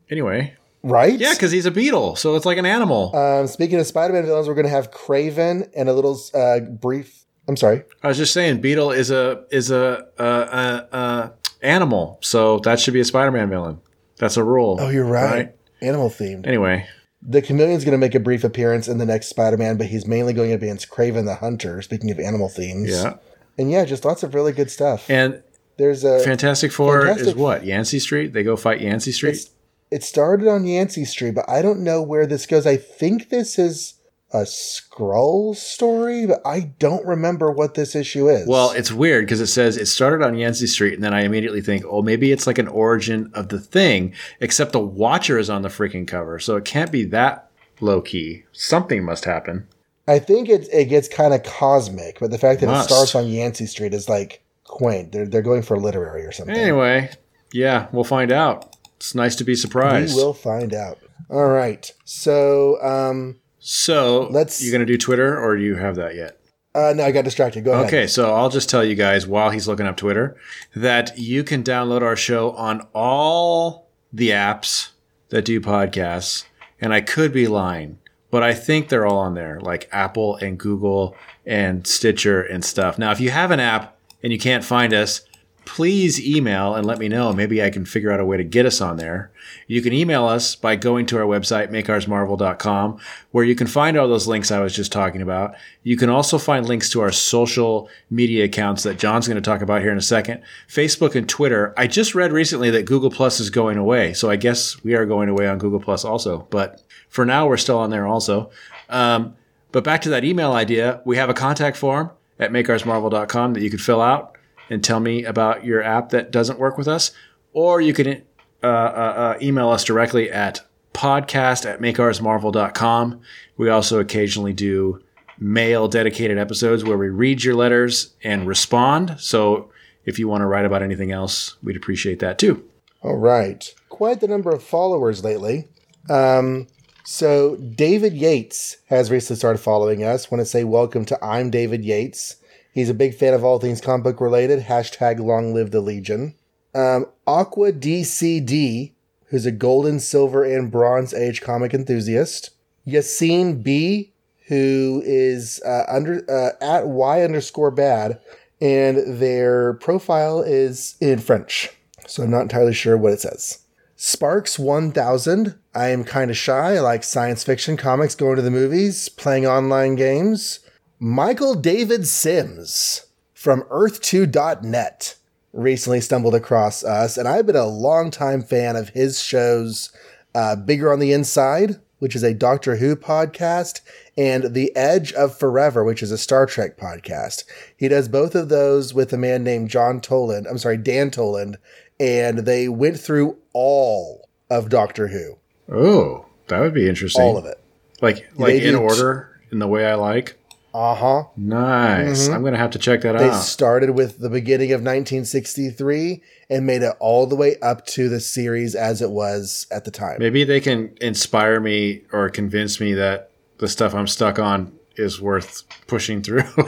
Anyway. 0.10 0.54
right? 0.84 1.20
Yeah, 1.20 1.34
because 1.34 1.52
he's 1.52 1.66
a 1.66 1.72
beetle, 1.72 2.16
so 2.16 2.36
it's 2.36 2.46
like 2.46 2.58
an 2.58 2.66
animal. 2.66 3.16
Um, 3.16 3.48
speaking 3.48 3.80
of 3.80 3.88
Spider-Man 3.88 4.26
villains, 4.26 4.48
we're 4.48 4.54
going 4.54 4.66
to 4.68 4.72
have 4.72 4.92
Kraven 4.92 5.70
and 5.76 5.90
a 5.90 5.94
little 5.94 6.20
uh, 6.34 6.60
brief. 6.60 7.26
I'm 7.48 7.58
sorry. 7.58 7.84
I 8.02 8.08
was 8.08 8.18
just 8.18 8.34
saying, 8.34 8.62
beetle 8.62 8.92
is 8.92 9.12
a 9.12 9.46
is 9.52 9.72
a 9.72 10.08
uh, 10.18 10.22
uh, 10.22 10.86
uh, 10.96 11.30
animal, 11.62 12.18
so 12.22 12.60
that 12.60 12.80
should 12.80 12.94
be 12.94 13.00
a 13.02 13.06
Spider-Man 13.06 13.50
villain. 13.50 13.80
That's 14.18 14.38
a 14.38 14.44
rule. 14.44 14.78
Oh, 14.80 14.90
you're 14.90 15.06
right. 15.06 15.54
Animal 15.82 16.10
themed. 16.10 16.48
Anyway, 16.48 16.88
The 17.22 17.42
Chameleon's 17.42 17.84
going 17.84 17.92
to 17.92 17.98
make 17.98 18.16
a 18.16 18.20
brief 18.20 18.44
appearance 18.46 18.88
in 18.88 18.98
the 18.98 19.06
next 19.06 19.28
Spider-Man, 19.28 19.78
but 19.78 19.88
he's 19.88 20.08
mainly 20.08 20.32
going 20.34 20.54
up 20.54 20.62
against 20.62 20.90
Kraven 20.90 21.26
the 21.26 21.36
Hunter. 21.36 21.82
Speaking 21.82 22.10
of 22.12 22.20
animal 22.20 22.48
themes, 22.48 22.90
yeah. 22.92 23.16
and 23.58 23.70
yeah, 23.70 23.84
just 23.86 24.06
lots 24.06 24.24
of 24.24 24.34
really 24.34 24.54
good 24.54 24.72
stuff. 24.72 25.10
And 25.10 25.44
There's 25.78 26.04
a 26.04 26.20
Fantastic 26.20 26.72
Four 26.72 27.08
is 27.08 27.36
what? 27.36 27.66
Yancey 27.66 28.00
Street? 28.00 28.34
They 28.34 28.44
go 28.44 28.56
fight 28.56 28.82
Yancey 28.82 29.12
Street? 29.12 29.50
It 29.92 30.04
started 30.04 30.48
on 30.48 30.66
Yancey 30.66 31.06
Street, 31.06 31.36
but 31.36 31.50
I 31.50 31.62
don't 31.62 31.84
know 31.84 32.02
where 32.02 32.26
this 32.26 32.46
goes. 32.46 32.66
I 32.66 32.78
think 32.78 33.30
this 33.30 33.60
is 33.60 33.96
a 34.34 34.46
scroll 34.46 35.54
story, 35.54 36.26
but 36.26 36.42
I 36.46 36.72
don't 36.80 37.06
remember 37.06 37.52
what 37.52 37.76
this 37.76 37.96
issue 37.96 38.28
is. 38.28 38.48
Well, 38.48 38.72
it's 38.72 38.92
weird 38.92 39.26
because 39.26 39.40
it 39.40 39.48
says 39.48 39.78
it 39.78 39.86
started 39.86 40.26
on 40.26 40.36
Yancey 40.36 40.68
Street, 40.68 40.96
and 40.96 41.04
then 41.04 41.14
I 41.14 41.22
immediately 41.22 41.62
think, 41.62 41.84
oh, 41.88 42.02
maybe 42.02 42.32
it's 42.32 42.48
like 42.48 42.58
an 42.58 42.68
origin 42.68 43.32
of 43.34 43.50
the 43.50 43.60
thing, 43.60 44.14
except 44.40 44.72
the 44.72 44.80
Watcher 44.80 45.38
is 45.38 45.50
on 45.50 45.62
the 45.62 45.70
freaking 45.70 46.08
cover, 46.08 46.40
so 46.40 46.56
it 46.56 46.66
can't 46.66 46.92
be 46.92 47.06
that 47.06 47.50
low 47.80 48.02
key. 48.02 48.44
Something 48.52 49.04
must 49.04 49.26
happen. 49.26 49.68
I 50.08 50.20
think 50.20 50.50
it 50.50 50.68
it 50.72 50.86
gets 50.86 51.08
kind 51.08 51.34
of 51.34 51.44
cosmic, 51.44 52.20
but 52.20 52.32
the 52.32 52.38
fact 52.38 52.62
that 52.62 52.68
Must. 52.68 52.90
it 52.90 52.94
starts 52.94 53.16
on 53.16 53.28
Yancey 53.28 53.66
Street 53.66 53.94
is 53.94 54.08
like 54.08 54.44
quaint. 54.66 55.12
They're 55.12 55.26
they're 55.28 55.42
going 55.42 55.62
for 55.62 55.78
literary 55.80 56.26
or 56.26 56.32
something. 56.32 56.56
Anyway, 56.56 57.10
yeah, 57.54 57.88
we'll 57.92 58.04
find 58.04 58.32
out. 58.32 58.76
It's 58.98 59.16
nice 59.16 59.36
to 59.38 59.44
be 59.44 59.56
surprised. 59.56 60.16
We 60.16 60.22
will 60.24 60.34
find 60.34 60.74
out. 60.74 60.98
All 61.30 61.48
right. 61.48 61.90
So, 62.06 62.82
um, 62.84 63.38
So, 63.60 64.28
Let's- 64.32 64.64
You're 64.64 64.72
gonna 64.72 64.86
do 64.86 64.98
Twitter, 64.98 65.40
or 65.40 65.58
do 65.58 65.64
you 65.64 65.76
have 65.76 65.96
that 65.96 66.16
yet? 66.16 66.38
uh, 66.76 66.94
no, 66.96 67.04
I 67.06 67.12
got 67.12 67.24
distracted. 67.24 67.64
Go 67.64 67.72
ahead. 67.74 67.86
Okay, 67.88 68.06
so 68.08 68.34
I'll 68.36 68.50
just 68.50 68.70
tell 68.70 68.84
you 68.84 68.96
guys 68.96 69.26
while 69.26 69.50
he's 69.50 69.68
looking 69.68 69.88
up 69.88 69.96
Twitter 69.98 70.36
that 70.76 71.18
you 71.18 71.44
can 71.44 71.64
download 71.64 72.02
our 72.02 72.16
show 72.18 72.52
on 72.52 72.86
all 72.94 73.88
the 74.14 74.30
apps 74.30 74.90
that 75.30 75.46
do 75.46 75.60
podcasts. 75.62 76.44
And 76.82 76.94
I 76.94 77.00
could 77.02 77.32
be 77.32 77.48
lying, 77.48 77.98
but 78.30 78.44
I 78.44 78.54
think 78.54 78.90
they're 78.90 79.06
all 79.06 79.18
on 79.20 79.34
there, 79.36 79.60
like 79.62 79.88
Apple 79.92 80.36
and 80.36 80.58
Google 80.60 81.16
and 81.46 81.88
Stitcher 81.88 82.42
and 82.42 82.64
stuff. 82.64 83.00
Now, 83.00 83.12
if 83.12 83.20
you 83.22 83.30
have 83.30 83.52
an 83.52 83.60
app 83.62 83.95
and 84.26 84.34
you 84.34 84.40
can't 84.40 84.64
find 84.64 84.92
us, 84.92 85.22
please 85.66 86.20
email 86.20 86.74
and 86.74 86.84
let 86.84 86.98
me 86.98 87.08
know. 87.08 87.32
Maybe 87.32 87.62
I 87.62 87.70
can 87.70 87.86
figure 87.86 88.12
out 88.12 88.20
a 88.20 88.26
way 88.26 88.38
to 88.38 88.44
get 88.44 88.66
us 88.66 88.82
on 88.82 88.98
there. 88.98 89.32
You 89.68 89.84
can 89.84 89.94
email 89.94 90.26
us 90.26 90.56
by 90.56 90.78
going 90.78 91.06
to 91.08 91.20
our 91.20 91.26
website, 91.26 91.70
makeoursmarvel.com, 91.70 93.00
where 93.30 93.46
you 93.46 93.54
can 93.54 93.68
find 93.68 93.96
all 93.96 94.08
those 94.08 94.26
links 94.26 94.50
I 94.50 94.62
was 94.62 94.76
just 94.76 94.92
talking 94.92 95.22
about. 95.22 95.54
You 95.84 95.96
can 95.96 96.10
also 96.10 96.40
find 96.40 96.68
links 96.68 96.90
to 96.90 97.02
our 97.02 97.12
social 97.12 97.88
media 98.10 98.46
accounts 98.46 98.82
that 98.82 98.98
John's 98.98 99.28
going 99.28 99.36
to 99.36 99.48
talk 99.48 99.62
about 99.62 99.82
here 99.82 99.92
in 99.92 99.98
a 100.00 100.02
second. 100.02 100.42
Facebook 100.68 101.14
and 101.14 101.30
Twitter. 101.30 101.76
I 101.78 101.86
just 101.86 102.16
read 102.16 102.32
recently 102.32 102.72
that 102.72 102.88
Google 102.88 103.12
Plus 103.12 103.40
is 103.40 103.52
going 103.52 103.78
away. 103.78 104.14
So 104.14 104.32
I 104.32 104.38
guess 104.38 104.84
we 104.84 104.96
are 104.96 105.06
going 105.06 105.30
away 105.30 105.48
on 105.48 105.60
Google 105.60 105.80
Plus 105.80 106.04
also. 106.04 106.48
But 106.50 106.82
for 107.10 107.28
now, 107.28 107.48
we're 107.48 107.58
still 107.58 107.78
on 107.78 107.92
there 107.92 108.08
also. 108.08 108.50
Um, 108.90 109.36
but 109.72 109.84
back 109.84 110.02
to 110.02 110.10
that 110.10 110.24
email 110.24 110.54
idea, 110.54 111.04
we 111.06 111.18
have 111.18 111.30
a 111.30 111.36
contact 111.36 111.78
form 111.78 112.10
at 112.40 112.52
makeoursmarvel.com 112.52 113.54
that 113.54 113.62
you 113.62 113.70
could 113.70 113.82
fill 113.82 114.02
out 114.02 114.38
and 114.70 114.84
tell 114.84 115.00
me 115.00 115.24
about 115.24 115.64
your 115.64 115.82
app 115.84 116.10
that 116.10 116.32
doesn't 116.32 116.60
work 116.60 116.78
with 116.78 116.88
us. 116.88 117.12
Or 117.54 117.80
you 117.82 117.94
can 117.94 118.24
uh, 118.64 118.68
uh, 118.68 118.68
uh, 118.68 119.38
email 119.42 119.70
us 119.70 119.84
directly 119.84 120.32
at 120.32 120.62
podcast 120.94 121.66
at 121.66 121.82
makeoursmarvel.com. 121.82 123.22
We 123.58 123.70
also 123.70 124.00
occasionally 124.00 124.54
do 124.54 125.02
mail 125.38 125.88
dedicated 125.88 126.38
episodes 126.38 126.84
where 126.84 126.98
we 126.98 127.10
read 127.10 127.44
your 127.44 127.56
letters 127.56 128.14
and 128.24 128.48
respond. 128.48 129.16
So 129.20 129.72
if 130.06 130.18
you 130.20 130.28
want 130.28 130.42
to 130.42 130.46
write 130.46 130.66
about 130.66 130.82
anything 130.82 131.12
else, 131.12 131.58
we'd 131.62 131.76
appreciate 131.76 132.20
that 132.20 132.40
too. 132.40 132.64
All 133.02 133.18
right. 133.18 133.74
Quite 133.90 134.22
the 134.22 134.28
number 134.28 134.52
of 134.52 134.64
followers 134.64 135.24
lately. 135.24 135.68
Um, 136.10 136.68
so 137.06 137.56
David 137.58 138.14
Yates 138.14 138.78
has 138.88 139.12
recently 139.12 139.38
started 139.38 139.60
following 139.60 140.04
us. 140.04 140.32
Want 140.32 140.42
to 140.42 140.46
say 140.46 140.64
welcome 140.64 141.06
to 141.06 141.24
I'm 141.24 141.52
David 141.52 141.86
Yates. 141.86 142.38
He's 142.74 142.90
a 142.90 142.96
big 142.96 143.14
fan 143.14 143.34
of 143.34 143.44
all 143.44 143.60
things 143.60 143.80
comic 143.80 144.04
book 144.04 144.22
related. 144.22 144.64
Hashtag 144.64 145.20
long 145.20 145.54
live 145.54 145.70
the 145.70 145.82
Legion. 145.82 146.34
Um, 146.74 147.06
Aqua 147.28 147.72
DCD, 147.72 148.92
who's 149.28 149.46
a 149.46 149.52
golden, 149.52 150.00
silver, 150.00 150.44
and 150.44 150.72
bronze 150.72 151.14
age 151.14 151.42
comic 151.42 151.74
enthusiast. 151.74 152.50
Yassine 152.88 153.64
B, 153.64 154.12
who 154.48 155.02
is 155.06 155.62
uh, 155.64 155.84
under 155.88 156.26
uh, 156.30 156.52
at 156.60 156.88
Y 156.88 157.22
underscore 157.22 157.72
bad, 157.72 158.20
and 158.60 159.22
their 159.22 159.74
profile 159.74 160.42
is 160.42 160.96
in 161.00 161.20
French, 161.20 161.70
so 162.08 162.24
I'm 162.24 162.32
not 162.32 162.42
entirely 162.42 162.74
sure 162.74 162.98
what 162.98 163.14
it 163.14 163.22
says. 163.22 163.65
Sparks 163.96 164.60
1000. 164.60 165.56
I 165.74 165.88
am 165.90 166.04
kind 166.04 166.30
of 166.30 166.38
shy. 166.38 166.76
I 166.76 166.80
like 166.80 167.04
science 167.04 167.44
fiction 167.44 167.78
comics, 167.78 168.16
going 168.16 168.36
to 168.36 168.42
the 168.42 168.52
movies, 168.52 169.10
playing 169.10 169.46
online 169.46 169.96
games. 169.96 170.60
Michael 171.00 171.56
David 171.56 172.08
Sims 172.08 173.08
from 173.34 173.62
Earth2.net 173.64 175.16
recently 175.54 176.02
stumbled 176.02 176.36
across 176.36 176.84
us, 176.84 177.18
and 177.18 177.28
I've 177.28 177.46
been 177.46 177.56
a 177.56 177.66
longtime 177.66 178.44
fan 178.44 178.76
of 178.76 178.90
his 178.90 179.22
shows 179.22 179.92
uh, 180.34 180.58
Bigger 180.58 180.92
on 180.92 181.00
the 181.00 181.14
Inside, 181.14 181.80
which 182.00 182.16
is 182.16 182.24
a 182.24 182.34
Doctor 182.34 182.76
Who 182.76 182.96
podcast, 182.96 183.80
and 184.18 184.54
The 184.54 184.76
Edge 184.76 185.14
of 185.14 185.38
Forever, 185.38 185.84
which 185.84 186.04
is 186.04 186.12
a 186.12 186.18
Star 186.18 186.46
Trek 186.46 186.78
podcast. 186.78 187.46
He 187.78 187.88
does 187.88 188.10
both 188.10 188.36
of 188.36 188.50
those 188.50 188.94
with 188.94 189.14
a 189.14 189.18
man 189.18 189.44
named 189.44 189.70
John 189.70 190.02
Toland. 190.02 190.46
I'm 190.48 190.58
sorry, 190.58 190.78
Dan 190.78 191.10
Toland, 191.10 191.58
and 192.00 192.40
they 192.40 192.68
went 192.68 193.00
through 193.00 193.38
all 193.54 194.28
of 194.50 194.70
Doctor 194.70 195.08
Who, 195.08 195.38
Oh, 195.72 196.26
that 196.48 196.60
would 196.60 196.74
be 196.74 196.88
interesting. 196.88 197.24
all 197.24 197.38
of 197.38 197.46
it. 197.46 197.60
Like 198.02 198.30
like 198.38 198.54
They 198.54 198.68
in 198.68 198.76
order, 198.76 199.40
in 199.52 199.60
the 199.60 199.68
way 199.68 199.86
I 199.86 199.96
like. 199.96 200.38
Uh 200.74 200.94
huh. 200.94 201.24
Nice. 201.38 202.28
I'm 202.28 202.44
gonna 202.44 202.58
have 202.58 202.72
to 202.72 202.80
check 202.80 203.02
that 203.02 203.18
They 203.18 203.30
out. 203.30 203.32
They 203.32 203.40
started 203.40 203.92
with 203.92 204.20
the 204.20 204.30
beginning 204.30 204.74
of 204.74 204.82
1963 204.82 206.22
and 206.50 206.66
made 206.66 206.82
it 206.82 206.94
all 207.00 207.26
the 207.26 207.36
way 207.36 207.56
up 207.62 207.86
to 207.88 208.10
the 208.10 208.20
series 208.20 208.76
as 208.76 209.02
it 209.02 209.10
was 209.10 209.68
at 209.72 209.86
the 209.86 209.92
time. 209.92 210.18
Maybe 210.20 210.44
they 210.44 210.60
can 210.60 210.94
inspire 211.00 211.62
me 211.62 212.02
or 212.12 212.30
convince 212.30 212.82
me 212.82 212.94
that 212.94 213.32
the 213.60 213.70
stuff 213.70 213.96
I'm 213.96 214.08
stuck 214.08 214.38
on 214.38 214.78
is 214.98 215.22
worth 215.22 215.64
pushing 215.88 216.22
through. 216.22 216.44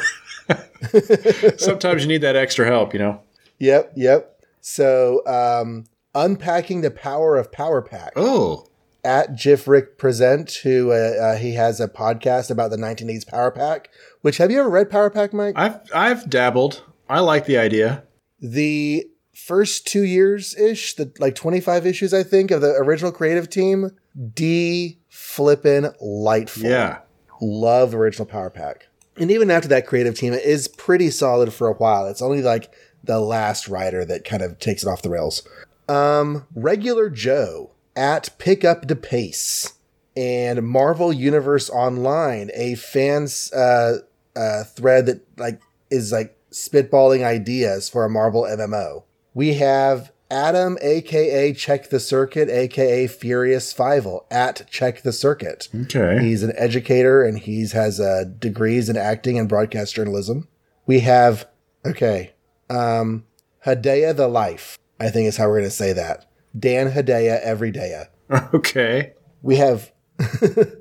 Sometimes 1.57 2.01
you 2.03 2.07
need 2.07 2.21
that 2.21 2.35
extra 2.35 2.65
help, 2.65 2.93
you 2.93 2.99
know. 2.99 3.21
Yep, 3.59 3.93
yep. 3.95 4.36
So, 4.69 5.25
um, 5.25 5.85
unpacking 6.13 6.81
the 6.81 6.91
power 6.91 7.37
of 7.37 7.53
Power 7.53 7.81
Pack 7.81 8.11
Oh, 8.17 8.67
at 9.01 9.33
Jiff 9.33 9.65
Rick 9.65 9.97
Present, 9.97 10.51
who 10.63 10.91
uh, 10.91 10.95
uh, 10.95 11.35
he 11.37 11.53
has 11.53 11.79
a 11.79 11.87
podcast 11.87 12.51
about 12.51 12.71
the 12.71 12.75
1980s 12.77 13.25
Power 13.25 13.49
Pack. 13.49 13.89
Which 14.23 14.37
have 14.39 14.51
you 14.51 14.59
ever 14.59 14.69
read 14.69 14.89
Power 14.89 15.09
Pack, 15.09 15.33
Mike? 15.33 15.53
I've 15.57 15.79
I've 15.95 16.29
dabbled. 16.29 16.83
I 17.07 17.21
like 17.21 17.45
the 17.45 17.57
idea. 17.57 18.03
the 18.41 19.07
first 19.33 19.87
two 19.87 20.03
years 20.03 20.53
ish, 20.57 20.95
the 20.95 21.13
like 21.17 21.35
25 21.35 21.85
issues, 21.85 22.13
I 22.13 22.23
think, 22.23 22.51
of 22.51 22.59
the 22.59 22.71
original 22.73 23.13
creative 23.13 23.49
team, 23.49 23.91
D 24.33 24.99
flippin' 25.07 25.93
lightful. 26.01 26.69
Yeah. 26.69 26.99
Love 27.39 27.95
original 27.95 28.25
Power 28.25 28.49
Pack. 28.49 28.89
And 29.15 29.31
even 29.31 29.49
after 29.49 29.69
that 29.69 29.87
creative 29.87 30.15
team, 30.15 30.33
it 30.33 30.43
is 30.43 30.67
pretty 30.67 31.09
solid 31.09 31.53
for 31.53 31.67
a 31.67 31.73
while. 31.73 32.05
It's 32.07 32.21
only 32.21 32.41
like 32.41 32.69
the 33.03 33.19
last 33.19 33.67
rider 33.67 34.05
that 34.05 34.25
kind 34.25 34.41
of 34.41 34.59
takes 34.59 34.83
it 34.83 34.89
off 34.89 35.01
the 35.01 35.09
rails. 35.09 35.47
Um, 35.87 36.45
Regular 36.53 37.09
Joe 37.09 37.71
at 37.95 38.37
Pick 38.37 38.65
Up 38.65 38.87
the 38.87 38.95
Pace 38.95 39.73
and 40.15 40.67
Marvel 40.67 41.13
Universe 41.13 41.69
Online, 41.69 42.49
a 42.53 42.75
fans 42.75 43.51
uh, 43.53 43.99
uh, 44.35 44.63
thread 44.63 45.05
that 45.05 45.21
like 45.37 45.61
is 45.89 46.11
like 46.11 46.37
spitballing 46.51 47.23
ideas 47.23 47.89
for 47.89 48.03
a 48.03 48.09
Marvel 48.09 48.43
MMO. 48.43 49.03
We 49.33 49.55
have 49.55 50.11
Adam, 50.29 50.77
aka 50.81 51.53
Check 51.53 51.89
the 51.89 51.99
Circuit, 51.99 52.49
aka 52.49 53.07
Furious 53.07 53.71
Fivel, 53.71 54.25
at 54.29 54.69
Check 54.69 55.03
the 55.03 55.13
Circuit. 55.13 55.69
Okay. 55.73 56.19
He's 56.21 56.43
an 56.43 56.53
educator 56.55 57.23
and 57.23 57.39
he's 57.39 57.71
has 57.71 57.99
uh, 57.99 58.25
degrees 58.39 58.89
in 58.89 58.97
acting 58.97 59.37
and 59.37 59.47
broadcast 59.47 59.95
journalism. 59.95 60.47
We 60.85 61.01
have 61.01 61.47
okay, 61.85 62.33
um, 62.69 63.25
Hedaya 63.65 64.15
the 64.15 64.27
Life. 64.27 64.77
I 64.99 65.09
think 65.09 65.27
is 65.27 65.37
how 65.37 65.47
we're 65.47 65.59
going 65.59 65.69
to 65.69 65.71
say 65.71 65.93
that. 65.93 66.25
Dan 66.57 66.91
Hedaya 66.91 67.39
every 67.41 67.71
day. 67.71 68.03
Okay. 68.53 69.13
We 69.41 69.55
have 69.55 69.93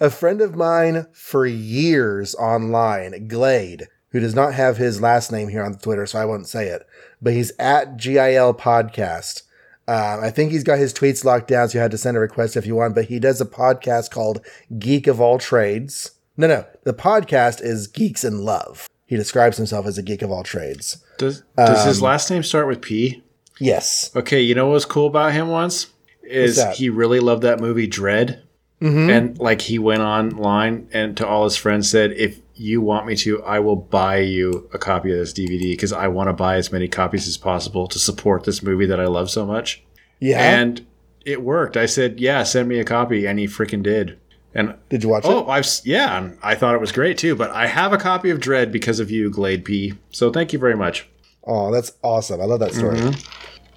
a 0.00 0.10
friend 0.10 0.42
of 0.42 0.54
mine 0.54 1.06
for 1.14 1.46
years 1.46 2.34
online, 2.34 3.28
Glade, 3.28 3.88
who 4.10 4.20
does 4.20 4.34
not 4.34 4.52
have 4.52 4.76
his 4.76 5.00
last 5.00 5.32
name 5.32 5.48
here 5.48 5.64
on 5.64 5.78
Twitter, 5.78 6.04
so 6.06 6.18
I 6.18 6.26
won't 6.26 6.48
say 6.48 6.68
it, 6.68 6.86
but 7.22 7.32
he's 7.32 7.52
at 7.58 7.96
GIL 7.96 8.52
Podcast. 8.52 9.44
Um, 9.88 10.20
I 10.22 10.30
think 10.30 10.52
he's 10.52 10.64
got 10.64 10.78
his 10.78 10.92
tweets 10.92 11.24
locked 11.24 11.48
down, 11.48 11.68
so 11.68 11.78
you 11.78 11.82
had 11.82 11.90
to 11.92 11.98
send 11.98 12.16
a 12.16 12.20
request 12.20 12.56
if 12.56 12.66
you 12.66 12.74
want, 12.74 12.94
but 12.94 13.06
he 13.06 13.18
does 13.18 13.40
a 13.40 13.46
podcast 13.46 14.10
called 14.10 14.44
Geek 14.78 15.06
of 15.06 15.20
All 15.20 15.38
Trades. 15.38 16.10
No, 16.36 16.46
no, 16.46 16.66
the 16.84 16.94
podcast 16.94 17.62
is 17.62 17.86
Geeks 17.86 18.22
in 18.24 18.44
Love. 18.44 18.86
He 19.12 19.18
describes 19.18 19.58
himself 19.58 19.84
as 19.84 19.98
a 19.98 20.02
geek 20.02 20.22
of 20.22 20.30
all 20.30 20.42
trades. 20.42 20.96
Does 21.18 21.42
does 21.54 21.84
his 21.84 21.98
Um, 21.98 22.04
last 22.04 22.30
name 22.30 22.42
start 22.42 22.66
with 22.66 22.80
P? 22.80 23.22
Yes. 23.60 24.10
Okay, 24.16 24.40
you 24.40 24.54
know 24.54 24.68
what 24.68 24.72
was 24.72 24.84
cool 24.86 25.06
about 25.06 25.34
him 25.34 25.48
once? 25.48 25.88
Is 26.22 26.58
he 26.76 26.88
really 26.88 27.20
loved 27.20 27.42
that 27.42 27.60
movie 27.60 27.86
Dread? 27.86 28.40
Mm-hmm. 28.80 29.10
And 29.10 29.38
like 29.38 29.60
he 29.60 29.78
went 29.78 30.00
online 30.00 30.88
and 30.94 31.14
to 31.18 31.26
all 31.26 31.44
his 31.44 31.56
friends 31.56 31.90
said, 31.90 32.12
if 32.12 32.40
you 32.54 32.80
want 32.80 33.06
me 33.06 33.14
to, 33.16 33.42
I 33.42 33.58
will 33.58 33.76
buy 33.76 34.20
you 34.20 34.66
a 34.72 34.78
copy 34.78 35.12
of 35.12 35.18
this 35.18 35.34
DVD 35.34 35.72
because 35.72 35.92
I 35.92 36.08
want 36.08 36.30
to 36.30 36.32
buy 36.32 36.56
as 36.56 36.72
many 36.72 36.88
copies 36.88 37.28
as 37.28 37.36
possible 37.36 37.86
to 37.88 37.98
support 37.98 38.44
this 38.44 38.62
movie 38.62 38.86
that 38.86 38.98
I 38.98 39.08
love 39.08 39.30
so 39.30 39.44
much. 39.44 39.82
Yeah. 40.20 40.40
And 40.40 40.86
it 41.26 41.42
worked. 41.42 41.76
I 41.76 41.84
said, 41.84 42.18
yeah, 42.18 42.44
send 42.44 42.66
me 42.66 42.78
a 42.78 42.84
copy. 42.84 43.26
And 43.26 43.38
he 43.38 43.46
freaking 43.46 43.82
did. 43.82 44.18
And 44.54 44.74
Did 44.88 45.02
you 45.02 45.08
watch 45.08 45.24
oh, 45.24 45.40
it? 45.40 45.48
I've, 45.48 45.66
yeah, 45.84 46.30
I 46.42 46.54
thought 46.54 46.74
it 46.74 46.80
was 46.80 46.92
great 46.92 47.16
too. 47.18 47.34
But 47.34 47.50
I 47.50 47.66
have 47.66 47.92
a 47.92 47.98
copy 47.98 48.30
of 48.30 48.40
Dread 48.40 48.70
because 48.70 49.00
of 49.00 49.10
you, 49.10 49.30
Glade 49.30 49.64
P. 49.64 49.94
So 50.10 50.30
thank 50.30 50.52
you 50.52 50.58
very 50.58 50.76
much. 50.76 51.08
Oh, 51.44 51.72
that's 51.72 51.92
awesome. 52.02 52.40
I 52.40 52.44
love 52.44 52.60
that 52.60 52.74
story. 52.74 53.00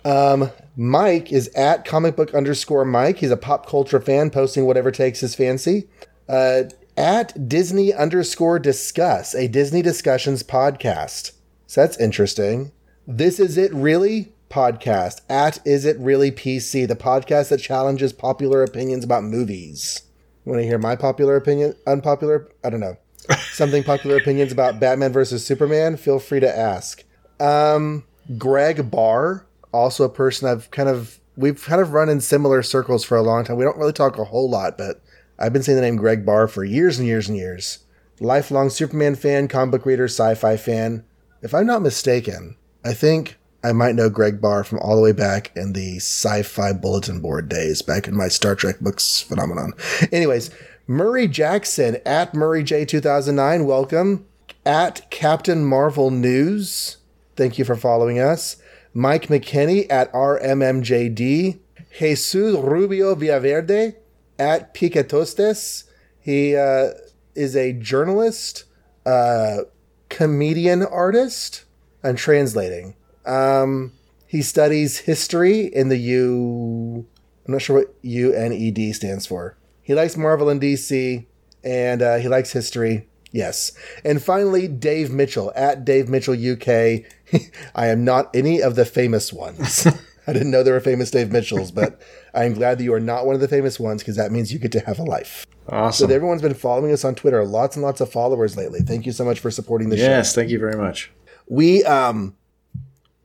Um, 0.04 0.52
Mike 0.76 1.32
is 1.32 1.48
at 1.56 1.84
comic 1.84 2.16
book 2.16 2.34
underscore 2.36 2.86
Mike. 2.86 3.18
He's 3.18 3.32
a 3.32 3.38
pop 3.38 3.68
culture 3.68 4.00
fan 4.00 4.30
posting 4.30 4.66
whatever 4.66 4.92
takes 4.92 5.22
his 5.22 5.34
fancy. 5.34 5.88
Uh, 6.30 6.64
at 6.98 7.50
Disney 7.50 7.94
underscore 7.94 8.60
discuss, 8.60 9.34
a 9.34 9.48
Disney 9.48 9.82
discussions 9.82 10.44
podcast. 10.44 11.32
So 11.68 11.82
that's 11.82 11.98
interesting. 11.98 12.72
This 13.08 13.40
is 13.40 13.58
it 13.58 13.74
really 13.74 14.34
podcast 14.50 15.22
at 15.28 15.60
is 15.66 15.86
it 15.86 15.98
really 16.00 16.32
PC, 16.32 16.88
the 16.88 16.96
podcast 16.96 17.50
that 17.50 17.60
challenges 17.60 18.14
popular 18.14 18.64
opinions 18.64 19.04
about 19.04 19.24
movies. 19.24 20.05
Want 20.46 20.62
to 20.62 20.66
hear 20.66 20.78
my 20.78 20.96
popular 20.96 21.36
opinion? 21.36 21.76
Unpopular? 21.88 22.48
I 22.64 22.70
don't 22.70 22.80
know. 22.80 22.98
Something 23.52 23.84
popular 23.84 24.18
opinions 24.18 24.52
about 24.52 24.80
Batman 24.80 25.12
versus 25.12 25.46
Superman? 25.46 25.98
Feel 25.98 26.20
free 26.20 26.40
to 26.40 26.58
ask. 26.58 27.04
Um, 27.40 28.04
Greg 28.38 28.90
Barr, 28.92 29.46
also 29.72 30.04
a 30.04 30.10
person 30.10 30.48
I've 30.48 30.70
kind 30.72 30.88
of 30.88 31.20
we've 31.36 31.64
kind 31.64 31.82
of 31.82 31.94
run 31.94 32.10
in 32.10 32.22
similar 32.22 32.62
circles 32.64 33.04
for 33.04 33.18
a 33.18 33.24
long 33.24 33.44
time. 33.44 33.58
We 33.58 33.66
don't 33.66 33.78
really 33.78 33.94
talk 33.94 34.18
a 34.18 34.24
whole 34.24 34.50
lot, 34.50 34.78
but 34.78 35.02
I've 35.38 35.54
been 35.54 35.64
saying 35.64 35.76
the 35.76 35.82
name 35.82 35.98
Greg 35.98 36.26
Barr 36.26 36.48
for 36.48 36.64
years 36.64 36.98
and 36.98 37.08
years 37.08 37.28
and 37.28 37.38
years. 37.38 37.80
Lifelong 38.20 38.70
Superman 38.70 39.16
fan, 39.16 39.48
comic 39.48 39.72
book 39.72 39.86
reader, 39.86 40.06
sci-fi 40.06 40.56
fan. 40.56 41.04
If 41.42 41.54
I'm 41.54 41.68
not 41.68 41.82
mistaken, 41.82 42.56
I 42.84 42.94
think 42.94 43.38
I 43.66 43.74
might 43.74 43.96
know 43.96 44.12
Greg 44.12 44.40
Barr 44.40 44.64
from 44.64 44.78
all 44.78 44.96
the 44.96 45.02
way 45.02 45.12
back 45.12 45.52
in 45.56 45.74
the 45.74 45.96
sci-fi 45.96 46.72
bulletin 46.72 47.20
board 47.20 47.50
days, 47.50 47.82
back 47.82 48.08
in 48.08 48.16
my 48.16 48.28
Star 48.28 48.54
Trek 48.54 48.80
books 48.80 49.22
phenomenon. 49.22 49.74
Anyways, 50.12 50.52
Murray 50.86 51.28
Jackson 51.28 51.98
at 52.06 52.36
Murray 52.36 52.64
J2009, 52.64 53.66
welcome. 53.66 54.28
At 54.68 55.10
Captain 55.10 55.66
Marvel 55.66 56.12
News, 56.12 56.98
thank 57.36 57.58
you 57.58 57.66
for 57.66 57.76
following 57.76 58.20
us. 58.20 58.58
Mike 58.94 59.30
McKinney 59.30 59.88
at 59.90 60.14
RMMJD. 60.14 61.58
Jesus 61.98 62.36
Rubio 62.36 63.16
Villaverde 63.16 63.96
at 64.38 64.76
Picatostes. 64.76 65.86
He 66.20 66.56
uh, 66.56 66.90
is 67.34 67.56
a 67.56 67.74
journalist, 67.74 68.66
uh, 69.08 69.62
comedian 70.10 70.84
artist. 70.84 71.64
I'm 72.04 72.16
translating. 72.16 72.94
Um, 73.26 73.94
he 74.28 74.42
studies 74.42 75.00
history 75.00 75.66
in 75.66 75.90
the 75.90 75.98
U. 75.98 77.06
I'm 77.46 77.54
not 77.54 77.62
sure 77.62 77.78
what 77.78 78.04
UNED 78.04 78.94
stands 78.96 79.26
for. 79.26 79.58
He 79.82 79.94
likes 79.94 80.18
Marvel 80.18 80.50
and 80.50 80.60
DC, 80.60 81.26
and 81.64 82.02
uh, 82.02 82.18
he 82.18 82.28
likes 82.28 82.52
history. 82.52 83.08
Yes. 83.32 83.74
And 84.04 84.22
finally, 84.22 84.68
Dave 84.68 85.12
Mitchell 85.12 85.52
at 85.56 85.86
Dave 85.86 86.10
Mitchell 86.10 86.34
UK. 86.34 87.04
I 87.76 87.88
am 87.88 88.04
not 88.04 88.34
any 88.36 88.62
of 88.62 88.76
the 88.76 88.86
famous 88.86 89.34
ones. 89.34 89.86
I 90.28 90.34
didn't 90.34 90.52
know 90.52 90.64
there 90.64 90.74
were 90.74 90.80
famous 90.80 91.12
Dave 91.12 91.32
Mitchells, 91.32 91.70
but 91.72 92.02
I'm 92.34 92.54
glad 92.54 92.80
that 92.80 92.84
you 92.84 92.94
are 92.94 93.00
not 93.00 93.26
one 93.26 93.36
of 93.36 93.42
the 93.42 93.48
famous 93.48 93.80
ones 93.80 94.02
because 94.02 94.16
that 94.16 94.32
means 94.32 94.52
you 94.52 94.58
get 94.58 94.72
to 94.72 94.80
have 94.80 95.00
a 95.00 95.04
life. 95.04 95.46
Awesome. 95.70 96.08
So 96.08 96.14
everyone's 96.16 96.42
been 96.42 96.54
following 96.54 96.92
us 96.92 97.04
on 97.04 97.14
Twitter. 97.14 97.46
Lots 97.46 97.76
and 97.76 97.84
lots 97.84 98.02
of 98.02 98.12
followers 98.12 98.58
lately. 98.58 98.80
Thank 98.80 99.06
you 99.06 99.12
so 99.12 99.24
much 99.24 99.40
for 99.40 99.52
supporting 99.52 99.90
the 99.90 99.98
show 99.98 100.04
yes, 100.04 100.34
thank 100.34 100.50
you 100.50 100.60
very 100.60 100.78
much. 100.78 101.12
we 101.48 101.84
um 101.84 102.36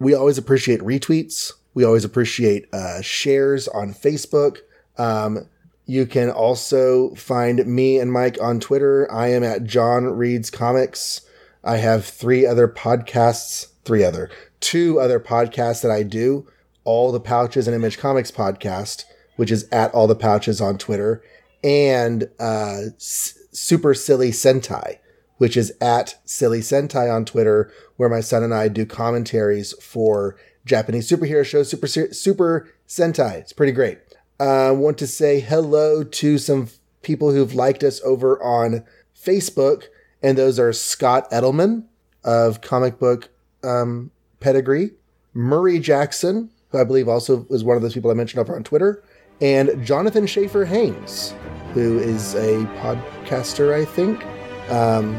we 0.00 0.14
always 0.14 0.38
appreciate 0.38 0.80
retweets. 0.80 1.52
We 1.74 1.84
always 1.84 2.04
appreciate 2.04 2.66
uh, 2.72 3.00
shares 3.00 3.68
on 3.68 3.94
facebook. 3.94 4.58
Um, 4.98 5.46
you 5.86 6.06
can 6.06 6.30
also 6.30 7.14
find 7.14 7.64
me 7.66 7.98
and 7.98 8.12
mike 8.12 8.38
on 8.40 8.58
twitter. 8.58 9.10
I 9.12 9.28
am 9.28 9.44
at 9.44 9.64
john 9.64 10.06
reads 10.06 10.50
comics. 10.50 11.20
I 11.62 11.76
have 11.76 12.04
three 12.04 12.44
other 12.44 12.66
podcasts 12.66 13.66
three 13.84 14.02
other 14.02 14.30
two 14.58 14.98
other 14.98 15.20
podcasts 15.20 15.82
that 15.82 15.90
i 15.90 16.02
do. 16.02 16.48
All 16.84 17.12
the 17.12 17.20
pouches 17.20 17.68
and 17.68 17.74
image 17.74 17.98
comics 17.98 18.30
podcast 18.30 19.04
which 19.36 19.50
is 19.50 19.66
at 19.70 19.92
all 19.94 20.06
the 20.06 20.16
pouches 20.16 20.60
on 20.60 20.76
twitter 20.76 21.22
and 21.62 22.24
uh, 22.38 22.80
S- 22.96 23.38
super 23.52 23.94
silly 23.94 24.30
sentai 24.30 24.98
which 25.40 25.56
is 25.56 25.72
at 25.80 26.16
Silly 26.26 26.60
Sentai 26.60 27.10
on 27.10 27.24
Twitter, 27.24 27.72
where 27.96 28.10
my 28.10 28.20
son 28.20 28.42
and 28.42 28.52
I 28.52 28.68
do 28.68 28.84
commentaries 28.84 29.72
for 29.82 30.36
Japanese 30.66 31.08
superhero 31.08 31.42
shows, 31.42 31.70
Super 31.70 31.86
Super 31.86 32.68
Sentai. 32.86 33.36
It's 33.36 33.54
pretty 33.54 33.72
great. 33.72 34.00
I 34.38 34.66
uh, 34.66 34.74
want 34.74 34.98
to 34.98 35.06
say 35.06 35.40
hello 35.40 36.04
to 36.04 36.36
some 36.36 36.68
people 37.00 37.32
who've 37.32 37.54
liked 37.54 37.82
us 37.82 38.02
over 38.04 38.42
on 38.42 38.84
Facebook, 39.18 39.84
and 40.22 40.36
those 40.36 40.58
are 40.58 40.74
Scott 40.74 41.30
Edelman 41.30 41.84
of 42.22 42.60
Comic 42.60 42.98
Book 42.98 43.30
um, 43.64 44.10
Pedigree, 44.40 44.90
Murray 45.32 45.78
Jackson, 45.78 46.50
who 46.68 46.76
I 46.76 46.84
believe 46.84 47.08
also 47.08 47.46
was 47.48 47.64
one 47.64 47.78
of 47.78 47.82
those 47.82 47.94
people 47.94 48.10
I 48.10 48.14
mentioned 48.14 48.40
over 48.40 48.54
on 48.54 48.62
Twitter, 48.62 49.02
and 49.40 49.82
Jonathan 49.82 50.26
Schaefer 50.26 50.66
Haynes, 50.66 51.32
who 51.72 51.98
is 51.98 52.34
a 52.34 52.66
podcaster, 52.82 53.72
I 53.72 53.86
think. 53.86 54.22
Um, 54.70 55.14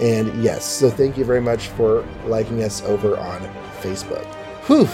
And 0.00 0.42
yes, 0.42 0.64
so 0.64 0.90
thank 0.90 1.16
you 1.16 1.24
very 1.24 1.40
much 1.40 1.68
for 1.68 2.04
liking 2.26 2.64
us 2.64 2.82
over 2.82 3.16
on 3.16 3.40
Facebook. 3.80 4.24
Whew, 4.66 4.88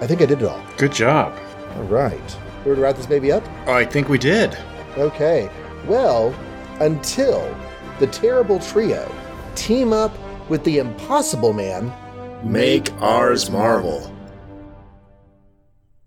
I 0.00 0.06
think 0.06 0.22
I 0.22 0.26
did 0.26 0.40
it 0.40 0.48
all. 0.48 0.62
Good 0.78 0.92
job. 0.92 1.38
All 1.76 1.82
right. 1.84 2.36
We're 2.60 2.74
going 2.74 2.76
to 2.76 2.82
wrap 2.82 2.96
this 2.96 3.04
baby 3.06 3.30
up? 3.32 3.46
I 3.68 3.84
think 3.84 4.08
we 4.08 4.16
did. 4.18 4.56
Okay. 4.96 5.50
Well, 5.86 6.34
until 6.80 7.54
the 7.98 8.06
terrible 8.06 8.58
trio 8.58 9.14
team 9.56 9.92
up 9.92 10.16
with 10.48 10.64
the 10.64 10.78
impossible 10.78 11.52
man, 11.52 11.92
Make 12.42 12.92
ours 13.02 13.50
Marvel. 13.50 14.10